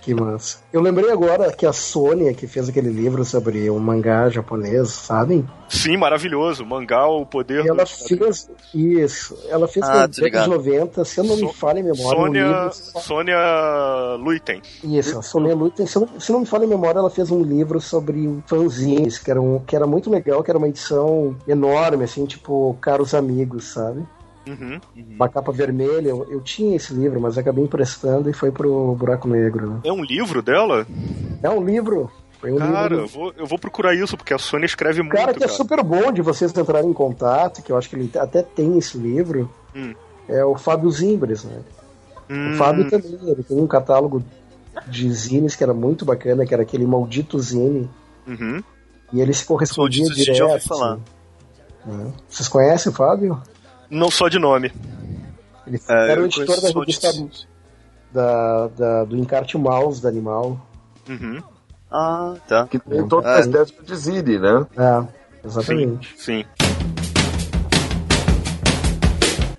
Que 0.00 0.14
massa. 0.14 0.58
Eu 0.72 0.80
lembrei 0.80 1.10
agora 1.10 1.52
que 1.52 1.66
a 1.66 1.72
Sônia, 1.72 2.32
que 2.34 2.46
fez 2.46 2.68
aquele 2.68 2.90
livro 2.90 3.24
sobre 3.24 3.70
um 3.70 3.78
mangá 3.78 4.28
japonês, 4.28 4.90
sabem? 4.90 5.46
Sim, 5.68 5.96
maravilhoso. 5.96 6.64
Mangá, 6.64 7.06
o 7.06 7.26
poder 7.26 7.64
e 7.64 7.68
ela 7.68 7.84
do... 7.84 7.88
fez 7.88 8.48
isso. 8.74 9.36
Ela 9.48 9.66
fez 9.66 9.84
ah, 9.86 10.06
década 10.06 10.44
de 10.44 10.50
90, 10.50 11.04
se 11.04 11.18
eu 11.18 11.24
não 11.24 11.36
so... 11.36 11.46
me 11.46 11.52
falha 11.52 11.80
em 11.80 11.82
memória. 11.82 12.20
Sônia, 12.20 12.46
um 12.46 12.62
livro... 12.64 12.72
Sônia 12.72 14.16
Luiten. 14.18 14.62
Isso, 14.84 15.18
a 15.18 15.22
Sônia 15.22 15.54
Luiten. 15.54 15.86
Se, 15.86 15.98
se 16.18 16.32
não 16.32 16.40
me 16.40 16.46
falha 16.46 16.64
em 16.64 16.68
memória, 16.68 16.98
ela 16.98 17.10
fez 17.10 17.30
um 17.30 17.42
livro 17.42 17.80
sobre 17.80 18.42
fanzines, 18.46 19.18
que 19.18 19.30
era, 19.30 19.40
um, 19.40 19.58
que 19.60 19.74
era 19.74 19.86
muito 19.86 20.10
legal, 20.10 20.42
que 20.42 20.50
era 20.50 20.58
uma 20.58 20.68
edição 20.68 21.36
enorme, 21.48 22.04
assim, 22.04 22.24
tipo, 22.26 22.76
caros 22.80 23.14
amigos, 23.14 23.72
sabe? 23.72 24.06
Uhum, 24.46 24.80
uhum. 24.96 25.04
Uma 25.16 25.28
capa 25.28 25.50
vermelha. 25.50 26.08
Eu, 26.08 26.26
eu, 26.30 26.40
tinha 26.40 26.76
esse 26.76 26.94
livro, 26.94 27.20
mas 27.20 27.36
acabei 27.36 27.64
emprestando 27.64 28.30
e 28.30 28.32
foi 28.32 28.52
pro 28.52 28.94
Buraco 28.94 29.28
Negro. 29.28 29.70
Né? 29.70 29.80
É 29.84 29.92
um 29.92 30.04
livro 30.04 30.40
dela? 30.40 30.86
É 31.42 31.50
um 31.50 31.64
livro. 31.64 32.10
Um 32.44 32.58
cara, 32.58 32.88
livro... 32.88 32.96
eu, 32.96 33.08
vou, 33.08 33.34
eu 33.36 33.46
vou 33.46 33.58
procurar 33.58 33.94
isso, 33.94 34.16
porque 34.16 34.32
a 34.32 34.38
Sônia 34.38 34.66
escreve 34.66 35.02
muito. 35.02 35.16
Cara, 35.16 35.34
que 35.34 35.42
é 35.42 35.48
super 35.48 35.82
bom 35.82 36.12
de 36.12 36.22
vocês 36.22 36.56
entrarem 36.56 36.88
em 36.88 36.92
contato, 36.92 37.62
que 37.62 37.72
eu 37.72 37.76
acho 37.76 37.88
que 37.88 37.96
ele 37.96 38.10
até 38.16 38.42
tem 38.42 38.78
esse 38.78 38.96
livro. 38.96 39.50
Hum. 39.74 39.94
É 40.28 40.44
o 40.44 40.56
Fábio 40.56 40.90
Zimbres, 40.90 41.44
né? 41.44 41.60
Hum. 42.30 42.52
O 42.52 42.56
Fábio 42.56 42.88
também, 42.88 43.18
ele 43.22 43.42
tem 43.42 43.58
um 43.58 43.66
catálogo 43.66 44.22
de 44.86 45.12
zines 45.12 45.56
que 45.56 45.64
era 45.64 45.74
muito 45.74 46.04
bacana, 46.04 46.44
que 46.44 46.52
era 46.52 46.62
aquele 46.62 46.86
maldito 46.86 47.38
zine. 47.38 47.88
Uhum. 48.26 48.62
E 49.12 49.20
ele 49.20 49.32
se 49.32 49.44
correspondia 49.44 50.06
direto. 50.06 50.68
Falar. 50.68 50.94
Assim, 50.94 51.02
né? 51.86 52.12
Vocês 52.28 52.48
conhecem 52.48 52.92
o 52.92 52.94
Fábio? 52.94 53.40
Não 53.90 54.10
só 54.10 54.28
de 54.28 54.38
nome. 54.38 54.72
Ele 55.66 55.80
é, 55.88 56.10
era 56.12 56.22
o 56.22 56.24
editor 56.26 56.60
da 56.60 56.68
revista 56.68 57.12
da, 58.12 58.68
da, 58.68 59.04
do 59.04 59.16
Encarte 59.16 59.58
Mouse 59.58 60.00
da 60.00 60.08
Animal. 60.08 60.60
Uhum. 61.08 61.42
Ah, 61.90 62.34
tá. 62.46 62.66
Que 62.66 62.78
tem 62.78 63.06
todo 63.06 63.24
o 63.24 63.28
é. 63.28 63.40
estético 63.40 63.84
de 63.84 63.96
Ziri, 63.96 64.38
né? 64.38 64.66
É, 64.76 65.46
exatamente. 65.46 66.14
Sim. 66.16 66.42
sim. 66.42 66.66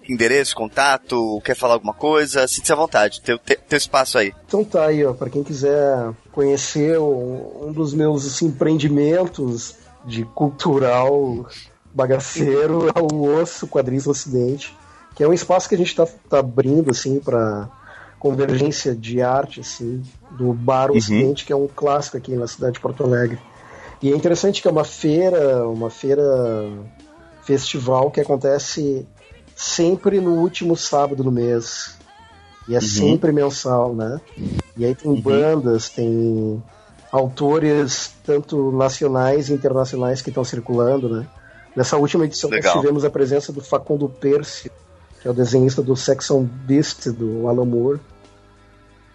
Endereço, 0.09 0.55
contato, 0.55 1.41
quer 1.43 1.55
falar 1.55 1.73
alguma 1.73 1.93
coisa, 1.93 2.47
sinta-se 2.47 2.71
à 2.71 2.75
vontade, 2.77 3.21
teu, 3.21 3.37
teu 3.37 3.77
espaço 3.77 4.17
aí. 4.17 4.33
Então 4.47 4.63
tá 4.63 4.85
aí, 4.85 5.05
ó, 5.05 5.13
pra 5.13 5.29
quem 5.29 5.43
quiser 5.43 6.11
conhecer 6.31 6.97
um, 6.97 7.67
um 7.67 7.73
dos 7.73 7.93
meus 7.93 8.25
assim, 8.25 8.45
empreendimentos 8.45 9.75
de 10.05 10.23
cultural 10.23 11.45
bagaceiro 11.93 12.88
é 12.93 13.41
Osso 13.41 13.68
Quadrinhos 13.68 14.05
do 14.05 14.11
Ocidente, 14.11 14.76
que 15.15 15.23
é 15.23 15.27
um 15.27 15.34
espaço 15.34 15.68
que 15.68 15.76
a 15.76 15.77
gente 15.77 15.88
está 15.89 16.05
tá 16.30 16.39
abrindo 16.39 16.91
assim 16.91 17.19
para 17.19 17.69
convergência 18.19 18.95
de 18.95 19.22
arte 19.22 19.59
assim 19.59 20.03
do 20.31 20.53
Bar 20.53 20.91
uhum. 20.91 20.97
Ocidente, 20.97 21.45
que 21.45 21.53
é 21.53 21.55
um 21.55 21.68
clássico 21.68 22.18
aqui 22.18 22.35
na 22.35 22.47
cidade 22.47 22.73
de 22.73 22.80
Porto 22.80 23.03
Alegre. 23.03 23.39
E 24.01 24.11
é 24.11 24.15
interessante 24.15 24.61
que 24.61 24.68
é 24.68 24.72
uma 24.72 24.84
feira, 24.84 25.68
uma 25.68 25.89
feira 25.89 26.23
festival 27.43 28.11
que 28.11 28.22
acontece 28.22 29.07
sempre 29.55 30.19
no 30.19 30.35
último 30.35 30.76
sábado 30.76 31.23
do 31.23 31.31
mês. 31.31 31.95
E 32.68 32.76
é 32.76 32.77
uhum. 32.77 32.81
sempre 32.81 33.31
mensal, 33.31 33.95
né? 33.95 34.19
E 34.76 34.85
aí 34.85 34.93
tem 34.93 35.09
uhum. 35.09 35.22
bandas, 35.22 35.89
tem 35.89 36.61
autores, 37.11 38.14
tanto 38.23 38.72
nacionais 38.72 39.49
e 39.49 39.53
internacionais, 39.53 40.22
que 40.22 40.30
estão 40.30 40.43
circulando, 40.43 41.09
né? 41.09 41.27
Nessa 41.77 41.95
última 41.95 42.25
edição 42.25 42.49
Legal. 42.49 42.73
nós 42.73 42.81
tivemos 42.81 43.05
a 43.05 43.09
presença 43.11 43.53
do 43.53 43.61
Facundo 43.61 44.09
Percy, 44.09 44.71
que 45.21 45.27
é 45.27 45.31
o 45.31 45.33
desenhista 45.33 45.79
do 45.83 45.95
Section 45.95 46.41
Beast, 46.43 47.09
do 47.11 47.47
Alan 47.47 47.65
Moore. 47.65 47.99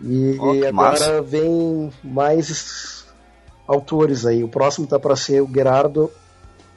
E 0.01 0.37
Oh, 0.41 0.51
agora 0.51 0.73
massa. 0.73 1.23
vem 1.23 1.93
mais 2.05 3.05
autores 3.67 4.25
aí. 4.25 4.45
O 4.45 4.49
próximo 4.49 4.87
tá 4.87 4.97
para 4.97 5.17
ser 5.17 5.41
o 5.43 5.49
Gerardo 5.53 6.09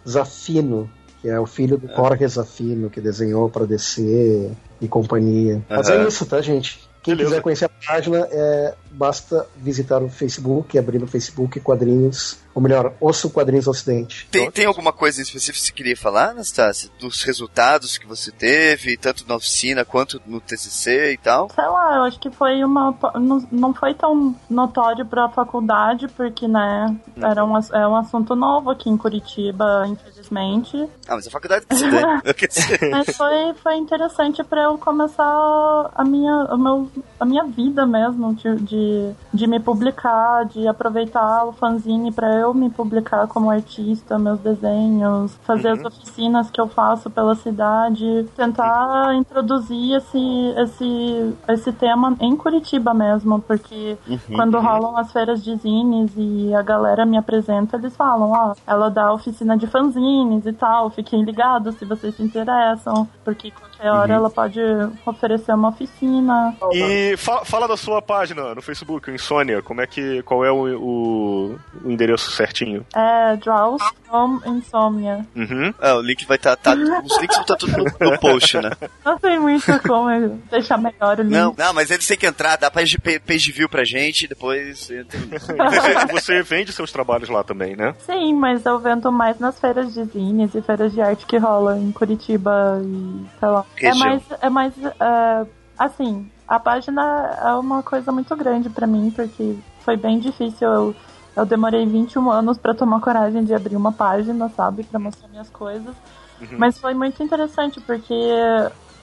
Zafino, 0.07 0.89
que 1.21 1.29
é 1.29 1.39
o 1.39 1.45
filho 1.45 1.77
do 1.77 1.87
Jorge 1.87 2.27
Zafino, 2.27 2.89
que 2.89 2.99
desenhou 2.99 3.47
para 3.47 3.65
DC 3.65 4.51
e 4.81 4.87
companhia. 4.87 5.63
Mas 5.69 5.87
é 5.89 6.03
isso, 6.07 6.25
tá, 6.25 6.41
gente? 6.41 6.79
Quem 7.03 7.13
Beleza. 7.15 7.29
quiser 7.35 7.41
conhecer 7.43 7.65
a 7.65 7.69
página, 7.87 8.27
é, 8.31 8.73
basta 8.95 9.47
visitar 9.57 10.01
o 10.01 10.09
Facebook, 10.09 10.77
abrir 10.77 10.99
no 10.99 11.07
Facebook 11.07 11.59
Quadrinhos, 11.59 12.37
ou 12.53 12.61
melhor, 12.61 12.93
Osso 13.01 13.29
Quadrinhos 13.29 13.67
Ocidente. 13.67 14.27
Tem, 14.31 14.49
tem 14.49 14.65
alguma 14.65 14.93
coisa 14.93 15.19
em 15.19 15.23
específico 15.23 15.59
que 15.59 15.65
você 15.65 15.73
queria 15.73 15.97
falar, 15.97 16.29
Anastácia? 16.29 16.89
Dos 16.99 17.21
resultados 17.23 17.97
que 17.97 18.07
você 18.07 18.31
teve, 18.31 18.95
tanto 18.95 19.27
na 19.27 19.35
oficina 19.35 19.83
quanto 19.83 20.21
no 20.25 20.39
TCC 20.39 21.11
e 21.13 21.17
tal? 21.17 21.49
Sei 21.53 21.65
lá, 21.65 21.97
eu 21.97 22.03
acho 22.03 22.17
que 22.19 22.31
foi 22.31 22.63
uma. 22.63 22.97
Não, 23.15 23.47
não 23.51 23.73
foi 23.73 23.93
tão 23.93 24.33
notório 24.49 25.05
pra 25.05 25.27
faculdade, 25.27 26.07
porque, 26.07 26.47
né, 26.47 26.95
era 27.21 27.43
um, 27.43 27.57
é 27.57 27.87
um 27.87 27.95
assunto 27.97 28.35
novo 28.35 28.69
aqui 28.69 28.89
em 28.89 28.95
Curitiba, 28.95 29.85
infelizmente. 29.87 30.77
Ah, 31.07 31.15
mas 31.15 31.27
a 31.27 31.31
faculdade 31.31 31.65
que 32.35 32.47
dizer, 32.47 32.79
Mas 32.91 33.15
foi, 33.15 33.53
foi 33.61 33.75
interessante 33.75 34.43
pra 34.43 34.63
eu 34.63 34.77
começar 34.77 35.91
a 35.93 36.03
minha, 36.05 36.45
o 36.45 36.57
meu, 36.57 36.91
a 37.19 37.25
minha 37.25 37.43
vida 37.43 37.85
mesmo, 37.85 38.33
de, 38.33 38.55
de, 38.57 38.84
de 39.33 39.47
me 39.47 39.59
publicar, 39.59 40.45
de 40.45 40.67
aproveitar 40.67 41.45
o 41.45 41.53
fanzine 41.53 42.11
pra 42.11 42.33
eu 42.35 42.53
me 42.53 42.69
publicar 42.69 43.27
como 43.27 43.49
artista, 43.49 44.17
meus 44.17 44.39
desenhos, 44.39 45.37
fazer 45.43 45.69
as 45.69 45.85
oficinas 45.85 46.49
que 46.49 46.59
eu 46.59 46.67
faço 46.67 47.09
pela 47.09 47.35
cidade, 47.35 48.25
tentar 48.35 49.13
introduzir 49.15 49.97
esse, 49.97 50.53
esse, 50.57 51.35
esse 51.49 51.71
tema 51.73 52.15
em 52.19 52.35
Curitiba 52.35 52.93
mesmo, 52.93 53.41
porque 53.41 53.97
quando 54.33 54.59
rolam 54.59 54.97
as 54.97 55.11
feiras 55.11 55.43
de 55.43 55.55
zines 55.57 56.11
e 56.15 56.53
a 56.53 56.61
galera 56.61 57.05
me 57.05 57.17
apresenta, 57.17 57.77
eles 57.77 57.95
falam, 57.95 58.31
ó, 58.31 58.53
ela 58.65 58.89
dá 58.89 59.11
oficina 59.11 59.57
de 59.57 59.67
fanzines 59.67 60.45
e 60.45 60.53
tal, 60.53 60.89
fiquem 60.89 61.23
ligados 61.23 61.75
se 61.75 61.85
vocês 61.85 62.15
se 62.15 62.23
interessam, 62.23 63.07
porque 63.23 63.51
qualquer 63.85 63.91
hora 63.91 64.13
ela 64.13 64.29
pode 64.29 64.59
oferecer 65.05 65.53
uma 65.53 65.69
oficina. 65.69 66.55
E 66.73 67.15
fa- 67.17 67.45
fala 67.45 67.67
da 67.67 67.77
sua 67.77 68.01
página 68.01 68.53
no 68.55 68.61
Facebook, 68.61 69.09
o 69.09 69.13
Insônia, 69.15 69.61
como 69.61 69.81
é 69.81 69.87
que. 69.87 70.21
qual 70.23 70.43
é 70.43 70.51
o, 70.51 70.77
o, 70.77 71.59
o 71.83 71.91
endereço 71.91 72.31
certinho? 72.31 72.85
É 72.95 73.35
Draws 73.37 73.81
from 74.07 74.39
Insomnia. 74.45 75.25
Uhum. 75.35 75.73
ah, 75.81 75.95
o 75.95 76.01
link 76.01 76.25
vai 76.25 76.37
estar. 76.37 76.55
Tá, 76.55 76.73
os 76.73 77.19
links 77.19 77.35
vão 77.35 77.41
estar 77.41 77.55
tudo 77.55 77.77
no, 77.77 78.11
no 78.11 78.19
post, 78.19 78.57
né? 78.59 78.71
Não 79.03 79.17
tem 79.19 79.39
muito 79.39 79.65
como 79.87 80.09
deixar 80.49 80.77
melhor 80.77 81.19
o 81.19 81.23
link. 81.23 81.31
Não, 81.31 81.53
não, 81.57 81.73
mas 81.73 81.91
eles 81.91 82.07
têm 82.07 82.17
que 82.17 82.25
entrar, 82.25 82.57
dá 82.57 82.71
page, 82.71 82.97
page 82.97 83.51
view 83.51 83.69
pra 83.69 83.83
gente 83.83 84.23
e 84.23 84.27
depois 84.27 84.89
entra. 84.89 85.19
Você, 85.69 86.05
você 86.11 86.41
vende 86.43 86.71
seus 86.71 86.91
trabalhos 86.91 87.29
lá 87.29 87.43
também, 87.43 87.75
né? 87.75 87.93
Sim, 88.05 88.33
mas 88.33 88.65
eu 88.65 88.79
vendo 88.79 89.11
mais 89.11 89.39
nas 89.39 89.59
feiras 89.59 89.93
de 89.93 90.03
zines 90.05 90.53
e 90.55 90.61
feiras 90.61 90.91
de 90.93 91.01
arte 91.01 91.25
que 91.25 91.37
rola 91.37 91.77
em 91.77 91.91
Curitiba 91.91 92.81
e 92.83 93.25
sei 93.39 93.49
lá. 93.49 93.65
É 93.81 93.93
mais, 93.95 94.23
é 94.41 94.49
mais 94.49 94.73
é, 94.83 95.45
assim, 95.77 96.29
a 96.47 96.59
página 96.59 97.01
é 97.43 97.53
uma 97.55 97.81
coisa 97.83 98.11
muito 98.11 98.35
grande 98.35 98.69
pra 98.69 98.87
mim, 98.87 99.11
porque 99.15 99.57
foi 99.79 99.97
bem 99.97 100.19
difícil. 100.19 100.67
Eu, 100.67 100.95
eu 101.35 101.45
demorei 101.45 101.85
21 101.85 102.29
anos 102.31 102.57
pra 102.57 102.73
tomar 102.73 103.01
coragem 103.01 103.43
de 103.43 103.53
abrir 103.53 103.75
uma 103.75 103.91
página, 103.91 104.49
sabe? 104.49 104.83
Pra 104.83 104.99
mostrar 104.99 105.27
minhas 105.27 105.49
coisas. 105.49 105.95
Mas 106.57 106.77
foi 106.79 106.93
muito 106.93 107.21
interessante, 107.23 107.79
porque 107.81 108.13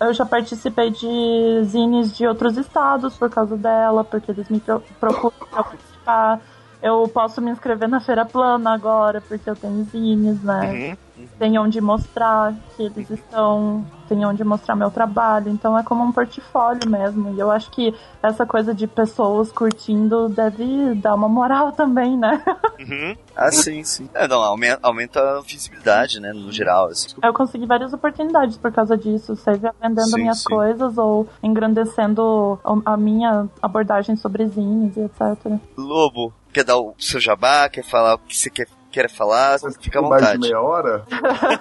eu 0.01 0.13
já 0.13 0.25
participei 0.27 0.91
de 0.91 1.65
zines 1.65 2.17
de 2.17 2.27
outros 2.27 2.57
estados 2.57 3.17
por 3.17 3.31
causa 3.31 3.57
dela, 3.57 4.03
porque 4.05 4.31
eles 4.31 4.49
me 4.49 4.61
pro- 4.61 4.83
procuram 4.99 5.33
pra 5.51 5.63
participar. 5.65 6.41
Eu 6.83 7.09
posso 7.09 7.41
me 7.41 7.51
inscrever 7.53 7.89
na 7.89 8.01
Feira 8.01 8.25
Plana 8.25 8.75
agora, 8.75 9.21
porque 9.21 9.49
eu 9.49 9.55
tenho 9.55 9.85
zines, 9.85 10.43
né? 10.43 10.97
Tem 11.39 11.57
onde 11.57 11.81
mostrar 11.81 12.53
que 12.77 12.83
eles 12.83 13.09
estão, 13.09 13.85
tem 14.09 14.25
onde 14.27 14.43
mostrar 14.43 14.75
meu 14.75 14.91
trabalho, 14.91 15.49
então 15.49 15.79
é 15.79 15.85
como 15.85 16.03
um 16.03 16.11
portfólio 16.11 16.91
mesmo. 16.91 17.33
E 17.35 17.39
eu 17.39 17.53
acho 17.53 17.71
que 17.71 17.95
essa 18.21 18.45
coisa 18.45 18.75
de 18.75 18.89
pessoas 18.89 19.53
curtindo 19.53 20.29
deve 20.29 20.95
dar 20.97 21.15
uma 21.15 21.29
moral 21.29 21.71
também, 21.73 22.17
né? 22.19 22.43
Uhum. 22.81 23.17
Ah, 23.37 23.53
sim, 23.53 23.85
sim. 23.85 24.09
É, 24.13 24.27
não, 24.27 24.43
aumenta, 24.43 24.81
aumenta 24.83 25.39
a 25.39 25.41
visibilidade, 25.41 26.19
né, 26.19 26.33
no 26.33 26.51
geral. 26.51 26.87
Assim. 26.87 27.09
Eu 27.23 27.33
consegui 27.33 27.65
várias 27.65 27.93
oportunidades 27.93 28.57
por 28.57 28.73
causa 28.73 28.97
disso, 28.99 29.37
seja 29.37 29.73
vendendo 29.81 30.11
Sim, 30.11 30.23
minhas 30.23 30.39
sim. 30.39 30.49
coisas 30.49 30.99
ou 30.99 31.29
engrandecendo 31.43 32.59
a 32.65 32.93
a 32.93 32.97
minha 32.97 33.47
abordagem 33.61 34.17
sobre 34.17 34.47
zines 34.47 34.97
e 34.97 35.01
etc. 35.01 35.59
Lobo, 35.77 36.33
quer 36.53 36.65
dar 36.65 36.77
o 36.79 36.95
seu 36.99 37.19
jabá, 37.21 37.69
quer 37.69 37.85
falar 37.85 38.15
o 38.15 38.19
que 38.19 38.37
você 38.37 38.51
quer, 38.51 38.67
quer 38.91 39.09
falar, 39.11 39.59
Vocês 39.59 39.77
fica 39.81 39.99
à 39.99 40.03
têm 40.03 40.11
mais 40.11 40.21
de 40.23 40.27
vontade. 40.29 40.41
meia 40.43 40.61
hora? 40.61 41.05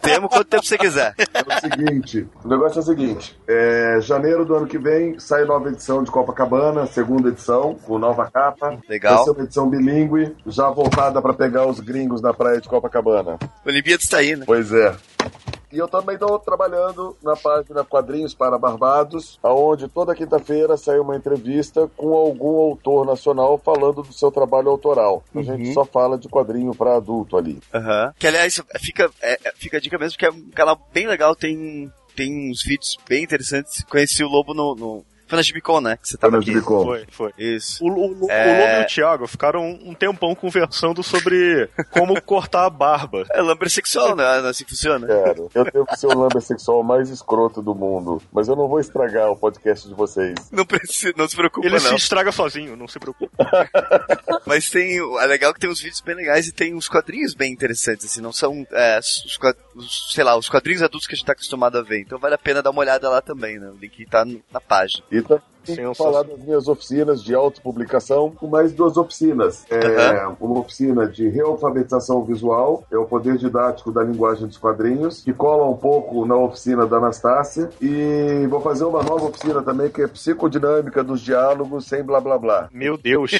Temos 0.01 0.30
quanto 0.30 0.43
tempo 0.45 0.65
você 0.65 0.77
quiser. 0.77 1.15
É 1.18 1.55
o 1.55 1.59
seguinte, 1.61 2.27
o 2.43 2.47
negócio 2.47 2.80
é 2.80 2.81
o 2.81 2.85
seguinte, 2.85 3.39
é, 3.47 3.99
janeiro 4.01 4.43
do 4.45 4.53
ano 4.55 4.68
que 4.68 4.77
vem 4.77 5.18
sai 5.19 5.45
nova 5.45 5.69
edição 5.69 6.03
de 6.03 6.11
Copacabana, 6.11 6.85
segunda 6.88 7.30
edição, 7.30 7.76
com 7.76 7.97
nova 7.97 8.30
capa. 8.30 8.77
Legal. 8.89 9.15
Vai 9.15 9.23
ser 9.23 9.31
uma 9.31 9.43
edição 9.43 9.69
bilíngue, 9.69 10.35
já 10.45 10.69
voltada 10.69 11.22
para 11.22 11.34
pegar 11.34 11.65
os 11.68 11.80
gringos 11.80 12.22
na 12.22 12.34
praia 12.34 12.59
de 12.59 12.68
Copacabana. 12.68 13.39
Olimpíadas 13.65 14.05
tá 14.07 14.18
aí, 14.18 14.35
né? 14.35 14.43
Pois 14.45 14.72
é. 14.73 14.93
E 15.72 15.77
eu 15.77 15.88
também 15.88 16.15
estou 16.15 16.38
trabalhando 16.39 17.15
na 17.23 17.35
página 17.35 17.84
Quadrinhos 17.84 18.34
para 18.34 18.57
Barbados, 18.57 19.39
aonde 19.41 19.88
toda 19.88 20.15
quinta-feira 20.15 20.76
sai 20.76 20.99
uma 20.99 21.15
entrevista 21.15 21.89
com 21.95 22.14
algum 22.14 22.57
autor 22.57 23.06
nacional 23.06 23.57
falando 23.57 24.03
do 24.03 24.14
seu 24.14 24.31
trabalho 24.31 24.69
autoral. 24.69 25.23
A 25.34 25.41
gente 25.41 25.73
só 25.73 25.85
fala 25.85 26.18
de 26.18 26.27
quadrinho 26.27 26.76
para 26.76 26.95
adulto 26.95 27.38
ali. 27.38 27.60
Aham. 27.73 28.14
Que 28.18 28.27
aliás, 28.27 28.61
fica, 28.80 29.10
é, 29.22 29.34
é, 29.43 29.53
fica 29.56 29.77
a 29.77 29.80
dica 29.80 29.98
mesmo, 29.98 30.18
que 30.18 30.26
é 30.26 30.30
um 30.30 30.49
canal 30.49 30.80
bem 30.93 31.07
legal, 31.07 31.35
tem, 31.35 31.91
tem 32.15 32.52
uns 32.52 32.64
vídeos 32.64 32.98
bem 33.07 33.23
interessantes. 33.23 33.84
Conheci 33.85 34.23
o 34.23 34.30
Lobo 34.30 34.53
no. 34.53 34.76
no 34.76 35.11
foi 35.32 35.38
na 35.38 35.44
Gibicon, 35.44 35.82
né? 35.82 35.98
Que 35.98 36.08
você 36.08 36.18
tava 36.18 36.32
Foi 36.32 36.40
na 36.40 36.44
aqui. 36.44 36.52
Gibicon. 36.53 36.84
Foi, 36.84 37.06
foi. 37.10 37.34
Isso. 37.38 37.84
O, 37.84 37.90
o, 37.90 38.26
o 38.26 38.32
É. 38.32 38.45
Lobo 38.62 38.82
e 38.82 38.84
o 38.84 38.88
Thiago 38.88 39.28
ficaram 39.28 39.80
um 39.84 39.94
tempão 39.94 40.36
conversando 40.36 41.02
sobre 41.02 41.70
como 41.91 42.22
cortar 42.22 42.66
a 42.66 42.70
barba. 42.70 43.26
É 43.32 43.41
lamber 43.41 43.70
sexual, 43.70 44.16
né? 44.16 44.24
Assim 44.48 44.64
que 44.64 44.72
funciona. 44.72 45.08
Quero. 45.08 45.49
Eu 45.56 45.64
devo 45.66 45.88
ser 45.95 46.08
o 46.08 46.14
lumber 46.14 46.41
sexual 46.41 46.84
mais 46.84 47.10
escroto 47.10 47.62
do 47.62 47.74
mundo, 47.74 48.22
mas 48.32 48.48
eu 48.48 48.56
não 48.56 48.68
vou 48.68 48.80
estragar 48.80 49.30
o 49.32 49.36
podcast 49.38 49.88
de 49.88 49.94
vocês. 49.94 50.36
Não 50.52 50.66
precisa, 50.66 51.14
não 51.18 51.28
se 51.28 51.36
preocupa, 51.36 51.66
Ele 51.66 51.76
não. 51.76 51.82
se 51.82 51.95
estraga 51.95 52.32
sozinho, 52.32 52.76
não 52.76 52.88
se 52.88 52.99
preocupe. 52.99 53.32
Mas 54.45 54.70
tem. 54.70 54.98
É 55.20 55.26
legal 55.26 55.53
que 55.53 55.60
tem 55.60 55.70
uns 55.70 55.80
vídeos 55.82 56.02
bem 56.02 56.16
legais 56.16 56.48
e 56.48 56.52
tem 56.52 56.74
uns 56.74 56.88
quadrinhos 56.90 57.34
bem 57.34 57.52
interessantes, 57.53 58.06
assim, 58.06 58.22
não 58.22 58.34
são 58.34 58.66
é, 58.72 58.99
os, 58.99 59.38
os- 59.76 60.14
sei 60.14 60.24
lá, 60.24 60.36
os 60.38 60.49
quadrinhos 60.49 60.82
adultos 60.82 61.08
que 61.08 61.14
a 61.14 61.18
gente 61.18 61.26
tá 61.26 61.34
acostumado 61.34 61.78
a 61.78 61.82
ver. 61.82 62.02
Então 62.02 62.20
vale 62.20 62.36
a 62.36 62.38
pena 62.38 62.62
dar 62.62 62.72
uma 62.72 62.80
olhada 62.82 63.10
lá 63.10 63.22
também, 63.22 63.60
né? 63.60 63.70
O 63.70 63.78
link 63.78 64.06
tá 64.08 64.26
na 64.52 64.60
página. 64.60 65.03
E 65.12 65.20
também 65.23 65.43
Sensacional. 65.64 65.95
falar 65.95 66.23
das 66.23 66.39
minhas 66.39 66.68
oficinas 66.68 67.23
de 67.23 67.35
autopublicação, 67.35 68.31
com 68.31 68.48
mais 68.48 68.73
duas 68.73 68.98
oficinas. 68.98 69.65
É, 69.69 70.27
Uma 70.39 70.60
oficina 70.60 71.07
de 71.07 71.30
realfabetização 71.30 72.23
visual, 72.23 72.84
é 72.91 72.98
o 72.98 73.06
poder 73.06 73.38
didático 73.38 73.91
da 73.91 74.03
linguagem 74.03 74.48
dos 74.48 74.57
quadrinhos, 74.57 75.22
que 75.23 75.34
cola 75.34 75.65
um 75.69 75.77
pouco 75.77 76.26
na 76.26 76.35
oficina 76.35 76.85
da 76.85 76.98
Anastácia. 76.98 77.69
E 77.81 78.48
vou 78.49 78.61
fazer 78.61 78.85
uma 78.85 79.03
nova 79.03 79.26
oficina 79.26 79.61
também, 79.61 79.89
que 79.89 80.02
é 80.02 80.07
psicodinâmica 80.07 81.03
dos 81.03 81.22
diálogos 81.22 81.85
sem 81.85 82.03
blá 82.03 82.19
blá 82.19 82.38
blá. 82.38 82.69
Meu 82.72 82.98
Deus. 82.98 83.31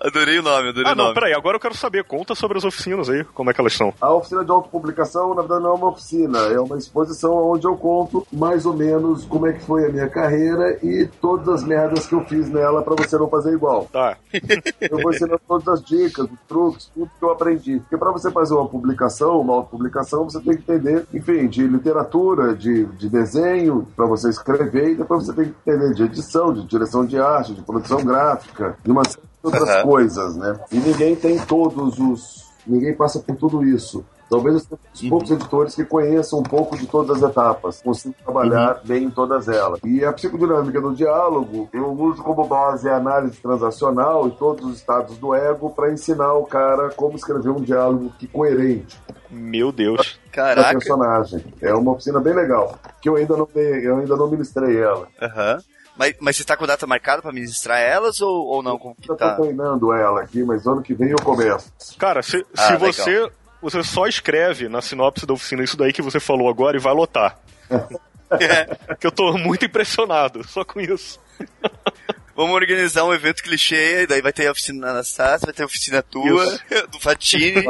Adorei 0.00 0.38
o 0.38 0.42
nome, 0.42 0.68
adorei 0.70 0.90
Ah, 0.90 0.92
o 0.92 0.96
não, 0.96 1.04
nome. 1.04 1.14
peraí, 1.14 1.32
agora 1.34 1.56
eu 1.56 1.60
quero 1.60 1.76
saber. 1.76 2.04
Conta 2.04 2.34
sobre 2.34 2.58
as 2.58 2.64
oficinas 2.64 3.08
aí, 3.10 3.24
como 3.34 3.50
é 3.50 3.54
que 3.54 3.60
elas 3.60 3.74
são. 3.74 3.92
A 4.00 4.12
oficina 4.12 4.44
de 4.44 4.50
autopublicação, 4.50 5.30
na 5.34 5.42
verdade, 5.42 5.62
não 5.62 5.70
é 5.70 5.74
uma 5.74 5.88
oficina, 5.88 6.38
é 6.38 6.60
uma 6.60 6.78
exposição 6.78 7.34
onde 7.50 7.66
eu 7.66 7.76
conto 7.76 8.26
mais 8.32 8.64
ou 8.66 8.74
menos 8.74 9.24
como 9.24 9.46
é 9.46 9.52
que 9.52 9.64
foi 9.64 9.84
a 9.86 9.88
minha 9.88 10.08
carreira 10.08 10.78
e 10.82 11.08
todas 11.20 11.48
as 11.48 11.64
merdas 11.64 12.06
que 12.06 12.14
eu 12.14 12.24
fiz 12.24 12.48
nela 12.48 12.82
pra 12.82 12.94
você 12.94 13.16
não 13.18 13.28
fazer 13.28 13.52
igual. 13.52 13.86
Tá. 13.92 14.16
Eu 14.80 14.98
vou 15.02 15.12
ensinando 15.12 15.40
todas 15.46 15.68
as 15.68 15.84
dicas, 15.84 16.24
os 16.26 16.38
truques, 16.48 16.90
tudo 16.94 17.10
que 17.18 17.24
eu 17.24 17.30
aprendi. 17.30 17.80
Porque 17.80 17.96
para 17.96 18.10
você 18.12 18.30
fazer 18.30 18.54
uma 18.54 18.66
publicação, 18.68 19.40
uma 19.40 19.54
autopublicação, 19.54 20.24
você 20.24 20.40
tem 20.40 20.56
que 20.56 20.62
entender, 20.62 21.04
enfim, 21.12 21.46
de 21.48 21.66
literatura, 21.66 22.54
de, 22.54 22.84
de 22.84 23.08
desenho, 23.08 23.86
para 23.96 24.06
você 24.06 24.28
escrever, 24.30 24.90
e 24.92 24.94
depois 24.94 25.26
você 25.26 25.32
tem 25.32 25.44
que 25.46 25.54
entender 25.66 25.94
de 25.94 26.02
edição, 26.04 26.52
de 26.52 26.64
direção 26.64 27.04
de 27.04 27.18
arte, 27.18 27.54
de 27.54 27.62
produção 27.62 28.02
gráfica, 28.04 28.76
de 28.84 28.90
uma 28.90 29.02
outras 29.42 29.68
Aham. 29.68 29.82
coisas, 29.82 30.36
né? 30.36 30.58
E 30.72 30.76
ninguém 30.78 31.14
tem 31.16 31.38
todos 31.38 31.98
os. 31.98 32.48
Ninguém 32.66 32.94
passa 32.94 33.18
por 33.20 33.36
tudo 33.36 33.64
isso. 33.64 34.04
Talvez 34.30 34.56
eu 34.56 34.60
seja 34.60 34.74
um 34.76 34.92
dos 34.92 35.08
poucos 35.08 35.30
editores 35.30 35.74
que 35.74 35.84
conheçam 35.86 36.40
um 36.40 36.42
pouco 36.42 36.76
de 36.76 36.86
todas 36.86 37.22
as 37.22 37.30
etapas, 37.30 37.80
consigo 37.80 38.14
trabalhar 38.22 38.78
bem 38.84 39.04
em 39.04 39.10
todas 39.10 39.48
elas. 39.48 39.80
E 39.82 40.04
a 40.04 40.12
psicodinâmica 40.12 40.78
do 40.82 40.94
diálogo, 40.94 41.70
eu 41.72 41.90
uso 41.92 42.22
como 42.22 42.44
base 42.46 42.90
a 42.90 42.96
análise 42.96 43.38
transacional 43.40 44.28
e 44.28 44.32
todos 44.32 44.66
os 44.66 44.76
estados 44.76 45.16
do 45.16 45.34
ego 45.34 45.70
para 45.70 45.90
ensinar 45.90 46.34
o 46.34 46.44
cara 46.44 46.90
como 46.90 47.16
escrever 47.16 47.48
um 47.48 47.62
diálogo 47.62 48.12
que 48.18 48.26
coerente. 48.26 49.00
Meu 49.30 49.72
Deus. 49.72 50.18
da 50.26 50.30
Caraca. 50.32 50.72
personagem. 50.78 51.42
É 51.62 51.72
uma 51.74 51.92
oficina 51.92 52.20
bem 52.20 52.34
legal. 52.34 52.78
Que 53.00 53.08
eu 53.08 53.16
ainda 53.16 53.34
não 53.34 53.48
eu 53.54 53.96
ainda 53.96 54.14
não 54.14 54.28
ministrei 54.28 54.78
ela. 54.78 55.08
Aham. 55.22 55.58
Mas, 55.98 56.14
mas 56.20 56.36
você 56.36 56.44
tá 56.44 56.56
com 56.56 56.64
data 56.66 56.86
marcada 56.86 57.20
pra 57.20 57.32
ministrar 57.32 57.80
elas 57.80 58.20
ou, 58.20 58.46
ou 58.46 58.62
não? 58.62 58.78
Como 58.78 58.94
que 58.94 59.10
Eu 59.10 59.16
tá? 59.16 59.34
tô 59.34 59.42
treinando 59.42 59.92
ela 59.92 60.22
aqui, 60.22 60.44
mas 60.44 60.64
ano 60.66 60.80
que 60.80 60.94
vem 60.94 61.10
eu 61.10 61.16
começo. 61.18 61.70
Cara, 61.98 62.22
se, 62.22 62.46
Ah, 62.56 62.66
se 62.66 62.72
legal. 62.74 62.92
você. 62.92 63.30
Você 63.60 63.82
só 63.82 64.06
escreve 64.06 64.68
na 64.68 64.80
sinopse 64.80 65.26
da 65.26 65.32
oficina 65.34 65.64
isso 65.64 65.76
daí 65.76 65.92
que 65.92 66.00
você 66.00 66.20
falou 66.20 66.48
agora 66.48 66.76
e 66.76 66.80
vai 66.80 66.94
lotar. 66.94 67.38
É. 68.30 68.94
Que 68.96 69.06
eu 69.06 69.10
tô 69.10 69.38
muito 69.38 69.64
impressionado 69.64 70.46
só 70.46 70.62
com 70.62 70.78
isso. 70.78 71.18
Vamos 72.36 72.54
organizar 72.54 73.04
um 73.04 73.14
evento 73.14 73.42
clichê, 73.42 74.06
daí 74.06 74.20
vai 74.20 74.34
ter 74.34 74.46
a 74.48 74.52
oficina 74.52 74.82
da 74.86 74.90
Anastácia, 74.92 75.46
vai 75.46 75.54
ter 75.54 75.62
a 75.62 75.66
oficina 75.66 76.02
tua, 76.02 76.44
do 76.92 77.00
Fatini. 77.00 77.64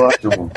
Ótimo. 0.00 0.50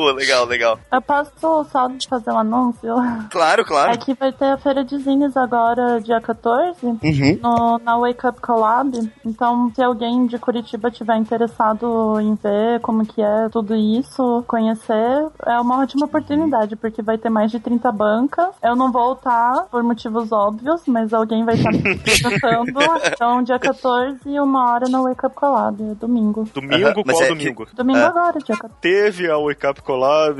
Pô, 0.00 0.10
legal, 0.12 0.46
legal. 0.46 0.78
Eu 0.90 1.02
posso 1.02 1.30
só 1.40 1.90
fazer 2.08 2.30
um 2.30 2.38
anúncio? 2.38 2.94
Claro, 3.30 3.64
claro. 3.66 3.92
É 3.92 3.96
que 3.98 4.14
vai 4.14 4.32
ter 4.32 4.46
a 4.46 4.56
feira 4.56 4.82
de 4.82 4.96
zines 4.98 5.36
agora, 5.36 6.00
dia 6.00 6.18
14, 6.22 6.86
Uhum. 6.86 7.38
no, 7.42 7.78
na 7.84 7.98
Wake 7.98 8.26
Up 8.26 8.40
Collab. 8.40 8.92
Então, 9.26 9.70
se 9.74 9.82
alguém 9.82 10.26
de 10.26 10.38
Curitiba 10.38 10.90
tiver 10.90 11.16
interessado 11.16 12.18
em 12.18 12.34
ver 12.34 12.80
como 12.80 13.04
que 13.04 13.20
é 13.20 13.48
tudo 13.50 13.76
isso, 13.76 14.42
conhecer, 14.46 15.28
é 15.44 15.60
uma 15.60 15.82
ótima 15.82 16.06
oportunidade, 16.06 16.76
porque 16.76 17.02
vai 17.02 17.18
ter 17.18 17.28
mais 17.28 17.50
de 17.50 17.60
30 17.60 17.92
bancas. 17.92 18.48
Eu 18.62 18.74
não 18.74 18.90
vou 18.90 19.12
estar 19.12 19.66
por 19.70 19.82
motivos 19.82 20.32
óbvios, 20.32 20.80
mas 20.86 21.12
alguém 21.12 21.44
vai 21.44 21.56
estar 21.56 21.72
me 21.72 21.78
representando. 21.84 22.70
Então, 23.12 23.42
dia 23.42 23.58
14, 23.58 24.18
uma 24.40 24.72
hora 24.72 24.88
na 24.88 25.02
Wake 25.02 25.26
Up 25.26 25.34
Collab, 25.36 25.82
é 25.82 25.94
domingo. 25.94 26.48
Domingo, 26.54 27.04
qual 27.04 27.22
é 27.22 27.28
domingo? 27.28 27.66
Domingo 27.74 27.98
É. 27.98 28.04
agora, 28.06 28.38
dia 28.38 28.56
14. 28.56 28.80
Teve 28.80 29.30
a 29.30 29.36
Wake 29.36 29.66
Up 29.66 29.82
Collab 29.82 29.89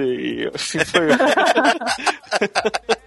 e 0.02 0.50
assim 0.54 0.78
foi. 0.84 1.08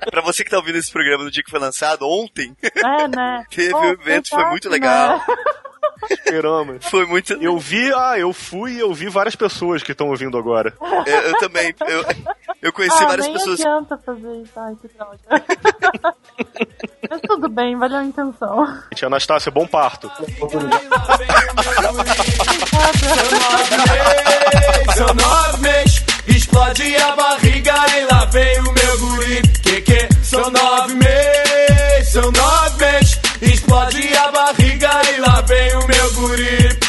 Pra 0.09 0.21
você 0.21 0.43
que 0.43 0.49
tá 0.51 0.57
ouvindo 0.57 0.77
esse 0.77 0.91
programa 0.91 1.23
no 1.23 1.31
dia 1.31 1.43
que 1.43 1.49
foi 1.49 1.59
lançado, 1.59 2.07
ontem, 2.07 2.55
É, 2.61 3.07
né? 3.07 3.43
teve 3.49 3.73
o 3.73 3.85
evento, 3.85 4.29
foi 4.29 4.45
muito 4.45 4.69
legal. 4.69 5.17
né? 5.17 5.23
Esperamos. 6.09 6.85
Foi 6.85 7.05
muito. 7.05 7.33
Eu 7.33 7.57
vi, 7.57 7.91
ah, 7.93 8.17
eu 8.19 8.33
fui 8.33 8.73
e 8.73 8.79
eu 8.79 8.93
vi 8.93 9.07
várias 9.07 9.35
pessoas 9.35 9.81
que 9.81 9.93
estão 9.93 10.09
ouvindo 10.09 10.37
agora. 10.37 10.73
Eu, 11.05 11.15
eu 11.21 11.37
também. 11.37 11.73
Eu, 11.87 12.03
eu 12.61 12.73
conheci 12.73 13.01
ah, 13.03 13.07
várias 13.07 13.25
nem 13.25 13.33
pessoas. 13.35 13.59
adianta 13.61 13.97
fazer 13.97 14.41
isso. 14.41 14.51
Ai, 14.57 14.75
que 14.81 14.87
droga. 14.89 15.17
Mas 17.09 17.21
tudo 17.21 17.47
bem, 17.47 17.77
valeu 17.77 17.99
a 17.99 18.03
intenção. 18.03 18.65
Gente, 18.91 19.05
Anastácia, 19.05 19.51
bom 19.51 19.65
parto 19.65 20.11
explode 26.53 26.95
a 26.97 27.15
barriga 27.15 27.73
e 27.97 28.05
lá 28.13 28.25
vem 28.25 28.59
o 28.59 28.73
meu 28.73 28.99
guri. 28.99 29.41
Que 29.63 29.81
que 29.81 30.07
são 30.23 30.51
nove 30.51 30.93
meses, 30.93 32.09
são 32.11 32.31
nove 32.31 32.85
meses. 32.85 33.19
Explode 33.41 34.15
a 34.15 34.31
barriga 34.31 35.01
e 35.15 35.19
lá 35.19 35.41
vem 35.41 35.75
o 35.75 35.87
meu 35.87 36.13
guri. 36.13 36.82